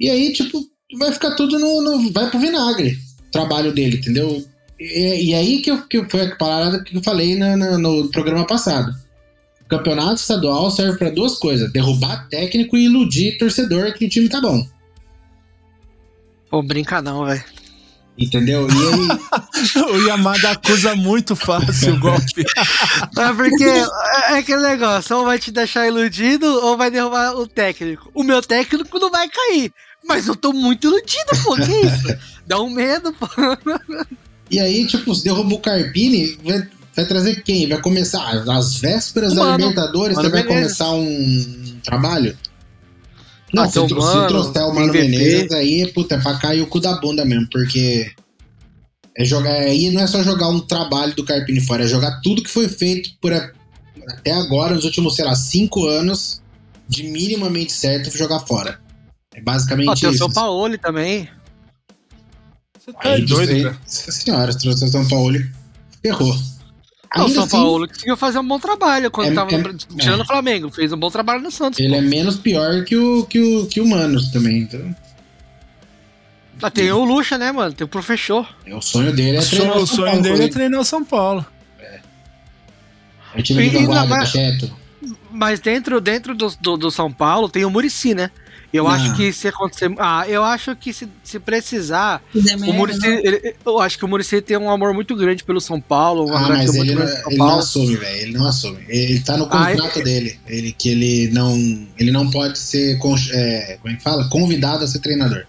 E 0.00 0.08
aí, 0.08 0.32
tipo, 0.32 0.64
vai 0.98 1.12
ficar 1.12 1.32
tudo 1.36 1.58
no. 1.58 1.82
no- 1.82 2.10
vai 2.12 2.28
pro 2.30 2.40
vinagre 2.40 2.96
o 3.28 3.30
trabalho 3.30 3.72
dele, 3.72 3.98
entendeu? 3.98 4.42
E, 4.78 5.30
e 5.30 5.34
aí 5.34 5.60
que, 5.60 5.70
eu, 5.70 5.82
que 5.86 6.02
foi 6.08 6.22
a 6.22 6.36
parada 6.36 6.82
que 6.82 6.96
eu 6.96 7.02
falei 7.02 7.36
na- 7.36 7.56
na- 7.56 7.78
no 7.78 8.08
programa 8.10 8.46
passado. 8.46 8.90
O 9.60 9.68
campeonato 9.68 10.14
estadual 10.20 10.70
serve 10.70 10.98
pra 10.98 11.10
duas 11.10 11.36
coisas: 11.38 11.70
derrubar 11.72 12.26
técnico 12.28 12.76
e 12.76 12.86
iludir 12.86 13.36
torcedor 13.38 13.92
que 13.94 14.06
o 14.06 14.08
time 14.08 14.28
tá 14.28 14.40
bom. 14.40 14.66
Pô, 16.50 16.62
brinca 16.62 17.00
não, 17.00 17.24
velho. 17.26 17.44
Entendeu? 18.18 18.66
E 18.68 18.72
aí. 18.72 19.82
o 19.92 19.96
Yamada 20.08 20.50
acusa 20.50 20.94
muito 20.96 21.36
fácil 21.36 21.94
o 21.94 22.00
golpe. 22.00 22.44
É 23.18 23.32
porque 23.34 23.64
é 23.64 24.32
é 24.34 24.38
aquele 24.38 24.62
negócio, 24.62 25.16
ou 25.16 25.24
vai 25.24 25.38
te 25.38 25.50
deixar 25.50 25.86
iludido 25.86 26.46
ou 26.46 26.76
vai 26.76 26.90
derrubar 26.90 27.34
o 27.36 27.46
técnico. 27.46 28.10
O 28.14 28.22
meu 28.22 28.40
técnico 28.42 28.98
não 28.98 29.10
vai 29.10 29.28
cair. 29.28 29.72
Mas 30.06 30.26
eu 30.26 30.34
tô 30.34 30.52
muito 30.52 30.86
iludido, 30.88 31.30
pô, 31.44 31.54
que 31.56 31.62
isso? 31.86 32.18
Dá 32.46 32.60
um 32.60 32.70
medo, 32.70 33.12
pô. 33.12 33.26
E 34.50 34.58
aí, 34.58 34.86
tipo, 34.86 35.14
se 35.14 35.22
derruba 35.22 35.54
o 35.54 35.60
Carpini, 35.60 36.36
vai, 36.42 36.68
vai 36.96 37.06
trazer 37.06 37.42
quem? 37.44 37.68
Vai 37.68 37.80
começar 37.80 38.28
às 38.50 38.74
vésperas 38.76 39.34
da 39.34 39.42
Mano, 39.42 39.56
Libertadores, 39.58 40.16
Mano 40.16 40.28
você 40.28 40.32
vai 40.34 40.44
começar 40.44 40.90
um 40.92 41.78
trabalho? 41.84 42.36
Não, 43.52 43.62
Ah, 43.64 43.66
se, 43.68 43.74
tem 43.74 43.82
o 43.82 43.86
tro- 43.88 44.00
se 44.00 44.06
Mano, 44.16 44.28
trouxer 44.28 44.62
o 44.64 44.74
Mano. 44.74 44.92
Menezes, 44.92 45.52
aí, 45.52 45.86
puta, 45.92 46.16
é 46.16 46.20
pra 46.20 46.36
cair 46.38 46.62
o 46.62 46.66
cu 46.66 46.80
da 46.80 46.94
bunda 47.00 47.24
mesmo, 47.24 47.48
porque 47.50 48.10
é 49.16 49.24
jogar, 49.24 49.52
aí 49.52 49.90
não 49.90 50.00
é 50.02 50.06
só 50.06 50.22
jogar 50.22 50.48
um 50.48 50.60
trabalho 50.60 51.14
do 51.14 51.24
Carpini 51.24 51.60
fora, 51.60 51.84
é 51.84 51.86
jogar 51.86 52.20
tudo 52.20 52.42
que 52.42 52.50
foi 52.50 52.68
feito 52.68 53.10
por 53.20 53.32
a- 53.32 53.52
até 54.08 54.32
agora, 54.32 54.74
nos 54.74 54.84
últimos, 54.84 55.14
sei 55.14 55.24
lá, 55.24 55.34
cinco 55.36 55.86
anos, 55.86 56.42
de 56.88 57.04
minimamente 57.04 57.72
certo, 57.72 58.10
jogar 58.16 58.40
fora. 58.40 58.80
É 59.34 59.40
basicamente 59.40 59.88
Ó, 59.88 59.94
tem 59.94 60.08
o 60.08 60.12
isso. 60.12 60.18
São 60.18 60.30
Paulo 60.32 60.76
também. 60.78 61.28
Você 62.78 62.92
tá 62.92 62.98
Aí, 63.10 63.24
doido, 63.24 63.50
aí. 63.52 63.62
Nossa 63.64 64.12
senhora, 64.12 64.52
se 64.52 64.58
trouxe 64.58 64.84
o 64.84 64.88
São 64.88 65.06
Paulo, 65.08 65.38
ferrou. 66.02 66.34
Não, 67.16 67.24
o 67.24 67.26
Ainda 67.26 67.34
São 67.34 67.44
assim, 67.44 67.56
Paulo 67.56 67.88
conseguiu 67.88 68.16
fazer 68.16 68.38
um 68.38 68.46
bom 68.46 68.58
trabalho 68.58 69.10
quando 69.10 69.28
É- 69.32 69.34
tava 69.34 69.50
é- 69.54 69.62
tirando 69.98 70.20
é. 70.20 70.22
o 70.22 70.26
Flamengo. 70.26 70.70
Fez 70.70 70.92
um 70.92 70.96
bom 70.96 71.10
trabalho 71.10 71.42
no 71.42 71.50
Santos. 71.50 71.78
ele 71.80 71.94
é 71.94 72.00
menos 72.00 72.36
pior 72.38 72.84
que 72.84 72.96
o, 72.96 73.24
que 73.26 73.40
o, 73.40 73.66
que 73.66 73.80
o 73.80 73.86
Manos 73.86 74.28
também. 74.30 74.58
Então, 74.62 74.94
Ah, 76.62 76.70
tem 76.70 76.90
o 76.92 77.04
Lucha, 77.04 77.38
né, 77.38 77.50
mano? 77.52 77.72
Tem 77.72 77.84
o 77.84 77.88
Professor. 77.88 78.46
é, 78.66 78.74
o 78.74 78.82
sonho 78.82 79.12
dele 79.12 79.38
é 79.38 79.40
O 79.40 79.48
treinar 79.48 79.76
o 79.78 79.82
o 79.82 79.86
São 79.86 79.96
sonho 79.96 80.06
Paulo, 80.08 80.22
dele 80.22 80.34
é 80.34 80.38
corrida. 80.38 80.54
treinar 80.54 80.80
o 80.80 80.84
São 80.84 81.04
Paulo. 81.04 81.46
É 83.34 83.38
o 83.38 83.42
time 83.42 83.62
E- 83.66 83.86
mas-. 83.86 84.32
Mas 85.32 85.60
dentro, 85.60 86.00
dentro 86.00 86.34
do, 86.34 86.48
do, 86.60 86.76
do 86.76 86.90
São 86.90 87.10
Paulo 87.12 87.48
tem 87.48 87.64
o 87.64 87.70
Murici, 87.70 88.14
né? 88.14 88.30
Eu 88.72 88.84
Não. 88.84 88.90
acho 88.90 89.16
que 89.16 89.32
se 89.32 89.48
acontecer. 89.48 89.92
Ah, 89.98 90.24
eu 90.28 90.44
acho 90.44 90.76
que 90.76 90.92
se, 90.92 91.08
se 91.24 91.40
precisar. 91.40 92.22
O 92.68 92.72
Murici, 92.72 93.00
né? 93.00 93.20
ele- 93.24 93.56
eu 93.66 93.80
acho 93.80 93.98
que 93.98 94.04
o 94.04 94.08
Murici 94.08 94.40
tem 94.40 94.56
um 94.56 94.70
amor 94.70 94.94
muito 94.94 95.16
grande 95.16 95.42
pelo 95.42 95.60
São 95.60 95.80
Paulo. 95.80 96.30
Um 96.30 96.36
Ah, 96.36 96.48
mas 96.48 96.72
ele, 96.76 96.94
não, 96.94 97.02
ele 97.26 97.36
não 97.36 97.58
assume, 97.58 97.96
velho. 97.96 98.16
Ele 98.22 98.32
não 98.38 98.46
assume. 98.46 98.78
Ele 98.88 99.12
ele 99.12 99.20
tá 99.20 99.36
no 99.36 99.44
Ah, 99.50 99.66
contrato 99.66 99.98
é- 99.98 100.02
dele. 100.02 100.38
Ele, 100.46 100.72
que 100.72 100.88
ele 100.88 101.30
não. 101.32 101.54
Ele 101.98 102.12
não 102.12 102.30
pode 102.30 102.58
ser. 102.60 102.96
é, 103.32 103.78
como 103.82 103.92
é 103.92 103.96
que 103.96 104.02
fala? 104.04 104.28
Convidado 104.28 104.84
a 104.84 104.86
ser 104.86 105.00
treinador. 105.00 105.44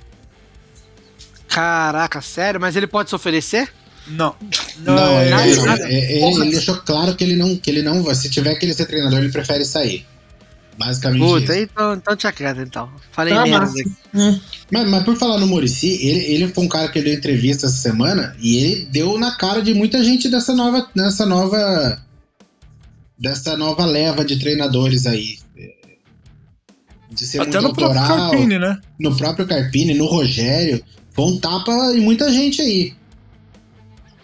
Caraca, 1.47 2.21
sério? 2.21 2.59
Mas 2.59 2.75
ele 2.75 2.87
pode 2.87 3.09
se 3.09 3.15
oferecer? 3.15 3.71
Não. 4.07 4.35
Não, 4.79 4.97
é- 5.19 5.21
ele, 5.21 5.29
nada, 5.29 5.47
ele- 5.47 5.61
nada. 5.61 5.89
ele- 5.91 6.23
ele 6.41 6.51
deixou 6.51 6.77
claro 6.77 7.15
que 7.15 7.23
ele 7.23 7.35
não, 7.35 7.55
que 7.55 7.69
ele 7.69 7.83
não 7.83 8.01
vai. 8.01 8.15
Se 8.15 8.29
tiver 8.29 8.55
que 8.55 8.65
ele 8.65 8.73
ser 8.73 8.85
treinador, 8.85 9.19
ele 9.19 9.31
prefere 9.31 9.63
sair. 9.63 10.05
Basicamente 10.77 11.21
Puta, 11.21 11.53
isso. 11.53 11.63
então, 11.63 11.93
então 11.93 12.15
tinha 12.15 12.31
quieto, 12.31 12.61
então. 12.61 12.89
Falei 13.11 13.33
Tá 13.33 13.45
massa. 13.45 13.73
aqui. 13.79 14.41
Mas, 14.71 14.89
mas 14.89 15.03
por 15.03 15.15
falar 15.15 15.37
no 15.39 15.47
Murici, 15.47 15.99
ele, 16.01 16.19
ele 16.33 16.47
foi 16.47 16.63
um 16.63 16.67
cara 16.67 16.87
que 16.87 17.01
deu 17.01 17.13
entrevista 17.13 17.67
essa 17.67 17.75
semana 17.77 18.35
e 18.39 18.57
ele 18.57 18.85
deu 18.85 19.17
na 19.19 19.35
cara 19.35 19.61
de 19.61 19.73
muita 19.73 20.03
gente 20.03 20.29
dessa 20.29 20.55
nova. 20.55 20.87
Dessa 20.95 21.25
nova. 21.25 22.01
Dessa 23.17 23.55
nova 23.55 23.85
leva 23.85 24.25
de 24.25 24.39
treinadores 24.39 25.05
aí. 25.05 25.37
De 27.11 27.25
ser 27.25 27.41
Até 27.41 27.59
muito 27.59 27.67
no 27.67 27.75
próprio 27.75 28.07
Carpini, 28.07 28.57
né? 28.57 28.79
no 28.99 29.15
próprio 29.15 29.45
Carpini, 29.45 29.93
no 29.93 30.05
Rogério. 30.05 30.83
Foi 31.11 31.25
um 31.25 31.37
tapa 31.37 31.71
em 31.93 31.99
muita 31.99 32.31
gente 32.31 32.61
aí. 32.61 32.93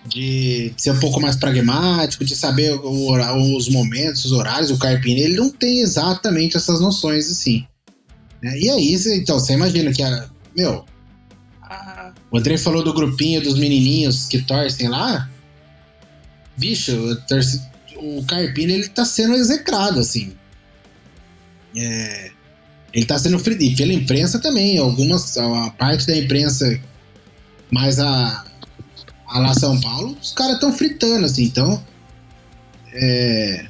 De 0.10 0.74
ser 0.78 0.91
um 0.91 0.99
pouco 0.99 1.20
mais 1.20 1.36
pragmático, 1.36 2.24
de 2.24 2.36
saber 2.36 2.72
o 2.74 3.12
os 3.58 3.68
momentos, 3.70 4.26
os 4.26 4.32
horários. 4.32 4.72
O 4.72 4.78
Carpini, 4.78 5.22
ele 5.22 5.36
não 5.38 5.49
tem 5.49 5.82
exatamente 5.82 6.55
essas 6.58 6.80
noções 6.80 7.30
assim. 7.30 7.66
né? 8.41 8.58
E 8.58 8.70
aí, 8.70 8.97
cê- 8.97 9.18
então, 9.18 9.39
você 9.39 9.53
imagina 9.53 9.91
que. 9.91 10.01
Meu. 10.55 10.86
O 12.32 12.38
André 12.38 12.58
falou 12.58 12.84
do 12.84 12.93
grupinho 12.93 13.41
dos 13.41 13.58
menininhos 13.58 14.26
que 14.26 14.41
torcem 14.41 14.88
lá. 14.88 15.30
Bicho, 16.58 16.91
o 16.93 17.16
torce- 17.28 17.62
o 17.97 18.24
Carpini, 18.26 18.74
ele 18.74 18.88
tá 18.88 19.03
sendo 19.05 19.34
execrado, 19.36 19.99
assim. 19.99 20.34
É. 21.76 22.32
Ele 22.93 23.05
tá 23.05 23.20
sendo 23.20 23.38
e 23.62 23.76
pela 23.76 23.93
imprensa 23.93 24.39
também. 24.39 24.78
Algumas. 24.78 25.38
A 25.38 25.70
parte 25.72 26.08
da 26.08 26.18
imprensa 26.18 26.80
mais 27.72 27.99
a. 27.99 28.45
A 29.28 29.39
lá 29.39 29.53
São 29.53 29.80
Paulo, 29.80 30.17
os 30.21 30.32
caras 30.34 30.55
estão 30.55 30.71
fritando, 30.73 31.25
assim. 31.25 31.43
Então. 31.43 31.84
É, 32.93 33.65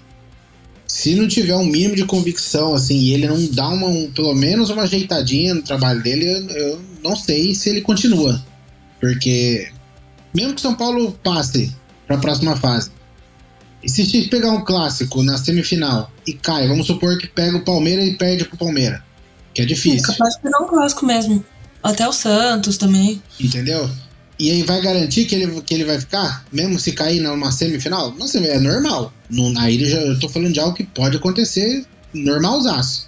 se 0.88 1.16
não 1.16 1.28
tiver 1.28 1.56
um 1.56 1.66
mínimo 1.66 1.96
de 1.96 2.06
convicção, 2.06 2.74
assim, 2.74 2.96
e 2.98 3.14
ele 3.14 3.28
não 3.28 3.46
dá 3.52 3.68
uma, 3.68 3.88
um- 3.88 4.10
pelo 4.12 4.34
menos 4.34 4.70
uma 4.70 4.84
ajeitadinha 4.84 5.54
no 5.54 5.62
trabalho 5.62 6.02
dele, 6.02 6.26
eu, 6.26 6.50
eu 6.50 6.82
não 7.04 7.16
sei 7.16 7.54
se 7.54 7.70
ele 7.70 7.82
continua. 7.82 8.42
Porque. 9.00 9.70
Mesmo 10.34 10.54
que 10.54 10.62
São 10.62 10.76
Paulo 10.76 11.12
passe 11.24 11.74
para 12.06 12.16
a 12.16 12.20
próxima 12.20 12.56
fase. 12.56 12.92
E 13.84 13.90
se 13.90 14.28
pegar 14.28 14.52
um 14.52 14.64
clássico 14.64 15.24
na 15.24 15.38
semifinal 15.38 16.12
e 16.26 16.34
cai, 16.34 16.68
vamos 16.68 16.88
supor 16.88 17.18
que 17.18 17.28
pega 17.28 17.58
o 17.58 17.62
Palmeiras 17.62 18.06
e 18.08 18.14
perde 18.16 18.46
pro 18.46 18.58
Palmeiras. 18.58 19.02
Que 19.54 19.62
é 19.62 19.66
difícil. 19.66 20.08
Capaz 20.08 20.36
de 20.36 20.42
pegar 20.42 20.60
um 20.64 20.68
clássico 20.68 21.06
mesmo. 21.06 21.44
Até 21.82 22.08
o 22.08 22.12
Santos 22.12 22.78
também. 22.78 23.22
Entendeu? 23.40 23.90
E 24.40 24.52
aí 24.52 24.62
vai 24.64 24.80
garantir 24.82 25.26
que 25.26 25.34
ele, 25.36 25.62
que 25.62 25.74
ele 25.74 25.84
vai 25.84 26.00
ficar? 26.00 26.46
Mesmo 26.52 26.80
se 26.80 26.92
cair 26.92 27.20
numa 27.20 27.52
semifinal? 27.52 28.14
Não 28.16 28.28
sei, 28.28 28.46
é 28.48 28.60
normal. 28.60 29.12
Não, 29.30 29.58
aí 29.60 29.82
eu 29.82 29.90
já 29.90 29.98
eu 30.00 30.20
tô 30.20 30.30
falando 30.30 30.54
de 30.54 30.60
algo 30.60 30.76
que 30.76 30.84
pode 30.84 31.18
acontecer 31.18 31.84
normalzaço. 32.14 33.08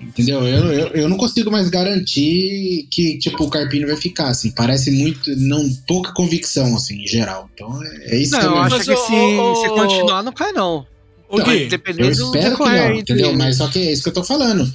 Entendeu? 0.00 0.46
Eu, 0.46 0.72
eu, 0.72 0.86
eu 0.88 1.08
não 1.08 1.16
consigo 1.16 1.50
mais 1.50 1.68
garantir 1.68 2.86
que, 2.90 3.18
tipo, 3.18 3.44
o 3.44 3.50
Carpini 3.50 3.84
vai 3.84 3.96
ficar, 3.96 4.28
assim. 4.28 4.50
Parece 4.52 4.90
muito. 4.92 5.34
não 5.36 5.68
Pouca 5.88 6.12
convicção, 6.12 6.74
assim, 6.76 7.02
em 7.02 7.06
geral. 7.06 7.50
Então 7.52 7.82
é, 7.84 8.14
é 8.14 8.18
isso 8.18 8.32
Não, 8.32 8.38
que 8.40 8.46
eu 8.46 8.50
eu 8.52 8.58
acho 8.58 8.76
que 8.78 8.84
se, 8.84 8.92
o- 8.92 9.54
se 9.56 9.68
continuar, 9.70 10.22
não 10.22 10.32
cai, 10.32 10.52
não. 10.52 10.86
O 11.28 11.40
Então, 11.40 11.52
Gui, 11.52 11.66
Dependendo 11.66 12.08
Eu 12.10 12.14
do 12.16 12.24
espero 12.24 12.56
que 12.56 12.62
não, 12.62 12.94
entendeu? 12.94 13.34
Mas 13.34 13.56
só 13.56 13.68
que 13.68 13.78
é 13.80 13.92
isso 13.92 14.02
que 14.04 14.08
eu 14.08 14.14
tô 14.14 14.24
falando. 14.24 14.72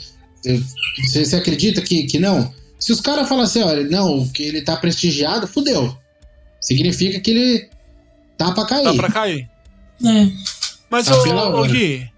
Você 1.14 1.36
acredita 1.36 1.82
que, 1.82 2.04
que 2.04 2.20
não? 2.20 2.54
Se 2.84 2.92
os 2.92 3.00
caras 3.00 3.30
falam 3.30 3.46
assim, 3.46 3.64
olha, 3.64 3.82
não, 3.86 4.28
que 4.28 4.44
ele 4.44 4.62
tá 4.62 4.76
prestigiado, 4.76 5.48
fudeu. 5.48 5.98
Significa 6.60 7.18
que 7.22 7.32
ele 7.32 7.70
tá 8.38 8.52
pra 8.52 8.66
cair. 8.66 8.84
Tá 8.84 8.94
pra 8.94 9.10
cair. 9.10 9.50
É. 10.06 10.28
Mas, 10.90 11.06
Tá 11.06 11.16
ô, 11.16 11.62
ô. 11.62 11.64
Gui, 11.64 12.12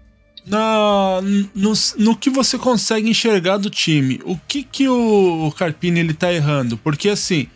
na, 0.44 1.20
no, 1.54 1.72
no 1.98 2.16
que 2.16 2.28
você 2.28 2.58
consegue 2.58 3.08
enxergar 3.08 3.58
do 3.58 3.70
time, 3.70 4.20
o 4.24 4.36
que 4.36 4.64
que 4.64 4.88
o 4.88 5.54
Carpini 5.56 6.00
ele 6.00 6.14
tá 6.14 6.32
errando? 6.32 6.76
Porque 6.76 7.10
assim, 7.10 7.46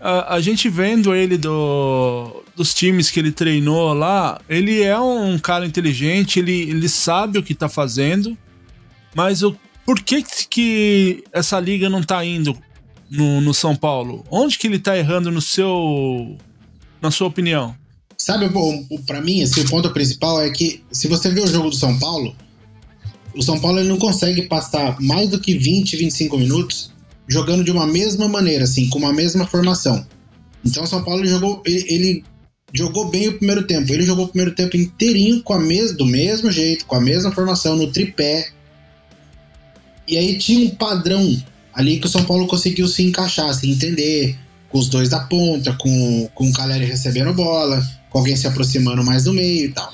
a, 0.00 0.34
a 0.34 0.40
gente 0.40 0.68
vendo 0.68 1.14
ele 1.14 1.38
do, 1.38 2.42
dos 2.56 2.74
times 2.74 3.08
que 3.08 3.20
ele 3.20 3.30
treinou 3.30 3.92
lá, 3.94 4.40
ele 4.48 4.82
é 4.82 4.98
um 4.98 5.38
cara 5.38 5.64
inteligente, 5.64 6.40
ele, 6.40 6.62
ele 6.62 6.88
sabe 6.88 7.38
o 7.38 7.42
que 7.42 7.54
tá 7.54 7.68
fazendo, 7.68 8.36
mas 9.14 9.44
o, 9.44 9.56
por 9.88 10.02
que 10.02 10.22
que 10.50 11.24
essa 11.32 11.58
liga 11.58 11.88
não 11.88 12.02
tá 12.02 12.22
indo 12.22 12.54
no, 13.10 13.40
no 13.40 13.54
São 13.54 13.74
Paulo? 13.74 14.22
Onde 14.30 14.58
que 14.58 14.66
ele 14.66 14.78
tá 14.78 14.98
errando 14.98 15.30
no 15.30 15.40
seu... 15.40 16.36
na 17.00 17.10
sua 17.10 17.26
opinião? 17.26 17.74
Sabe, 18.18 18.50
pra 19.06 19.22
mim, 19.22 19.42
assim, 19.42 19.62
o 19.62 19.64
ponto 19.64 19.90
principal 19.94 20.42
é 20.42 20.50
que, 20.50 20.84
se 20.92 21.08
você 21.08 21.30
vê 21.30 21.40
o 21.40 21.46
jogo 21.46 21.70
do 21.70 21.74
São 21.74 21.98
Paulo, 21.98 22.36
o 23.34 23.42
São 23.42 23.58
Paulo 23.58 23.78
ele 23.78 23.88
não 23.88 23.96
consegue 23.96 24.42
passar 24.42 25.00
mais 25.00 25.30
do 25.30 25.40
que 25.40 25.56
20, 25.56 25.96
25 25.96 26.36
minutos 26.36 26.92
jogando 27.26 27.64
de 27.64 27.70
uma 27.70 27.86
mesma 27.86 28.28
maneira, 28.28 28.64
assim, 28.64 28.90
com 28.90 28.98
uma 28.98 29.14
mesma 29.14 29.46
formação. 29.46 30.06
Então 30.62 30.84
o 30.84 30.86
São 30.86 31.02
Paulo 31.02 31.24
jogou, 31.24 31.62
ele, 31.64 31.86
ele 31.88 32.24
jogou 32.74 33.08
bem 33.08 33.28
o 33.28 33.38
primeiro 33.38 33.66
tempo. 33.66 33.90
Ele 33.90 34.04
jogou 34.04 34.26
o 34.26 34.28
primeiro 34.28 34.54
tempo 34.54 34.76
inteirinho 34.76 35.42
com 35.42 35.54
a 35.54 35.58
mes 35.58 35.96
do 35.96 36.04
mesmo 36.04 36.50
jeito, 36.50 36.84
com 36.84 36.94
a 36.94 37.00
mesma 37.00 37.32
formação, 37.32 37.74
no 37.74 37.90
tripé. 37.90 38.50
E 40.08 40.16
aí 40.16 40.38
tinha 40.38 40.66
um 40.66 40.74
padrão 40.74 41.36
ali 41.74 41.98
que 41.98 42.06
o 42.06 42.10
São 42.10 42.24
Paulo 42.24 42.46
conseguiu 42.46 42.88
se 42.88 43.02
encaixar, 43.02 43.52
se 43.54 43.70
entender, 43.70 44.36
com 44.70 44.78
os 44.78 44.88
dois 44.88 45.08
da 45.08 45.20
ponta, 45.20 45.72
com, 45.74 46.28
com 46.34 46.48
o 46.48 46.52
Caleri 46.52 46.84
recebendo 46.84 47.32
bola, 47.32 47.86
com 48.10 48.18
alguém 48.18 48.36
se 48.36 48.46
aproximando 48.46 49.04
mais 49.04 49.24
do 49.24 49.32
meio 49.32 49.66
e 49.66 49.72
tal. 49.72 49.92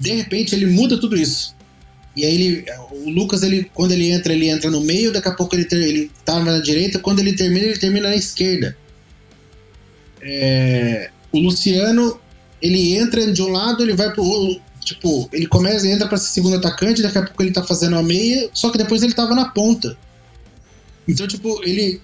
De 0.00 0.12
repente 0.12 0.54
ele 0.54 0.66
muda 0.66 0.98
tudo 0.98 1.16
isso. 1.16 1.54
E 2.16 2.24
aí 2.24 2.34
ele, 2.34 2.64
o 2.90 3.10
Lucas, 3.10 3.42
ele, 3.42 3.70
quando 3.72 3.92
ele 3.92 4.10
entra, 4.10 4.32
ele 4.32 4.48
entra 4.48 4.70
no 4.70 4.80
meio, 4.80 5.12
daqui 5.12 5.28
a 5.28 5.34
pouco 5.34 5.54
ele, 5.54 5.64
ter, 5.64 5.76
ele 5.76 6.10
tava 6.24 6.44
na 6.44 6.58
direita, 6.58 6.98
quando 6.98 7.20
ele 7.20 7.34
termina, 7.34 7.66
ele 7.66 7.78
termina 7.78 8.08
na 8.08 8.16
esquerda. 8.16 8.76
É, 10.20 11.10
o 11.30 11.38
Luciano, 11.38 12.18
ele 12.60 12.96
entra 12.96 13.32
de 13.32 13.40
um 13.40 13.48
lado, 13.48 13.82
ele 13.82 13.94
vai 13.94 14.12
pro. 14.12 14.60
Tipo, 14.88 15.28
ele 15.34 15.46
começa, 15.46 15.86
entra 15.86 16.08
pra 16.08 16.16
ser 16.16 16.28
segundo 16.28 16.56
atacante, 16.56 17.02
daqui 17.02 17.18
a 17.18 17.22
pouco 17.22 17.42
ele 17.42 17.52
tá 17.52 17.62
fazendo 17.62 17.96
a 17.96 18.02
meia, 18.02 18.48
só 18.54 18.70
que 18.70 18.78
depois 18.78 19.02
ele 19.02 19.12
tava 19.12 19.34
na 19.34 19.50
ponta. 19.50 19.98
Então, 21.06 21.26
tipo, 21.26 21.62
ele. 21.62 22.00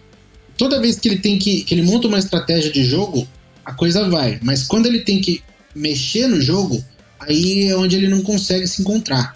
Toda 0.58 0.80
vez 0.82 0.98
que 0.98 1.08
ele 1.08 1.18
tem 1.18 1.38
que. 1.38 1.64
que 1.64 1.74
ele 1.74 1.82
monta 1.82 2.08
uma 2.08 2.18
estratégia 2.18 2.70
de 2.70 2.84
jogo, 2.84 3.26
a 3.64 3.72
coisa 3.72 4.06
vai. 4.10 4.38
Mas 4.42 4.66
quando 4.66 4.84
ele 4.84 5.00
tem 5.00 5.18
que 5.18 5.42
mexer 5.74 6.26
no 6.26 6.38
jogo, 6.42 6.84
aí 7.18 7.68
é 7.68 7.76
onde 7.76 7.96
ele 7.96 8.08
não 8.08 8.20
consegue 8.20 8.66
se 8.66 8.82
encontrar. 8.82 9.34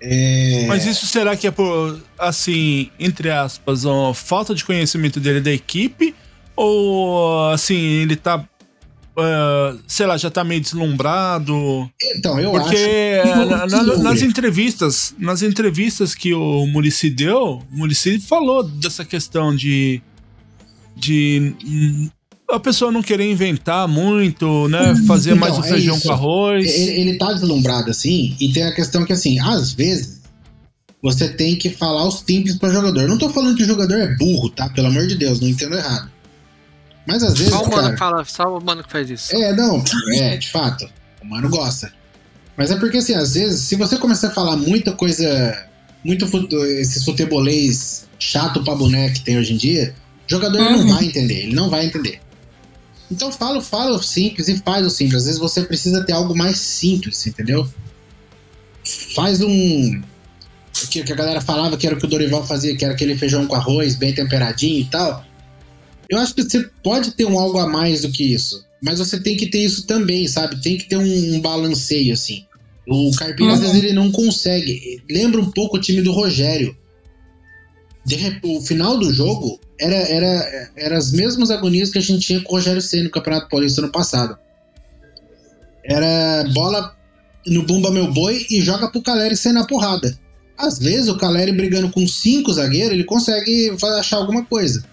É... 0.00 0.64
Mas 0.66 0.86
isso 0.86 1.04
será 1.06 1.36
que 1.36 1.46
é 1.46 1.50
por, 1.50 2.00
assim, 2.18 2.90
entre 2.98 3.30
aspas, 3.30 3.84
uma 3.84 4.14
falta 4.14 4.54
de 4.54 4.64
conhecimento 4.64 5.20
dele 5.20 5.42
da 5.42 5.52
equipe? 5.52 6.14
Ou, 6.56 7.50
assim, 7.50 7.76
ele 7.76 8.16
tá, 8.16 8.48
eh, 9.22 9.76
sei 9.86 10.06
lá, 10.06 10.16
já 10.16 10.30
tá 10.30 10.42
meio 10.44 10.60
deslumbrado? 10.60 11.90
Então, 12.16 12.38
eu 12.40 12.50
Porque 12.52 12.76
acho. 12.76 12.76
eh, 12.76 13.44
na- 13.46 13.96
nas 13.98 14.22
entrevistas, 14.22 15.14
nas 15.18 15.42
entrevistas 15.42 16.14
que 16.14 16.32
o 16.34 16.66
Murici 16.66 17.10
deu, 17.10 17.62
o 17.72 17.76
Murici 17.76 18.18
falou 18.18 18.62
dessa 18.62 19.04
questão 19.04 19.54
de, 19.54 20.00
de 20.96 21.52
a 22.50 22.58
pessoa 22.58 22.90
não 22.90 23.02
querer 23.02 23.30
inventar 23.30 23.86
muito, 23.86 24.68
né? 24.68 24.94
Fazer 25.06 25.30
Então, 25.36 25.40
mais 25.40 25.56
o 25.58 25.64
é 25.64 25.68
feijão 25.68 25.96
isso. 25.96 26.06
com 26.08 26.12
arroz. 26.12 26.68
Ele, 26.74 27.00
ele 27.10 27.18
tá 27.18 27.32
deslumbrado 27.32 27.90
assim, 27.90 28.36
e 28.40 28.52
tem 28.52 28.64
a 28.64 28.74
questão 28.74 29.04
que, 29.04 29.12
assim, 29.12 29.38
às 29.38 29.72
vezes 29.72 30.20
você 31.02 31.28
tem 31.28 31.56
que 31.56 31.70
falar 31.70 32.06
os 32.08 32.22
simples 32.26 32.56
para 32.58 32.72
jogador. 32.72 33.08
Não 33.08 33.16
tô 33.16 33.30
falando 33.30 33.56
que 33.56 33.62
o 33.62 33.66
jogador 33.66 33.94
é 33.98 34.16
burro, 34.16 34.50
tá? 34.50 34.68
Pelo 34.68 34.88
amor 34.88 35.06
de 35.06 35.14
Deus, 35.14 35.40
não 35.40 35.48
entendo 35.48 35.76
errado. 35.76 36.10
Mas 37.10 37.22
às 37.24 37.34
vezes, 37.36 37.52
Só 37.52 37.64
o 37.64 37.70
mano 37.70 37.96
fala, 37.98 38.24
só 38.24 38.56
o 38.58 38.64
mano 38.64 38.84
que 38.84 38.90
faz 38.92 39.10
isso. 39.10 39.34
É, 39.34 39.52
não, 39.52 39.82
é, 40.14 40.36
de 40.36 40.48
fato. 40.48 40.88
O 41.20 41.26
mano 41.26 41.48
gosta. 41.50 41.92
Mas 42.56 42.70
é 42.70 42.76
porque, 42.76 42.98
assim, 42.98 43.14
às 43.14 43.34
vezes, 43.34 43.62
se 43.62 43.74
você 43.74 43.96
começar 43.96 44.28
a 44.28 44.30
falar 44.30 44.56
muita 44.56 44.92
coisa. 44.92 45.66
Muito 46.04 46.26
fute- 46.28 46.54
esses 46.54 47.04
futebolês 47.04 48.06
chato 48.18 48.62
pra 48.64 48.74
boneco 48.74 49.16
que 49.16 49.20
tem 49.24 49.38
hoje 49.38 49.52
em 49.52 49.56
dia, 49.56 49.94
o 50.26 50.30
jogador 50.30 50.58
não 50.58 50.78
Uhum. 50.80 50.94
vai 50.94 51.04
entender, 51.04 51.42
ele 51.44 51.54
não 51.54 51.68
vai 51.68 51.84
entender. 51.86 52.20
Então 53.10 53.30
fala, 53.32 53.60
fala 53.60 53.96
o 53.96 54.02
simples 54.02 54.48
e 54.48 54.56
faz 54.58 54.86
o 54.86 54.90
simples. 54.90 55.16
Às 55.18 55.24
vezes 55.24 55.38
você 55.40 55.62
precisa 55.62 56.02
ter 56.04 56.12
algo 56.12 56.34
mais 56.36 56.58
simples, 56.58 57.26
entendeu? 57.26 57.68
Faz 59.14 59.40
um. 59.42 60.00
O 60.82 60.88
que 60.88 61.00
a 61.12 61.14
galera 61.16 61.40
falava 61.40 61.76
que 61.76 61.86
era 61.86 61.94
o 61.96 61.98
que 61.98 62.06
o 62.06 62.08
Dorival 62.08 62.46
fazia, 62.46 62.74
que 62.76 62.84
era 62.84 62.94
aquele 62.94 63.16
feijão 63.18 63.46
com 63.46 63.54
arroz 63.54 63.94
bem 63.96 64.14
temperadinho 64.14 64.80
e 64.80 64.84
tal. 64.86 65.22
Eu 66.10 66.18
acho 66.18 66.34
que 66.34 66.42
você 66.42 66.68
pode 66.82 67.12
ter 67.12 67.24
um 67.24 67.38
algo 67.38 67.58
a 67.58 67.68
mais 67.68 68.02
do 68.02 68.10
que 68.10 68.24
isso. 68.24 68.64
Mas 68.82 68.98
você 68.98 69.20
tem 69.20 69.36
que 69.36 69.46
ter 69.46 69.64
isso 69.64 69.86
também, 69.86 70.26
sabe? 70.26 70.60
Tem 70.60 70.76
que 70.76 70.88
ter 70.88 70.96
um, 70.96 71.34
um 71.34 71.40
balanceio, 71.40 72.12
assim. 72.14 72.44
O 72.88 73.10
Carpini, 73.16 73.50
às 73.52 73.60
Uhum. 73.60 73.66
vezes, 73.66 73.82
ele 73.84 73.92
não 73.92 74.10
consegue. 74.10 75.02
Lembra 75.08 75.40
um 75.40 75.50
pouco 75.52 75.76
o 75.76 75.80
time 75.80 76.02
do 76.02 76.10
Rogério. 76.12 76.76
De 78.04 78.16
o 78.42 78.60
final 78.62 78.98
do 78.98 79.12
jogo 79.12 79.60
era, 79.78 79.94
era, 79.94 80.70
era 80.74 80.96
as 80.98 81.12
mesmas 81.12 81.50
agonias 81.50 81.90
que 81.90 81.98
a 81.98 82.02
gente 82.02 82.26
tinha 82.26 82.40
com 82.40 82.52
o 82.54 82.56
Rogério 82.56 82.80
Senna 82.82 83.04
no 83.04 83.10
Campeonato 83.10 83.48
Paulista 83.48 83.82
ano 83.82 83.92
passado. 83.92 84.36
Era 85.84 86.44
bola 86.54 86.96
no 87.46 87.62
Bumba 87.62 87.90
Meu 87.90 88.12
Boi 88.12 88.46
e 88.50 88.60
joga 88.62 88.88
pro 88.90 89.02
Caleri 89.02 89.36
sair 89.36 89.52
na 89.52 89.66
porrada. 89.66 90.18
Às 90.56 90.78
vezes 90.78 91.08
o 91.08 91.16
Caleri 91.16 91.52
brigando 91.52 91.90
com 91.90 92.06
cinco 92.06 92.52
zagueiros, 92.52 92.92
ele 92.92 93.04
consegue 93.04 93.72
achar 93.98 94.16
alguma 94.16 94.44
coisa. 94.44 94.84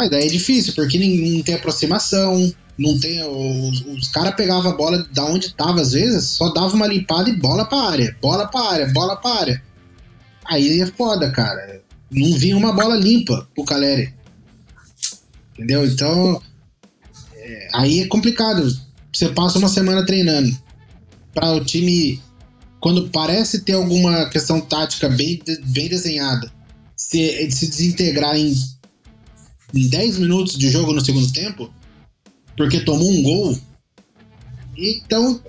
Mas 0.00 0.08
daí 0.08 0.24
é 0.24 0.30
difícil, 0.30 0.72
porque 0.74 0.98
não 0.98 1.42
tem 1.42 1.56
aproximação, 1.56 2.50
não 2.78 2.98
tem. 2.98 3.22
Os, 3.22 3.82
os 3.82 4.08
caras 4.08 4.34
pegavam 4.34 4.72
a 4.72 4.74
bola 4.74 5.06
da 5.12 5.26
onde 5.26 5.52
tava, 5.52 5.82
às 5.82 5.92
vezes, 5.92 6.24
só 6.26 6.50
dava 6.54 6.74
uma 6.74 6.86
limpada 6.86 7.28
e 7.28 7.36
bola 7.36 7.66
pra 7.66 7.82
área, 7.82 8.16
bola 8.18 8.48
pra 8.48 8.62
área, 8.62 8.88
bola 8.94 9.16
pra 9.16 9.30
área. 9.30 9.62
Aí 10.46 10.80
é 10.80 10.86
foda, 10.86 11.30
cara. 11.30 11.82
Não 12.10 12.32
vinha 12.38 12.56
uma 12.56 12.72
bola 12.72 12.96
limpa 12.96 13.46
pro 13.54 13.62
Caleri. 13.62 14.14
Entendeu? 15.52 15.84
Então. 15.84 16.40
é, 17.36 17.68
aí 17.74 18.00
é 18.00 18.06
complicado. 18.06 18.74
Você 19.12 19.28
passa 19.28 19.58
uma 19.58 19.68
semana 19.68 20.06
treinando 20.06 20.56
para 21.34 21.52
o 21.52 21.62
time, 21.62 22.22
quando 22.80 23.10
parece 23.10 23.60
ter 23.64 23.74
alguma 23.74 24.30
questão 24.30 24.62
tática 24.62 25.10
bem, 25.10 25.42
bem 25.66 25.90
desenhada, 25.90 26.50
se, 26.96 27.50
se 27.50 27.68
desintegrar 27.68 28.34
em, 28.34 28.54
em 29.74 29.88
10 29.88 30.18
minutos 30.18 30.56
de 30.58 30.68
jogo 30.70 30.92
no 30.92 31.04
segundo 31.04 31.30
tempo, 31.32 31.72
porque 32.56 32.80
tomou 32.80 33.10
um 33.10 33.22
gol. 33.22 33.58
Então 34.76 35.40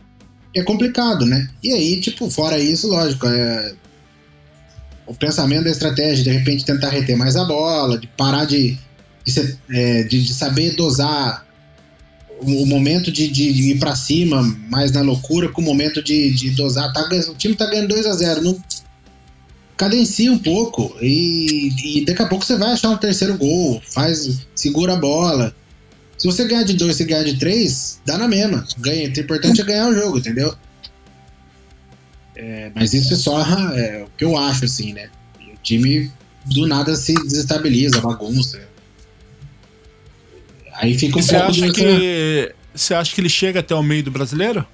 é 0.55 0.61
complicado, 0.63 1.25
né? 1.25 1.49
E 1.63 1.71
aí, 1.73 1.99
tipo, 2.01 2.29
fora 2.29 2.59
isso, 2.59 2.87
lógico, 2.89 3.25
é, 3.27 3.73
o 5.07 5.13
pensamento 5.13 5.63
da 5.63 5.69
estratégia, 5.71 6.23
de 6.23 6.31
repente 6.31 6.65
tentar 6.65 6.89
reter 6.89 7.15
mais 7.17 7.35
a 7.35 7.45
bola, 7.45 7.97
de 7.97 8.07
parar 8.07 8.45
de, 8.45 8.77
de, 9.25 9.31
ser- 9.31 9.57
é, 9.69 10.03
de- 10.03 10.23
de 10.23 10.33
saber 10.33 10.75
dosar 10.75 11.45
o, 12.41 12.65
momento 12.65 13.11
de, 13.11 13.27
de- 13.27 13.71
ir 13.71 13.79
pra 13.79 13.95
cima, 13.95 14.41
mais 14.69 14.91
na 14.91 15.01
loucura, 15.01 15.47
com 15.49 15.61
o 15.61 15.65
momento 15.65 16.03
de, 16.03 16.31
de 16.31 16.49
dosar. 16.51 16.91
Tá 16.91 17.07
o 17.29 17.35
time 17.35 17.55
tá 17.55 17.65
ganhando 17.67 17.89
2 17.89 18.05
a 18.05 18.13
0 18.13 18.41
não 18.41 18.61
cadencia 19.81 20.31
um 20.31 20.37
pouco 20.37 20.95
e, 21.01 21.71
e 22.01 22.05
daqui 22.05 22.21
a 22.21 22.27
pouco 22.27 22.45
você 22.45 22.55
vai 22.55 22.71
achar 22.71 22.89
um 22.91 22.97
terceiro 22.97 23.35
gol, 23.35 23.81
faz, 23.89 24.45
segura 24.53 24.93
a 24.93 24.95
bola. 24.95 25.55
Se 26.19 26.27
você 26.27 26.47
ganhar 26.47 26.61
de 26.61 26.73
dois, 26.73 26.97
se 26.97 27.03
ganhar 27.03 27.23
de 27.23 27.39
três, 27.39 27.99
dá 28.05 28.15
na 28.15 28.27
mesma. 28.27 28.63
Ganha. 28.77 29.07
O 29.09 29.19
importante 29.19 29.59
é 29.59 29.63
ganhar 29.63 29.89
o 29.89 29.95
jogo, 29.95 30.19
entendeu? 30.19 30.53
É, 32.35 32.71
mas 32.75 32.93
isso 32.93 33.11
é 33.11 33.17
só 33.17 33.41
é, 33.75 34.03
o 34.03 34.09
que 34.15 34.23
eu 34.23 34.37
acho, 34.37 34.65
assim, 34.65 34.93
né? 34.93 35.09
O 35.39 35.57
time 35.63 36.11
do 36.45 36.67
nada 36.67 36.95
se 36.95 37.15
desestabiliza, 37.15 37.99
bagunça. 38.01 38.61
Aí 40.75 40.95
fica 40.95 41.17
um 41.17 41.21
você 41.23 41.33
pouco 41.35 41.49
acha 41.49 41.67
de- 41.67 41.73
que. 41.73 42.55
Você 42.75 42.93
acha 42.93 43.15
que 43.15 43.19
ele 43.19 43.29
chega 43.29 43.59
até 43.61 43.73
o 43.73 43.81
meio 43.81 44.03
do 44.03 44.11
brasileiro? 44.11 44.65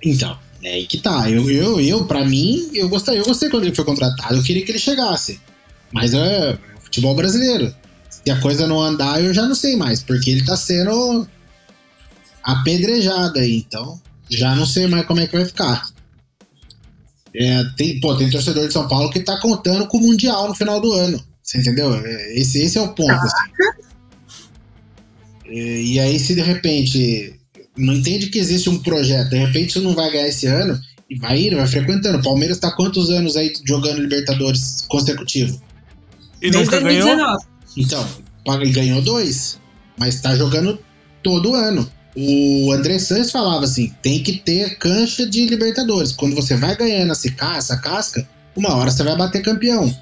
Então, 0.00 0.38
é 0.62 0.72
aí 0.74 0.86
que 0.86 0.98
tá. 0.98 1.30
Eu, 1.30 1.50
eu, 1.50 1.80
eu 1.80 2.04
pra 2.04 2.24
mim, 2.24 2.70
eu 2.74 2.88
gostei, 2.88 3.18
eu 3.18 3.24
gostei 3.24 3.48
quando 3.48 3.64
ele 3.64 3.74
foi 3.74 3.84
contratado, 3.84 4.36
eu 4.36 4.42
queria 4.42 4.64
que 4.64 4.70
ele 4.72 4.78
chegasse. 4.78 5.40
Mas 5.92 6.14
é, 6.14 6.58
futebol 6.82 7.14
brasileiro. 7.14 7.74
Se 8.08 8.30
a 8.30 8.40
coisa 8.40 8.66
não 8.66 8.80
andar, 8.80 9.22
eu 9.22 9.32
já 9.32 9.46
não 9.46 9.54
sei 9.54 9.76
mais, 9.76 10.02
porque 10.02 10.30
ele 10.30 10.44
tá 10.44 10.56
sendo 10.56 11.26
apedrejado 12.42 13.38
aí, 13.38 13.56
então 13.56 14.00
já 14.28 14.54
não 14.54 14.66
sei 14.66 14.86
mais 14.86 15.06
como 15.06 15.20
é 15.20 15.26
que 15.26 15.36
vai 15.36 15.44
ficar. 15.44 15.86
É, 17.34 17.64
tem, 17.76 17.98
pô, 18.00 18.14
tem 18.16 18.28
torcedor 18.28 18.66
de 18.66 18.72
São 18.72 18.88
Paulo 18.88 19.10
que 19.10 19.20
tá 19.20 19.38
contando 19.40 19.86
com 19.86 19.98
o 19.98 20.00
Mundial 20.00 20.48
no 20.48 20.54
final 20.54 20.80
do 20.80 20.92
ano. 20.92 21.22
Você 21.42 21.58
entendeu? 21.58 21.94
É, 21.94 22.38
Esse, 22.38 22.62
esse 22.62 22.76
é 22.76 22.80
o 22.80 22.88
ponto. 22.92 23.10
assim. 23.12 23.52
É, 25.46 25.82
E 25.82 25.98
aí, 26.00 26.18
se 26.18 26.34
de 26.34 26.42
repente 26.42 27.39
não 27.76 27.94
entende 27.94 28.26
que 28.26 28.38
existe 28.38 28.68
um 28.68 28.78
projeto, 28.78 29.30
de 29.30 29.38
repente 29.38 29.72
você 29.72 29.80
não 29.80 29.94
vai 29.94 30.10
ganhar 30.10 30.28
esse 30.28 30.46
ano, 30.46 30.80
e 31.08 31.16
vai 31.18 31.38
ir, 31.40 31.54
vai 31.56 31.66
frequentando. 31.66 32.18
O 32.18 32.22
Palmeiras 32.22 32.58
tá 32.58 32.70
quantos 32.70 33.10
anos 33.10 33.36
aí 33.36 33.52
jogando 33.66 34.00
Libertadores 34.00 34.84
consecutivo? 34.88 35.60
E 36.40 36.50
Desde 36.50 36.58
nunca 36.58 36.80
ganhou? 36.80 37.16
2019. 37.16 37.44
Então, 37.76 38.08
ele 38.60 38.70
ganhou 38.70 39.02
dois, 39.02 39.58
mas 39.98 40.20
tá 40.20 40.36
jogando 40.36 40.78
todo 41.22 41.54
ano. 41.54 41.90
O 42.16 42.72
André 42.72 42.98
Santos 42.98 43.30
falava 43.30 43.64
assim: 43.64 43.92
tem 44.02 44.22
que 44.22 44.34
ter 44.38 44.78
cancha 44.78 45.26
de 45.26 45.46
Libertadores. 45.46 46.12
Quando 46.12 46.34
você 46.34 46.56
vai 46.56 46.76
ganhando 46.76 47.12
essa 47.12 47.30
casca, 47.30 47.58
essa 47.58 47.76
casca, 47.76 48.28
uma 48.56 48.74
hora 48.74 48.90
você 48.90 49.02
vai 49.02 49.16
bater 49.16 49.42
campeão. 49.42 49.94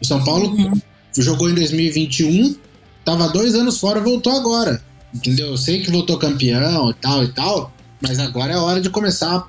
O 0.00 0.04
São 0.04 0.22
Paulo 0.24 0.50
Uhum. 0.50 0.80
jogou 1.16 1.50
em 1.50 1.54
2021, 1.54 2.56
tava 3.04 3.28
dois 3.28 3.54
anos 3.54 3.78
fora, 3.78 4.00
voltou 4.00 4.32
agora. 4.32 4.82
Entendeu? 5.14 5.48
Eu 5.48 5.56
sei 5.56 5.82
que 5.82 5.90
voltou 5.90 6.18
campeão 6.18 6.90
e 6.90 6.94
tal 6.94 7.24
e 7.24 7.28
tal, 7.28 7.72
mas 8.00 8.18
agora 8.18 8.52
é 8.52 8.56
hora 8.56 8.80
de 8.80 8.90
começar 8.90 9.48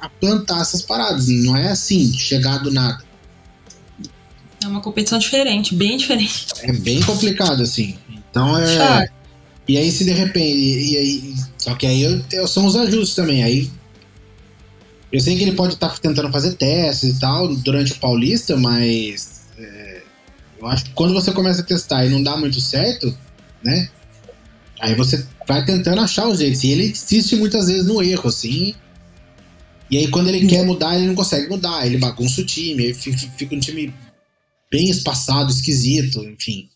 a 0.00 0.08
plantar 0.08 0.60
essas 0.62 0.82
paradas. 0.82 1.28
Não 1.28 1.56
é 1.56 1.68
assim, 1.68 2.12
chegar 2.16 2.58
do 2.58 2.70
nada. 2.72 3.04
É 4.62 4.66
uma 4.68 4.80
competição 4.80 5.18
diferente, 5.18 5.74
bem 5.74 5.96
diferente. 5.96 6.46
É 6.62 6.72
bem 6.72 7.00
complicado, 7.02 7.62
assim. 7.62 7.96
Então 8.30 8.58
é. 8.58 8.66
Chato. 8.76 9.12
E 9.68 9.76
aí, 9.76 9.90
se 9.90 10.04
de 10.04 10.12
repente. 10.12 10.56
E, 10.56 10.96
aí, 10.96 11.34
só 11.58 11.74
que 11.74 11.86
aí 11.86 12.02
eu, 12.02 12.22
eu- 12.32 12.46
são 12.48 12.66
os 12.66 12.74
ajustes 12.76 13.14
também. 13.14 13.42
Aí. 13.42 13.70
Eu 15.12 15.20
sei 15.20 15.36
que 15.36 15.42
ele 15.42 15.52
pode 15.52 15.74
estar 15.74 15.96
tentando 15.98 16.30
fazer 16.32 16.54
testes 16.54 17.16
e 17.16 17.20
tal 17.20 17.54
durante 17.56 17.92
o 17.92 17.96
Paulista, 17.96 18.56
mas. 18.56 19.42
é, 19.58 20.02
eu 20.58 20.66
acho 20.66 20.84
que 20.84 20.90
quando 20.90 21.14
você 21.14 21.32
começa 21.32 21.60
a 21.60 21.64
testar 21.64 22.04
e 22.06 22.08
não 22.08 22.22
dá 22.22 22.36
muito 22.36 22.60
certo, 22.60 23.16
né? 23.62 23.88
Aí 24.80 24.94
você 24.94 25.24
vai 25.46 25.64
tentando 25.64 26.00
achar 26.00 26.28
os 26.28 26.38
jeitos. 26.38 26.62
E 26.64 26.70
ele 26.70 26.90
insiste 26.90 27.36
muitas 27.36 27.68
vezes 27.68 27.86
no 27.86 28.02
erro, 28.02 28.28
assim. 28.28 28.74
E 29.90 29.98
aí, 29.98 30.08
quando 30.08 30.28
ele 30.28 30.46
quer 30.46 30.64
mudar, 30.64 30.96
ele 30.96 31.06
não 31.06 31.14
consegue 31.14 31.48
mudar. 31.48 31.86
Ele 31.86 31.96
bagunça 31.98 32.40
o 32.40 32.44
time. 32.44 32.92
Fi- 32.92 33.16
fica 33.16 33.54
um 33.54 33.60
time 33.60 33.94
bem 34.70 34.90
espaçado, 34.90 35.50
esquisito, 35.50 36.22
enfim. 36.24 36.68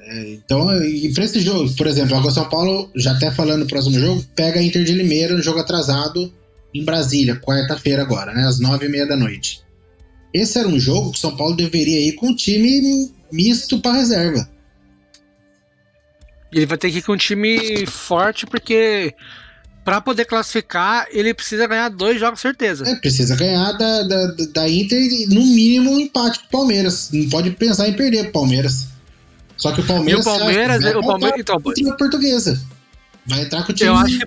É, 0.00 0.32
então, 0.32 0.82
e 0.82 1.12
pra 1.12 1.24
esse 1.24 1.40
jogo, 1.40 1.72
por 1.74 1.86
exemplo, 1.86 2.16
agora 2.16 2.32
São 2.32 2.48
Paulo, 2.48 2.90
já 2.96 3.12
até 3.12 3.30
falando 3.30 3.60
no 3.60 3.66
próximo 3.66 3.98
jogo, 3.98 4.24
pega 4.34 4.58
a 4.58 4.62
Inter 4.62 4.82
de 4.82 4.92
Limeira 4.94 5.34
no 5.36 5.42
jogo 5.42 5.58
atrasado 5.58 6.32
em 6.74 6.84
Brasília, 6.84 7.36
quarta-feira 7.36 8.02
agora, 8.02 8.32
né? 8.32 8.44
Às 8.46 8.58
nove 8.58 8.86
e 8.86 8.88
meia 8.88 9.06
da 9.06 9.16
noite. 9.16 9.60
Esse 10.32 10.58
era 10.58 10.68
um 10.68 10.78
jogo 10.78 11.12
que 11.12 11.18
São 11.18 11.36
Paulo 11.36 11.56
deveria 11.56 12.00
ir 12.00 12.12
com 12.12 12.28
um 12.28 12.34
time 12.36 13.10
misto 13.30 13.80
pra 13.80 13.92
reserva. 13.92 14.48
Ele 16.52 16.66
vai 16.66 16.78
ter 16.78 16.90
que 16.90 16.98
ir 16.98 17.02
com 17.02 17.12
um 17.12 17.16
time 17.16 17.84
forte, 17.86 18.46
porque 18.46 19.14
pra 19.84 20.00
poder 20.00 20.24
classificar, 20.24 21.06
ele 21.10 21.32
precisa 21.34 21.66
ganhar 21.66 21.88
dois 21.88 22.18
jogos, 22.20 22.40
certeza. 22.40 22.88
É, 22.88 22.94
precisa 22.96 23.36
ganhar 23.36 23.72
da, 23.72 24.02
da, 24.02 24.26
da 24.52 24.68
Inter 24.68 24.98
e, 24.98 25.26
no 25.28 25.40
mínimo, 25.40 25.92
um 25.92 26.00
empate 26.00 26.38
pro 26.40 26.48
Palmeiras. 26.60 27.10
Não 27.12 27.28
pode 27.28 27.50
pensar 27.52 27.88
em 27.88 27.94
perder 27.94 28.24
pro 28.24 28.32
Palmeiras. 28.32 28.86
Só 29.56 29.72
que 29.72 29.80
o 29.80 29.84
Palmeiras. 29.84 30.24
E 30.24 30.28
o 30.28 30.38
Palmeiras- 30.38 30.82
vai 30.82 30.94
o 30.96 31.02
Palmeiras- 31.02 31.40
então, 31.40 31.60
portuguesa. 31.96 32.60
Vai 33.28 33.40
entrar 33.42 33.62
com 33.64 33.72
o 33.72 33.74
time. 33.74 33.90
Eu 33.90 33.96
acho, 33.96 34.18
que, 34.18 34.26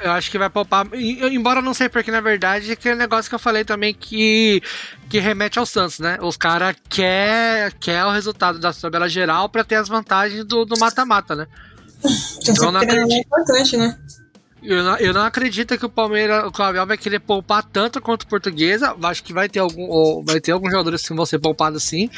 eu 0.00 0.10
acho 0.10 0.30
que 0.30 0.38
vai 0.38 0.50
poupar. 0.50 0.86
Embora 0.94 1.60
eu 1.60 1.64
não 1.64 1.72
sei 1.72 1.88
porque, 1.88 2.10
na 2.10 2.20
verdade, 2.20 2.70
é 2.70 2.72
aquele 2.72 2.96
negócio 2.96 3.28
que 3.28 3.34
eu 3.34 3.38
falei 3.38 3.64
também 3.64 3.94
que, 3.94 4.60
que 5.08 5.20
remete 5.20 5.58
ao 5.58 5.66
Santos, 5.66 6.00
né? 6.00 6.18
Os 6.20 6.36
caras 6.36 6.74
quer, 6.88 7.72
quer 7.74 8.04
o 8.04 8.10
resultado 8.10 8.58
da 8.58 8.72
tabela 8.72 9.08
geral 9.08 9.48
pra 9.48 9.62
ter 9.62 9.76
as 9.76 9.88
vantagens 9.88 10.44
do 10.44 10.64
do 10.64 10.78
mata-mata, 10.78 11.36
né? 11.36 11.46
Então, 12.42 12.66
Eu 12.66 12.72
não 12.72 12.80
você 12.80 12.86
querendo, 12.86 13.12
é 13.12 13.20
acredito. 13.20 13.26
importante, 13.26 13.76
né? 13.76 13.98
Eu 14.62 14.82
não, 14.84 14.96
eu 14.98 15.12
não 15.12 15.22
acredito 15.22 15.76
que 15.76 15.84
o 15.84 15.88
Palmeiras, 15.88 16.44
o 16.56 16.62
Abel 16.62 16.86
vai 16.86 16.96
querer 16.96 17.18
poupar 17.18 17.64
tanto 17.64 18.00
quanto 18.00 18.22
o 18.22 18.26
Portuguesa. 18.28 18.94
Acho 19.02 19.22
que 19.24 19.32
vai 19.32 19.48
ter 19.48 19.58
algum, 19.58 19.88
ou 19.88 20.24
vai 20.24 20.40
ter 20.40 20.52
alguns 20.52 20.70
jogadores 20.70 21.02
que 21.06 21.14
vão 21.14 21.26
ser 21.26 21.40
poupados 21.40 21.82
sim. 21.82 22.08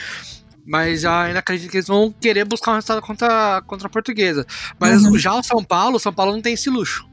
Mas 0.66 1.04
ainda 1.04 1.40
acredito 1.40 1.70
que 1.70 1.76
eles 1.76 1.86
vão 1.86 2.12
querer 2.18 2.44
buscar 2.44 2.72
um 2.72 2.74
resultado 2.74 3.02
contra, 3.02 3.62
contra 3.66 3.86
a 3.86 3.90
portuguesa. 3.90 4.46
Mas 4.78 5.04
Uhum. 5.04 5.18
já 5.18 5.34
o 5.34 5.42
São 5.42 5.62
Paulo, 5.62 5.96
o 5.96 6.00
São 6.00 6.12
Paulo 6.12 6.32
não 6.32 6.40
tem 6.40 6.54
esse 6.54 6.70
luxo. 6.70 7.06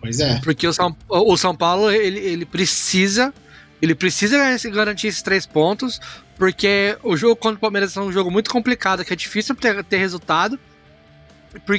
Pois 0.00 0.20
é. 0.20 0.38
Porque 0.42 0.66
o 0.66 0.72
São, 0.72 0.94
o 1.08 1.36
São 1.36 1.56
Paulo, 1.56 1.90
ele, 1.90 2.18
ele 2.18 2.44
precisa. 2.44 3.32
Ele 3.80 3.94
precisa 3.94 4.38
garantir 4.70 5.08
esses 5.08 5.22
três 5.22 5.46
pontos. 5.46 6.00
Porque 6.36 6.98
o 7.02 7.16
jogo 7.16 7.34
contra 7.36 7.56
o 7.56 7.60
Palmeiras 7.60 7.96
é 7.96 8.00
um 8.00 8.12
jogo 8.12 8.30
muito 8.30 8.50
complicado, 8.50 9.04
que 9.04 9.12
é 9.12 9.16
difícil 9.16 9.54
ter, 9.54 9.82
ter 9.84 9.96
resultado. 9.96 10.58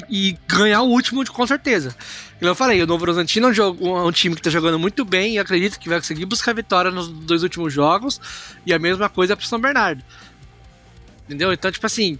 E 0.09 0.35
ganhar 0.47 0.81
o 0.81 0.89
último, 0.89 1.23
com 1.31 1.45
certeza. 1.45 1.95
Como 2.39 2.49
eu 2.49 2.55
falei, 2.55 2.81
o 2.81 2.87
Novo 2.87 3.03
Horizontino 3.03 3.47
é 3.47 3.49
um, 3.51 3.53
jogo, 3.53 4.07
um 4.07 4.11
time 4.11 4.35
que 4.35 4.41
tá 4.41 4.49
jogando 4.49 4.79
muito 4.79 5.05
bem 5.05 5.35
e 5.35 5.39
acredito 5.39 5.79
que 5.79 5.87
vai 5.87 5.99
conseguir 5.99 6.25
buscar 6.25 6.53
vitória 6.55 6.89
nos 6.89 7.07
dois 7.07 7.43
últimos 7.43 7.71
jogos. 7.71 8.19
E 8.65 8.73
a 8.73 8.79
mesma 8.79 9.07
coisa 9.07 9.37
pro 9.37 9.45
São 9.45 9.59
Bernardo. 9.59 10.03
Entendeu? 11.27 11.51
Então, 11.53 11.71
tipo 11.71 11.85
assim, 11.85 12.17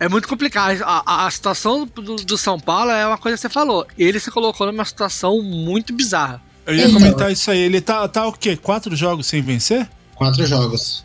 é 0.00 0.08
muito 0.08 0.26
complicado. 0.28 0.80
A, 0.82 1.02
a- 1.04 1.26
a 1.26 1.30
situação 1.30 1.84
do, 1.86 2.16
do 2.16 2.38
São 2.38 2.58
Paulo 2.58 2.90
é 2.90 3.06
uma 3.06 3.18
coisa 3.18 3.36
que 3.36 3.42
você 3.42 3.48
falou. 3.48 3.86
Ele 3.98 4.18
se 4.20 4.30
colocou 4.30 4.66
numa 4.66 4.84
situação 4.84 5.42
muito 5.42 5.92
bizarra. 5.92 6.40
Eu 6.66 6.74
ia 6.74 6.90
comentar 6.90 7.30
isso 7.32 7.50
aí. 7.50 7.58
Ele 7.58 7.80
tá, 7.80 8.06
tá 8.08 8.26
o 8.26 8.32
quê? 8.32 8.56
Quatro 8.56 8.94
jogos 8.96 9.26
sem 9.26 9.42
vencer? 9.42 9.88
Quatro 10.14 10.46
jogos. 10.46 11.04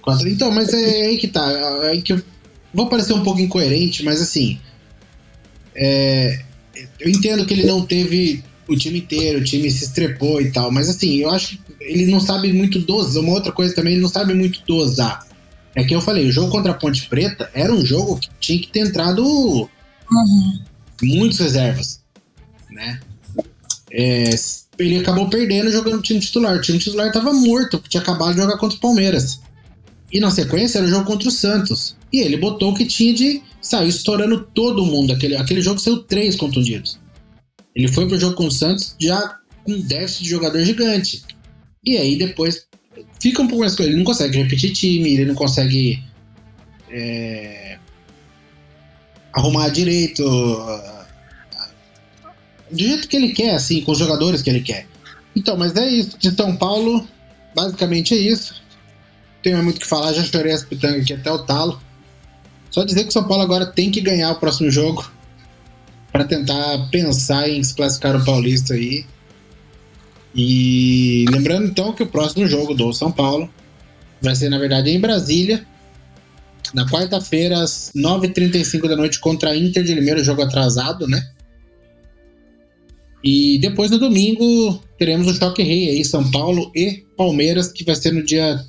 Quatro. 0.00 0.28
Então, 0.28 0.50
mas 0.50 0.72
é 0.72 1.06
aí 1.06 1.18
que 1.18 1.28
tá. 1.28 1.50
É 1.50 1.90
aí 1.90 2.02
que 2.02 2.12
eu 2.14 2.22
vou 2.72 2.88
parecer 2.88 3.12
um 3.12 3.22
pouco 3.22 3.40
incoerente, 3.40 4.02
mas 4.02 4.20
assim. 4.22 4.58
é, 5.74 6.42
eu 6.98 7.10
entendo 7.10 7.44
que 7.44 7.52
ele 7.54 7.64
não 7.66 7.84
teve 7.84 8.42
o 8.68 8.76
time 8.76 9.00
inteiro, 9.00 9.40
o 9.40 9.44
time 9.44 9.70
se 9.70 9.84
estrepou 9.84 10.40
e 10.40 10.50
tal, 10.52 10.70
mas 10.70 10.88
assim, 10.88 11.16
eu 11.16 11.30
acho 11.30 11.48
que 11.58 11.60
ele 11.80 12.06
não 12.06 12.20
sabe 12.20 12.52
muito 12.52 12.78
dosar. 12.78 13.22
Uma 13.22 13.32
outra 13.34 13.52
coisa 13.52 13.74
também, 13.74 13.94
ele 13.94 14.02
não 14.02 14.08
sabe 14.08 14.32
muito 14.32 14.62
dosar. 14.66 15.26
É 15.74 15.84
que 15.84 15.94
eu 15.94 16.00
falei, 16.00 16.28
o 16.28 16.32
jogo 16.32 16.50
contra 16.50 16.72
a 16.72 16.74
Ponte 16.74 17.06
Preta 17.08 17.50
era 17.54 17.72
um 17.72 17.84
jogo 17.84 18.18
que 18.18 18.28
tinha 18.40 18.60
que 18.60 18.68
ter 18.68 18.80
entrado 18.80 19.68
Uhum. 20.12 20.60
muitos 21.02 21.38
reservas, 21.38 22.02
né? 22.68 23.00
É, 23.92 24.30
ele 24.78 24.98
acabou 24.98 25.28
perdendo 25.28 25.70
jogando 25.70 25.96
no 25.96 26.02
time 26.02 26.20
titular. 26.20 26.56
O 26.56 26.60
time 26.60 26.78
titular 26.78 27.12
tava 27.12 27.32
morto, 27.32 27.78
porque 27.78 27.90
tinha 27.90 28.02
acabado 28.02 28.34
de 28.34 28.40
jogar 28.40 28.58
contra 28.58 28.76
o 28.76 28.80
Palmeiras. 28.80 29.40
E 30.12 30.18
na 30.18 30.30
sequência 30.30 30.78
era 30.78 30.86
o 30.86 30.90
jogo 30.90 31.04
contra 31.04 31.28
o 31.28 31.32
Santos. 31.32 31.96
E 32.12 32.20
ele 32.20 32.36
botou 32.36 32.72
o 32.72 32.74
que 32.74 32.86
tinha 32.86 33.14
de. 33.14 33.42
Saiu 33.60 33.88
estourando 33.88 34.40
todo 34.54 34.84
mundo. 34.84 35.12
Aquele, 35.12 35.36
aquele 35.36 35.60
jogo 35.60 35.78
saiu 35.78 36.02
três 36.02 36.34
contundidos. 36.34 36.98
Ele 37.74 37.86
foi 37.88 38.08
pro 38.08 38.18
jogo 38.18 38.34
com 38.34 38.46
o 38.46 38.50
Santos 38.50 38.96
já 38.98 39.38
com 39.64 39.72
um 39.72 39.80
déficit 39.80 40.24
de 40.24 40.30
jogador 40.30 40.62
gigante. 40.64 41.22
E 41.84 41.96
aí 41.96 42.16
depois 42.16 42.66
fica 43.20 43.42
um 43.42 43.46
pouco 43.46 43.60
mais. 43.60 43.78
Ele 43.78 43.96
não 43.96 44.04
consegue 44.04 44.38
repetir 44.38 44.72
time, 44.72 45.12
ele 45.12 45.26
não 45.26 45.34
consegue 45.34 46.02
é, 46.90 47.78
arrumar 49.32 49.68
direito. 49.68 50.22
Do 52.70 52.78
jeito 52.78 53.08
que 53.08 53.16
ele 53.16 53.30
quer, 53.30 53.54
assim, 53.54 53.82
com 53.82 53.92
os 53.92 53.98
jogadores 53.98 54.42
que 54.42 54.50
ele 54.50 54.60
quer. 54.60 54.86
Então, 55.34 55.56
mas 55.56 55.74
é 55.76 55.86
isso. 55.88 56.18
De 56.18 56.30
São 56.30 56.56
Paulo, 56.56 57.06
basicamente 57.54 58.14
é 58.14 58.18
isso. 58.18 58.60
Não 59.44 59.52
mais 59.52 59.62
muito 59.62 59.78
o 59.78 59.80
que 59.80 59.86
falar, 59.86 60.12
já 60.12 60.22
chorei 60.24 60.52
as 60.52 60.64
pitangas 60.64 61.02
aqui 61.02 61.12
até 61.12 61.30
o 61.30 61.38
talo. 61.38 61.80
Só 62.70 62.84
dizer 62.84 63.02
que 63.02 63.08
o 63.08 63.12
São 63.12 63.24
Paulo 63.24 63.42
agora 63.42 63.66
tem 63.66 63.90
que 63.90 64.00
ganhar 64.00 64.30
o 64.30 64.38
próximo 64.38 64.70
jogo 64.70 65.10
para 66.12 66.24
tentar 66.24 66.88
pensar 66.90 67.48
em 67.48 67.62
se 67.62 67.74
classificar 67.74 68.16
o 68.16 68.24
Paulista 68.24 68.74
aí. 68.74 69.04
E 70.34 71.24
lembrando 71.30 71.66
então 71.66 71.92
que 71.92 72.02
o 72.02 72.06
próximo 72.06 72.46
jogo 72.46 72.74
do 72.74 72.92
São 72.92 73.10
Paulo 73.10 73.50
vai 74.20 74.34
ser, 74.36 74.48
na 74.48 74.58
verdade, 74.58 74.90
em 74.90 75.00
Brasília, 75.00 75.66
na 76.72 76.86
quarta-feira, 76.86 77.60
às 77.60 77.90
9h35 77.96 78.88
da 78.88 78.96
noite, 78.96 79.18
contra 79.18 79.50
a 79.50 79.56
Inter 79.56 79.82
de 79.82 79.94
Limeira, 79.94 80.22
jogo 80.22 80.42
atrasado, 80.42 81.06
né? 81.06 81.22
E 83.22 83.58
depois 83.58 83.90
no 83.90 83.98
domingo 83.98 84.82
teremos 84.98 85.26
o 85.26 85.34
Choque 85.34 85.62
Rei 85.62 85.90
aí, 85.90 86.04
São 86.04 86.30
Paulo 86.30 86.70
e 86.74 87.04
Palmeiras, 87.16 87.72
que 87.72 87.84
vai 87.84 87.94
ser 87.96 88.12
no 88.12 88.22
dia 88.22 88.64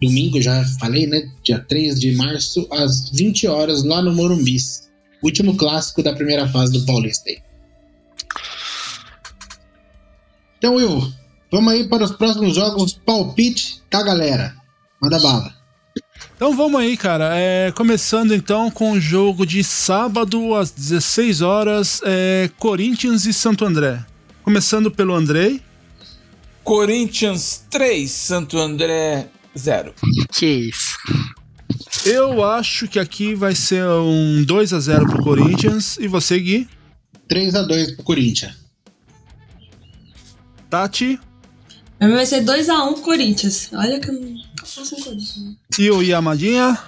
domingo, 0.00 0.40
já 0.40 0.64
falei, 0.78 1.06
né? 1.06 1.30
Dia 1.42 1.58
3 1.58 1.98
de 1.98 2.12
março, 2.14 2.66
às 2.70 3.10
20 3.10 3.46
horas, 3.46 3.84
lá 3.84 4.02
no 4.02 4.12
Morumbis. 4.12 4.88
Último 5.22 5.56
clássico 5.56 6.02
da 6.02 6.12
primeira 6.12 6.46
fase 6.48 6.72
do 6.72 6.84
Paulista 6.84 7.30
aí. 7.30 7.38
Então, 10.66 10.78
Will, 10.78 11.12
vamos 11.48 11.72
aí 11.72 11.88
para 11.88 12.02
os 12.02 12.10
próximos 12.10 12.56
jogos. 12.56 12.92
Palpite 12.92 13.80
da 13.88 14.02
galera. 14.02 14.56
Manda 15.00 15.20
bala. 15.20 15.54
Então 16.34 16.56
vamos 16.56 16.80
aí, 16.80 16.96
cara. 16.96 17.30
É, 17.36 17.70
começando 17.70 18.34
então 18.34 18.68
com 18.68 18.90
o 18.90 19.00
jogo 19.00 19.46
de 19.46 19.62
sábado 19.62 20.56
às 20.56 20.72
16 20.72 21.40
horas, 21.40 22.00
é, 22.04 22.50
Corinthians 22.58 23.26
e 23.26 23.32
Santo 23.32 23.64
André. 23.64 24.04
Começando 24.42 24.90
pelo 24.90 25.14
Andrei. 25.14 25.62
Corinthians 26.64 27.64
3, 27.70 28.10
Santo 28.10 28.58
André 28.58 29.28
0. 29.56 29.94
Que 30.32 30.46
isso. 30.46 30.96
Eu 32.04 32.42
acho 32.42 32.88
que 32.88 32.98
aqui 32.98 33.36
vai 33.36 33.54
ser 33.54 33.84
um 33.86 34.42
2 34.44 34.72
a 34.72 34.80
0 34.80 35.06
pro 35.06 35.22
Corinthians. 35.22 35.96
E 36.00 36.08
você, 36.08 36.40
Gui? 36.40 36.68
3 37.28 37.54
a 37.54 37.62
2 37.62 37.92
pro 37.92 38.02
Corinthians. 38.02 38.65
Tati 40.70 41.18
Mas 42.00 42.10
vai 42.12 42.26
ser 42.26 42.42
2x1 42.44 42.92
pro 42.94 43.02
Corinthians. 43.02 43.70
Olha 43.72 43.98
que 44.00 44.08
eu 44.10 44.14
não 44.14 44.36
faço 44.60 44.94
um 44.96 45.00
Corinthians. 45.02 45.56
e 45.78 45.90
o 45.90 46.02
Yamadinha. 46.02 46.78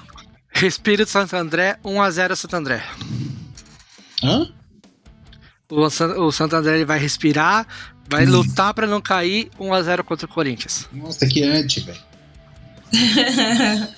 Espírito 0.63 1.09
Santo 1.11 1.37
André, 1.37 1.79
1x0 1.85 2.35
Santo 2.37 2.57
André. 2.57 2.83
Hã? 4.23 4.49
O, 5.71 5.89
San- 5.91 6.17
o 6.19 6.33
Santo 6.33 6.57
André 6.57 6.75
ele 6.77 6.85
vai 6.85 6.99
respirar, 6.99 7.67
vai 8.11 8.25
lutar 8.27 8.75
pra 8.75 8.87
não 8.87 9.01
cair 9.01 9.51
1x0 9.61 10.03
contra 10.03 10.27
o 10.27 10.29
Corinthians. 10.29 10.89
Nossa, 10.93 11.27
que 11.27 11.43
antes, 11.45 11.85
velho. 11.85 11.99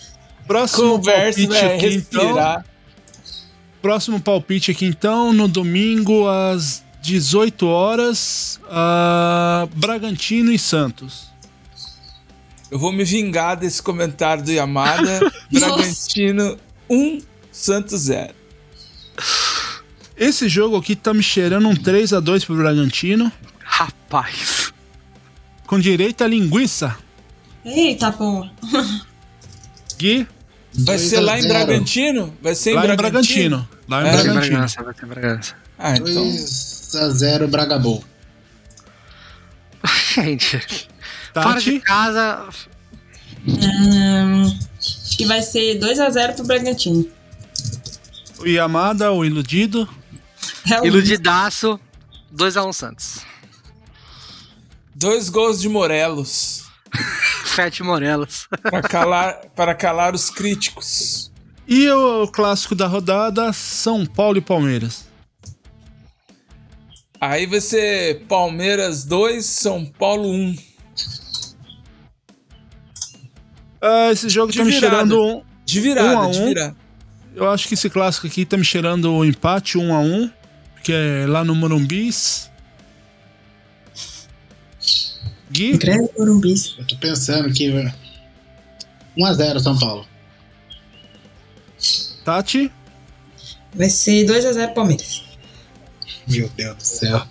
Próximo 0.47 0.97
Conversa, 0.98 1.39
palpite 1.40 1.47
vai 1.48 1.77
aqui 1.77 1.86
então. 1.94 2.20
respirar. 2.27 2.65
Próximo 3.81 4.20
palpite 4.20 4.70
aqui 4.73 4.85
então, 4.85 5.32
no 5.32 5.48
domingo 5.48 6.28
às 6.28 6.85
18 7.03 7.67
horas, 7.67 8.61
uh, 8.65 9.67
Bragantino 9.75 10.53
e 10.53 10.59
Santos. 10.59 11.31
Eu 12.71 12.79
vou 12.79 12.93
me 12.93 13.05
vingar 13.05 13.57
desse 13.57 13.83
comentário 13.83 14.45
do 14.45 14.53
Yamada. 14.53 15.21
Bragantino 15.51 16.57
1, 16.89 16.97
um, 16.97 17.19
Santos 17.51 18.03
0. 18.03 18.33
Esse 20.17 20.49
jogo 20.49 20.77
aqui 20.77 20.95
tá 20.95 21.13
me 21.13 21.23
cheirando 21.23 21.69
um 21.69 21.75
3 21.75 22.13
a 22.13 22.21
2 22.21 22.45
pro 22.45 22.57
Bragantino. 22.57 23.33
Rapaz. 23.65 24.73
Com 25.67 25.81
direito 25.81 26.23
a 26.23 26.29
linguiça. 26.29 26.97
Eita, 27.65 28.11
tá 28.11 28.13
pô. 28.13 28.47
Gui. 29.99 30.27
Vai 30.73 30.99
ser 30.99 31.21
lá 31.21 31.39
em 31.39 31.49
Bragantino? 31.49 32.33
Vai 32.41 32.55
ser 32.55 32.75
lá 32.75 32.87
em 32.87 32.97
Bragantino. 32.97 33.69
Lá 33.89 34.03
em 34.03 34.09
é. 34.09 34.13
Bragantino. 34.13 34.35
Vai 34.35 34.45
ser 34.45 34.51
em 34.51 34.53
Bragança, 34.53 34.83
vai 34.83 34.95
ser 34.95 35.05
em 35.05 35.09
Bragança. 35.09 35.55
Ah, 35.79 35.93
então. 35.97 36.15
Dois. 36.15 36.70
2x0 36.93 37.47
Bragabol. 37.49 38.05
Gente, 40.15 40.89
Tati? 41.33 41.47
fora 41.49 41.61
de 41.61 41.81
casa. 41.81 42.49
Hum, 43.47 44.59
acho 44.79 45.17
que 45.17 45.25
vai 45.25 45.43
ser 45.43 45.79
2x0 45.79 46.35
pro 46.37 46.47
Bragantino. 46.47 47.07
O 48.39 48.47
Yamada, 48.47 49.12
o 49.12 49.25
iludido. 49.25 49.89
É. 50.71 50.87
Iludidaço, 50.87 51.81
2x1 52.35 52.73
Santos. 52.73 53.19
Dois 54.95 55.29
gols 55.29 55.61
de 55.61 55.69
Morelos. 55.69 56.65
Fete 57.45 57.83
Morelos. 57.83 58.47
para 58.62 58.83
calar, 58.83 59.41
para 59.57 59.75
calar 59.75 60.15
os 60.15 60.29
críticos. 60.31 61.31
E 61.67 61.89
o 61.91 62.27
clássico 62.29 62.75
da 62.75 62.87
rodada, 62.87 63.53
São 63.53 64.05
Paulo 64.05 64.39
e 64.39 64.41
Palmeiras. 64.41 65.07
Aí 67.21 67.45
vai 67.47 67.61
ser 67.61 68.21
Palmeiras 68.27 69.05
2, 69.05 69.45
São 69.45 69.85
Paulo 69.85 70.29
1. 70.31 70.57
Ah, 73.83 74.11
esse 74.13 74.29
jogo 74.29 74.51
De 74.53 74.59
tá 74.59 74.65
me 74.65 74.71
virada. 74.71 74.91
cheirando 74.97 75.23
um, 75.23 75.43
De 75.65 75.81
virada, 75.81 76.19
Um 76.19 76.23
a 76.23 76.31
de 76.31 76.39
um. 76.41 76.47
virada. 76.47 76.77
Eu 77.35 77.49
acho 77.51 77.69
que 77.69 77.75
esse 77.75 77.89
clássico 77.89 78.27
aqui 78.27 78.45
tá 78.45 78.57
me 78.57 78.65
cheirando 78.65 79.13
o 79.13 79.25
empate 79.25 79.79
1 79.79 79.95
a 79.95 80.01
1 80.01 80.31
que 80.83 80.93
é 80.93 81.27
lá 81.29 81.45
no 81.45 81.55
Morumbis. 81.55 82.51
Gui, 85.51 85.77
Grande 85.77 86.09
Morumbis. 86.19 86.75
Eu 86.79 86.87
tô 86.87 86.97
pensando 86.97 87.49
aqui, 87.49 87.71
velho. 87.71 87.93
1 89.17 89.25
a 89.27 89.35
0 89.35 89.61
São 89.61 89.79
Paulo. 89.79 90.07
Tati, 92.25 92.71
Vai 93.75 93.89
ser 93.89 94.27
2x0 94.27 94.75
Palmeiras. 94.75 95.23
Meu 96.31 96.48
Deus 96.51 96.77
do 96.77 96.82
céu. 96.82 97.23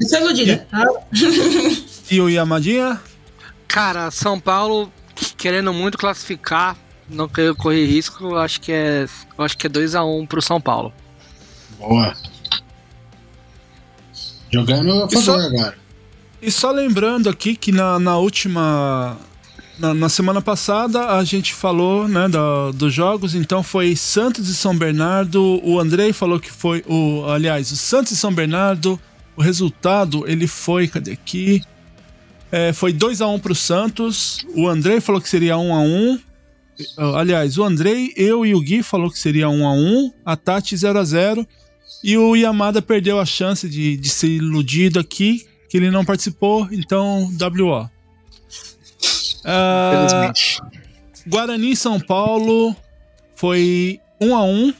Eu 0.00 0.08
sou 0.08 0.18
iludida. 0.20 0.66
Ah, 0.72 0.84
e 2.10 2.20
o 2.20 2.28
Yamadinha. 2.28 3.00
Cara, 3.66 4.10
São 4.10 4.38
Paulo 4.38 4.92
querendo 5.36 5.72
muito 5.72 5.98
classificar, 5.98 6.76
não 7.08 7.28
quero 7.28 7.54
correr 7.56 7.86
risco, 7.86 8.24
eu 8.24 8.38
acho 8.38 8.60
que 8.60 8.72
é, 8.72 9.06
acho 9.38 9.56
que 9.56 9.66
é 9.66 9.70
2 9.70 9.94
a 9.94 10.04
1 10.04 10.26
pro 10.26 10.42
São 10.42 10.60
Paulo. 10.60 10.92
Boa. 11.78 12.14
Jogando 14.52 15.04
a 15.04 15.06
E 15.10 15.12
favor 15.22 15.40
agora. 15.40 15.78
E 16.40 16.50
só 16.50 16.70
lembrando 16.70 17.28
aqui 17.28 17.56
que 17.56 17.72
na, 17.72 17.98
na 17.98 18.16
última. 18.18 19.16
Na, 19.78 19.92
na 19.92 20.08
semana 20.08 20.40
passada 20.40 21.10
a 21.18 21.24
gente 21.24 21.52
falou 21.52 22.08
né, 22.08 22.28
da- 22.28 22.70
dos 22.70 22.92
jogos, 22.94 23.34
então 23.34 23.62
foi 23.62 23.94
Santos 23.94 24.48
e 24.48 24.54
São 24.54 24.76
Bernardo. 24.76 25.60
O 25.62 25.78
Andrei 25.78 26.12
falou 26.12 26.40
que 26.40 26.50
foi. 26.50 26.82
o 26.86 27.24
Aliás, 27.28 27.70
o 27.70 27.76
Santos 27.76 28.12
e 28.12 28.16
São 28.16 28.32
Bernardo, 28.32 28.98
o 29.36 29.42
resultado 29.42 30.24
ele 30.26 30.46
foi. 30.46 30.88
Cadê 30.88 31.12
aqui? 31.12 31.62
É, 32.50 32.72
foi 32.72 32.92
2x1 32.92 33.38
pro 33.40 33.54
Santos. 33.54 34.46
O 34.54 34.66
Andrei 34.66 35.00
falou 35.00 35.20
que 35.20 35.28
seria 35.28 35.56
1x1. 35.56 36.20
Aliás, 37.16 37.58
o 37.58 37.64
Andrei, 37.64 38.12
eu 38.16 38.46
e 38.46 38.54
o 38.54 38.60
Gui 38.60 38.82
falou 38.82 39.10
que 39.10 39.18
seria 39.18 39.46
1x1. 39.46 40.12
A 40.24 40.36
Tati 40.36 40.74
0x0. 40.74 41.46
E 42.02 42.16
o 42.16 42.34
Yamada 42.36 42.80
perdeu 42.80 43.18
a 43.20 43.26
chance 43.26 43.68
de, 43.68 43.96
de 43.96 44.08
ser 44.08 44.28
iludido 44.28 44.98
aqui, 45.00 45.44
que 45.68 45.76
ele 45.76 45.90
não 45.90 46.04
participou, 46.04 46.68
então 46.70 47.30
WO. 47.40 47.90
Ah, 49.46 50.32
Infelizmente. 50.32 50.60
Guarani 51.26 51.72
e 51.72 51.76
São 51.76 52.00
Paulo 52.00 52.74
foi 53.34 54.00
1 54.20 54.36
a 54.36 54.44
1 54.44 54.74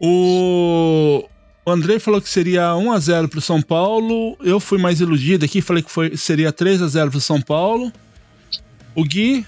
O 0.00 1.24
o 1.64 1.70
Andrei 1.70 2.00
falou 2.00 2.20
que 2.20 2.28
seria 2.28 2.74
1 2.74 2.92
a 2.92 2.98
0 2.98 3.28
pro 3.28 3.40
São 3.40 3.62
Paulo. 3.62 4.36
Eu 4.40 4.58
fui 4.58 4.78
mais 4.78 5.00
iludido 5.00 5.44
aqui, 5.44 5.60
falei 5.60 5.82
que 5.82 5.90
foi, 5.90 6.16
seria 6.16 6.52
3 6.52 6.82
a 6.82 6.88
0 6.88 7.10
pro 7.10 7.20
São 7.20 7.40
Paulo. 7.40 7.92
O 8.96 9.04
Gui 9.04 9.46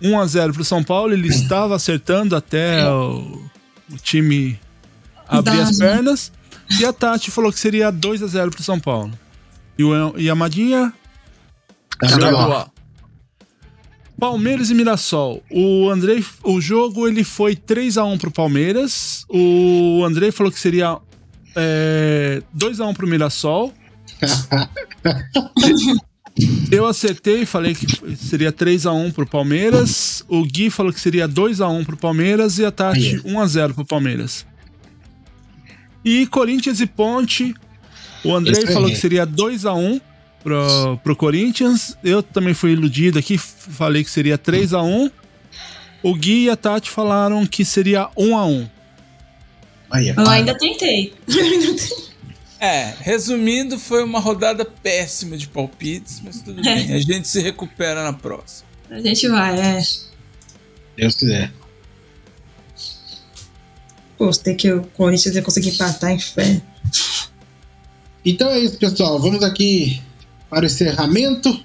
1 0.00 0.20
a 0.20 0.26
0 0.26 0.52
pro 0.52 0.64
São 0.64 0.84
Paulo, 0.84 1.12
ele 1.12 1.26
estava 1.26 1.74
acertando 1.74 2.36
até 2.36 2.88
o, 2.88 3.42
o 3.90 3.96
time 3.96 4.58
abrir 5.26 5.60
as 5.60 5.76
né? 5.78 5.86
pernas. 5.86 6.32
E 6.78 6.84
a 6.84 6.92
Tati 6.92 7.32
falou 7.32 7.52
que 7.52 7.58
seria 7.58 7.90
2 7.90 8.22
a 8.22 8.26
0 8.28 8.50
pro 8.52 8.62
São 8.62 8.78
Paulo. 8.78 9.12
E 9.76 9.82
o 9.82 10.16
e 10.16 10.28
a 10.28 10.32
Amadinha 10.32 10.92
WO. 12.00 12.75
Palmeiras 14.18 14.70
e 14.70 14.74
Mirassol. 14.74 15.42
O 15.50 15.90
Andrei, 15.90 16.24
o 16.42 16.60
jogo 16.60 17.06
ele 17.06 17.22
foi 17.22 17.54
3 17.54 17.98
a 17.98 18.04
1 18.04 18.18
pro 18.18 18.30
Palmeiras. 18.30 19.24
O 19.28 20.02
Andrei 20.04 20.32
falou 20.32 20.50
que 20.50 20.58
seria 20.58 20.98
é, 21.54 22.42
2 22.52 22.80
a 22.80 22.86
1 22.86 22.94
pro 22.94 23.06
Mirassol. 23.06 23.72
Eu 26.70 26.86
acertei, 26.86 27.46
falei 27.46 27.74
que 27.74 27.86
seria 28.16 28.52
3 28.52 28.84
a 28.86 28.92
1 28.92 29.10
pro 29.12 29.26
Palmeiras. 29.26 30.22
O 30.28 30.44
Gui 30.44 30.68
falou 30.68 30.92
que 30.92 31.00
seria 31.00 31.26
2 31.26 31.62
a 31.62 31.68
1 31.68 31.84
pro 31.84 31.96
Palmeiras 31.96 32.58
e 32.58 32.64
a 32.64 32.70
Tati 32.70 33.22
1 33.24 33.40
a 33.40 33.46
0 33.46 33.74
pro 33.74 33.86
Palmeiras. 33.86 34.44
E 36.04 36.26
Corinthians 36.26 36.80
e 36.80 36.86
Ponte. 36.86 37.54
O 38.22 38.34
Andrei 38.34 38.66
falou 38.66 38.90
que 38.90 38.96
seria 38.96 39.24
2 39.24 39.64
a 39.64 39.72
1 39.74 40.00
pro, 40.42 40.98
pro 41.02 41.16
Corinthians. 41.16 41.96
Eu 42.02 42.22
também 42.22 42.54
fui 42.54 42.72
iludido 42.72 43.18
aqui, 43.18 43.38
falei 43.38 44.04
que 44.04 44.10
seria 44.10 44.38
3 44.38 44.74
a 44.74 44.82
1 44.82 45.10
O 46.02 46.14
Gui 46.14 46.44
e 46.44 46.50
a 46.50 46.56
Tati 46.56 46.90
falaram 46.90 47.46
que 47.46 47.64
seria 47.64 48.08
1 48.16 48.36
a 48.36 48.46
1 48.46 48.68
Aí, 49.90 50.08
Eu 50.16 50.28
ainda 50.28 50.56
tentei. 50.56 51.14
É, 52.58 52.94
resumindo, 53.00 53.78
foi 53.78 54.02
uma 54.02 54.18
rodada 54.18 54.64
péssima 54.64 55.36
de 55.36 55.46
palpites, 55.46 56.20
mas 56.24 56.40
tudo 56.40 56.62
bem. 56.62 56.92
A 56.94 56.98
gente 56.98 57.28
se 57.28 57.40
recupera 57.40 58.02
na 58.02 58.12
próxima. 58.12 58.66
A 58.90 59.00
gente 59.00 59.28
vai, 59.28 59.58
é. 59.58 59.82
Deus 60.96 61.14
quiser. 61.16 61.52
Pô, 64.16 64.30
tem 64.30 64.56
que 64.56 64.72
o 64.72 64.84
Corinthians 64.84 65.34
ia 65.34 65.42
conseguir 65.42 65.70
empatar 65.70 66.10
em 66.10 66.18
fé. 66.18 66.60
Então 68.24 68.48
é 68.48 68.58
isso, 68.58 68.78
pessoal. 68.78 69.20
Vamos 69.20 69.42
aqui 69.42 70.02
para 70.50 70.62
o 70.62 70.66
encerramento. 70.66 71.58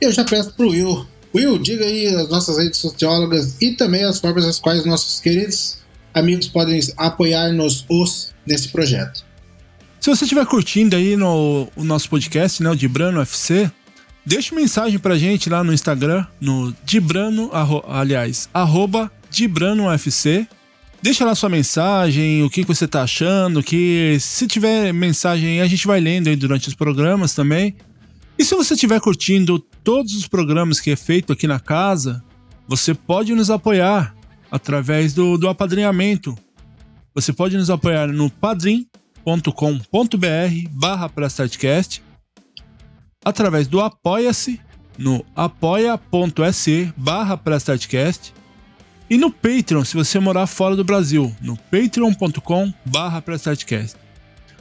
Eu 0.00 0.12
já 0.12 0.24
peço 0.24 0.52
pro 0.54 0.70
Will. 0.70 1.06
Will, 1.34 1.58
diga 1.58 1.84
aí 1.84 2.06
as 2.06 2.28
nossas 2.28 2.58
redes 2.58 2.78
sociólogas 2.78 3.60
e 3.60 3.72
também 3.72 4.04
as 4.04 4.18
formas 4.18 4.46
nas 4.46 4.58
quais 4.58 4.84
nossos 4.86 5.20
queridos 5.20 5.78
amigos 6.14 6.48
podem 6.48 6.80
apoiar-nos 6.96 7.84
os 7.88 8.34
nesse 8.46 8.68
projeto. 8.68 9.24
Se 10.00 10.08
você 10.10 10.24
estiver 10.24 10.46
curtindo 10.46 10.96
aí 10.96 11.16
no 11.16 11.68
o 11.76 11.84
nosso 11.84 12.08
podcast, 12.08 12.62
né, 12.62 12.70
o 12.70 12.76
Dibrano 12.76 13.18
UFC, 13.18 13.70
deixe 14.24 14.54
mensagem 14.54 14.98
pra 14.98 15.18
gente 15.18 15.50
lá 15.50 15.62
no 15.62 15.72
Instagram, 15.72 16.24
no 16.40 16.74
Dibrano, 16.84 17.50
arro- 17.52 17.84
aliás, 17.88 18.48
arroba 18.54 19.10
Dibrano 19.30 19.86
UFC. 19.88 20.46
Deixa 21.02 21.24
lá 21.24 21.34
sua 21.34 21.48
mensagem, 21.48 22.42
o 22.42 22.50
que 22.50 22.62
que 22.62 22.68
você 22.74 22.88
tá 22.88 23.02
achando, 23.02 23.62
que 23.62 24.16
se 24.18 24.46
tiver 24.48 24.92
mensagem 24.92 25.60
a 25.60 25.66
gente 25.66 25.86
vai 25.86 26.00
lendo 26.00 26.28
aí 26.28 26.34
durante 26.36 26.68
os 26.68 26.74
programas 26.74 27.34
também. 27.34 27.76
E 28.38 28.44
se 28.44 28.54
você 28.54 28.74
estiver 28.74 29.00
curtindo 29.00 29.58
todos 29.58 30.14
os 30.14 30.28
programas 30.28 30.80
que 30.80 30.90
é 30.90 30.96
feito 30.96 31.32
aqui 31.32 31.46
na 31.46 31.58
casa, 31.58 32.22
você 32.68 32.94
pode 32.94 33.34
nos 33.34 33.50
apoiar 33.50 34.14
através 34.50 35.12
do, 35.12 35.36
do 35.36 35.48
apadrinhamento. 35.48 36.36
Você 37.14 37.32
pode 37.32 37.56
nos 37.56 37.68
apoiar 37.68 38.06
no 38.06 38.30
padrim.com.br 38.30 38.88
barra 40.70 41.10
através 43.24 43.66
do 43.66 43.80
Apoia-se 43.80 44.60
no 44.96 45.24
apoia.se 45.34 46.92
barra 46.96 47.40
e 49.10 49.16
no 49.16 49.30
Patreon, 49.32 49.84
se 49.84 49.94
você 49.94 50.18
morar 50.18 50.46
fora 50.46 50.76
do 50.76 50.84
Brasil, 50.84 51.34
no 51.40 51.56
patreon.com 51.56 52.72
barra. 52.84 53.22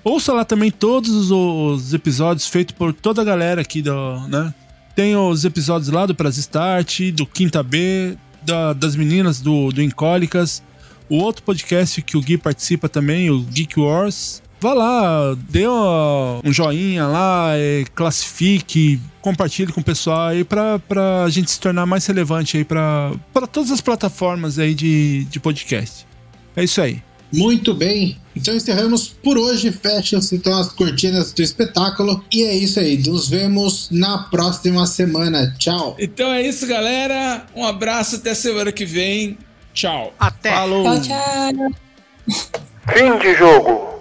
Ouça 0.04 0.32
lá 0.34 0.46
também 0.46 0.72
todos 0.72 1.10
os, 1.10 1.32
os 1.32 1.94
episódios 1.94 2.48
feitos 2.48 2.74
por 2.76 2.94
toda 2.94 3.22
a 3.22 3.26
galera 3.26 3.62
aqui 3.62 3.82
do, 3.82 3.92
né? 4.28 4.54
Tem 4.96 5.16
os 5.16 5.44
episódios 5.46 5.90
lá 5.90 6.06
do 6.06 6.16
Pras 6.16 6.38
Start, 6.38 7.02
do 7.14 7.26
Quinta 7.26 7.62
B, 7.62 8.18
da- 8.44 8.74
das 8.74 8.96
meninas 8.96 9.42
do, 9.42 9.72
do 9.72 9.82
Incólicas, 9.82 10.64
o 11.10 11.18
outro 11.18 11.44
podcast 11.44 12.02
que 12.02 12.18
o 12.18 12.22
Gui 12.22 12.38
participa 12.38 12.88
também, 12.90 13.30
o 13.30 13.42
Geek 13.42 13.80
Wars. 13.80 14.42
Vá 14.60 14.74
lá, 14.74 15.38
dê 15.50 15.68
um 15.68 16.52
joinha 16.52 17.06
lá, 17.06 17.50
é, 17.56 17.86
classifique, 17.94 19.00
compartilhe 19.22 19.72
com 19.72 19.82
o 19.82 19.84
pessoal 19.84 20.30
aí 20.30 20.44
pra, 20.44 20.80
pra 20.80 21.30
gente 21.30 21.52
se 21.52 21.60
tornar 21.60 21.86
mais 21.86 22.06
relevante 22.08 22.58
aí 22.58 22.66
pra 22.66 23.12
todas 23.52 23.70
as 23.70 23.82
plataformas 23.82 24.58
aí 24.58 24.74
de, 24.74 25.26
de 25.26 25.40
podcast. 25.40 26.08
É 26.56 26.64
isso 26.64 26.82
aí. 26.82 27.04
Muito 27.32 27.74
bem. 27.74 28.18
Então 28.36 28.56
encerramos 28.56 29.08
por 29.08 29.38
hoje. 29.38 29.72
Fecham-se 29.72 30.36
então 30.36 30.58
as 30.58 30.72
cortinas 30.72 31.32
do 31.34 31.42
espetáculo. 31.42 32.24
E 32.32 32.44
é 32.44 32.56
isso 32.56 32.80
aí. 32.80 32.98
Nos 32.98 33.28
vemos 33.28 33.90
na 33.92 34.20
próxima 34.20 34.86
semana. 34.86 35.54
Tchau. 35.58 35.96
Então 36.00 36.32
é 36.32 36.42
isso, 36.42 36.66
galera. 36.68 37.46
Um 37.56 37.66
abraço 37.66 38.18
até 38.18 38.34
semana 38.34 38.72
que 38.72 38.86
vem. 38.86 39.38
Tchau. 39.74 40.14
Até. 40.20 40.52
Falou! 40.52 40.84
Tchau, 40.84 41.02
tchau. 41.02 41.72
Fim 42.94 43.18
de 43.20 43.36
jogo. 43.36 43.97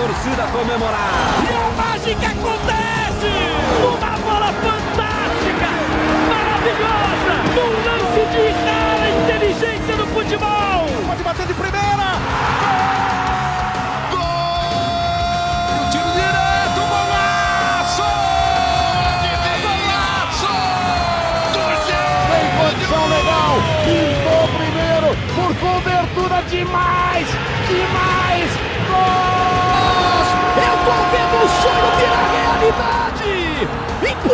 Torcida 0.00 0.46
comemorar. 0.50 1.19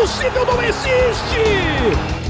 Impossível 0.07 0.47
não 0.47 0.63
existe! 0.63 2.26